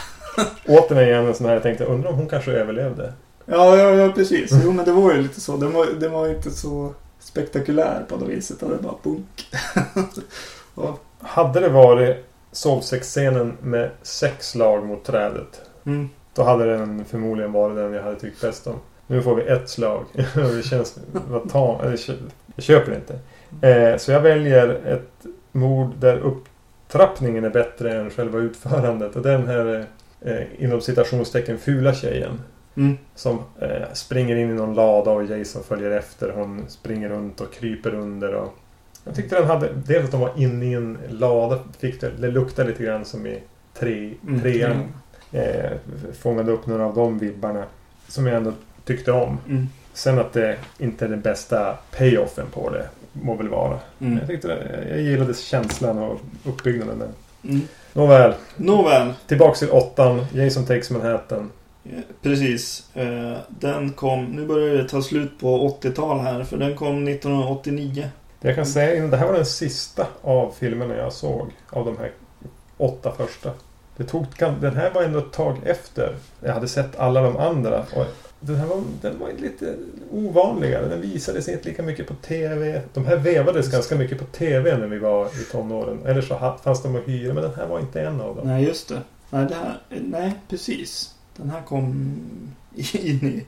Återigen 0.67 1.27
en 1.27 1.35
sån 1.35 1.47
här 1.47 1.53
jag 1.55 1.63
tänkte, 1.63 1.85
undrar 1.85 2.11
om 2.11 2.17
hon 2.17 2.29
kanske 2.29 2.53
överlevde. 2.53 3.13
Ja, 3.47 3.77
ja, 3.77 3.91
ja 3.91 4.13
precis. 4.13 4.51
Jo, 4.65 4.73
men 4.73 4.85
det 4.85 4.93
var 4.93 5.13
ju 5.13 5.23
lite 5.23 5.41
så. 5.41 5.57
Den 5.57 5.73
var, 5.73 5.87
den 5.87 6.13
var 6.13 6.29
inte 6.29 6.51
så 6.51 6.95
spektakulär 7.19 8.05
på 8.09 8.17
det 8.17 8.25
viset. 8.25 8.61
Det 8.61 8.67
bara 8.83 8.95
bunk. 9.03 9.47
Hade 11.19 11.61
det 11.61 11.69
varit 11.69 12.17
sovsexscenen 12.53 13.57
med 13.63 13.91
sex 14.03 14.51
slag 14.51 14.87
mot 14.87 15.05
trädet. 15.05 15.61
Mm. 15.87 16.09
Då 16.35 16.43
hade 16.43 16.77
den 16.77 17.05
förmodligen 17.05 17.53
varit 17.53 17.77
den 17.77 17.93
jag 17.93 18.03
hade 18.03 18.21
tyckt 18.21 18.41
bäst 18.41 18.67
om. 18.67 18.75
Nu 19.07 19.23
får 19.23 19.35
vi 19.35 19.43
ett 19.43 19.69
slag. 19.69 20.05
det 20.35 20.63
känns... 20.63 20.99
Vad 21.29 21.51
ta, 21.51 21.81
jag 22.55 22.65
köper 22.65 22.95
inte. 22.95 23.19
Eh, 23.69 23.97
så 23.99 24.13
jag 24.13 24.21
väljer 24.21 24.69
ett 24.69 25.27
mord 25.53 25.95
där 25.99 26.23
upptrappningen 26.91 27.45
är 27.45 27.51
bättre 27.51 28.01
än 28.01 28.11
själva 28.11 28.39
utförandet. 28.39 29.17
Och 29.17 29.23
den 29.23 29.47
här 29.47 29.87
eh, 30.21 30.65
inom 30.65 30.81
citationstecken 30.81 31.59
fula 31.59 31.95
tjejen. 31.95 32.41
Mm. 32.77 32.99
Som 33.15 33.39
eh, 33.61 33.93
springer 33.93 34.37
in 34.37 34.51
i 34.51 34.55
någon 34.55 34.75
lada 34.75 35.11
och 35.11 35.25
Jason 35.25 35.63
följer 35.63 35.91
efter. 35.91 36.31
Hon 36.31 36.65
springer 36.69 37.09
runt 37.09 37.41
och 37.41 37.53
kryper 37.53 37.95
under. 37.95 38.35
Och 38.35 38.55
jag 39.05 39.15
tyckte 39.15 39.37
den 39.37 39.47
hade... 39.47 39.69
Dels 39.87 40.05
att 40.05 40.11
de 40.11 40.21
var 40.21 40.33
inne 40.37 40.67
i 40.67 40.75
en 40.75 40.99
lada. 41.09 41.59
Fick 41.79 42.01
det, 42.01 42.11
det 42.19 42.31
luktade 42.31 42.69
lite 42.69 42.85
grann 42.85 43.05
som 43.05 43.27
i 43.27 43.43
tre, 43.75 44.15
Mm. 44.27 44.41
trean. 44.41 44.83
Eh, 45.33 45.71
fångade 46.21 46.53
upp 46.53 46.67
några 46.67 46.87
av 46.87 46.95
de 46.95 47.19
vibbarna. 47.19 47.65
Som 48.09 48.27
jag 48.27 48.37
ändå 48.37 48.53
tyckte 48.85 49.13
om. 49.13 49.39
Mm. 49.49 49.69
Sen 49.93 50.19
att 50.19 50.33
det 50.33 50.57
inte 50.79 51.05
är 51.05 51.09
den 51.09 51.21
bästa 51.21 51.79
payoffen 51.99 52.47
på 52.53 52.71
det. 52.71 52.89
Må 53.13 53.35
väl 53.35 53.49
vara. 53.49 53.79
Mm. 54.01 54.19
Jag, 54.19 54.29
tyckte 54.29 54.49
det, 54.49 54.87
jag 54.89 55.01
gillade 55.01 55.35
känslan 55.35 55.99
och 55.99 56.21
uppbyggnaden. 56.45 57.09
Mm. 57.45 57.61
Nåväl. 57.93 58.35
Nåväl. 58.57 59.13
Tillbaks 59.27 59.59
till 59.59 59.71
åttan. 59.71 60.27
Jason 60.35 60.65
Takes 60.65 60.91
Manhattan. 60.91 61.51
Precis. 62.23 62.89
Eh, 62.95 63.37
Den 63.49 63.93
kom, 63.93 64.25
nu 64.25 64.47
börjar 64.47 64.75
det 64.75 64.89
ta 64.89 65.03
slut 65.03 65.41
på 65.41 65.79
80-tal 65.83 66.21
här, 66.21 66.45
för 66.45 66.57
den 66.57 66.77
kom 66.77 67.09
1989. 67.09 68.09
Det 68.41 68.49
jag 68.49 68.57
kan 68.57 68.67
säga 68.67 69.05
är 69.05 69.09
det 69.09 69.17
här 69.17 69.27
var 69.27 69.35
den 69.35 69.47
sista 69.47 70.07
av 70.23 70.55
filmerna 70.59 70.97
jag 70.97 71.13
såg. 71.13 71.51
Av 71.71 71.85
de 71.85 71.99
här 71.99 72.11
åtta 72.77 73.13
första. 73.17 73.51
Det 73.97 74.05
tog, 74.05 74.27
den 74.61 74.77
här 74.77 74.91
var 74.91 75.03
ändå 75.03 75.19
ett 75.19 75.33
tag 75.33 75.57
efter. 75.65 76.17
Jag 76.41 76.53
hade 76.55 76.69
sett 76.69 76.99
alla 76.99 77.23
de 77.23 77.37
andra. 77.37 77.79
Och 77.81 78.07
den 78.41 78.57
här 78.57 78.67
var, 78.67 78.83
den 79.01 79.19
var 79.19 79.33
lite 79.39 79.77
ovanligare. 80.11 80.89
Den 80.89 81.01
visades 81.01 81.49
inte 81.49 81.69
lika 81.69 81.83
mycket 81.83 82.07
på 82.07 82.15
TV. 82.15 82.83
De 82.95 83.07
här 83.07 83.17
vevades 83.17 83.71
ganska 83.71 83.97
mycket 83.97 84.19
på 84.19 84.25
TV 84.25 84.79
när 84.79 84.87
vi 84.87 84.99
var 84.99 85.27
i 85.27 85.45
tonåren. 85.53 85.99
Eller 86.07 86.21
så 86.21 86.59
fanns 86.63 86.83
de 86.83 86.97
att 86.97 87.09
hyra. 87.09 87.35
Men 87.35 87.43
den 87.43 87.55
här 87.55 87.67
var 87.67 87.81
inte 87.81 88.01
en 88.01 88.21
av 88.21 88.37
dem. 88.37 88.49
Nej, 88.49 88.65
just 88.65 88.89
det. 88.89 89.01
Nej, 89.31 89.47
det 89.49 89.55
här, 89.55 89.79
nej, 89.89 90.35
precis. 90.49 91.15
Den 91.37 91.51
här 91.51 91.63
kom 91.63 91.91
in 92.93 93.25
i 93.25 93.47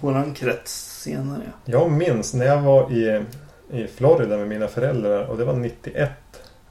våran 0.00 0.34
krets 0.34 1.02
senare. 1.02 1.42
Jag 1.64 1.90
minns 1.90 2.34
när 2.34 2.46
jag 2.46 2.62
var 2.62 2.92
i, 2.92 3.24
i 3.70 3.86
Florida 3.86 4.36
med 4.36 4.48
mina 4.48 4.68
föräldrar 4.68 5.26
och 5.26 5.38
det 5.38 5.44
var 5.44 5.56
91. 5.56 6.10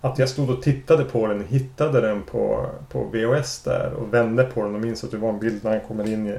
Att 0.01 0.19
jag 0.19 0.29
stod 0.29 0.49
och 0.49 0.61
tittade 0.61 1.03
på 1.03 1.27
den, 1.27 1.43
hittade 1.43 2.01
den 2.01 2.21
på, 2.23 2.69
på 2.89 3.03
VHS 3.03 3.61
där 3.63 3.93
och 3.93 4.13
vände 4.13 4.43
på 4.43 4.63
den 4.63 4.75
och 4.75 4.81
minns 4.81 5.03
att 5.03 5.11
det 5.11 5.17
var 5.17 5.29
en 5.29 5.39
bild 5.39 5.63
när 5.63 5.71
han 5.71 5.87
kommer 5.87 6.07
in 6.07 6.27
i, 6.27 6.37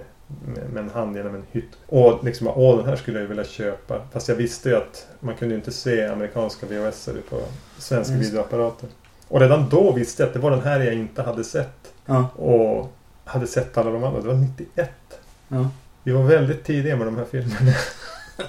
med, 0.73 0.77
en 0.77 0.91
hand 0.91 1.17
genom 1.17 1.35
en 1.35 1.45
hytt. 1.53 1.71
Och 1.87 2.25
liksom 2.25 2.49
åh 2.49 2.77
den 2.77 2.87
här 2.87 2.97
skulle 2.97 3.19
jag 3.19 3.23
ju 3.23 3.29
vilja 3.29 3.45
köpa. 3.45 4.03
Fast 4.13 4.29
jag 4.29 4.37
visste 4.37 4.69
ju 4.69 4.77
att 4.77 5.07
man 5.21 5.37
kunde 5.37 5.55
inte 5.55 5.73
se 5.73 6.07
amerikanska 6.07 6.67
VHS 6.67 7.09
på 7.31 7.41
svenska 7.79 8.15
Just. 8.15 8.29
videoapparater. 8.29 8.89
Och 9.29 9.41
redan 9.41 9.69
då 9.69 9.93
visste 9.93 10.23
jag 10.23 10.29
att 10.29 10.35
det 10.35 10.41
var 10.41 10.51
den 10.51 10.63
här 10.63 10.81
jag 10.81 10.95
inte 10.95 11.23
hade 11.23 11.45
sett. 11.45 11.93
Ja. 12.07 12.29
Och 12.29 12.93
hade 13.25 13.47
sett 13.47 13.77
alla 13.77 13.91
de 13.91 14.05
andra. 14.05 14.21
Det 14.21 14.29
var 14.29 14.35
91. 14.35 14.91
Ja. 15.49 15.71
Vi 16.03 16.13
var 16.13 16.23
väldigt 16.23 16.65
tidiga 16.65 16.97
med 16.97 17.07
de 17.07 17.17
här 17.17 17.25
filmerna. 17.25 17.73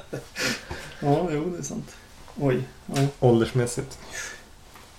Ja, 1.03 1.27
jo 1.31 1.43
det 1.49 1.57
är 1.57 1.63
sant. 1.63 1.95
Oj. 2.39 2.63
Ja. 2.85 3.07
Åldersmässigt. 3.19 3.99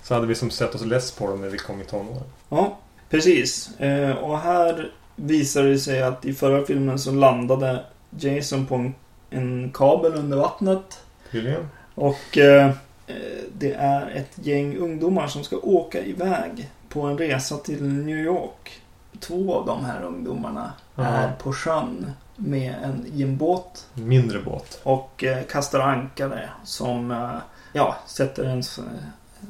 Så 0.03 0.13
hade 0.13 0.27
vi 0.27 0.35
som 0.35 0.51
sett 0.51 0.75
oss 0.75 0.85
less 0.85 1.11
på 1.11 1.27
dem 1.27 1.41
när 1.41 1.49
vi 1.49 1.57
kom 1.57 1.81
i 1.81 1.85
tonåren. 1.85 2.23
Ja, 2.49 2.79
precis. 3.09 3.79
Eh, 3.79 4.15
och 4.15 4.39
här 4.39 4.91
visar 5.15 5.63
det 5.63 5.79
sig 5.79 6.03
att 6.03 6.25
i 6.25 6.33
förra 6.33 6.65
filmen 6.65 6.99
så 6.99 7.11
landade 7.11 7.85
Jason 8.09 8.65
på 8.65 8.75
en, 8.75 8.95
en 9.29 9.71
kabel 9.73 10.13
under 10.13 10.37
vattnet. 10.37 10.99
Tydligen. 11.31 11.67
Och 11.95 12.37
eh, 12.37 12.67
eh, 13.07 13.15
det 13.57 13.73
är 13.73 14.09
ett 14.09 14.45
gäng 14.45 14.77
ungdomar 14.77 15.27
som 15.27 15.43
ska 15.43 15.57
åka 15.57 16.03
iväg 16.03 16.69
på 16.89 17.01
en 17.01 17.17
resa 17.17 17.57
till 17.57 17.83
New 17.83 18.17
York. 18.17 18.81
Två 19.19 19.55
av 19.55 19.65
de 19.65 19.85
här 19.85 20.03
ungdomarna 20.03 20.73
Aha. 20.95 21.09
är 21.09 21.31
på 21.31 21.53
sjön 21.53 22.11
med 22.35 22.75
en, 22.83 23.05
i 23.13 23.23
en 23.23 23.37
båt 23.37 23.87
mindre 23.93 24.39
båt. 24.39 24.79
och 24.83 25.23
eh, 25.23 25.43
kastar 25.43 25.79
ankare 25.79 26.49
som 26.63 27.11
eh, 27.11 27.35
ja, 27.73 27.95
sätter 28.07 28.43
en, 28.43 28.63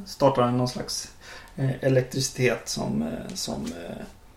startar 0.05 0.51
någon 0.51 0.68
slags 0.68 1.11
eh, 1.55 1.84
elektricitet 1.84 2.70
som, 2.70 3.01
eh, 3.01 3.34
som 3.34 3.68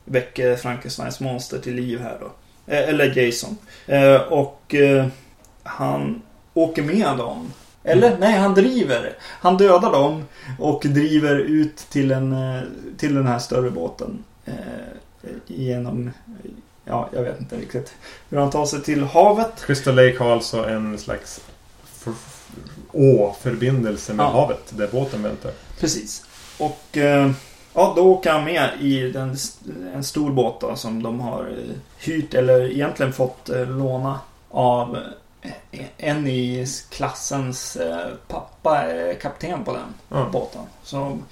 väcker 0.06 0.56
Frankensteins 0.56 1.20
monster 1.20 1.58
till 1.58 1.74
liv 1.74 2.00
här 2.00 2.16
då. 2.20 2.26
Eh, 2.72 2.88
eller 2.88 3.18
Jason. 3.18 3.56
Eh, 3.86 4.14
och 4.16 4.74
eh, 4.74 5.06
han 5.62 6.22
åker 6.54 6.82
med 6.82 7.16
dem. 7.18 7.52
Eller 7.84 8.16
nej, 8.18 8.38
han 8.38 8.54
driver. 8.54 9.12
Han 9.22 9.56
dödar 9.56 9.92
dem 9.92 10.24
och 10.58 10.82
driver 10.86 11.36
ut 11.36 11.76
till, 11.76 12.10
en, 12.12 12.36
till 12.98 13.14
den 13.14 13.26
här 13.26 13.38
större 13.38 13.70
båten. 13.70 14.24
Genom, 15.46 16.10
ja, 16.84 17.08
jag 17.12 17.22
vet 17.22 17.40
inte 17.40 17.56
riktigt 17.56 17.94
hur 18.30 18.38
han 18.38 18.50
tar 18.50 18.66
sig 18.66 18.82
till 18.82 19.04
havet. 19.04 19.52
Crystal 19.66 19.94
Lake 19.94 20.18
har 20.18 20.32
alltså 20.32 20.64
en 20.68 20.98
slags 20.98 21.40
å-förbindelse 22.92 24.14
med 24.14 24.24
Ja. 24.24 24.30
havet 24.30 24.62
där 24.70 24.88
båten 24.92 25.22
väntar. 25.22 25.52
Precis. 25.80 26.24
Och 26.58 26.96
eh, 26.96 27.30
ja, 27.76 27.92
då 27.96 28.02
åker 28.02 28.32
han 28.32 28.44
med 28.44 28.70
i 28.80 29.10
den, 29.12 29.36
en 29.94 30.04
stor 30.04 30.30
båt 30.30 30.60
då, 30.60 30.76
som 30.76 31.02
de 31.02 31.20
har 31.20 31.40
eh, 31.40 31.76
hyrt 31.98 32.34
eller 32.34 32.70
egentligen 32.72 33.12
fått 33.12 33.48
eh, 33.48 33.66
låna 33.70 34.20
av 34.50 34.98
eh, 35.42 35.80
en 35.96 36.26
i 36.26 36.66
klassens 36.90 37.76
pappa 38.28 38.82
är 38.82 39.14
kapten 39.14 39.64
på 39.64 39.72
den 39.72 39.94
Ja. 40.08 40.28
båten. 40.32 40.62
Så 40.82 40.96
de 40.96 41.24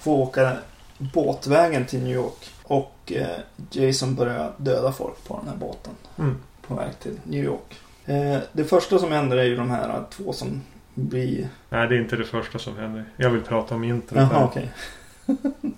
får 0.00 0.16
åka 0.18 0.52
båtvägen 0.98 1.86
till 1.86 2.02
New 2.02 2.14
York. 2.14 2.50
Och 2.62 3.12
Jason 3.70 4.14
börjar 4.14 4.52
döda 4.56 4.92
folk 4.92 5.24
på 5.28 5.36
den 5.38 5.48
här 5.48 5.56
båten 5.56 5.92
Mm. 6.18 6.36
på 6.66 6.74
väg 6.74 6.98
till 6.98 7.20
New 7.24 7.44
York. 7.44 7.80
Det 8.52 8.64
första 8.64 8.98
som 8.98 9.12
händer 9.12 9.36
är 9.36 9.44
ju 9.44 9.56
de 9.56 9.70
här 9.70 10.04
två 10.10 10.32
som 10.32 10.62
blir... 10.94 11.48
Nej, 11.68 11.88
det 11.88 11.94
är 11.96 12.00
inte 12.00 12.16
det 12.16 12.24
första 12.24 12.58
som 12.58 12.76
händer. 12.76 13.04
Jag 13.16 13.30
vill 13.30 13.42
prata 13.42 13.74
om 13.74 13.84
introt. 13.84 14.18
Jaha, 14.32 14.44
okej. 14.44 14.70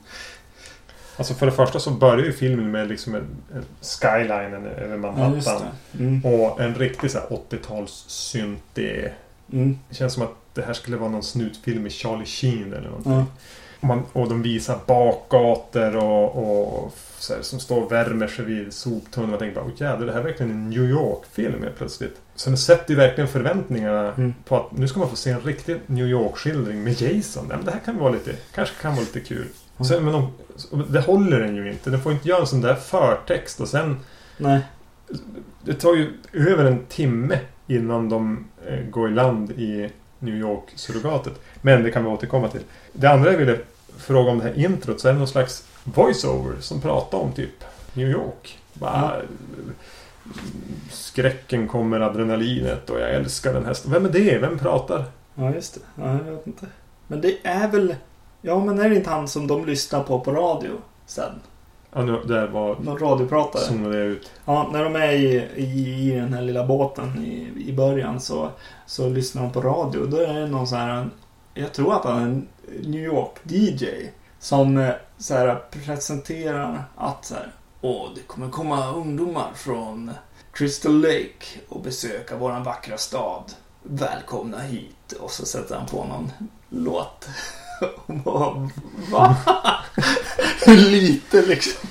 Alltså 1.16 1.34
för 1.34 1.46
det 1.46 1.53
första 1.53 1.80
så 1.80 1.90
börjar 1.90 2.24
ju 2.24 2.32
filmen 2.32 2.70
med 2.70 2.88
liksom 2.88 3.14
en, 3.14 3.26
en 3.55 3.64
skylinen 3.82 4.66
över 4.66 4.90
Ja, 4.90 4.96
Manhattan. 4.96 5.62
det. 5.92 6.05
Mm. 6.05 6.24
och 6.24 6.61
en 6.61 6.74
riktig 6.74 7.11
så 7.11 7.18
här 7.18 7.26
80-tals 7.50 8.05
synti. 8.09 9.09
Mm. 9.53 9.78
Det 9.88 9.94
känns 9.94 10.12
som 10.14 10.22
att 10.22 10.34
det 10.55 10.62
här 10.62 10.72
skulle 10.72 10.96
vara 10.96 11.11
någon 11.11 11.22
snutfilm 11.22 11.82
med 11.82 11.92
Charlie 11.92 12.26
Sheen 12.26 12.72
eller 12.72 12.88
någonting. 12.88 13.12
Ja. 13.12 13.24
Och, 13.80 13.84
man, 13.88 14.03
och 14.12 14.28
de 14.28 14.42
visar 14.42 14.78
bakgator 14.86 15.96
och, 15.96 16.36
och 16.74 16.92
här, 17.30 17.42
som 17.42 17.61
står 17.61 17.82
och 17.82 17.92
värmer 17.92 18.26
sig 18.26 18.44
vid 18.44 18.72
soptunnan. 18.72 19.30
Man 19.30 19.38
tänker 19.38 19.55
bara, 19.55 19.64
åh 19.64 19.72
jävlar, 19.76 20.07
det 20.07 20.12
här 20.12 20.20
är 20.20 20.24
verkligen 20.24 20.53
en 20.53 20.70
New 20.70 20.84
York-film 20.90 21.62
helt 21.62 21.76
plötsligt. 21.76 22.20
Så 22.35 22.51
den 22.51 22.57
sätter 22.57 22.91
ju 22.91 22.97
verkligen 22.97 23.28
förväntningarna 23.28 24.12
Mm. 24.12 24.35
på 24.45 24.57
att 24.57 24.72
nu 24.72 24.89
ska 24.89 24.99
man 25.01 25.09
få 25.11 25.16
se 25.16 25.30
en 25.30 25.41
riktig 25.41 25.76
New 25.87 26.07
York-skildring 26.07 26.85
med 26.85 27.01
Jason. 27.03 27.47
Ja, 27.51 27.57
men 27.57 27.64
det 27.64 27.70
här 27.72 27.80
kan 27.85 27.99
vara 27.99 28.12
lite, 28.12 28.33
kanske 28.55 28.83
kan 28.83 28.93
vara 28.93 29.01
lite 29.05 29.20
kul. 29.20 29.47
Mm. 29.76 29.85
Sen, 29.89 30.05
men 30.05 30.12
de, 30.12 30.33
det 30.93 31.01
håller 31.01 31.41
den 31.41 31.57
ju 31.57 31.70
inte. 31.72 31.91
Den 31.91 32.01
får 32.03 32.12
inte 32.12 32.28
göra 32.28 32.41
en 32.41 32.47
sån 32.47 32.61
där 32.61 32.74
förtext 32.74 33.61
och 33.61 33.68
sen 33.68 33.97
Nej. 34.39 34.61
det 35.64 35.74
tar 35.74 35.95
ju 35.95 36.12
över 36.33 36.64
en 36.64 36.85
timme 36.87 37.39
innan 37.66 38.09
de 38.09 38.45
eh, 38.66 38.80
går 38.91 39.09
i 39.11 39.12
land 39.14 39.51
i 39.51 39.91
New 40.18 40.35
York-surrogatet. 40.37 41.33
Men 41.62 41.83
det 41.83 41.91
kan 41.91 42.05
vi 42.05 42.11
återkomma 42.11 42.49
till. 42.49 42.61
Det 42.93 43.07
andra 43.07 43.30
jag 43.33 43.39
ville 43.39 43.59
fråga 43.97 44.30
om 44.30 44.39
det 44.39 44.45
här 44.45 44.64
introt 44.64 45.01
så 45.01 45.09
är 45.09 45.12
det 45.12 45.18
någon 45.18 45.28
slags 45.28 45.64
voiceover 45.85 46.55
som 46.61 46.80
pratar 46.80 47.18
om 47.18 47.33
typ 47.33 47.64
New 47.93 48.09
York. 48.11 48.59
Bara, 48.72 49.22
Skräcken 50.91 51.68
kommer 51.68 52.01
adrenalinet 52.01 52.91
och 52.91 53.01
jag 53.01 53.14
älskar 53.14 53.55
den 53.55 53.64
hästen. 53.66 53.93
Vem 53.93 54.05
är 54.05 54.09
det? 54.09 54.39
Vem 54.39 54.59
pratar? 54.59 55.05
Ja, 55.35 55.55
just 55.55 55.75
det. 55.75 56.03
Ja, 56.03 56.12
jag 56.27 56.33
vet 56.33 56.47
inte. 56.47 56.66
Men 57.07 57.20
det 57.20 57.47
är 57.47 57.68
väl... 57.68 57.95
Ja, 58.43 58.64
men 58.64 58.79
är 58.79 58.89
det 58.89 58.97
inte 58.97 59.11
han 59.11 59.29
som 59.29 59.47
de 59.47 59.66
lyssnar 59.66 60.03
på 60.03 60.20
på 60.20 60.33
radio 60.33 60.70
sen? 61.07 61.33
Ja, 61.93 62.03
nu, 62.03 62.20
där 62.27 62.47
var 62.49 62.77
Någon 62.77 62.99
radiopratare? 62.99 63.62
zonade 63.62 63.99
jag 63.99 64.07
ut. 64.07 64.31
Ja, 64.45 64.70
när 64.73 64.85
de 64.85 64.97
är 64.97 65.12
i, 65.12 65.49
i, 65.57 66.11
i 66.11 66.11
den 66.11 66.33
här 66.33 66.43
lilla 66.43 66.66
båten 66.66 67.25
i, 67.25 67.68
i 67.68 67.73
början 67.73 68.20
så, 68.20 68.49
så 68.87 69.09
lyssnar 69.09 69.43
de 69.43 69.53
på 69.53 69.61
radio. 69.61 70.07
Då 70.07 70.16
är 70.16 70.35
det 70.35 70.47
någon 70.47 70.66
så 70.66 70.77
här... 70.77 71.09
Jag 71.55 71.73
tror 71.73 71.95
att 71.95 72.05
han 72.05 72.23
är 72.23 72.27
en 72.27 72.47
New 72.83 73.05
York-DJ. 73.05 73.87
Som 74.39 74.79
eh, 74.79 74.91
så 75.18 75.35
här 75.35 75.62
presenterar 75.70 76.85
att 76.97 77.25
så 77.25 77.35
här... 77.35 77.53
Åh, 77.85 78.09
det 78.14 78.20
kommer 78.26 78.49
komma 78.49 78.93
ungdomar 78.93 79.51
från 79.55 80.11
Crystal 80.53 81.01
Lake 81.01 81.47
och 81.68 81.80
besöka 81.83 82.37
våran 82.37 82.64
vackra 82.64 82.99
stad. 82.99 83.53
Välkomna 83.83 84.59
hit. 84.61 85.12
Och 85.20 85.30
så 85.30 85.47
sätter 85.47 85.76
han 85.76 85.87
på 85.87 86.05
någon 86.05 86.33
låt. 86.68 87.28
Och 88.07 88.14
bara, 88.24 88.68
Va? 89.11 89.37
Lite 90.66 91.43
liksom. 91.43 91.89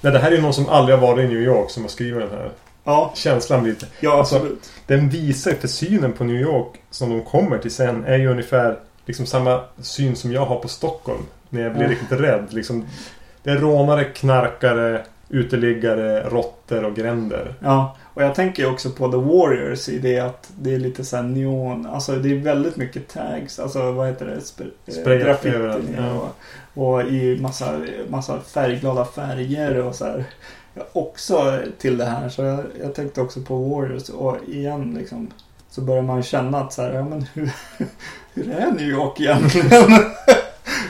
Nej, 0.00 0.12
det 0.12 0.18
här 0.18 0.32
är 0.32 0.42
någon 0.42 0.54
som 0.54 0.68
aldrig 0.68 0.98
har 0.98 1.06
varit 1.06 1.24
i 1.24 1.28
New 1.28 1.42
York 1.42 1.70
som 1.70 1.82
har 1.82 1.90
skrivit 1.90 2.30
den 2.30 2.38
här. 2.38 2.52
Ja, 2.84 3.12
Känslan 3.16 3.62
blir 3.62 3.72
lite... 3.72 3.86
ja 4.00 4.18
Alltså, 4.18 4.36
absolut. 4.36 4.70
Den 4.86 5.08
visar 5.08 5.52
för 5.52 5.68
synen 5.68 6.12
på 6.12 6.24
New 6.24 6.40
York 6.40 6.80
som 6.90 7.10
de 7.10 7.24
kommer 7.24 7.58
till 7.58 7.70
sen 7.74 8.04
är 8.04 8.16
ju 8.18 8.30
ungefär 8.30 8.78
liksom 9.06 9.26
samma 9.26 9.64
syn 9.82 10.16
som 10.16 10.32
jag 10.32 10.46
har 10.46 10.56
på 10.60 10.68
Stockholm. 10.68 11.22
När 11.48 11.62
jag 11.62 11.72
blir 11.72 11.82
Ja. 11.82 11.90
riktigt 11.90 12.12
rädd. 12.20 12.46
Liksom, 12.50 12.86
det 13.42 13.50
är 13.50 13.56
rånare, 13.56 14.04
knarkare, 14.04 15.02
uteliggare, 15.28 16.22
råttor 16.28 16.84
och 16.84 16.96
gränder. 16.96 17.54
Ja, 17.60 17.96
och 18.14 18.22
jag 18.22 18.34
tänker 18.34 18.70
också 18.70 18.90
på 18.90 19.10
The 19.10 19.16
Warriors 19.16 19.88
i 19.88 19.98
det 19.98 20.18
att 20.18 20.50
det 20.58 20.74
är 20.74 20.78
lite 20.78 21.04
så 21.04 21.22
neon. 21.22 21.86
Alltså 21.86 22.16
det 22.16 22.30
är 22.30 22.34
väldigt 22.38 22.76
mycket 22.76 23.08
tags. 23.08 23.58
Alltså 23.58 23.92
vad 23.92 24.08
heter 24.08 24.26
det? 24.26 24.36
Sp- 24.38 24.70
eh, 24.86 24.94
Sprayat 24.94 25.22
graffiti 25.22 25.56
överallt, 25.56 25.84
ja. 25.96 26.30
och, 26.74 26.92
och 26.94 27.02
i 27.02 27.38
massa, 27.40 27.80
massa 28.08 28.40
färgglada 28.40 29.04
färger 29.04 29.82
och 29.82 29.94
så 29.94 30.04
här. 30.04 30.24
Också 30.92 31.58
till 31.78 31.98
det 31.98 32.04
här. 32.04 32.28
Så 32.28 32.42
jag, 32.42 32.64
jag 32.82 32.94
tänkte 32.94 33.20
också 33.20 33.40
på 33.40 33.56
Warriors 33.56 34.08
och 34.08 34.36
igen 34.48 34.96
liksom. 34.98 35.30
Så 35.70 35.80
börjar 35.80 36.02
man 36.02 36.22
känna 36.22 36.58
att 36.60 36.72
så 36.72 36.82
här, 36.82 36.92
ja 36.92 37.04
men 37.04 37.26
hur, 37.34 37.50
hur 38.34 38.50
är 38.50 38.70
New 38.72 38.88
York 38.88 39.20
egentligen? 39.20 39.70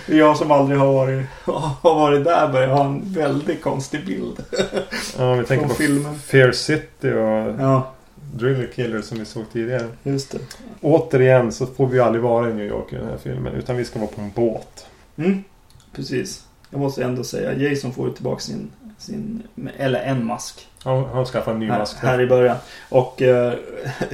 Jag 0.07 0.37
som 0.37 0.51
aldrig 0.51 0.79
har 0.79 0.93
varit, 0.93 1.27
har 1.83 1.95
varit 1.95 2.25
där 2.25 2.53
börjar 2.53 2.69
ha 2.69 2.85
en 2.85 3.03
väldigt 3.13 3.63
konstig 3.63 4.07
bild 4.07 4.45
Ja, 5.19 5.35
vi 5.35 5.45
tänker 5.45 5.69
på 5.69 5.75
filmen. 5.75 6.19
Fear 6.19 6.53
City 6.53 7.11
och 7.11 7.61
Ja, 7.63 7.93
Driller 8.35 8.67
Killer 8.75 9.01
som 9.03 9.19
vi 9.19 9.25
såg 9.25 9.45
tidigare. 9.53 9.89
just 10.03 10.31
det. 10.31 10.39
Återigen 10.81 11.53
så 11.53 11.67
får 11.67 11.87
vi 11.87 11.97
ju 11.97 12.03
aldrig 12.03 12.23
vara 12.23 12.51
i 12.51 12.55
New 12.55 12.67
York 12.67 12.93
i 12.93 12.97
den 12.97 13.09
här 13.09 13.17
filmen. 13.17 13.55
Utan 13.55 13.77
vi 13.77 13.85
ska 13.85 13.99
vara 13.99 14.11
på 14.11 14.21
en 14.21 14.31
båt. 14.35 14.87
Mm, 15.17 15.45
precis. 15.93 16.45
Jag 16.71 16.81
måste 16.81 17.05
ändå 17.05 17.25
säga, 17.25 17.53
Jason 17.55 17.93
får 17.93 18.09
ju 18.09 18.15
tillbaka 18.15 18.41
sin, 18.41 18.71
sin 18.99 19.43
eller 19.79 20.01
en 20.01 20.27
mask. 20.27 20.69
Han, 20.85 21.05
han 21.05 21.25
skaffar 21.25 21.53
en 21.53 21.59
ny 21.59 21.67
Här, 21.69 21.79
mask. 21.79 21.97
här 21.99 22.21
i 22.21 22.27
början. 22.27 22.57
Och 22.89 23.23
eh, 23.23 23.53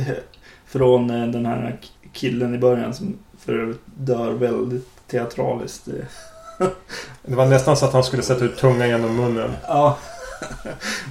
från 0.66 1.10
eh, 1.10 1.26
den 1.26 1.46
här 1.46 1.76
killen 2.12 2.54
i 2.54 2.58
början 2.58 2.94
som 2.94 3.14
för 3.38 3.58
övrigt 3.58 3.80
dör 3.94 4.32
väldigt 4.32 4.88
teatraliskt. 5.08 5.88
Det 7.22 7.34
var 7.34 7.46
nästan 7.46 7.76
så 7.76 7.86
att 7.86 7.92
han 7.92 8.04
skulle 8.04 8.22
sätta 8.22 8.44
ut 8.44 8.58
tungan 8.58 8.88
genom 8.88 9.16
munnen. 9.16 9.50
Ja. 9.66 9.98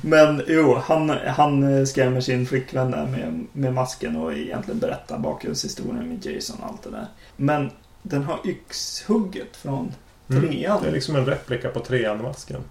Men 0.02 0.44
jo, 0.48 0.76
han, 0.84 1.10
han 1.10 1.88
skrämmer 1.88 2.22
sin 2.22 2.46
flickvän 2.48 2.92
där 2.92 3.06
med, 3.06 3.46
med 3.52 3.74
masken 3.74 4.16
och 4.16 4.34
egentligen 4.34 4.80
berättar 4.80 5.18
bakgrundshistorien 5.18 6.10
med 6.10 6.26
Jason 6.26 6.58
och 6.62 6.68
allt 6.70 6.84
det 6.84 6.90
där. 6.90 7.08
Men 7.36 7.72
den 8.02 8.24
har 8.24 8.40
yxhugget 8.46 9.56
från 9.58 9.92
Mm. 10.30 10.42
trean. 10.50 10.80
Det 10.82 10.88
är 10.88 10.92
liksom 10.92 11.16
en 11.16 11.26
replika 11.26 11.70
på 11.70 11.80
trean-masken. 11.80 12.62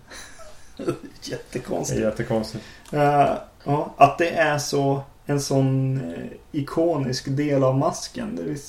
Jättekonstigt. 1.22 2.00
jättekonstigt. 2.00 2.64
Eh, 2.92 3.28
ja, 3.64 3.94
att 3.96 4.18
det 4.18 4.30
är 4.30 4.58
så 4.58 5.02
en 5.26 5.40
sån 5.40 5.96
eh, 5.96 6.24
ikonisk 6.52 7.36
del 7.36 7.64
av 7.64 7.78
masken. 7.78 8.36
Det 8.36 8.60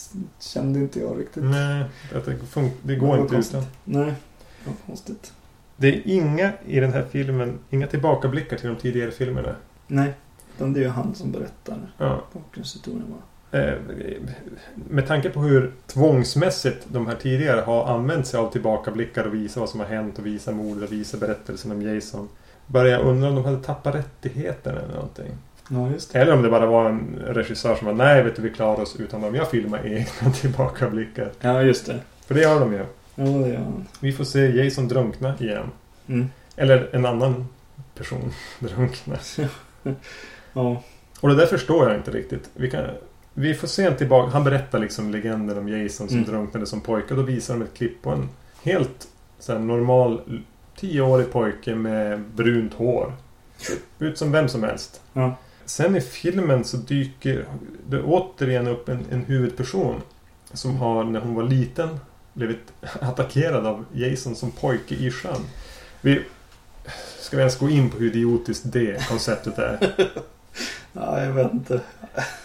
kände 0.43 0.79
inte 0.79 0.99
jag 0.99 1.19
riktigt. 1.19 1.43
Nej, 1.43 1.83
det, 2.13 2.71
det 2.83 2.95
går 2.95 3.19
inte 3.19 3.33
konstigt. 3.33 3.55
utan. 3.57 3.69
Nej, 3.83 4.13
det 4.63 4.69
var 4.69 4.75
konstigt. 4.85 5.33
Det 5.77 5.87
är 5.87 6.01
inga 6.05 6.51
i 6.65 6.79
den 6.79 6.93
här 6.93 7.05
filmen, 7.11 7.59
inga 7.69 7.87
tillbakablickar 7.87 8.57
till 8.57 8.67
de 8.69 8.75
tidigare 8.75 9.11
filmerna. 9.11 9.55
Nej, 9.87 10.13
utan 10.55 10.73
det 10.73 10.79
är 10.79 10.83
ju 10.83 10.89
han 10.89 11.15
som 11.15 11.31
berättar 11.31 11.91
Ja. 11.97 12.21
bakgrundshistorien. 12.33 13.05
va? 13.11 13.17
Eh, 13.59 13.73
med 14.89 15.07
tanke 15.07 15.29
på 15.29 15.39
hur 15.39 15.71
tvångsmässigt 15.87 16.85
de 16.87 17.07
här 17.07 17.15
tidigare 17.15 17.61
har 17.61 17.85
använt 17.85 18.27
sig 18.27 18.39
av 18.39 18.51
tillbakablickar 18.51 19.23
och 19.25 19.33
visa 19.33 19.59
vad 19.59 19.69
som 19.69 19.79
har 19.79 19.87
hänt 19.87 20.19
och 20.19 20.25
visa 20.25 20.51
mordet 20.51 20.83
och 20.83 20.91
visa 20.91 21.17
berättelsen 21.17 21.71
om 21.71 21.81
Jason. 21.81 22.29
Börjar 22.67 22.99
jag 22.99 23.07
undra 23.07 23.29
om 23.29 23.35
de 23.35 23.45
hade 23.45 23.63
tappat 23.63 23.95
rättigheterna 23.95 24.79
eller 24.79 24.93
någonting. 24.93 25.31
Ja. 25.69 25.89
Eller 26.13 26.33
om 26.33 26.41
det 26.41 26.49
bara 26.49 26.65
var 26.65 26.89
en 26.89 27.15
regissör 27.27 27.75
som 27.75 27.87
var 27.87 27.93
nej 27.93 28.23
vet 28.23 28.35
du 28.35 28.41
vi 28.41 28.49
klarar 28.49 28.81
oss 28.81 28.95
utan 28.99 29.21
dem. 29.21 29.35
Jag 29.35 29.49
filmar 29.49 29.85
egna 29.87 30.31
tillbakablickar. 30.41 31.31
Ja, 31.39 31.61
just 31.61 31.85
det. 31.85 31.99
För 32.27 32.35
det 32.35 32.41
gör 32.41 32.59
de 32.59 32.73
ju. 32.73 32.85
Ja, 33.15 33.23
det 33.23 33.49
gör 33.49 33.57
han. 33.57 33.85
Vi 33.99 34.11
får 34.11 34.23
se 34.23 34.63
Jason 34.63 34.87
drunkna 34.87 35.33
igen. 35.39 35.71
Mm. 36.07 36.27
Eller 36.55 36.89
en 36.95 37.05
annan 37.05 37.47
person 37.95 38.33
drunkna. 38.59 39.15
Ja. 40.53 40.83
Och 41.21 41.29
det 41.29 41.35
där 41.35 41.45
förstår 41.45 41.87
jag 41.89 41.97
inte 41.97 42.11
riktigt. 42.11 42.49
Vi, 42.53 42.69
kan, 42.71 42.83
vi 43.33 43.53
får 43.53 43.67
se 43.67 43.83
en 43.83 43.95
tillbaka. 43.95 44.29
Han 44.31 44.43
berättar 44.43 44.79
liksom 44.79 45.11
legenden 45.11 45.57
om 45.57 45.67
Jason 45.69 46.07
som 46.09 46.17
Mm. 46.17 46.29
drunknade 46.29 46.65
som 46.65 46.81
pojke. 46.81 47.09
Och 47.13 47.17
då 47.17 47.23
visar 47.23 47.53
de 47.53 47.63
ett 47.63 47.73
klipp 47.77 48.01
på 48.01 48.09
en 48.09 48.29
helt 48.63 49.07
så 49.39 49.51
här, 49.53 49.59
normal 49.59 50.21
tioårig 50.79 51.31
pojke 51.31 51.75
med 51.75 52.21
brunt 52.21 52.73
hår. 52.73 53.13
Ut 53.99 54.17
som 54.17 54.31
vem 54.31 54.47
som 54.47 54.63
helst. 54.63 55.01
Ja. 55.13 55.35
Sen 55.67 55.95
i 55.95 56.01
filmen 56.01 56.63
så 56.63 56.77
dyker 56.77 57.45
det 57.89 58.01
återigen 58.01 58.67
upp 58.67 58.89
en, 58.89 59.05
en 59.11 59.25
huvudperson. 59.25 60.01
Som 60.53 60.75
har, 60.75 61.03
när 61.03 61.19
hon 61.19 61.35
var 61.35 61.43
liten, 61.43 61.99
blivit 62.33 62.73
attackerad 62.99 63.65
av 63.65 63.85
Jason 63.93 64.35
som 64.35 64.51
pojke 64.51 64.95
i 64.95 65.11
sjön. 65.11 65.41
Vi, 66.01 66.21
ska 67.19 67.37
vi 67.37 67.41
ens 67.41 67.57
gå 67.57 67.69
in 67.69 67.89
på 67.89 67.97
hur 67.97 68.07
idiotiskt 68.07 68.63
det 68.65 69.07
konceptet 69.09 69.57
är? 69.57 69.93
ja, 70.93 71.23
jag 71.23 71.33
vet 71.33 71.53
inte. 71.53 71.81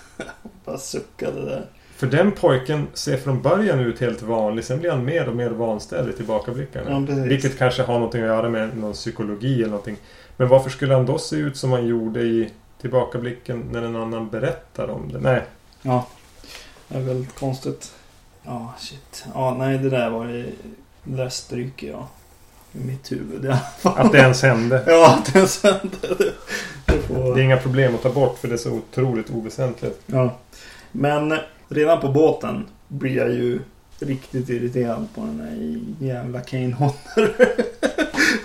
Bara 0.65 0.79
suckade 0.79 1.45
där. 1.45 1.67
För 1.97 2.07
den 2.07 2.33
pojken 2.33 2.87
ser 2.95 3.17
från 3.17 3.43
början 3.43 3.81
ut 3.81 4.01
helt 4.01 4.23
vanlig. 4.23 4.65
Sen 4.65 4.79
blir 4.79 4.91
han 4.91 5.05
mer 5.05 5.29
och 5.29 5.37
mer 5.37 5.51
vanställd 5.51 6.11
i 6.11 6.13
tillbakablickarna. 6.13 6.91
Ja, 6.91 7.07
precis. 7.07 7.25
Vilket 7.25 7.59
kanske 7.59 7.83
har 7.83 7.99
något 7.99 8.15
att 8.15 8.21
göra 8.21 8.49
med 8.49 8.77
någon 8.77 8.93
psykologi 8.93 9.55
eller 9.55 9.67
någonting. 9.67 9.97
Men 10.37 10.49
varför 10.49 10.71
skulle 10.71 10.95
han 10.95 11.07
då 11.07 11.19
se 11.19 11.37
ut 11.37 11.57
som 11.57 11.73
han 11.73 11.87
gjorde 11.87 12.21
i 12.21 12.51
tillbakablicken 12.83 13.69
när 13.73 13.83
en 13.83 13.97
annan 13.97 14.29
berättar 14.29 14.89
om 14.91 15.13
det? 15.13 15.19
Nej, 15.19 15.43
Ja. 15.83 16.07
Det 16.89 16.99
är 16.99 17.03
väldigt 17.03 17.35
konstigt. 17.39 17.93
Ja, 18.43 18.75
shit. 18.79 19.25
Ja, 19.35 19.55
nej, 19.59 19.79
det 19.79 19.91
där 19.91 20.11
var 20.11 20.25
ju... 20.27 20.53
Det 21.05 21.17
där 21.17 21.29
stryker 21.29 21.87
jag. 21.91 22.05
I 22.73 22.79
mitt 22.79 23.13
huvud 23.13 23.45
i 23.45 23.49
alla 23.49 23.57
fall. 23.57 23.99
att 24.07 24.13
det 24.13 24.19
ens 24.19 24.43
hände. 24.43 24.85
Ja, 24.87 25.15
att 25.15 25.33
det 25.33 25.47
sen... 25.47 25.91
Det, 26.01 26.09
det 26.19 26.33
Det 26.87 26.99
får... 27.03 27.39
är 27.39 27.43
inga 27.43 27.57
problem 27.57 27.95
att 27.95 28.03
ta 28.03 28.11
bort 28.13 28.39
för 28.39 28.49
det 28.49 28.55
är 28.55 28.59
så 28.59 28.73
otroligt 28.73 29.31
oväsentligt. 29.31 30.01
Ja. 30.07 30.37
Men 30.93 31.39
redan 31.69 32.01
på 32.01 32.09
båten 32.09 32.67
blir 32.89 33.17
jag 33.17 33.31
ju 33.31 33.61
riktigt 34.03 34.49
irriterad 34.49 35.07
på 35.15 35.21
den 35.21 35.41
här 35.41 35.79
jävla 36.07 36.41
Kane 36.41 36.75
Hodder. 36.75 37.35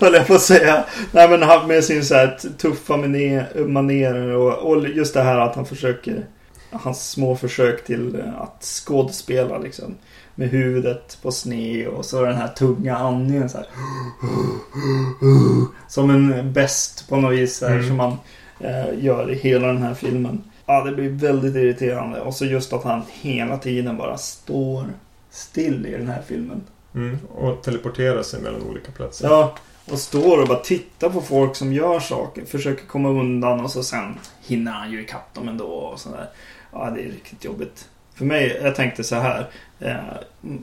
Höll 0.00 0.14
jag 0.14 0.26
på 0.26 0.34
att 0.34 0.42
säga. 0.42 0.84
Nej 1.12 1.28
men 1.28 1.42
han 1.42 1.68
med 1.68 1.84
sin 1.84 2.04
så 2.04 2.14
här 2.14 2.38
tuffa 2.58 2.96
mané- 2.96 3.66
manérer 3.66 4.28
och, 4.36 4.70
och 4.72 4.88
just 4.88 5.14
det 5.14 5.22
här 5.22 5.38
att 5.38 5.54
han 5.56 5.66
försöker 5.66 6.24
Hans 6.70 7.10
små 7.10 7.36
försök 7.36 7.84
till 7.84 8.20
eh, 8.20 8.40
att 8.40 8.62
skådespela 8.64 9.58
liksom. 9.58 9.94
Med 10.34 10.48
huvudet 10.48 11.18
på 11.22 11.32
sne 11.32 11.86
och 11.86 12.04
så 12.04 12.22
den 12.22 12.36
här 12.36 12.48
tunga 12.48 12.96
andningen 12.96 13.48
så 13.48 13.58
här. 13.58 13.66
Som 15.88 16.10
en 16.10 16.52
bäst 16.52 17.08
på 17.08 17.16
något 17.16 17.32
vis 17.38 17.60
här, 17.62 17.70
Mm. 17.70 17.86
som 17.88 17.96
man 17.96 18.16
eh, 18.60 19.04
gör 19.04 19.30
i 19.30 19.34
hela 19.34 19.66
den 19.66 19.82
här 19.82 19.94
filmen. 19.94 20.42
Ja, 20.66 20.84
det 20.84 20.92
blir 20.92 21.10
väldigt 21.10 21.54
irriterande. 21.56 22.20
Och 22.20 22.34
så 22.34 22.44
just 22.44 22.72
att 22.72 22.84
han 22.84 23.02
hela 23.12 23.58
tiden 23.58 23.96
bara 23.96 24.18
står 24.18 24.84
still 25.30 25.86
i 25.86 25.90
den 25.90 26.08
här 26.08 26.22
filmen. 26.22 26.62
Mm. 26.94 27.18
Och 27.34 27.62
teleportera 27.62 28.22
sig 28.22 28.40
mellan 28.40 28.62
olika 28.62 28.92
platser. 28.92 29.28
Ja, 29.28 29.54
och 29.90 29.98
står 29.98 30.42
och 30.42 30.48
bara 30.48 30.58
tittar 30.58 31.10
på 31.10 31.20
folk 31.20 31.56
som 31.56 31.72
gör 31.72 32.00
saker. 32.00 32.44
Försöker 32.44 32.86
komma 32.86 33.08
undan 33.08 33.60
och 33.60 33.70
så 33.70 33.82
sen 33.82 34.18
hinner 34.46 34.72
han 34.72 34.90
ju 34.92 35.02
ikapp 35.02 35.34
dem 35.34 35.48
ändå 35.48 35.66
och 35.66 36.00
sådär. 36.00 36.28
Ja, 36.72 36.90
det 36.90 37.00
är 37.00 37.10
riktigt 37.10 37.44
jobbigt. 37.44 37.88
För 38.14 38.24
mig, 38.24 38.60
jag 38.62 38.74
tänkte 38.74 39.04
så 39.04 39.16
här. 39.16 39.50
Eh, 39.78 39.96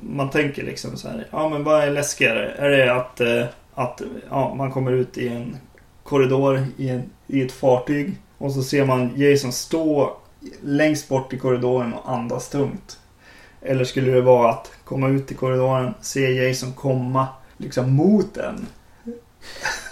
man 0.01 0.29
tänker 0.29 0.63
liksom 0.63 0.97
så 0.97 1.07
här. 1.07 1.27
Ja, 1.31 1.49
men 1.49 1.63
vad 1.63 1.83
är 1.83 1.91
läskigare? 1.91 2.51
Är 2.51 2.69
det 2.69 2.93
att, 2.93 3.21
eh, 3.21 3.45
att 3.73 4.01
ja, 4.29 4.53
man 4.55 4.71
kommer 4.71 4.91
ut 4.91 5.17
i 5.17 5.27
en 5.27 5.57
korridor 6.03 6.67
i, 6.77 6.89
en, 6.89 7.09
i 7.27 7.41
ett 7.41 7.51
fartyg 7.51 8.15
och 8.37 8.51
så 8.51 8.63
ser 8.63 8.85
man 8.85 9.11
Jason 9.15 9.51
stå 9.51 10.17
längst 10.61 11.09
bort 11.09 11.33
i 11.33 11.37
korridoren 11.37 11.93
och 11.93 12.11
andas 12.11 12.49
tungt. 12.49 12.99
Eller 13.65 13.85
skulle 13.85 14.11
det 14.11 14.21
vara 14.21 14.51
att 14.51 14.71
komma 14.83 15.09
ut 15.09 15.31
i 15.31 15.35
korridoren, 15.35 15.93
se 16.01 16.31
Jason 16.31 16.73
komma 16.73 17.27
liksom 17.57 17.95
mot 17.95 18.37
en. 18.37 18.65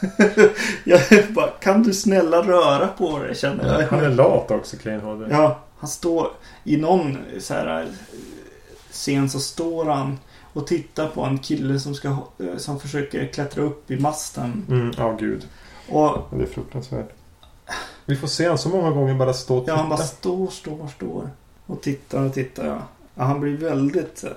jag 0.83 0.99
bara, 1.29 1.47
kan 1.47 1.83
du 1.83 1.93
snälla 1.93 2.41
röra 2.41 2.87
på 2.87 3.19
dig 3.19 3.35
känner 3.35 3.79
jag. 3.79 3.87
Han 3.87 3.99
är 3.99 4.09
lat 4.09 4.51
också, 4.51 4.77
Hodder. 5.03 5.27
Ja, 5.31 5.59
han 5.77 5.89
står 5.89 6.27
i 6.63 6.77
någon 6.77 7.17
så 7.39 7.53
här 7.53 7.81
eh, 7.81 7.87
scen 8.91 9.29
så 9.29 9.39
står 9.39 9.85
han 9.85 10.19
och 10.53 10.67
tittar 10.67 11.07
på 11.07 11.21
en 11.21 11.37
kille 11.37 11.79
som, 11.79 11.95
ska, 11.95 12.07
eh, 12.07 12.57
som 12.57 12.79
försöker 12.79 13.27
klättra 13.27 13.63
upp 13.63 13.91
i 13.91 13.99
masten. 13.99 14.65
Mm, 14.69 14.91
ja 14.97 15.17
gud. 15.19 15.47
Och 15.89 16.27
Det 16.31 16.43
är 16.43 16.47
fruktansvärt. 16.47 17.09
Vi 18.05 18.15
får 18.15 18.27
se 18.27 18.47
han 18.47 18.57
så 18.57 18.69
många 18.69 18.91
gånger 18.91 19.13
bara 19.13 19.33
stå 19.33 19.57
och 19.57 19.69
ja, 19.69 19.75
han 19.75 19.89
bara 19.89 19.97
titta. 19.97 20.07
står, 20.07 20.47
står, 20.47 20.87
står. 20.87 21.29
Och 21.65 21.81
tittar 21.81 22.25
och 22.25 22.33
tittar. 22.33 22.65
Ja. 22.65 22.81
Ja, 23.15 23.23
han 23.23 23.39
blir 23.39 23.57
väldigt... 23.57 24.23
eh, 24.23 24.29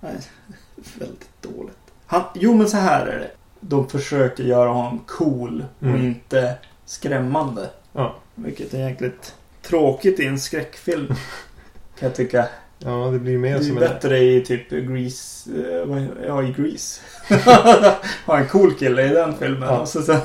Nej, 0.00 0.14
väldigt 0.98 1.28
dåligt. 1.42 1.76
Han, 2.06 2.22
jo, 2.34 2.54
men 2.54 2.68
så 2.68 2.76
här 2.76 3.06
är 3.06 3.18
det. 3.18 3.30
De 3.60 3.88
försöker 3.88 4.44
göra 4.44 4.68
honom 4.68 5.00
cool 5.06 5.64
och 5.78 5.86
Mm. 5.86 6.06
inte 6.06 6.54
skrämmande. 6.84 7.70
Ja. 7.92 8.16
Vilket 8.34 8.74
är 8.74 8.78
jäkligt 8.88 9.34
tråkigt 9.62 10.20
i 10.20 10.26
en 10.26 10.40
skräckfilm. 10.40 11.06
Kan 11.98 12.08
jag 12.08 12.14
tycka. 12.14 12.48
Ja, 12.78 12.90
det 13.12 13.18
blir 13.18 13.32
Det 13.32 13.38
mer 13.38 13.54
är 13.54 13.58
ju 13.58 13.64
som 13.64 13.76
en... 13.76 13.80
bättre 13.80 14.18
i 14.18 14.44
typ 14.44 14.70
Grease. 14.70 15.50
eh, 15.50 16.06
Ja, 16.26 16.42
i 16.42 16.52
Grease. 16.52 17.00
ha 18.26 18.38
en 18.38 18.48
cool 18.48 18.74
kille 18.74 19.06
i 19.06 19.08
den 19.08 19.38
filmen. 19.38 19.68
Ja. 19.68 19.78
Och 19.80 19.88
så 19.88 20.02
sen 20.02 20.20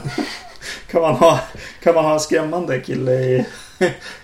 kan 0.91 1.01
man 1.01 1.15
ha, 1.15 1.39
kan 1.83 1.95
man 1.95 2.05
ha 2.05 2.13
en 2.13 2.19
skrämmande 2.19 2.79
kille 2.79 3.11
i, 3.11 3.45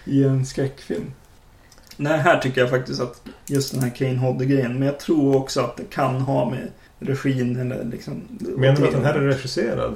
i 0.05 0.23
en 0.23 0.45
skräckfilm. 0.45 1.13
Nej, 1.97 2.17
här 2.19 2.39
tycker 2.39 2.61
jag 2.61 2.69
faktiskt 2.69 3.01
att 3.01 3.21
just 3.45 3.73
den 3.73 3.83
här 3.83 3.89
Kane 3.89 4.17
Hodder-grejen. 4.17 4.73
Men 4.79 4.85
jag 4.87 4.99
tror 4.99 5.35
också 5.35 5.61
att 5.61 5.77
det 5.77 5.83
kan 5.89 6.15
ha 6.21 6.49
med 6.49 6.67
regin 6.99 7.55
eller 7.59 7.83
liksom... 7.83 8.21
Menar 8.39 8.75
du 8.81 8.85
att 8.87 8.91
den 8.93 9.05
här 9.05 9.13
är 9.15 9.19
regisserad? 9.21 9.95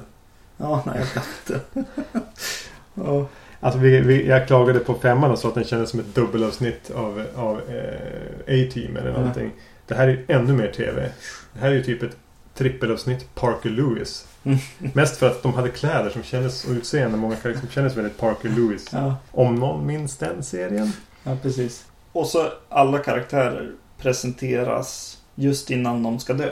Ja, 0.57 0.83
nej, 0.85 0.95
jag 0.99 1.21
vet 1.21 1.63
inte. 1.73 1.85
ja, 2.95 3.27
Alltså 3.63 3.79
vi, 3.79 3.99
vi, 4.01 4.27
jag 4.27 4.47
klagade 4.47 4.79
på 4.79 4.93
femman 4.93 5.31
och 5.31 5.39
sa 5.39 5.47
att 5.47 5.55
den 5.55 5.63
kändes 5.63 5.89
som 5.89 5.99
ett 5.99 6.15
dubbelavsnitt 6.15 6.91
av, 6.91 7.23
av 7.35 7.57
eh, 7.69 8.41
A-Team 8.47 8.97
eller 8.97 9.09
Mm. 9.09 9.13
någonting. 9.21 9.51
Det 9.87 9.95
här 9.95 10.07
är 10.07 10.25
ännu 10.27 10.53
mer 10.53 10.67
TV. 10.71 11.11
Det 11.53 11.59
här 11.59 11.67
är 11.71 11.75
ju 11.75 11.83
typ 11.83 12.03
ett 12.03 12.17
trippelavsnitt 12.55 13.35
Parker 13.35 13.69
Lewis. 13.69 14.27
Mm. 14.43 14.57
Mest 14.93 15.17
för 15.17 15.27
att 15.27 15.43
de 15.43 15.53
hade 15.53 15.69
kläder 15.69 16.09
som 16.09 16.23
kändes 16.23 16.65
och 16.65 16.71
utseende. 16.71 17.17
Många 17.17 17.35
kläder 17.35 17.59
som 17.59 17.69
kändes 17.69 17.97
väldigt 17.97 18.17
Parker 18.17 18.49
Lewis. 18.49 18.89
ja. 18.93 19.15
Om 19.31 19.55
någon 19.55 19.85
minns 19.87 20.17
den 20.17 20.43
serien. 20.43 20.91
Ja, 21.23 21.37
precis. 21.41 21.85
Och 22.11 22.27
så 22.27 22.47
alla 22.69 22.99
karaktärer 22.99 23.71
presenteras 23.97 25.17
just 25.35 25.71
innan 25.71 26.03
de 26.03 26.19
ska 26.19 26.33
dö. 26.33 26.51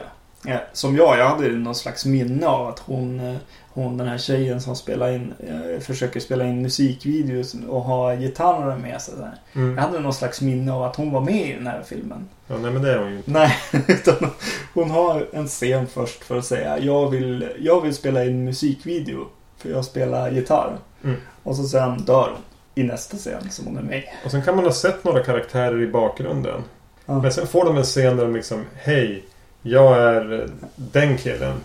Som 0.73 0.95
jag, 0.95 1.19
jag 1.19 1.29
hade 1.29 1.49
någon 1.49 1.75
slags 1.75 2.05
minne 2.05 2.47
av 2.47 2.67
att 2.67 2.79
hon, 2.79 3.19
eh, 3.19 3.35
hon 3.69 3.97
den 3.97 4.07
här 4.07 4.17
tjejen 4.17 4.61
som 4.61 4.75
spelar 4.75 5.11
in, 5.11 5.33
eh, 5.39 5.79
försöker 5.79 6.19
spela 6.19 6.45
in 6.45 6.61
musikvideos 6.61 7.55
och 7.69 7.81
ha 7.81 8.15
gitarrer 8.15 8.77
med 8.77 9.01
sig. 9.01 9.13
Där. 9.17 9.35
Mm. 9.53 9.75
Jag 9.75 9.81
hade 9.83 9.99
någon 9.99 10.13
slags 10.13 10.41
minne 10.41 10.71
av 10.71 10.83
att 10.83 10.95
hon 10.95 11.11
var 11.11 11.21
med 11.21 11.49
i 11.49 11.53
den 11.53 11.67
här 11.67 11.83
filmen. 11.85 12.29
Ja, 12.47 12.57
nej 12.57 12.71
men 12.71 12.81
det 12.81 12.93
är 12.93 12.99
hon 12.99 13.11
ju 13.11 13.17
inte. 13.17 13.31
Nej, 13.31 13.55
utan 13.87 14.29
hon 14.73 14.91
har 14.91 15.27
en 15.33 15.47
scen 15.47 15.87
först 15.87 16.23
för 16.23 16.37
att 16.37 16.45
säga 16.45 16.79
jag 16.79 17.09
vill, 17.09 17.49
jag 17.59 17.81
vill 17.81 17.95
spela 17.95 18.25
in 18.25 18.43
musikvideo 18.43 19.27
för 19.57 19.69
jag 19.69 19.85
spelar 19.85 20.31
gitarr. 20.31 20.77
Mm. 21.03 21.15
Och 21.43 21.55
så 21.55 21.63
sen 21.63 21.97
dör 22.05 22.29
hon 22.29 22.41
i 22.75 22.83
nästa 22.83 23.17
scen 23.17 23.49
som 23.49 23.65
hon 23.65 23.77
är 23.77 23.81
med. 23.81 24.03
Och 24.25 24.31
sen 24.31 24.41
kan 24.41 24.55
man 24.55 24.65
ha 24.65 24.71
sett 24.71 25.03
några 25.03 25.23
karaktärer 25.23 25.81
i 25.81 25.87
bakgrunden. 25.87 26.63
Ja. 27.05 27.21
Men 27.21 27.31
sen 27.31 27.47
får 27.47 27.65
de 27.65 27.77
en 27.77 27.83
scen 27.83 28.17
där 28.17 28.23
de 28.25 28.33
liksom 28.35 28.65
Hej, 28.75 29.23
jag 29.61 29.97
är 29.97 30.49
den 30.75 31.17
killen. 31.17 31.55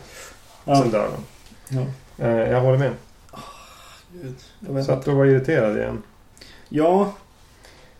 Ja. 0.64 0.76
Sen 0.76 0.90
dör 0.90 1.09
de. 1.09 1.76
Ja. 1.76 1.85
Eh, 2.26 2.51
jag 2.51 2.60
håller 2.60 2.78
med. 2.78 2.93
Gud, 4.12 4.35
jag 4.66 4.74
vet 4.74 4.85
Så 4.86 4.93
att 4.93 5.05
du 5.05 5.10
var 5.10 5.24
irriterad 5.24 5.76
igen. 5.76 6.02
Ja, 6.68 7.12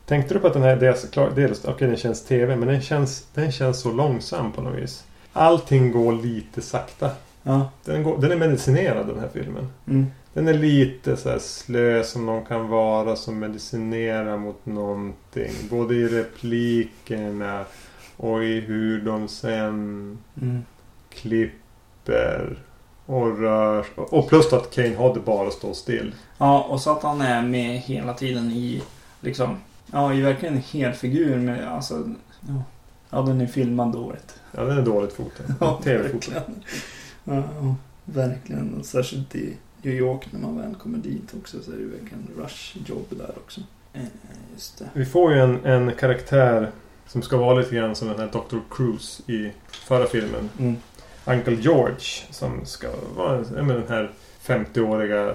Tänkte 0.07 0.35
du 0.35 0.41
på 0.41 0.47
att 0.47 0.53
den 0.53 0.63
här 0.63 0.77
dels, 0.77 1.11
klar- 1.11 1.31
dels 1.35 1.65
okej 1.65 1.89
den 1.89 1.97
känns 1.97 2.25
TV 2.25 2.57
men 2.57 2.69
den 2.69 2.81
känns, 2.83 3.27
den 3.35 3.53
känns 3.53 3.81
så 3.81 3.93
långsam 3.93 4.53
på 4.53 4.63
något 4.63 4.79
vis. 4.79 5.05
Allting 5.33 5.93
går 5.93 6.13
lite 6.13 6.63
sakta. 6.63 7.11
ja. 7.43 7.71
Den, 7.85 8.03
går, 8.03 8.19
den 8.19 8.33
är 8.33 8.37
medicinerad 8.37 9.07
den 9.07 9.19
här 9.19 9.29
filmen. 9.33 9.69
Mm. 9.89 10.07
Den 10.35 10.49
är 10.49 10.55
lite 10.55 11.17
så 11.17 11.39
slö 11.39 12.05
som 12.05 12.27
någon 12.27 12.45
kan 12.45 12.69
vara 12.69 13.17
som 13.17 13.39
medicinerar 13.39 14.39
mot 14.39 14.67
någonting. 14.67 15.53
Både 15.71 15.95
i 15.95 16.09
replikerna 16.09 17.65
och 18.17 18.45
i 18.45 18.61
hur 18.61 19.01
de 19.01 19.29
sen 19.29 20.19
Mm. 20.43 20.65
klipper 21.11 22.59
och 23.07 23.39
rör 23.39 23.87
Och 23.97 24.29
plus 24.29 24.53
att 24.53 24.75
Kane 24.75 24.97
Hodder 24.97 25.21
bara 25.21 25.51
står 25.51 25.73
still. 25.73 26.15
Ja, 26.39 26.63
och 26.63 26.81
så 26.81 26.93
att 26.93 27.03
han 27.03 27.21
är 27.21 27.43
med 27.43 27.79
hela 27.81 28.15
tiden 28.15 28.51
i 28.51 28.83
liksom... 29.21 29.57
Ja, 29.93 30.15
i 30.15 30.21
verkligen 30.21 30.55
en 30.55 30.63
helfigur 30.73 31.37
med 31.39 31.69
alltså... 31.69 32.09
Ja, 32.41 32.63
ja 33.11 33.23
den 33.23 33.41
är 33.41 33.47
filmad 33.47 33.93
dåligt. 33.93 34.35
Ja, 34.53 34.65
den 34.65 34.79
är 34.79 34.83
dåligt 34.83 35.13
fotad. 35.13 35.45
Ja, 35.61 35.81
TV-fotad. 35.85 36.43
Ja, 37.25 37.43
verkligen. 38.05 38.85
Särskilt 38.85 39.35
i 39.35 39.57
New 39.85 39.95
York 39.95 40.29
när 40.31 40.41
man 40.41 40.59
väl 40.59 40.75
kommer 40.75 40.99
dit 40.99 41.35
också 41.41 41.63
så 41.63 41.73
är 41.73 41.77
det 41.77 41.85
verkligen 41.85 42.29
rush-jobb 42.39 43.07
där 43.11 43.31
också. 43.37 43.61
Eh, 43.93 44.03
Just 44.55 44.79
det. 44.79 44.89
Vi 44.95 45.05
får 45.05 45.33
ju 45.33 45.39
en, 45.41 45.65
en 45.65 45.93
karaktär 45.95 46.71
som 47.07 47.23
ska 47.23 47.37
vara 47.37 47.59
lite 47.59 47.75
grann 47.75 47.95
som 47.97 48.09
den 48.09 48.19
här 48.19 48.27
Dr. 48.33 48.59
Cruise 48.71 49.23
i 49.33 49.53
förra 49.69 50.07
filmen. 50.07 50.51
Mm. 50.59 50.77
Uncle 51.25 51.55
George 51.55 52.05
som 52.31 52.67
ska 52.67 52.89
vara 53.17 53.45
men 53.51 53.69
den 53.69 53.89
här 53.89 54.11
50-åriga 54.47 55.35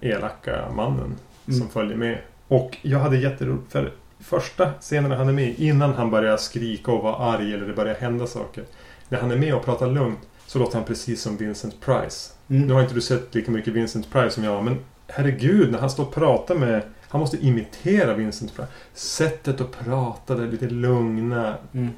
elaka 0.00 0.68
mannen 0.76 1.14
Mm. 1.48 1.60
som 1.60 1.68
följer 1.68 1.96
med. 1.96 2.18
Och 2.48 2.76
jag 2.82 2.98
hade 2.98 3.16
jätteroligt 3.16 3.72
för 3.72 3.92
första 4.20 4.72
scenen 4.80 5.10
han 5.10 5.28
är 5.28 5.32
med 5.32 5.54
innan 5.58 5.94
han 5.94 6.10
börjar 6.10 6.36
skrika 6.36 6.92
och 6.92 7.02
vara 7.02 7.16
arg 7.16 7.54
eller 7.54 7.66
det 7.66 7.72
börjar 7.72 7.94
hända 7.94 8.26
saker. 8.26 8.64
När 9.08 9.18
han 9.20 9.30
är 9.30 9.36
med 9.36 9.54
och 9.54 9.64
pratar 9.64 9.86
lugnt 9.90 10.18
så 10.46 10.58
låter 10.58 10.74
han 10.78 10.84
precis 10.86 11.22
som 11.22 11.36
Vincent 11.36 11.80
Price. 11.80 12.32
Mm. 12.50 12.66
Nu 12.66 12.74
har 12.74 12.82
inte 12.82 12.94
du 12.94 13.00
sett 13.00 13.34
lika 13.34 13.50
mycket 13.50 13.72
Vincent 13.72 14.10
Price 14.10 14.30
som 14.30 14.44
jag 14.44 14.64
men 14.64 14.78
herregud 15.08 15.72
när 15.72 15.78
han 15.78 15.90
står 15.90 16.04
och 16.04 16.14
pratar 16.14 16.54
med 16.54 16.82
han 17.08 17.20
måste 17.20 17.46
imitera 17.46 18.14
Vincent 18.14 18.56
Price. 18.56 18.68
Sättet 18.94 19.60
att 19.60 19.84
prata, 19.84 20.34
det 20.34 20.46
lite 20.46 20.66
lugna. 20.66 21.54
Mm. 21.72 21.90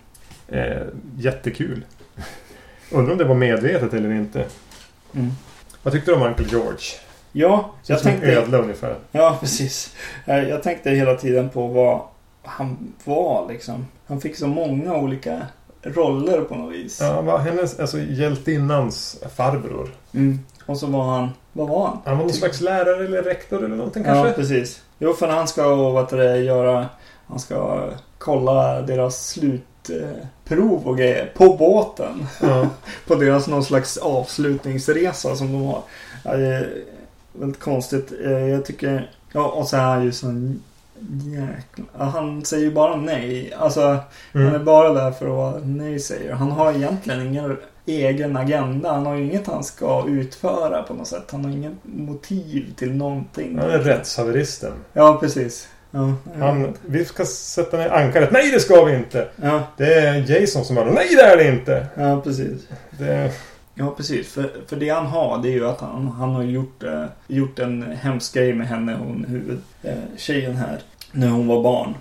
Eh, 0.48 0.82
jättekul. 1.16 1.84
Undrar 2.90 3.12
om 3.12 3.18
det 3.18 3.24
var 3.24 3.34
medvetet 3.34 3.94
eller 3.94 4.12
inte. 4.12 4.44
Mm. 5.14 5.30
Vad 5.82 5.94
tyckte 5.94 6.10
du 6.10 6.14
om 6.14 6.22
Uncle 6.22 6.46
George? 6.50 6.78
Ja, 7.32 7.70
Ser 7.82 7.94
jag 7.94 8.00
som 8.00 8.10
tänkte... 8.10 8.32
ödla 8.32 8.58
ungefär. 8.58 8.96
Ja, 9.12 9.36
precis. 9.40 9.96
Eh, 10.26 10.48
Jag 10.48 10.62
tänkte 10.62 10.90
hela 10.90 11.14
tiden 11.14 11.50
på 11.50 11.66
vad 11.66 12.00
han 12.42 12.92
var 13.04 13.48
liksom. 13.52 13.86
Han 14.06 14.20
fick 14.20 14.36
så 14.36 14.46
många 14.46 14.94
olika 14.96 15.46
roller 15.82 16.40
på 16.40 16.54
något 16.54 16.74
vis. 16.74 16.98
Ja, 17.00 17.12
han 17.14 17.26
var 17.26 17.38
hennes, 17.38 17.78
alltså 17.80 17.98
hjältinnans 17.98 19.22
farbror. 19.36 19.90
Mm. 20.14 20.38
Och 20.66 20.78
så 20.78 20.86
var 20.86 21.04
han... 21.04 21.28
Vad 21.52 21.68
var 21.68 21.86
han? 21.86 21.98
Han 22.04 22.16
var 22.16 22.24
någon 22.24 22.32
slags 22.32 22.60
lärare 22.60 23.04
eller 23.04 23.22
rektor 23.22 23.64
eller 23.64 23.76
någonting 23.76 24.02
Ja, 24.06 24.12
kanske? 24.14 24.32
precis. 24.32 24.82
Jo, 24.98 25.12
för 25.12 25.28
han 25.28 25.48
ska 25.48 25.74
vad 25.74 26.10
det, 26.10 26.38
göra... 26.38 26.86
Han 27.26 27.38
ska 27.38 27.88
kolla 28.18 28.82
deras 28.82 29.26
slutprov 29.28 30.86
och 30.88 30.98
grejer 30.98 31.32
på 31.36 31.56
båten. 31.56 32.26
Ja. 32.42 32.66
På 33.06 33.14
deras 33.14 33.46
någon 33.48 33.64
slags 33.64 33.96
avslutningsresa 33.96 35.36
som 35.36 35.52
de 35.52 35.62
har. 35.66 35.82
Ja, 36.24 36.36
det 36.36 36.46
är 36.46 36.72
väldigt 37.32 37.60
konstigt. 37.60 38.12
Eh, 38.24 38.30
Jag 38.48 38.64
tycker... 38.64 39.10
Ja, 39.32 39.46
och 39.48 39.68
så 39.68 39.76
är 39.76 39.80
han 39.80 40.04
ju 40.04 40.12
sån 40.12 40.62
jäkla... 41.10 41.84
ja, 41.98 42.04
Han 42.04 42.44
säger 42.44 42.64
ju 42.64 42.70
bara 42.72 42.96
nej. 42.96 43.52
Alltså, 43.58 43.80
han 44.32 44.42
är 44.42 44.48
Mm. 44.48 44.64
bara 44.64 44.92
där 44.92 45.10
för 45.10 45.26
att 45.26 45.32
vara 45.32 45.58
nej-säger. 45.64 46.32
Han 46.32 46.50
har 46.50 46.72
egentligen 46.72 47.26
ingen 47.26 47.56
egen 47.86 48.36
agenda. 48.36 48.92
Han 48.92 49.06
har 49.06 49.14
ju 49.14 49.24
inget 49.24 49.46
han 49.46 49.64
ska 49.64 50.04
utföra 50.08 50.82
på 50.82 50.94
något 50.94 51.06
sätt. 51.06 51.24
Han 51.30 51.44
har 51.44 51.52
inget 51.52 51.72
motiv 51.82 52.74
till 52.76 52.92
någonting. 52.92 53.58
Han 53.58 53.70
är 53.70 53.78
rättshaveristen. 53.78 54.72
Ja, 54.92 55.18
precis. 55.20 55.68
Ja, 55.90 56.12
Han, 56.38 56.74
vi 56.86 57.04
ska 57.04 57.24
sätta 57.24 57.76
ner 57.76 57.90
ankaret. 57.90 58.30
Nej, 58.32 58.50
det 58.50 58.60
ska 58.60 58.84
vi 58.84 58.94
inte! 58.96 59.28
ja, 59.42 59.62
Det 59.76 59.94
är 59.94 60.30
Jason 60.40 60.64
som 60.64 60.76
bara 60.76 60.90
Nej, 60.92 61.08
det 61.16 61.22
är 61.22 61.36
det 61.36 61.48
inte! 61.48 61.86
ja, 61.94 62.20
precis. 62.24 62.62
Det, 62.98 63.30
Ja, 63.78 63.94
precis. 63.96 64.32
För, 64.32 64.50
för 64.66 64.76
det 64.76 64.88
han 64.88 65.06
har, 65.06 65.38
det 65.42 65.48
är 65.48 65.52
ju 65.52 65.66
att 65.68 65.80
han, 65.80 66.08
han 66.08 66.30
har 66.34 66.42
gjort, 66.42 66.82
eh, 66.82 67.04
gjort 67.26 67.58
en 67.58 67.82
hemsk 67.82 68.34
grej 68.34 68.54
med 68.54 68.68
henne, 68.68 68.96
hon 68.98 69.24
huvudtjejen 69.28 70.56
här, 70.56 70.78
när 71.12 71.28
hon 71.28 71.46
var 71.46 71.62
barn. 71.62 71.94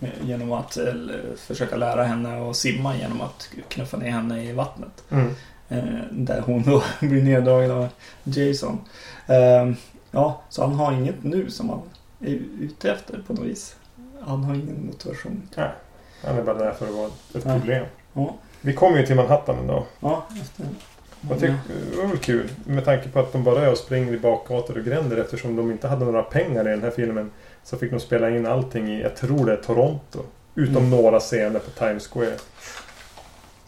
Eh, 0.00 0.08
Genom 0.28 0.52
att 0.52 0.76
eh, 0.76 0.94
försöka 1.36 1.76
lära 1.76 2.04
henne 2.04 2.50
att 2.50 2.56
simma 2.56 2.96
genom 2.96 3.20
att 3.20 3.48
knuffa 3.68 3.96
ner 3.96 4.10
henne 4.10 4.44
i 4.44 4.52
vattnet. 4.52 5.04
mm. 5.10 5.30
Eh, 5.68 5.84
där 6.10 6.40
hon 6.46 6.62
då 6.62 6.82
blir 7.06 7.22
neddragen 7.22 7.70
av 7.70 7.88
Jason. 8.24 8.78
Eh, 9.26 9.72
ja, 10.10 10.40
så 10.48 10.62
han 10.62 10.74
har 10.74 10.92
inget 10.92 11.24
nu 11.24 11.50
som 11.50 11.68
han 11.68 11.80
är 12.20 12.38
ute 12.60 12.92
efter 12.92 13.22
på 13.26 13.32
något 13.32 13.44
vis. 13.44 13.76
Han 14.20 14.44
har 14.44 14.54
ingen 14.54 14.86
motivation. 14.86 15.42
Han 16.24 16.36
är 16.38 16.42
bara 16.42 16.58
där 16.58 16.72
för 16.72 16.86
att 16.88 16.94
vara 16.94 17.10
ett 17.34 17.44
problem. 17.44 17.86
Ja, 18.12 18.34
Vi 18.60 18.72
kommer 18.74 18.98
ju 18.98 19.06
till 19.06 19.16
Manhattan 19.16 19.58
ändå. 19.58 19.86
ja 20.00 20.24
efter. 20.42 20.66
Jag 21.30 21.40
tycker 21.40 21.56
det 21.90 21.96
var 21.96 22.06
väl 22.06 22.18
kul. 22.18 22.48
Med 22.64 22.84
tanke 22.84 23.08
på 23.08 23.20
att 23.20 23.32
de 23.32 23.44
bara 23.44 23.62
är 23.66 23.70
och 23.72 23.78
springer 23.78 24.12
i 24.12 24.18
bakgator 24.18 24.78
och 24.78 24.84
gränder 24.84 25.16
eftersom 25.16 25.56
de 25.56 25.70
inte 25.70 25.88
hade 25.88 26.04
några 26.04 26.22
pengar 26.22 26.68
i 26.68 26.70
den 26.70 26.82
här 26.82 26.90
filmen. 26.90 27.30
Så 27.64 27.76
fick 27.78 27.90
de 27.90 28.00
spela 28.00 28.30
in 28.30 28.46
allting 28.46 28.88
i, 28.88 29.02
jag 29.02 29.16
tror 29.16 29.46
det 29.46 29.52
är 29.52 29.56
Toronto. 29.56 30.18
Utom 30.54 30.76
Mm. 30.76 30.90
några 30.90 31.20
scener 31.20 31.58
på 31.58 31.70
Times 31.70 32.06
Square. 32.08 32.34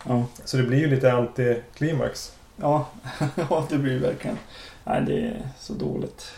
Ja. 0.08 0.24
Så 0.44 0.56
det 0.56 0.62
blir 0.62 0.78
ju 0.78 0.86
lite 0.86 1.12
antiklimax. 1.12 2.32
Ja, 2.56 2.86
ja, 3.50 3.66
det 3.70 3.78
blir 3.78 3.98
verkligen. 4.00 4.38
Nej, 4.84 5.02
det 5.06 5.20
är 5.20 5.48
så 5.58 5.72
dåligt. 5.72 6.32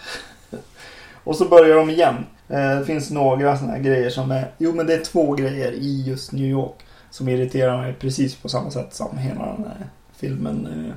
Och 1.25 1.37
så 1.37 1.49
börjar 1.49 1.77
de 1.77 1.91
igen. 1.91 2.15
Eh, 2.49 2.79
Det 2.79 2.85
finns 2.87 3.11
några 3.11 3.57
sådana 3.59 3.73
här 3.77 3.83
grejer 3.83 4.11
som 4.11 4.31
är... 4.31 4.51
Jo, 4.59 4.73
men 4.73 4.87
det 4.87 4.95
är 4.95 5.05
två 5.05 5.33
grejer 5.33 5.73
i 5.73 6.03
just 6.07 6.33
New 6.33 6.47
York 6.47 6.75
som 7.11 7.29
irriterar 7.29 7.83
mig 7.83 7.95
precis 8.01 8.35
på 8.37 8.49
samma 8.49 8.71
sätt 8.71 8.95
som 8.95 9.19
hela 9.19 9.47
den 9.47 9.65
här 9.65 9.87
filmen. 10.17 10.93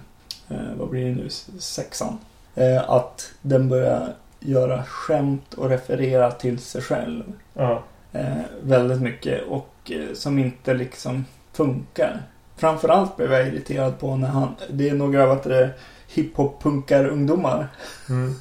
Eh, 0.49 0.73
Vad 0.77 0.89
blir 0.89 1.05
det 1.05 1.11
nu? 1.15 1.29
Sexan. 1.59 2.17
Eh, 2.55 2.89
Att 2.89 3.31
den 3.41 3.69
börjar 3.69 4.13
göra 4.39 4.83
skämt 4.83 5.53
och 5.53 5.69
referera 5.69 6.31
till 6.31 6.59
sig 6.59 6.81
själv. 6.81 7.23
Ja. 7.53 7.83
Eh, 8.13 8.37
väldigt 8.61 9.01
mycket 9.01 9.47
och 9.47 9.91
som 10.13 10.39
inte 10.39 10.73
liksom 10.73 11.25
funkar. 11.53 12.21
Framförallt 12.55 13.17
blev 13.17 13.31
jag 13.33 13.47
irriterad 13.47 13.99
på 13.99 14.15
när 14.15 14.27
han, 14.27 14.55
det 14.69 14.89
är 14.89 14.93
några 14.93 15.25
vad 15.25 15.43
det, 15.43 15.69
hiphop-punkar-ungdomar 16.07 17.67
Mm. 18.09 18.35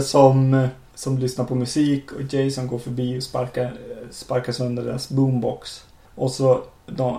som, 0.02 0.68
som 0.94 1.18
lyssnar 1.18 1.44
på 1.44 1.54
musik 1.54 2.12
och 2.12 2.34
Jason 2.34 2.66
går 2.66 2.78
förbi 2.78 3.18
och 3.18 3.22
sparkar, 3.22 3.72
sparkar 4.10 4.52
sönder 4.52 4.82
deras 4.82 5.08
boombox. 5.08 5.84
Och 6.14 6.30
så 6.30 6.62
de, 6.86 7.18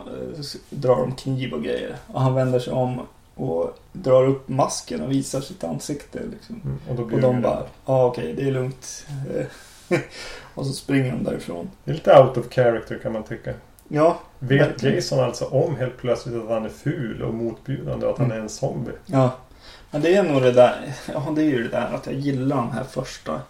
drar 0.69 0.95
de 0.95 1.15
kniv 1.15 1.53
och 1.53 1.63
grejer. 1.63 1.95
Och 2.07 2.21
han 2.21 2.33
vänder 2.35 2.59
sig 2.59 2.73
om 2.73 3.01
och 3.35 3.77
drar 3.93 4.27
upp 4.27 4.49
masken 4.49 5.01
och 5.01 5.11
visar 5.11 5.41
sitt 5.41 5.63
ansikte. 5.63 6.19
Liksom. 6.31 6.61
Mm. 6.65 6.99
Och 6.99 7.13
Och 7.13 7.21
de 7.21 7.41
bara, 7.41 7.63
ja 7.85 8.05
okej, 8.05 8.33
det 8.33 8.41
är 8.47 8.51
lugnt. 8.51 9.05
Och 10.55 10.65
så 10.65 10.73
springer 10.73 11.11
de 11.11 11.23
därifrån. 11.23 11.69
Det 11.83 11.91
är 11.91 11.95
lite 11.95 12.19
out 12.21 12.37
of 12.37 12.49
character 12.53 12.99
kan 13.03 13.13
man 13.13 13.23
tycka. 13.23 13.53
Ja, 13.87 14.19
Vet 14.39 14.61
Verkligen. 14.61 14.95
Jason 14.95 15.19
alltså 15.19 15.45
om 15.45 15.75
helt 15.75 15.97
plötsligt 15.97 16.35
att 16.35 16.49
han 16.49 16.65
är 16.65 16.69
ful 16.69 17.21
och 17.21 17.33
motbjudande 17.33 18.05
och 18.05 18.11
att 18.13 18.19
han 18.19 18.31
är 18.31 18.39
en 18.39 18.49
zombie? 18.49 18.91
Ja. 19.05 19.35
Men 19.91 20.01
det 20.01 20.15
är 20.15 20.23
nog 20.23 20.41
det 20.41 20.51
där. 20.51 20.93
Ja, 21.13 21.33
det 21.35 21.41
är 21.41 21.45
ju 21.45 21.63
det 21.63 21.69
där 21.69 21.93
att 21.93 22.05
jag 22.05 22.15
gillar 22.15 22.55
de 22.55 22.71
här 22.71 22.83
första 22.83 23.41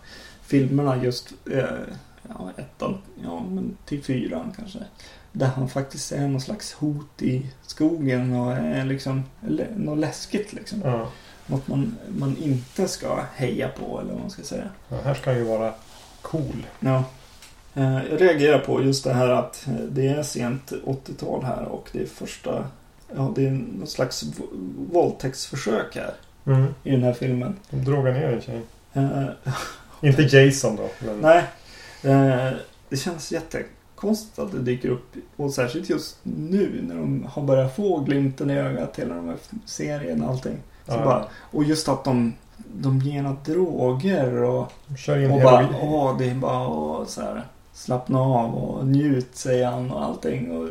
filmerna 0.41 1.03
just. 1.03 1.34
Eh, 1.52 1.64
ja, 2.30 2.52
ettan. 2.57 2.98
Ja, 3.24 3.44
men 3.49 3.78
till 3.86 4.03
fyran 4.03 4.53
kanske. 4.57 4.80
Där 5.38 5.48
han 5.48 5.70
faktiskt 5.70 6.12
är 6.12 6.28
någon 6.28 6.41
slags 6.41 6.74
hot 6.74 7.22
i 7.22 7.45
skogen 7.62 8.34
och 8.36 8.52
är 8.53 8.86
liksom 8.86 9.24
något 9.76 9.98
läskigt 9.99 10.53
liksom. 10.53 10.82
Ja. 10.84 11.07
Något 11.48 11.68
man, 11.68 11.98
man 12.18 12.38
inte 12.38 12.88
ska 12.88 13.20
heja 13.36 13.68
på 13.70 13.99
eller 14.02 14.12
vad 14.12 14.22
man 14.22 14.30
ska 14.30 14.44
säga. 14.44 14.70
Ja, 14.90 14.98
här 15.03 15.14
ska 15.14 15.30
han 15.30 15.40
ju 15.40 15.45
vara 15.45 15.74
cool. 16.22 16.66
Ja. 16.80 17.03
Eh, 17.74 17.99
Jag 18.12 18.22
reagerar 18.22 18.60
på 18.60 18.84
just 18.84 19.03
det 19.03 19.14
här 19.14 19.28
att 19.30 19.68
eh, 19.68 19.74
det 19.74 20.07
är 20.07 20.24
sent 20.24 20.72
80-tal 20.86 21.44
här 21.44 21.64
och 21.64 21.90
det 21.91 22.02
är 22.02 22.06
första... 22.06 22.68
Ja, 23.16 23.32
det 23.36 23.48
är 23.48 23.52
någon 23.52 23.88
slags 23.88 24.24
våldtäktsförsök 24.91 25.95
här 25.95 26.14
Mm. 26.48 26.74
i 26.84 26.91
den 26.91 27.03
här 27.03 27.14
filmen. 27.14 27.56
De 27.70 27.86
drogar 27.86 28.14
ner 28.14 28.30
en 28.34 28.41
tjej. 28.41 28.62
Eh, 28.94 29.26
Inte 30.02 30.22
Jason 30.22 30.76
då. 30.76 30.90
Men... 30.99 31.20
nej, 31.22 31.44
det 32.90 32.98
känns 32.98 33.32
jättekonstigt 33.32 33.72
att 34.11 34.52
det 34.52 34.60
dyker 34.60 34.90
upp. 34.90 35.15
Och 35.36 35.53
särskilt 35.53 35.90
just 35.90 36.18
nu 36.23 36.86
när 36.88 36.95
de 36.95 37.26
har 37.30 37.41
börjat 37.44 37.76
få 37.76 37.99
glimten 37.99 38.49
i 38.49 38.57
ögat 38.60 38.99
hela 38.99 39.15
de 39.15 39.27
här 39.27 39.38
serien 39.65 40.23
och 40.23 40.30
allting. 40.30 40.57
Så 40.86 40.91
Ja. 40.94 41.06
bara, 41.06 41.26
och 41.52 41.64
just 41.64 41.90
att 41.90 42.03
de 42.03 42.34
de 42.73 42.99
ger 42.99 43.22
några 43.22 43.38
droger 43.45 44.34
och, 44.44 44.72
De 44.88 44.98
kör 44.98 45.18
in 45.23 45.32
och 45.32 45.41
bara 45.41 45.69
åh 45.82 46.18
det 46.18 46.30
är 46.30 46.36
bara 46.36 47.02
att 47.02 47.10
så 47.10 47.22
här, 47.22 47.44
slappna 47.73 48.19
av 48.19 48.56
och 48.56 48.88
njut 48.88 49.36
säger 49.36 49.68
han 49.68 49.91
och 49.91 50.03
allting. 50.03 50.52
Och 50.57 50.69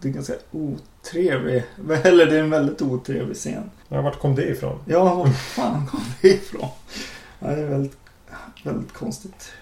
det 0.00 0.08
är 0.08 0.12
ganska 0.12 0.32
otrevlig, 0.52 1.64
eller 2.04 2.26
det 2.26 2.36
är 2.36 2.40
en 2.42 2.50
väldigt 2.50 2.82
otrevlig 2.82 3.36
scen. 3.36 3.70
Ja, 3.88 4.00
vart 4.02 4.18
kom 4.18 4.34
det 4.34 4.44
ifrån? 4.48 4.78
Ja, 4.84 5.14
var 5.14 5.26
fan 5.26 5.86
kom 5.86 6.00
det 6.20 6.28
ifrån? 6.28 6.68
Ja, 7.38 7.46
det 7.48 7.60
är 7.62 7.66
väldigt, 7.66 7.96
väldigt 8.64 8.92
konstigt. 8.92 9.52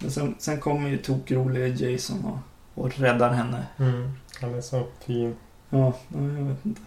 Men 0.00 0.10
sen, 0.10 0.34
sen 0.38 0.60
kommer 0.60 0.88
ju 0.88 0.96
tokroliga 0.96 1.66
Jason 1.66 2.24
och, 2.24 2.84
och 2.84 2.98
räddar 2.98 3.30
henne. 3.32 3.66
Mm. 3.78 4.10
Han 4.40 4.54
är 4.54 4.60
så 4.60 4.82
fin. 5.00 5.36
Ja, 5.70 5.78
ja, 6.08 6.18
jag 6.38 6.44
vet 6.44 6.66
inte. 6.66 6.80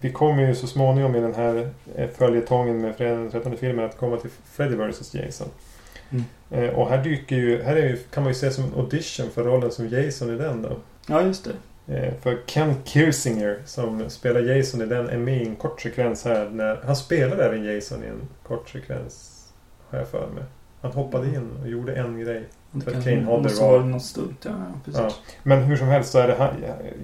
Vi 0.00 0.12
kommer 0.12 0.42
ju 0.48 0.54
så 0.54 0.66
småningom 0.66 1.14
i 1.16 1.20
den 1.20 1.34
här 1.34 1.70
eh, 1.94 2.08
följetongen 2.10 2.80
med 2.80 2.96
fredagen 2.96 3.22
den 3.22 3.30
13 3.30 3.56
filmen 3.56 3.84
att 3.84 3.96
komma 3.96 4.16
till 4.16 4.30
Freddy 4.52 4.76
vs 4.76 5.14
Jason. 5.14 5.48
Mm. 6.10 6.24
Eh, 6.50 6.74
Och 6.74 6.88
här 6.88 7.04
dyker 7.04 7.36
ju, 7.36 7.62
här 7.62 7.76
är 7.76 7.88
ju, 7.88 7.96
kan 7.96 8.22
man 8.22 8.32
ju 8.32 8.38
se 8.38 8.50
som 8.50 8.64
en 8.64 8.74
audition 8.74 9.30
för 9.30 9.44
rollen 9.44 9.70
som 9.70 9.88
Jason 9.88 10.34
i 10.34 10.36
den 10.38 10.62
då. 10.62 10.76
Ja, 11.06 11.22
just 11.22 11.44
det. 11.44 11.96
Eh, 11.96 12.14
För 12.22 12.38
Ken 12.46 12.74
Kirsinger 12.84 13.62
som 13.66 14.10
spelar 14.10 14.40
Jason 14.40 14.82
i 14.82 14.86
den 14.86 15.08
är 15.08 15.18
med 15.18 15.42
i 15.42 15.46
en 15.46 15.56
kort 15.56 15.80
sekvens 15.80 16.24
här. 16.24 16.48
När, 16.50 16.80
han 16.86 16.96
spelar 16.96 17.38
även 17.38 17.64
Jason 17.64 18.04
i 18.04 18.06
en 18.06 18.28
kort 18.42 18.68
sekvens. 18.68 19.44
Har 19.90 19.98
jag 19.98 20.08
för 20.08 20.26
mig. 20.34 20.44
Han 20.82 20.92
hoppade 20.92 21.26
in 21.26 21.50
och 21.62 21.68
gjorde 21.68 21.94
en 21.94 22.20
grej. 22.20 22.44
Det 22.70 22.84
För 22.84 22.90
kanske 22.90 23.10
Kane 23.10 23.24
Hodder 23.26 23.60
var- 23.60 23.80
något 23.80 24.02
stunt. 24.02 24.44
Ja, 24.44 24.52
precis. 24.84 25.00
Ja. 25.00 25.10
Men 25.42 25.62
hur 25.62 25.76
som 25.76 25.88
helst 25.88 26.10
så 26.12 26.18
är 26.18 26.28
det 26.28 26.34
han, 26.34 26.50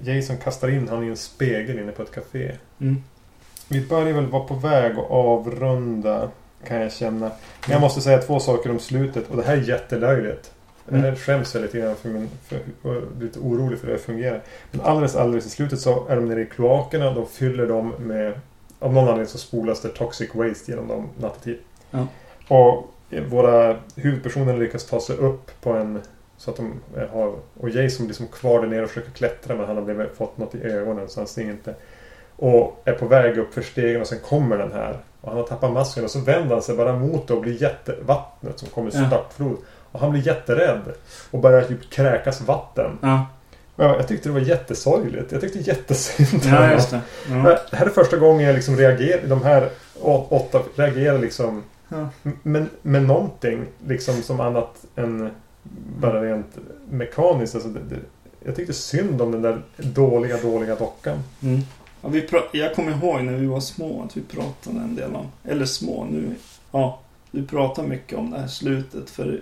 Jason 0.03 0.37
kastar 0.37 0.69
in 0.69 0.87
han 0.87 1.03
i 1.03 1.07
en 1.07 1.17
spegel 1.17 1.79
inne 1.79 1.91
på 1.91 2.01
ett 2.01 2.11
café. 2.11 2.51
Mm. 2.79 3.03
Vi 3.67 3.87
börjar 3.87 4.13
väl 4.13 4.25
vara 4.27 4.43
på 4.43 4.53
väg 4.53 4.91
att 4.91 5.09
avrunda 5.09 6.29
kan 6.67 6.81
jag 6.81 6.91
känna. 6.91 7.31
Men 7.61 7.71
jag 7.71 7.81
måste 7.81 8.01
säga 8.01 8.17
två 8.21 8.39
saker 8.39 8.69
om 8.69 8.79
slutet 8.79 9.29
och 9.29 9.37
det 9.37 9.43
här 9.43 9.57
är 9.57 9.61
jättelöjligt. 9.61 10.51
Mm. 10.89 11.05
Jag 11.05 11.17
skäms 11.17 11.53
jag 11.53 11.61
lite 11.61 11.79
grann 11.79 11.95
för 11.95 12.09
min... 12.09 12.29
För, 12.43 12.59
och 12.81 13.01
lite 13.21 13.39
orolig 13.39 13.79
för 13.79 13.87
hur 13.87 13.93
det 13.93 13.99
fungerar. 13.99 14.41
Men 14.71 14.81
alldeles, 14.81 15.15
alldeles 15.15 15.45
i 15.45 15.49
slutet 15.49 15.79
så 15.79 16.07
är 16.07 16.15
de 16.15 16.25
nere 16.25 16.41
i 16.41 16.45
kloakerna. 16.45 17.13
Då 17.13 17.25
fyller 17.25 17.67
de 17.67 17.89
med... 17.89 18.33
Av 18.79 18.93
någon 18.93 19.03
anledning 19.03 19.27
så 19.27 19.37
spolas 19.37 19.81
det 19.81 19.89
toxic 19.89 20.35
waste 20.35 20.71
genom 20.71 20.87
dem 20.87 21.09
nattetid. 21.19 21.57
Ja. 21.91 22.07
Och 22.47 22.94
våra 23.29 23.75
huvudpersoner 23.95 24.57
lyckas 24.57 24.85
ta 24.85 24.99
sig 24.99 25.15
upp 25.17 25.51
på 25.61 25.69
en... 25.73 26.01
Så 26.37 26.51
att 26.51 26.57
de 26.57 26.73
har... 27.13 27.33
Och 27.59 27.69
Jason 27.69 28.05
blir 28.05 28.15
som 28.15 28.27
kvar 28.27 28.61
där 28.61 28.67
nere 28.67 28.83
och 28.83 28.89
försöker 28.89 29.11
klättra 29.11 29.55
men 29.55 29.65
han 29.65 29.75
har 29.75 29.83
blivit, 29.83 30.17
fått 30.17 30.37
något 30.37 30.55
i 30.55 30.63
ögonen 30.63 31.09
så 31.09 31.19
han 31.19 31.27
ser 31.27 31.41
inte. 31.43 31.75
Och 32.35 32.81
är 32.85 32.93
på 32.93 33.05
väg 33.05 33.37
upp 33.37 33.53
för 33.53 33.61
stegen 33.61 34.01
och 34.01 34.07
sen 34.07 34.19
kommer 34.19 34.57
den 34.57 34.71
här. 34.71 34.97
Och 35.21 35.29
han 35.29 35.37
har 35.37 35.47
tappat 35.47 35.71
masken 35.71 36.03
och 36.03 36.11
så 36.11 36.19
vänder 36.19 36.55
han 36.55 36.61
sig 36.63 36.75
bara 36.75 36.93
mot 36.99 37.27
det 37.27 37.33
och 37.33 37.41
blir 37.41 37.61
jättevattnet 37.61 38.59
som 38.59 38.67
kommer 38.69 38.95
i 38.95 38.97
Ja. 38.97 39.07
störtflod. 39.07 39.57
Och 39.91 39.99
han 39.99 40.11
blir 40.11 40.27
jätterädd. 40.27 40.81
Och 41.31 41.39
börjar 41.39 41.61
typ 41.61 41.89
kräkas 41.89 42.41
vatten. 42.41 42.97
Ja, 43.01 43.25
Ja, 43.77 43.95
jag 43.95 44.07
tyckte 44.07 44.29
det 44.29 44.33
var 44.33 44.39
jättesorgligt. 44.39 45.31
Jag 45.31 45.41
tyckte 45.41 45.59
jättesynd 45.59 46.41
ja 46.45 46.71
just 46.71 46.89
det. 46.91 47.01
Ja. 47.29 47.33
Men 47.35 47.43
Det 47.43 47.75
här 47.77 47.85
är 47.85 47.89
första 47.89 48.17
gången 48.17 48.45
jag 48.45 48.55
liksom 48.55 48.77
reagerar, 48.77 49.27
de 49.27 49.43
här 49.43 49.69
åtta 50.29 50.59
reagerar 50.75 51.17
liksom 51.19 51.63
Ja. 51.89 52.09
med, 52.43 52.67
med 52.81 53.03
någonting 53.03 53.65
liksom 53.87 54.21
som 54.21 54.39
annat 54.39 54.85
än 54.95 55.31
bara 55.99 56.21
rent 56.21 56.57
mekaniskt. 56.89 57.55
Alltså 57.55 57.69
det, 57.69 57.79
det, 57.79 57.99
jag 58.45 58.55
tyckte 58.55 58.73
synd 58.73 59.21
om 59.21 59.31
den 59.31 59.41
där 59.41 59.61
dåliga, 59.77 60.37
dåliga 60.37 60.75
dockan. 60.75 61.19
Mm. 61.41 61.61
Ja, 62.01 62.09
vi 62.09 62.27
jag 62.51 62.75
kommer 62.75 62.91
ihåg 62.91 63.23
när 63.23 63.33
vi 63.33 63.45
var 63.45 63.59
små 63.59 64.03
att 64.03 64.17
vi 64.17 64.21
pratade 64.21 64.79
en 64.79 64.95
del 64.95 65.15
om, 65.15 65.25
eller 65.43 65.65
små 65.65 66.05
nu, 66.05 66.35
ja, 66.71 66.99
vi 67.31 67.47
pratar 67.47 67.83
mycket 67.83 68.17
om 68.17 68.31
det 68.31 68.39
här 68.39 68.47
slutet 68.47 69.09
för 69.09 69.41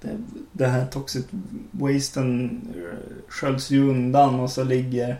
det, 0.00 0.18
det 0.52 0.66
här 0.66 0.86
toxic 0.86 1.26
wasten 1.70 2.60
eh, 2.76 2.98
sköljs 3.28 3.70
ju 3.70 3.90
undan 3.90 4.40
och 4.40 4.50
så 4.50 4.64
ligger 4.64 5.16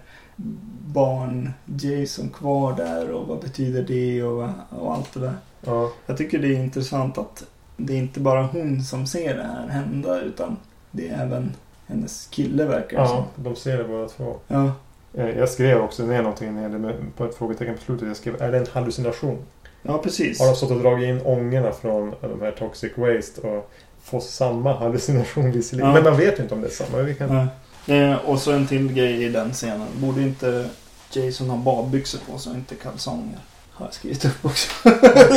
barn 0.86 1.52
Jason 1.64 2.30
kvar 2.30 2.76
där 2.76 3.10
och 3.10 3.26
vad 3.26 3.40
betyder 3.40 3.82
det 3.82 4.22
och, 4.22 4.48
och 4.70 4.94
allt 4.94 5.14
det 5.14 5.20
där. 5.20 5.36
Ja, 5.66 5.90
Jag 6.06 6.16
tycker 6.16 6.38
det 6.38 6.48
är 6.48 6.60
intressant 6.60 7.18
att 7.18 7.44
det 7.76 7.92
är 7.92 7.96
inte 7.98 8.20
bara 8.20 8.42
hon 8.42 8.82
som 8.82 9.06
ser 9.06 9.36
det 9.36 9.42
här 9.42 9.68
hända 9.68 10.20
utan 10.20 10.56
det 10.90 11.08
är 11.08 11.22
även 11.24 11.52
hennes 11.86 12.26
kille 12.30 12.64
verkar 12.64 12.96
ja 12.98 13.06
som. 13.06 13.44
de 13.44 13.56
ser 13.56 13.78
det 13.78 13.84
båda 13.84 14.08
två. 14.08 14.36
Ja. 14.48 14.72
Eh, 15.14 15.28
Jag 15.38 15.48
skrev 15.48 15.80
också 15.80 16.02
ner 16.02 16.22
någonting 16.22 16.54
med, 16.54 16.94
på 17.16 17.24
ett 17.24 17.34
frågetecken 17.34 17.74
på 17.74 17.80
slutet. 17.82 18.08
Jag 18.08 18.16
skrev, 18.16 18.42
är 18.42 18.52
det 18.52 18.58
en 18.58 18.66
hallucination? 18.72 19.38
ja, 19.82 19.98
precis. 19.98 20.40
Har 20.40 20.46
de 20.46 20.54
stått 20.56 20.70
och 20.70 20.80
dragit 20.80 21.08
in 21.08 21.20
ångorna 21.24 21.72
från 21.72 22.14
de 22.20 22.40
här 22.40 22.50
toxic 22.50 22.92
waste 22.96 23.40
och 23.40 23.70
får 24.02 24.20
samma 24.20 24.72
hallucination 24.78 25.52
visserligen. 25.52 25.88
Ja. 25.88 25.94
Men 25.94 26.04
man 26.04 26.16
vet 26.16 26.38
ju 26.38 26.42
inte 26.42 26.54
om 26.54 26.60
det 26.60 26.66
är 26.66 26.70
samma. 26.70 26.98
Vi 27.02 27.14
kan... 27.14 27.48
Ja. 27.86 27.94
Eh, 27.94 28.16
och 28.28 28.38
så 28.38 28.52
en 28.52 28.66
till 28.66 28.92
grej 28.92 29.24
i 29.24 29.28
den 29.28 29.52
scenen. 29.52 29.86
Borde 29.96 30.22
inte 30.22 30.68
Jason 31.12 31.50
ha 31.50 31.56
badbyxor 31.56 32.18
på 32.32 32.38
sig 32.38 32.50
och 32.52 32.58
inte 32.58 32.74
kalsonger? 32.74 33.38
Har 33.74 33.86
jag 33.86 33.94
skrivit 33.94 34.24
upp 34.24 34.44
också. 34.44 34.70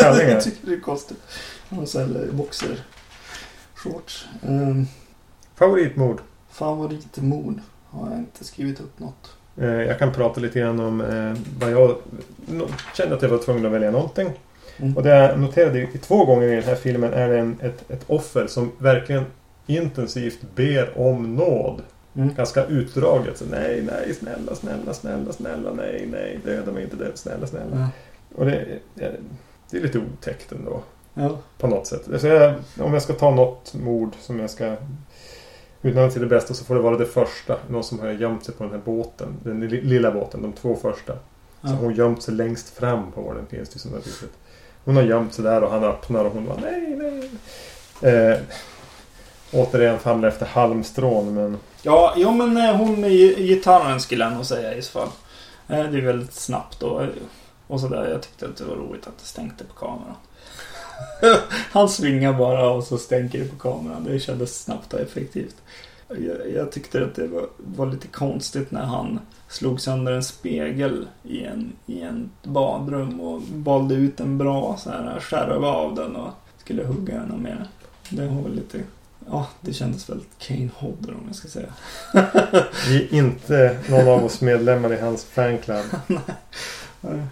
jag 0.01 0.41
tycker 0.43 0.67
det 0.67 0.73
är 0.73 0.79
konstigt. 0.79 1.17
Han 1.69 1.87
säljer 1.87 2.31
boxer 2.31 2.83
shorts. 3.75 4.27
Eh, 4.43 4.83
Favoritmord? 5.55 6.21
favoritmord. 6.49 7.59
Har 7.89 8.09
jag 8.09 8.19
inte 8.19 8.43
skrivit 8.43 8.79
upp 8.79 8.99
något. 8.99 9.31
Eh, 9.57 9.65
Jag 9.65 9.99
kan 9.99 10.11
prata 10.13 10.39
lite 10.41 10.59
grann 10.59 10.79
om 10.79 11.01
eh, 11.01 11.33
vad 11.59 11.71
jag 11.71 11.97
no- 12.47 12.71
kände 12.97 13.15
att 13.15 13.21
jag 13.21 13.29
var 13.29 13.37
tvungen 13.37 13.65
att 13.65 13.71
välja 13.71 13.91
någonting. 13.91 14.29
Mm. 14.77 14.97
Och 14.97 15.03
det 15.03 15.09
jag 15.09 15.39
noterade 15.39 15.79
i 15.81 15.87
två 15.97 16.25
gånger 16.25 16.47
i 16.47 16.55
den 16.55 16.63
här 16.63 16.75
filmen 16.75 17.13
är 17.13 17.29
det 17.29 17.39
en, 17.39 17.57
ett, 17.61 17.91
ett 17.91 18.03
offer 18.07 18.47
som 18.47 18.71
verkligen 18.77 19.25
intensivt 19.67 20.39
ber 20.55 20.97
om 20.99 21.35
nåd. 21.35 21.81
Mm. 22.15 22.33
Ganska 22.33 22.65
utdraget. 22.65 23.37
Så, 23.37 23.45
nej, 23.51 23.81
nej, 23.91 24.13
snälla, 24.13 24.55
snälla, 24.55 24.93
snälla, 24.93 25.33
snälla, 25.33 25.73
nej, 25.73 26.07
nej, 26.11 26.39
döda 26.45 26.71
mig 26.71 26.83
inte, 26.83 26.95
döda, 26.95 27.15
snälla, 27.17 27.47
snälla. 27.47 27.75
Ja. 27.79 27.87
Och 28.37 28.45
det, 28.45 28.79
det, 28.93 29.15
det 29.71 29.77
är 29.77 29.81
lite 29.81 29.99
otäckt 29.99 30.51
ändå. 30.51 30.81
Ja. 31.13 31.37
På 31.57 31.67
något 31.67 31.87
sätt. 31.87 32.07
Så 32.21 32.27
jag, 32.27 32.53
om 32.79 32.93
jag 32.93 33.01
ska 33.01 33.13
ta 33.13 33.31
något 33.35 33.73
mord 33.73 34.11
som 34.21 34.39
jag 34.39 34.49
ska 34.49 34.75
utnämna 35.81 36.11
till 36.11 36.21
det 36.21 36.27
bästa 36.27 36.53
så 36.53 36.65
får 36.65 36.75
det 36.75 36.81
vara 36.81 36.97
det 36.97 37.05
första. 37.05 37.57
Någon 37.69 37.83
som 37.83 37.99
har 37.99 38.07
gömt 38.07 38.45
sig 38.45 38.53
på 38.55 38.63
den 38.63 38.71
här 38.73 38.81
båten. 38.85 39.37
Den 39.43 39.59
li- 39.69 39.81
lilla 39.81 40.11
båten, 40.11 40.41
de 40.41 40.53
två 40.53 40.75
första. 40.75 41.13
Så 41.13 41.19
Ja. 41.61 41.69
hon 41.81 41.93
gömt 41.95 42.23
sig 42.23 42.33
längst 42.33 42.69
fram 42.69 43.11
på 43.11 43.33
den 43.33 43.45
finns 43.45 43.69
det 43.69 43.79
som 43.79 43.95
ett 43.97 44.05
litet. 44.05 44.29
Hon 44.85 44.95
har 44.95 45.03
gömt 45.03 45.33
sig 45.33 45.43
där 45.43 45.63
och 45.63 45.71
han 45.71 45.83
öppnar 45.83 46.25
och 46.25 46.31
hon 46.33 46.45
bara 46.45 46.57
nej, 46.61 46.95
nej. 46.95 47.29
Eh, 48.31 48.37
återigen 49.53 49.99
famlar 49.99 50.29
efter 50.29 50.45
halmstrån 50.45 51.33
men 51.33 51.57
Ja, 51.81 52.13
jo 52.17 52.31
men 52.31 52.57
eh, 52.57 52.75
hon 52.75 53.01
med 53.01 53.11
gi- 53.11 53.41
gitarren 53.47 53.99
skulle 53.99 54.23
jag 54.23 54.33
nog 54.33 54.45
säga 54.45 54.73
i 54.73 54.81
så 54.81 54.91
fall. 54.99 55.09
Eh, 55.67 55.91
Det 55.91 55.97
är 55.97 56.01
väldigt 56.01 56.33
snabbt 56.33 56.83
och, 56.83 57.01
och 57.67 57.79
sådär. 57.79 58.09
Jag 58.09 58.21
tyckte 58.21 58.45
att 58.45 58.57
det 58.57 58.65
var 58.65 58.75
roligt 58.75 59.07
att 59.07 59.17
det 59.17 59.25
stänkte 59.25 59.63
på 59.63 59.73
kameran. 59.73 60.15
Han 61.71 61.89
svingar 61.89 62.33
bara 62.33 62.69
och 62.69 62.83
så 62.83 62.97
stänker 62.97 63.39
det 63.39 63.45
på 63.45 63.55
kameran. 63.55 64.03
Det 64.03 64.19
kändes 64.19 64.63
snabbt 64.63 64.93
och 64.93 64.99
effektivt. 64.99 65.55
Jag, 66.07 66.51
jag 66.55 66.71
tyckte 66.71 67.03
att 67.03 67.15
det 67.15 67.27
var, 67.27 67.47
var 67.57 67.85
lite 67.85 68.07
konstigt 68.07 68.71
när 68.71 68.83
han 68.83 69.19
slog 69.49 69.81
sönder 69.81 70.11
en 70.11 70.23
spegel 70.23 71.07
i 71.23 71.43
en, 71.43 71.73
i 71.85 72.01
en 72.01 72.31
badrum 72.43 73.21
och 73.21 73.41
valde 73.41 73.95
ut 73.95 74.19
en 74.19 74.37
bra 74.37 74.77
så 74.79 74.89
här 74.89 75.19
skärv 75.19 75.65
av 75.65 75.95
den 75.95 76.15
och 76.15 76.31
skulle 76.57 76.83
hugga 76.83 77.13
den 77.13 77.41
med. 77.41 77.65
Det 78.09 78.27
var 78.27 78.41
väl 78.41 78.55
lite 78.55 78.79
Ja, 79.31 79.47
det 79.61 79.73
kändes 79.73 80.09
väldigt 80.09 80.39
Kane 80.39 80.69
Hodder 80.75 81.13
om 81.13 81.23
jag 81.27 81.35
ska 81.35 81.47
säga. 81.47 81.73
vi 82.87 83.03
är 83.03 83.13
inte 83.13 83.79
någon 83.89 84.07
av 84.07 84.23
oss 84.25 84.41
medlemmar 84.41 84.93
i 84.93 84.99
hans 84.99 85.23
fanclub. 85.23 85.85
Nej. 87.01 87.23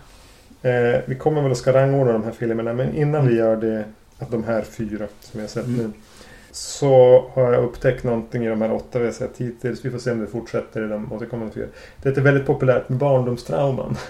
Eh, 0.66 1.02
vi 1.06 1.16
kommer 1.16 1.42
väl 1.42 1.52
att 1.52 1.58
ska 1.58 1.74
rangordna 1.74 2.14
de 2.14 2.24
här 2.24 2.32
filmerna 2.32 2.74
men 2.74 2.96
innan 2.96 3.28
vi 3.28 3.36
gör 3.36 3.56
det, 3.56 3.84
att 4.20 4.32
de 4.32 4.44
här 4.44 4.62
fyra 4.62 5.08
som 5.20 5.40
jag 5.40 5.44
har 5.44 5.48
sett 5.48 5.66
Mm. 5.66 5.78
nu. 5.78 5.92
Så 6.52 7.26
har 7.34 7.54
jag 7.54 7.64
upptäckt 7.64 8.04
någonting 8.04 8.46
i 8.46 8.50
de 8.50 8.62
här 8.62 8.74
åtta 8.74 9.00
vi 9.00 9.06
har 9.06 9.12
sett 9.12 9.38
hittills. 9.38 9.86
Vi 9.86 9.90
får 9.92 10.00
se 10.00 10.12
om 10.12 10.20
det 10.20 10.28
fortsätter 10.28 10.86
i 10.86 10.88
de 10.88 11.14
återkommande 11.14 11.54
fyra. 11.54 11.66
Det 12.02 12.18
är 12.18 12.22
väldigt 12.22 12.46
populärt 12.46 12.90
med 12.90 12.98
barndomstrauman. 12.98 13.96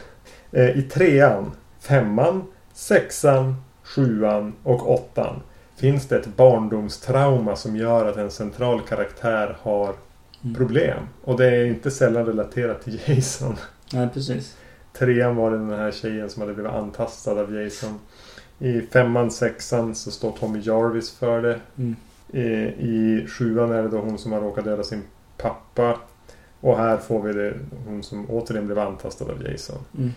Eh, 0.51 0.77
I 0.77 0.81
trean, 0.81 1.51
femman, 1.79 2.43
sexan, 2.73 3.55
sjuan 3.83 4.53
och 4.63 4.91
åttan 4.93 5.41
finns 5.77 6.07
det 6.07 6.15
ett 6.15 6.27
barndomstrauma 6.37 7.55
som 7.55 7.75
gör 7.75 8.05
att 8.05 8.17
en 8.17 8.31
central 8.31 8.81
karaktär 8.81 9.57
har 9.61 9.93
Mm. 10.43 10.55
problem. 10.55 10.99
Och 11.23 11.37
det 11.37 11.45
är 11.45 11.65
inte 11.65 11.91
sällan 11.91 12.25
relaterat 12.25 12.81
till 12.83 12.99
Jason. 13.05 13.55
Nej, 13.93 14.07
precis. 14.13 14.57
Trean 14.97 15.35
var 15.35 15.51
det 15.51 15.57
den 15.57 15.69
här 15.79 15.91
tjejen 15.91 16.29
som 16.29 16.41
hade 16.41 16.53
blivit 16.53 16.71
antastad 16.71 17.31
av 17.31 17.55
Jason. 17.55 17.99
I 18.59 18.81
femman, 18.81 19.31
sexan 19.31 19.95
så 19.95 20.11
står 20.11 20.31
Tommy 20.31 20.59
Jarvis 20.59 21.11
för 21.11 21.41
det. 21.41 21.59
Mm. 21.77 21.95
I, 22.31 22.41
I 22.89 23.27
sjuan 23.27 23.71
är 23.71 23.83
det 23.83 23.89
då 23.89 23.99
hon 23.99 24.17
som 24.17 24.31
har 24.31 24.41
råkat 24.41 24.65
döda 24.65 24.83
sin 24.83 25.03
pappa. 25.37 25.99
Och 26.61 26.77
här 26.77 26.97
får 26.97 27.21
vi 27.21 27.33
det 27.33 27.53
hon 27.85 28.03
som 28.03 28.29
återigen 28.29 28.65
blev 28.65 28.79
antastad 28.79 29.25
av 29.25 29.43
Jason. 29.43 29.77
Mm. 29.97 30.11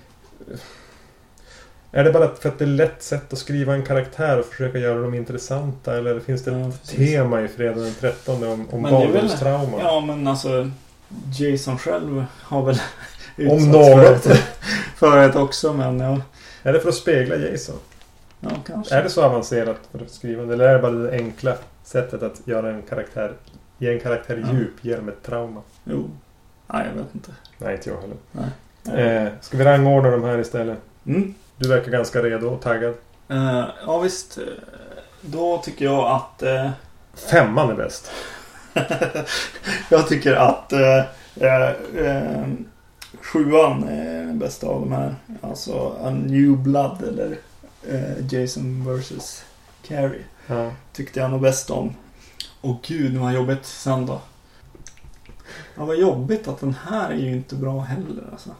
Är 1.92 2.04
det 2.04 2.12
bara 2.12 2.34
för 2.34 2.48
att 2.48 2.58
det 2.58 2.64
är 2.64 2.66
lätt 2.66 3.02
sätt 3.02 3.32
att 3.32 3.38
skriva 3.38 3.74
en 3.74 3.84
karaktär 3.84 4.38
och 4.38 4.44
försöka 4.44 4.78
göra 4.78 5.00
dem 5.00 5.14
intressanta? 5.14 5.96
Eller 5.98 6.20
finns 6.20 6.44
det 6.44 6.50
Ja, 6.50 6.68
ett 6.68 6.80
precis. 6.82 6.96
tema 6.96 7.42
i 7.42 7.48
Fredag 7.48 7.80
den 7.80 7.94
13 8.00 8.44
om, 8.44 8.66
om 8.70 8.82
barndomstrauma? 8.82 9.78
Ja, 9.80 10.00
men 10.00 10.26
alltså 10.26 10.70
Jason 11.38 11.78
själv 11.78 12.24
har 12.42 12.62
väl 12.62 12.80
Om 13.38 13.70
något. 13.70 14.22
För, 14.22 14.34
för 14.96 15.28
det 15.28 15.38
också, 15.40 15.72
men 15.72 16.00
ja. 16.00 16.20
Är 16.62 16.72
det 16.72 16.80
för 16.80 16.88
att 16.88 16.94
spegla 16.94 17.36
Jason? 17.36 17.76
Ja, 18.40 18.50
kanske. 18.66 18.94
Är 18.94 19.02
det 19.02 19.10
så 19.10 19.22
avancerat 19.24 19.76
för 19.92 19.98
att 19.98 20.10
skriva? 20.10 20.52
Eller 20.52 20.68
är 20.68 20.72
det 20.72 20.78
bara 20.78 20.92
det 20.92 21.12
enkla 21.12 21.54
sättet 21.84 22.22
att 22.22 22.40
göra 22.44 22.70
en 22.70 22.82
karaktär 22.82 23.32
Ge 23.78 23.92
en 23.92 24.00
karaktär 24.00 24.44
Ja. 24.46 24.52
djup 24.58 24.84
genom 24.84 25.08
ett 25.08 25.22
trauma? 25.22 25.60
Jo. 25.84 26.10
Nej, 26.66 26.86
jag 26.94 27.02
vet 27.02 27.14
inte. 27.14 27.30
Nej, 27.58 27.74
inte 27.74 27.90
jag 27.90 28.00
heller. 28.00 28.16
Nej. 28.32 29.24
Eh, 29.24 29.28
ska 29.40 29.56
vi 29.56 29.64
rangordna 29.64 30.10
de 30.10 30.24
här 30.24 30.38
istället? 30.38 30.78
Mm. 31.06 31.34
Du 31.56 31.68
verkar 31.68 31.90
ganska 31.92 32.22
redo 32.22 32.48
och 32.48 32.62
taggad. 32.62 32.94
Eh, 33.28 33.64
ja, 33.86 33.98
visst. 33.98 34.38
Eh, 34.38 34.44
Då 35.20 35.58
tycker 35.58 35.84
jag 35.84 36.06
att... 36.10 36.42
eh, 36.42 36.70
Femman 37.30 37.70
är 37.70 37.74
bäst. 37.74 38.10
jag 39.90 40.08
tycker 40.08 40.34
att 40.34 40.72
eh, 40.72 40.98
eh, 41.36 41.68
eh, 41.96 42.42
sjuan 43.32 43.84
är 43.88 44.24
den 44.24 44.38
bästa 44.38 44.66
av 44.66 44.80
de 44.80 44.92
här. 44.92 45.14
Alltså 45.40 45.96
A 46.02 46.10
New 46.10 46.58
Blood 46.58 47.02
eller 47.02 47.38
eh, 47.88 48.34
Jason 48.34 48.96
vs. 48.96 49.44
Carrie. 49.82 50.24
Ja. 50.46 50.72
Tyckte 50.92 51.20
jag 51.20 51.30
nog 51.30 51.40
bäst 51.40 51.70
om. 51.70 51.94
Och 52.60 52.82
gud 52.82 53.16
vad 53.16 53.34
jobbigt 53.34 53.66
sen 53.66 54.06
då. 54.06 54.20
Ja, 55.76 55.84
vad 55.84 55.96
jobbigt 55.96 56.48
att 56.48 56.60
den 56.60 56.76
här 56.88 57.10
är 57.10 57.16
ju 57.16 57.32
inte 57.32 57.54
bra 57.54 57.80
heller 57.80 58.28
alltså. 58.32 58.50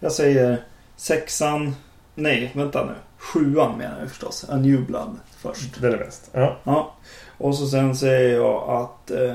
Jag 0.00 0.12
säger 0.12 0.64
sexan. 0.96 1.76
Nej, 2.14 2.52
vänta 2.54 2.84
nu. 2.84 2.94
Sjuan 3.18 3.78
menar 3.78 4.00
jag 4.00 4.08
förstås. 4.08 4.46
A 4.48 4.56
New 4.56 4.86
Blood 4.86 5.16
först. 5.30 5.80
Den 5.80 5.92
är 5.92 5.98
bäst. 5.98 6.30
Ja. 6.32 6.58
Ja. 6.64 6.94
Och 7.38 7.54
så 7.56 7.66
sen 7.66 7.96
säger 7.96 8.36
jag 8.36 8.68
att... 8.68 9.10
Eh, 9.10 9.34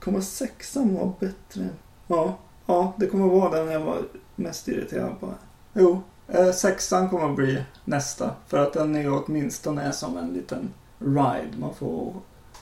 kommer 0.00 0.20
sexan 0.20 0.94
vara 0.94 1.12
bättre? 1.20 1.68
Ja. 2.12 2.38
Ja, 2.66 2.92
det 2.96 3.06
kommer 3.06 3.26
vara 3.26 3.50
den 3.50 3.72
jag 3.72 3.80
var 3.80 3.98
mest 4.36 4.68
irriterad 4.68 5.20
på. 5.20 5.28
Jo. 5.74 6.02
Eh, 6.28 6.50
sexan 6.50 7.08
kommer 7.08 7.30
att 7.30 7.36
bli 7.36 7.62
nästa. 7.84 8.30
För 8.48 8.58
att 8.58 8.72
den 8.72 8.96
är 8.96 9.22
åtminstone 9.24 9.92
som 9.92 10.16
en 10.16 10.28
liten 10.28 10.70
ride. 10.98 11.56
Man 11.58 11.74
får 11.74 12.12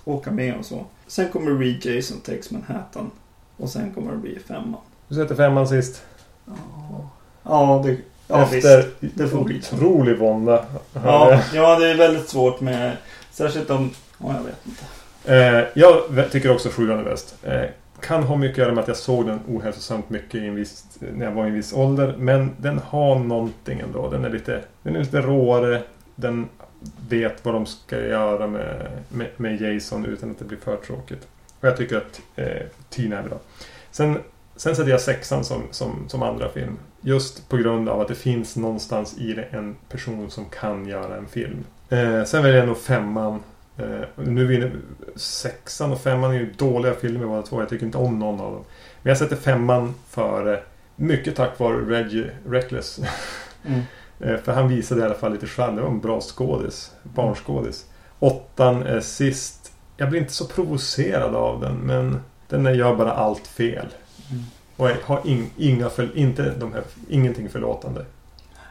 åka 0.04 0.30
med 0.30 0.58
och 0.58 0.64
så. 0.64 0.84
Sen 1.06 1.28
kommer 1.28 1.54
bli 1.54 1.80
Jason 1.82 2.20
Takes 2.20 2.50
Manhattan. 2.50 3.10
Och 3.56 3.68
sen 3.68 3.94
kommer 3.94 4.12
det 4.12 4.18
bli 4.18 4.38
femman. 4.38 4.80
Du 5.08 5.14
sätter 5.14 5.34
femman 5.34 5.68
sist. 5.68 6.02
Ja, 6.46 7.10
ja, 7.42 7.82
det, 7.84 7.96
ja 8.28 8.42
Efter 8.42 8.92
visst. 9.00 9.16
Det 9.16 9.28
får 9.28 9.44
bli 9.44 9.62
så. 9.62 9.76
otrolig 9.76 10.18
vånda. 10.18 10.64
Ja, 10.92 11.42
ja, 11.54 11.78
det 11.78 11.90
är 11.90 11.96
väldigt 11.96 12.28
svårt 12.28 12.60
med... 12.60 12.96
Särskilt 13.30 13.70
om... 13.70 13.90
Ja, 14.18 14.34
jag 14.36 14.42
vet 14.42 14.66
inte. 14.66 14.84
Eh, 15.24 15.64
jag 15.74 16.30
tycker 16.30 16.50
också 16.50 16.68
sjuan 16.68 16.98
är 16.98 17.04
bäst. 17.04 17.34
Eh, 17.42 17.64
kan 18.00 18.22
ha 18.22 18.36
mycket 18.36 18.54
att 18.54 18.58
göra 18.58 18.74
med 18.74 18.82
att 18.82 18.88
jag 18.88 18.96
såg 18.96 19.26
den 19.26 19.40
ohälsosamt 19.48 20.10
mycket 20.10 20.34
i 20.34 20.46
en 20.46 20.54
viss, 20.54 20.98
när 20.98 21.26
jag 21.26 21.32
var 21.32 21.44
i 21.44 21.48
en 21.48 21.54
viss 21.54 21.72
ålder. 21.72 22.14
Men 22.18 22.50
den 22.56 22.78
har 22.78 23.18
någonting 23.18 23.80
ändå. 23.80 24.10
Den 24.10 24.24
är 24.24 24.30
lite, 24.30 24.62
den 24.82 24.96
är 24.96 25.00
lite 25.00 25.20
råare. 25.20 25.82
Den 26.14 26.48
vet 27.08 27.44
vad 27.44 27.54
de 27.54 27.66
ska 27.66 28.06
göra 28.06 28.46
med, 28.46 28.90
med, 29.08 29.28
med 29.36 29.60
Jason 29.60 30.06
utan 30.06 30.30
att 30.30 30.38
det 30.38 30.44
blir 30.44 30.58
för 30.58 30.76
tråkigt. 30.76 31.28
Och 31.60 31.68
jag 31.68 31.76
tycker 31.76 31.96
att 31.96 32.20
eh, 32.36 32.66
Tina 32.88 33.18
är 33.18 33.22
bra. 33.22 33.38
Sen, 33.90 34.18
sen 34.56 34.76
sätter 34.76 34.90
jag 34.90 35.00
sexan 35.00 35.44
som, 35.44 35.62
som, 35.70 36.08
som 36.08 36.22
andra 36.22 36.48
film. 36.48 36.78
Just 37.00 37.48
på 37.48 37.56
grund 37.56 37.88
av 37.88 38.00
att 38.00 38.08
det 38.08 38.14
finns 38.14 38.56
någonstans 38.56 39.18
i 39.18 39.32
det 39.32 39.42
en 39.50 39.76
person 39.88 40.30
som 40.30 40.44
kan 40.44 40.86
göra 40.86 41.16
en 41.16 41.28
film. 41.28 41.64
Eh, 41.88 42.24
sen 42.24 42.42
väljer 42.42 42.58
jag 42.58 42.68
nog 42.68 42.78
femman. 42.78 43.40
Eh, 43.82 44.24
nu 44.24 44.46
vinner 44.46 44.72
sexan 45.16 45.92
och 45.92 46.00
femman 46.00 46.30
är 46.30 46.34
ju 46.34 46.52
dåliga 46.52 46.94
filmer 46.94 47.26
båda 47.26 47.42
två. 47.42 47.60
Jag 47.60 47.68
tycker 47.68 47.86
inte 47.86 47.98
om 47.98 48.18
någon 48.18 48.40
av 48.40 48.52
dem. 48.52 48.64
Men 49.02 49.10
jag 49.10 49.18
sätter 49.18 49.36
femman 49.36 49.94
för 50.08 50.62
mycket 50.96 51.36
tack 51.36 51.58
vare 51.58 51.76
Reggie 51.76 52.30
Reckless. 52.46 53.00
Mm. 53.66 53.80
Eh, 54.22 54.36
för 54.36 54.52
han 54.52 54.68
visade 54.68 55.00
i 55.00 55.04
alla 55.04 55.14
fall 55.14 55.32
lite 55.32 55.46
charm. 55.46 55.76
Det 55.76 55.82
var 55.82 55.88
en 55.88 56.00
bra 56.00 56.20
skådis. 56.20 56.92
Barnskådis. 57.02 57.86
Åttan 58.18 58.82
är 58.82 59.00
sist. 59.00 59.72
Jag 59.96 60.10
blir 60.10 60.20
inte 60.20 60.32
så 60.32 60.46
provocerad 60.46 61.34
av 61.34 61.60
den 61.60 61.76
men 61.76 62.20
den 62.48 62.74
gör 62.74 62.96
bara 62.96 63.12
allt 63.12 63.46
fel. 63.46 63.86
Mm. 64.30 64.42
Och 64.76 64.88
har 65.04 65.26
in, 65.26 65.50
inga 65.56 65.90
för, 65.90 66.16
inte 66.16 66.54
de 66.58 66.72
här, 66.72 66.82
ingenting 67.08 67.48
förlåtande. 67.48 68.04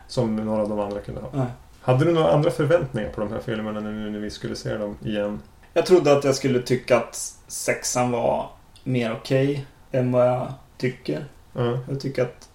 Som 0.07 0.35
några 0.35 0.61
av 0.61 0.69
de 0.69 0.79
andra 0.79 1.01
kunde 1.01 1.21
ha. 1.21 1.29
Nej. 1.33 1.47
Hade 1.81 2.05
du 2.05 2.11
några 2.11 2.31
andra 2.31 2.51
förväntningar 2.51 3.09
på 3.09 3.21
de 3.21 3.31
här 3.31 3.39
filmerna 3.39 3.79
nu 3.79 4.09
när 4.09 4.19
vi 4.19 4.29
skulle 4.29 4.55
se 4.55 4.77
dem 4.77 4.97
igen? 5.05 5.41
Jag 5.73 5.85
trodde 5.85 6.17
att 6.17 6.23
jag 6.23 6.35
skulle 6.35 6.61
tycka 6.61 6.97
att 6.97 7.15
sexan 7.47 8.11
var 8.11 8.49
mer 8.83 9.13
okej 9.13 9.67
än 9.91 10.11
vad 10.11 10.27
jag 10.27 10.53
tycker. 10.77 11.25
Ja. 11.53 11.79
Jag 11.89 11.99
tycker 11.99 12.21
att 12.21 12.49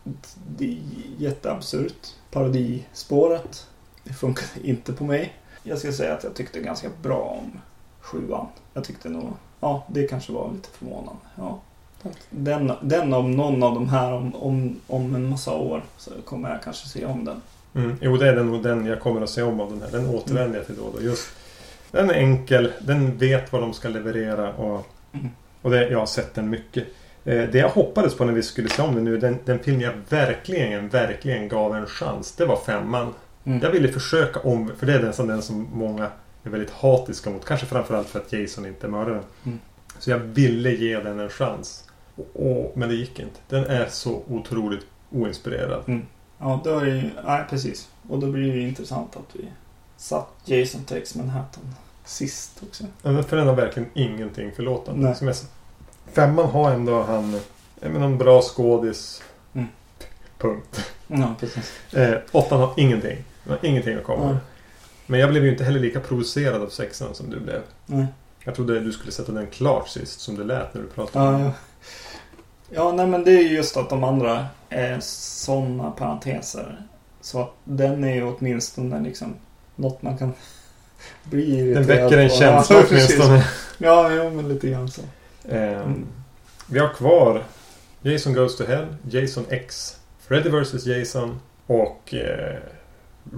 det 0.56 0.64
är 0.64 0.78
jätteabsurt. 1.18 2.06
Parodispåret. 2.30 3.66
Det 4.04 4.12
funkar 4.12 4.46
inte 4.62 4.92
på 4.92 5.04
mig. 5.04 5.32
Jag 5.62 5.78
ska 5.78 5.92
säga 5.92 6.14
att 6.14 6.24
jag 6.24 6.34
tyckte 6.34 6.60
ganska 6.60 6.88
bra 7.02 7.38
om 7.42 7.60
sjuan. 8.00 8.46
Jag 8.74 8.84
tyckte 8.84 9.08
nog... 9.08 9.32
Ja, 9.60 9.84
det 9.88 10.08
kanske 10.08 10.32
var 10.32 10.52
lite 10.52 10.68
förvånande. 10.68 11.20
Ja. 11.36 11.60
Den, 12.30 12.72
den 12.82 13.12
om 13.12 13.30
någon 13.30 13.62
av 13.62 13.74
de 13.74 13.88
här 13.88 14.12
om, 14.12 14.34
om, 14.34 14.80
om 14.86 15.14
en 15.14 15.28
massa 15.28 15.54
år 15.54 15.84
så 15.96 16.10
kommer 16.24 16.50
jag 16.50 16.62
kanske 16.62 16.88
se 16.88 17.06
om 17.06 17.24
den. 17.24 17.42
Mm. 17.74 17.96
Jo, 18.00 18.16
det 18.16 18.28
är 18.28 18.34
nog 18.36 18.62
den 18.62 18.86
jag 18.86 19.00
kommer 19.00 19.20
att 19.20 19.30
se 19.30 19.42
om 19.42 19.60
av 19.60 19.70
den 19.70 19.82
här. 19.82 19.90
Den 19.98 20.08
återvänder 20.14 20.56
jag 20.58 20.66
till 20.66 20.76
då 20.76 20.82
och 20.82 20.92
då. 20.96 21.02
Just, 21.02 21.28
den 21.90 22.10
är 22.10 22.14
enkel. 22.14 22.72
Den 22.80 23.18
vet 23.18 23.52
vad 23.52 23.62
de 23.62 23.72
ska 23.72 23.88
leverera. 23.88 24.52
Och, 24.52 24.86
Mm. 25.12 25.28
och 25.62 25.70
det, 25.70 25.88
jag 25.88 25.98
har 25.98 26.06
sett 26.06 26.34
den 26.34 26.50
mycket. 26.50 26.84
Eh, 27.24 27.42
det 27.52 27.58
jag 27.58 27.68
hoppades 27.68 28.14
på 28.14 28.24
när 28.24 28.32
vi 28.32 28.42
skulle 28.42 28.68
se 28.68 28.82
om 28.82 28.94
den 28.94 29.04
nu. 29.04 29.16
Den, 29.18 29.38
den 29.44 29.58
film 29.58 29.80
jag 29.80 29.92
verkligen, 30.08 30.88
verkligen 30.88 31.48
gav 31.48 31.76
en 31.76 31.86
chans. 31.86 32.32
Det 32.36 32.46
var 32.46 32.56
femman. 32.56 33.14
Mm. 33.44 33.60
Jag 33.62 33.70
ville 33.70 33.88
försöka 33.88 34.40
om, 34.40 34.72
för 34.78 34.86
det 34.86 34.94
är 34.94 35.02
nästan 35.02 35.26
den 35.26 35.42
som 35.42 35.68
många 35.72 36.04
är 36.44 36.50
väldigt 36.50 36.70
hatiska 36.70 37.30
mot. 37.30 37.44
Kanske 37.44 37.66
framförallt 37.66 38.08
för 38.08 38.18
att 38.18 38.32
Jason 38.32 38.66
inte 38.66 38.86
är 38.86 38.90
mördaren. 38.90 39.22
Mm. 39.44 39.58
Så 39.98 40.10
jag 40.10 40.18
ville 40.18 40.70
ge 40.70 41.00
den 41.00 41.20
en 41.20 41.28
chans. 41.28 41.84
Och, 42.16 42.30
och, 42.34 42.72
men 42.78 42.88
det 42.88 42.94
gick 42.94 43.18
inte. 43.20 43.40
Den 43.48 43.64
är 43.64 43.86
så 43.90 44.22
otroligt 44.28 44.86
oinspirerad. 45.10 45.82
Ja, 46.44 46.60
då 46.64 46.78
är 46.78 46.84
det 46.84 46.90
ju... 46.90 47.10
Nej, 47.24 47.44
precis. 47.50 47.88
Och 48.08 48.18
då 48.18 48.26
blir 48.26 48.52
det 48.52 48.58
ju 48.58 48.68
intressant 48.68 49.16
att 49.16 49.36
vi 49.36 49.48
satt 49.96 50.28
Jason 50.44 50.84
Takes 50.84 51.14
Manhattan 51.14 51.74
sist 52.04 52.62
också. 52.68 52.84
Ja, 53.02 53.22
För 53.22 53.36
den 53.36 53.46
har 53.46 53.54
verkligen 53.54 53.88
ingenting 53.94 54.52
förlåtande. 54.52 55.06
Nej. 55.06 55.14
Som 55.14 55.34
sa. 55.34 55.46
Femman 56.12 56.46
har 56.46 56.70
ändå 56.70 57.02
han... 57.02 57.40
Jag 57.80 57.92
menar, 57.92 58.06
en 58.06 58.18
bra 58.18 58.42
skådis. 58.42 59.22
Mm. 59.52 59.66
Punkt. 60.38 60.90
Ja, 61.06 61.34
precis. 61.40 61.94
Eh, 61.94 62.18
åttan 62.32 62.60
har 62.60 62.74
ingenting. 62.76 63.24
Har 63.48 63.58
ingenting 63.62 63.94
att 63.94 64.04
komma 64.04 64.26
med. 64.26 64.36
Men 65.06 65.20
jag 65.20 65.30
blev 65.30 65.44
ju 65.44 65.50
inte 65.50 65.64
heller 65.64 65.80
lika 65.80 66.00
provocerad 66.00 66.62
av 66.62 66.68
sexan 66.68 67.14
som 67.14 67.30
du 67.30 67.40
blev. 67.40 67.62
Nej. 67.86 68.06
Jag 68.44 68.54
trodde 68.54 68.80
du 68.80 68.92
skulle 68.92 69.12
sätta 69.12 69.32
den 69.32 69.46
klart 69.46 69.88
sist 69.88 70.20
som 70.20 70.36
det 70.36 70.44
lät 70.44 70.74
när 70.74 70.82
du 70.82 70.88
pratade. 70.88 71.38
Ja, 71.38 71.44
ja. 71.44 71.52
Ja, 72.74 72.92
nej 72.92 73.06
men 73.06 73.24
det 73.24 73.30
är 73.30 73.42
ju 73.42 73.48
just 73.56 73.76
att 73.76 73.90
de 73.90 74.04
andra 74.04 74.46
är 74.68 74.98
sådana 75.00 75.90
parenteser. 75.90 76.82
Så 77.20 77.40
att 77.40 77.52
den 77.64 78.04
är 78.04 78.14
ju 78.14 78.24
åtminstone 78.24 79.00
liksom 79.00 79.34
något 79.76 80.02
man 80.02 80.18
kan 80.18 80.32
bli 81.24 81.56
Den 81.56 81.58
irriterad 81.66 81.86
väcker 81.86 82.18
en 82.18 82.28
på. 82.28 82.34
känsla 82.34 82.76
ja, 82.76 82.84
åtminstone. 82.90 83.44
Ja, 83.78 84.12
jo, 84.12 84.30
men 84.30 84.48
lite 84.48 84.68
grann 84.68 84.88
så. 84.90 85.00
Eh, 85.48 85.80
Mm. 85.80 86.06
Vi 86.68 86.78
har 86.78 86.88
kvar 86.94 87.44
Jason 88.02 88.34
Goes 88.34 88.56
to 88.56 88.64
Hell, 88.64 88.86
Jason 89.10 89.44
X, 89.50 89.96
Freddy 90.20 90.48
vs 90.50 90.86
Jason 90.86 91.40
och 91.66 92.14
eh, 92.14 92.56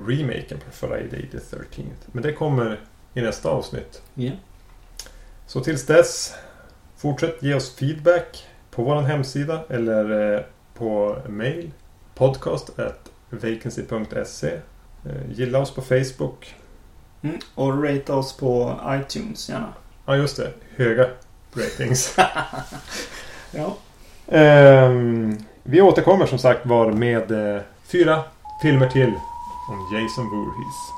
remaken 0.07 0.59
på 0.59 0.71
Friday 0.87 1.29
the 1.33 1.39
13th. 1.39 1.87
Men 2.07 2.23
det 2.23 2.33
kommer 2.33 2.81
i 3.15 3.21
nästa 3.21 3.49
avsnitt. 3.49 4.03
Ja. 4.15 4.31
Så 5.47 5.61
tills 5.61 5.87
dess, 5.87 6.35
fortsätt 6.97 7.43
ge 7.43 7.55
oss 7.55 7.75
feedback 7.77 8.46
på 8.77 8.83
vår 8.83 9.03
hemsida 9.03 9.61
eller 9.69 10.35
eh, 10.35 10.41
på 10.75 11.17
mail. 11.29 11.71
Podcast 12.15 12.79
at 12.79 13.11
vacancy.se. 13.31 14.49
Eh, 15.05 15.31
gilla 15.31 15.59
oss 15.59 15.75
på 15.75 15.83
Facebook. 15.83 16.55
Mm. 17.23 17.39
Och 17.55 17.85
rate 17.85 18.13
oss 18.13 18.37
på 18.37 18.81
iTunes 18.89 19.49
gärna. 19.49 19.73
Ja, 20.07 20.17
just 20.17 20.37
det. 20.37 20.51
Höga 20.77 21.07
ratings. 21.55 22.17
Ja. 23.51 23.77
Ehm, 24.29 25.39
vi 25.63 25.81
återkommer 25.81 26.27
som 26.27 26.39
sagt 26.39 26.67
var 26.67 26.93
med 26.93 27.31
eh, 27.31 27.63
fyra 27.93 28.23
filmer 28.63 28.89
till 28.89 29.13
om 29.69 29.95
Jason 29.95 30.25
Voorhees. 30.25 30.97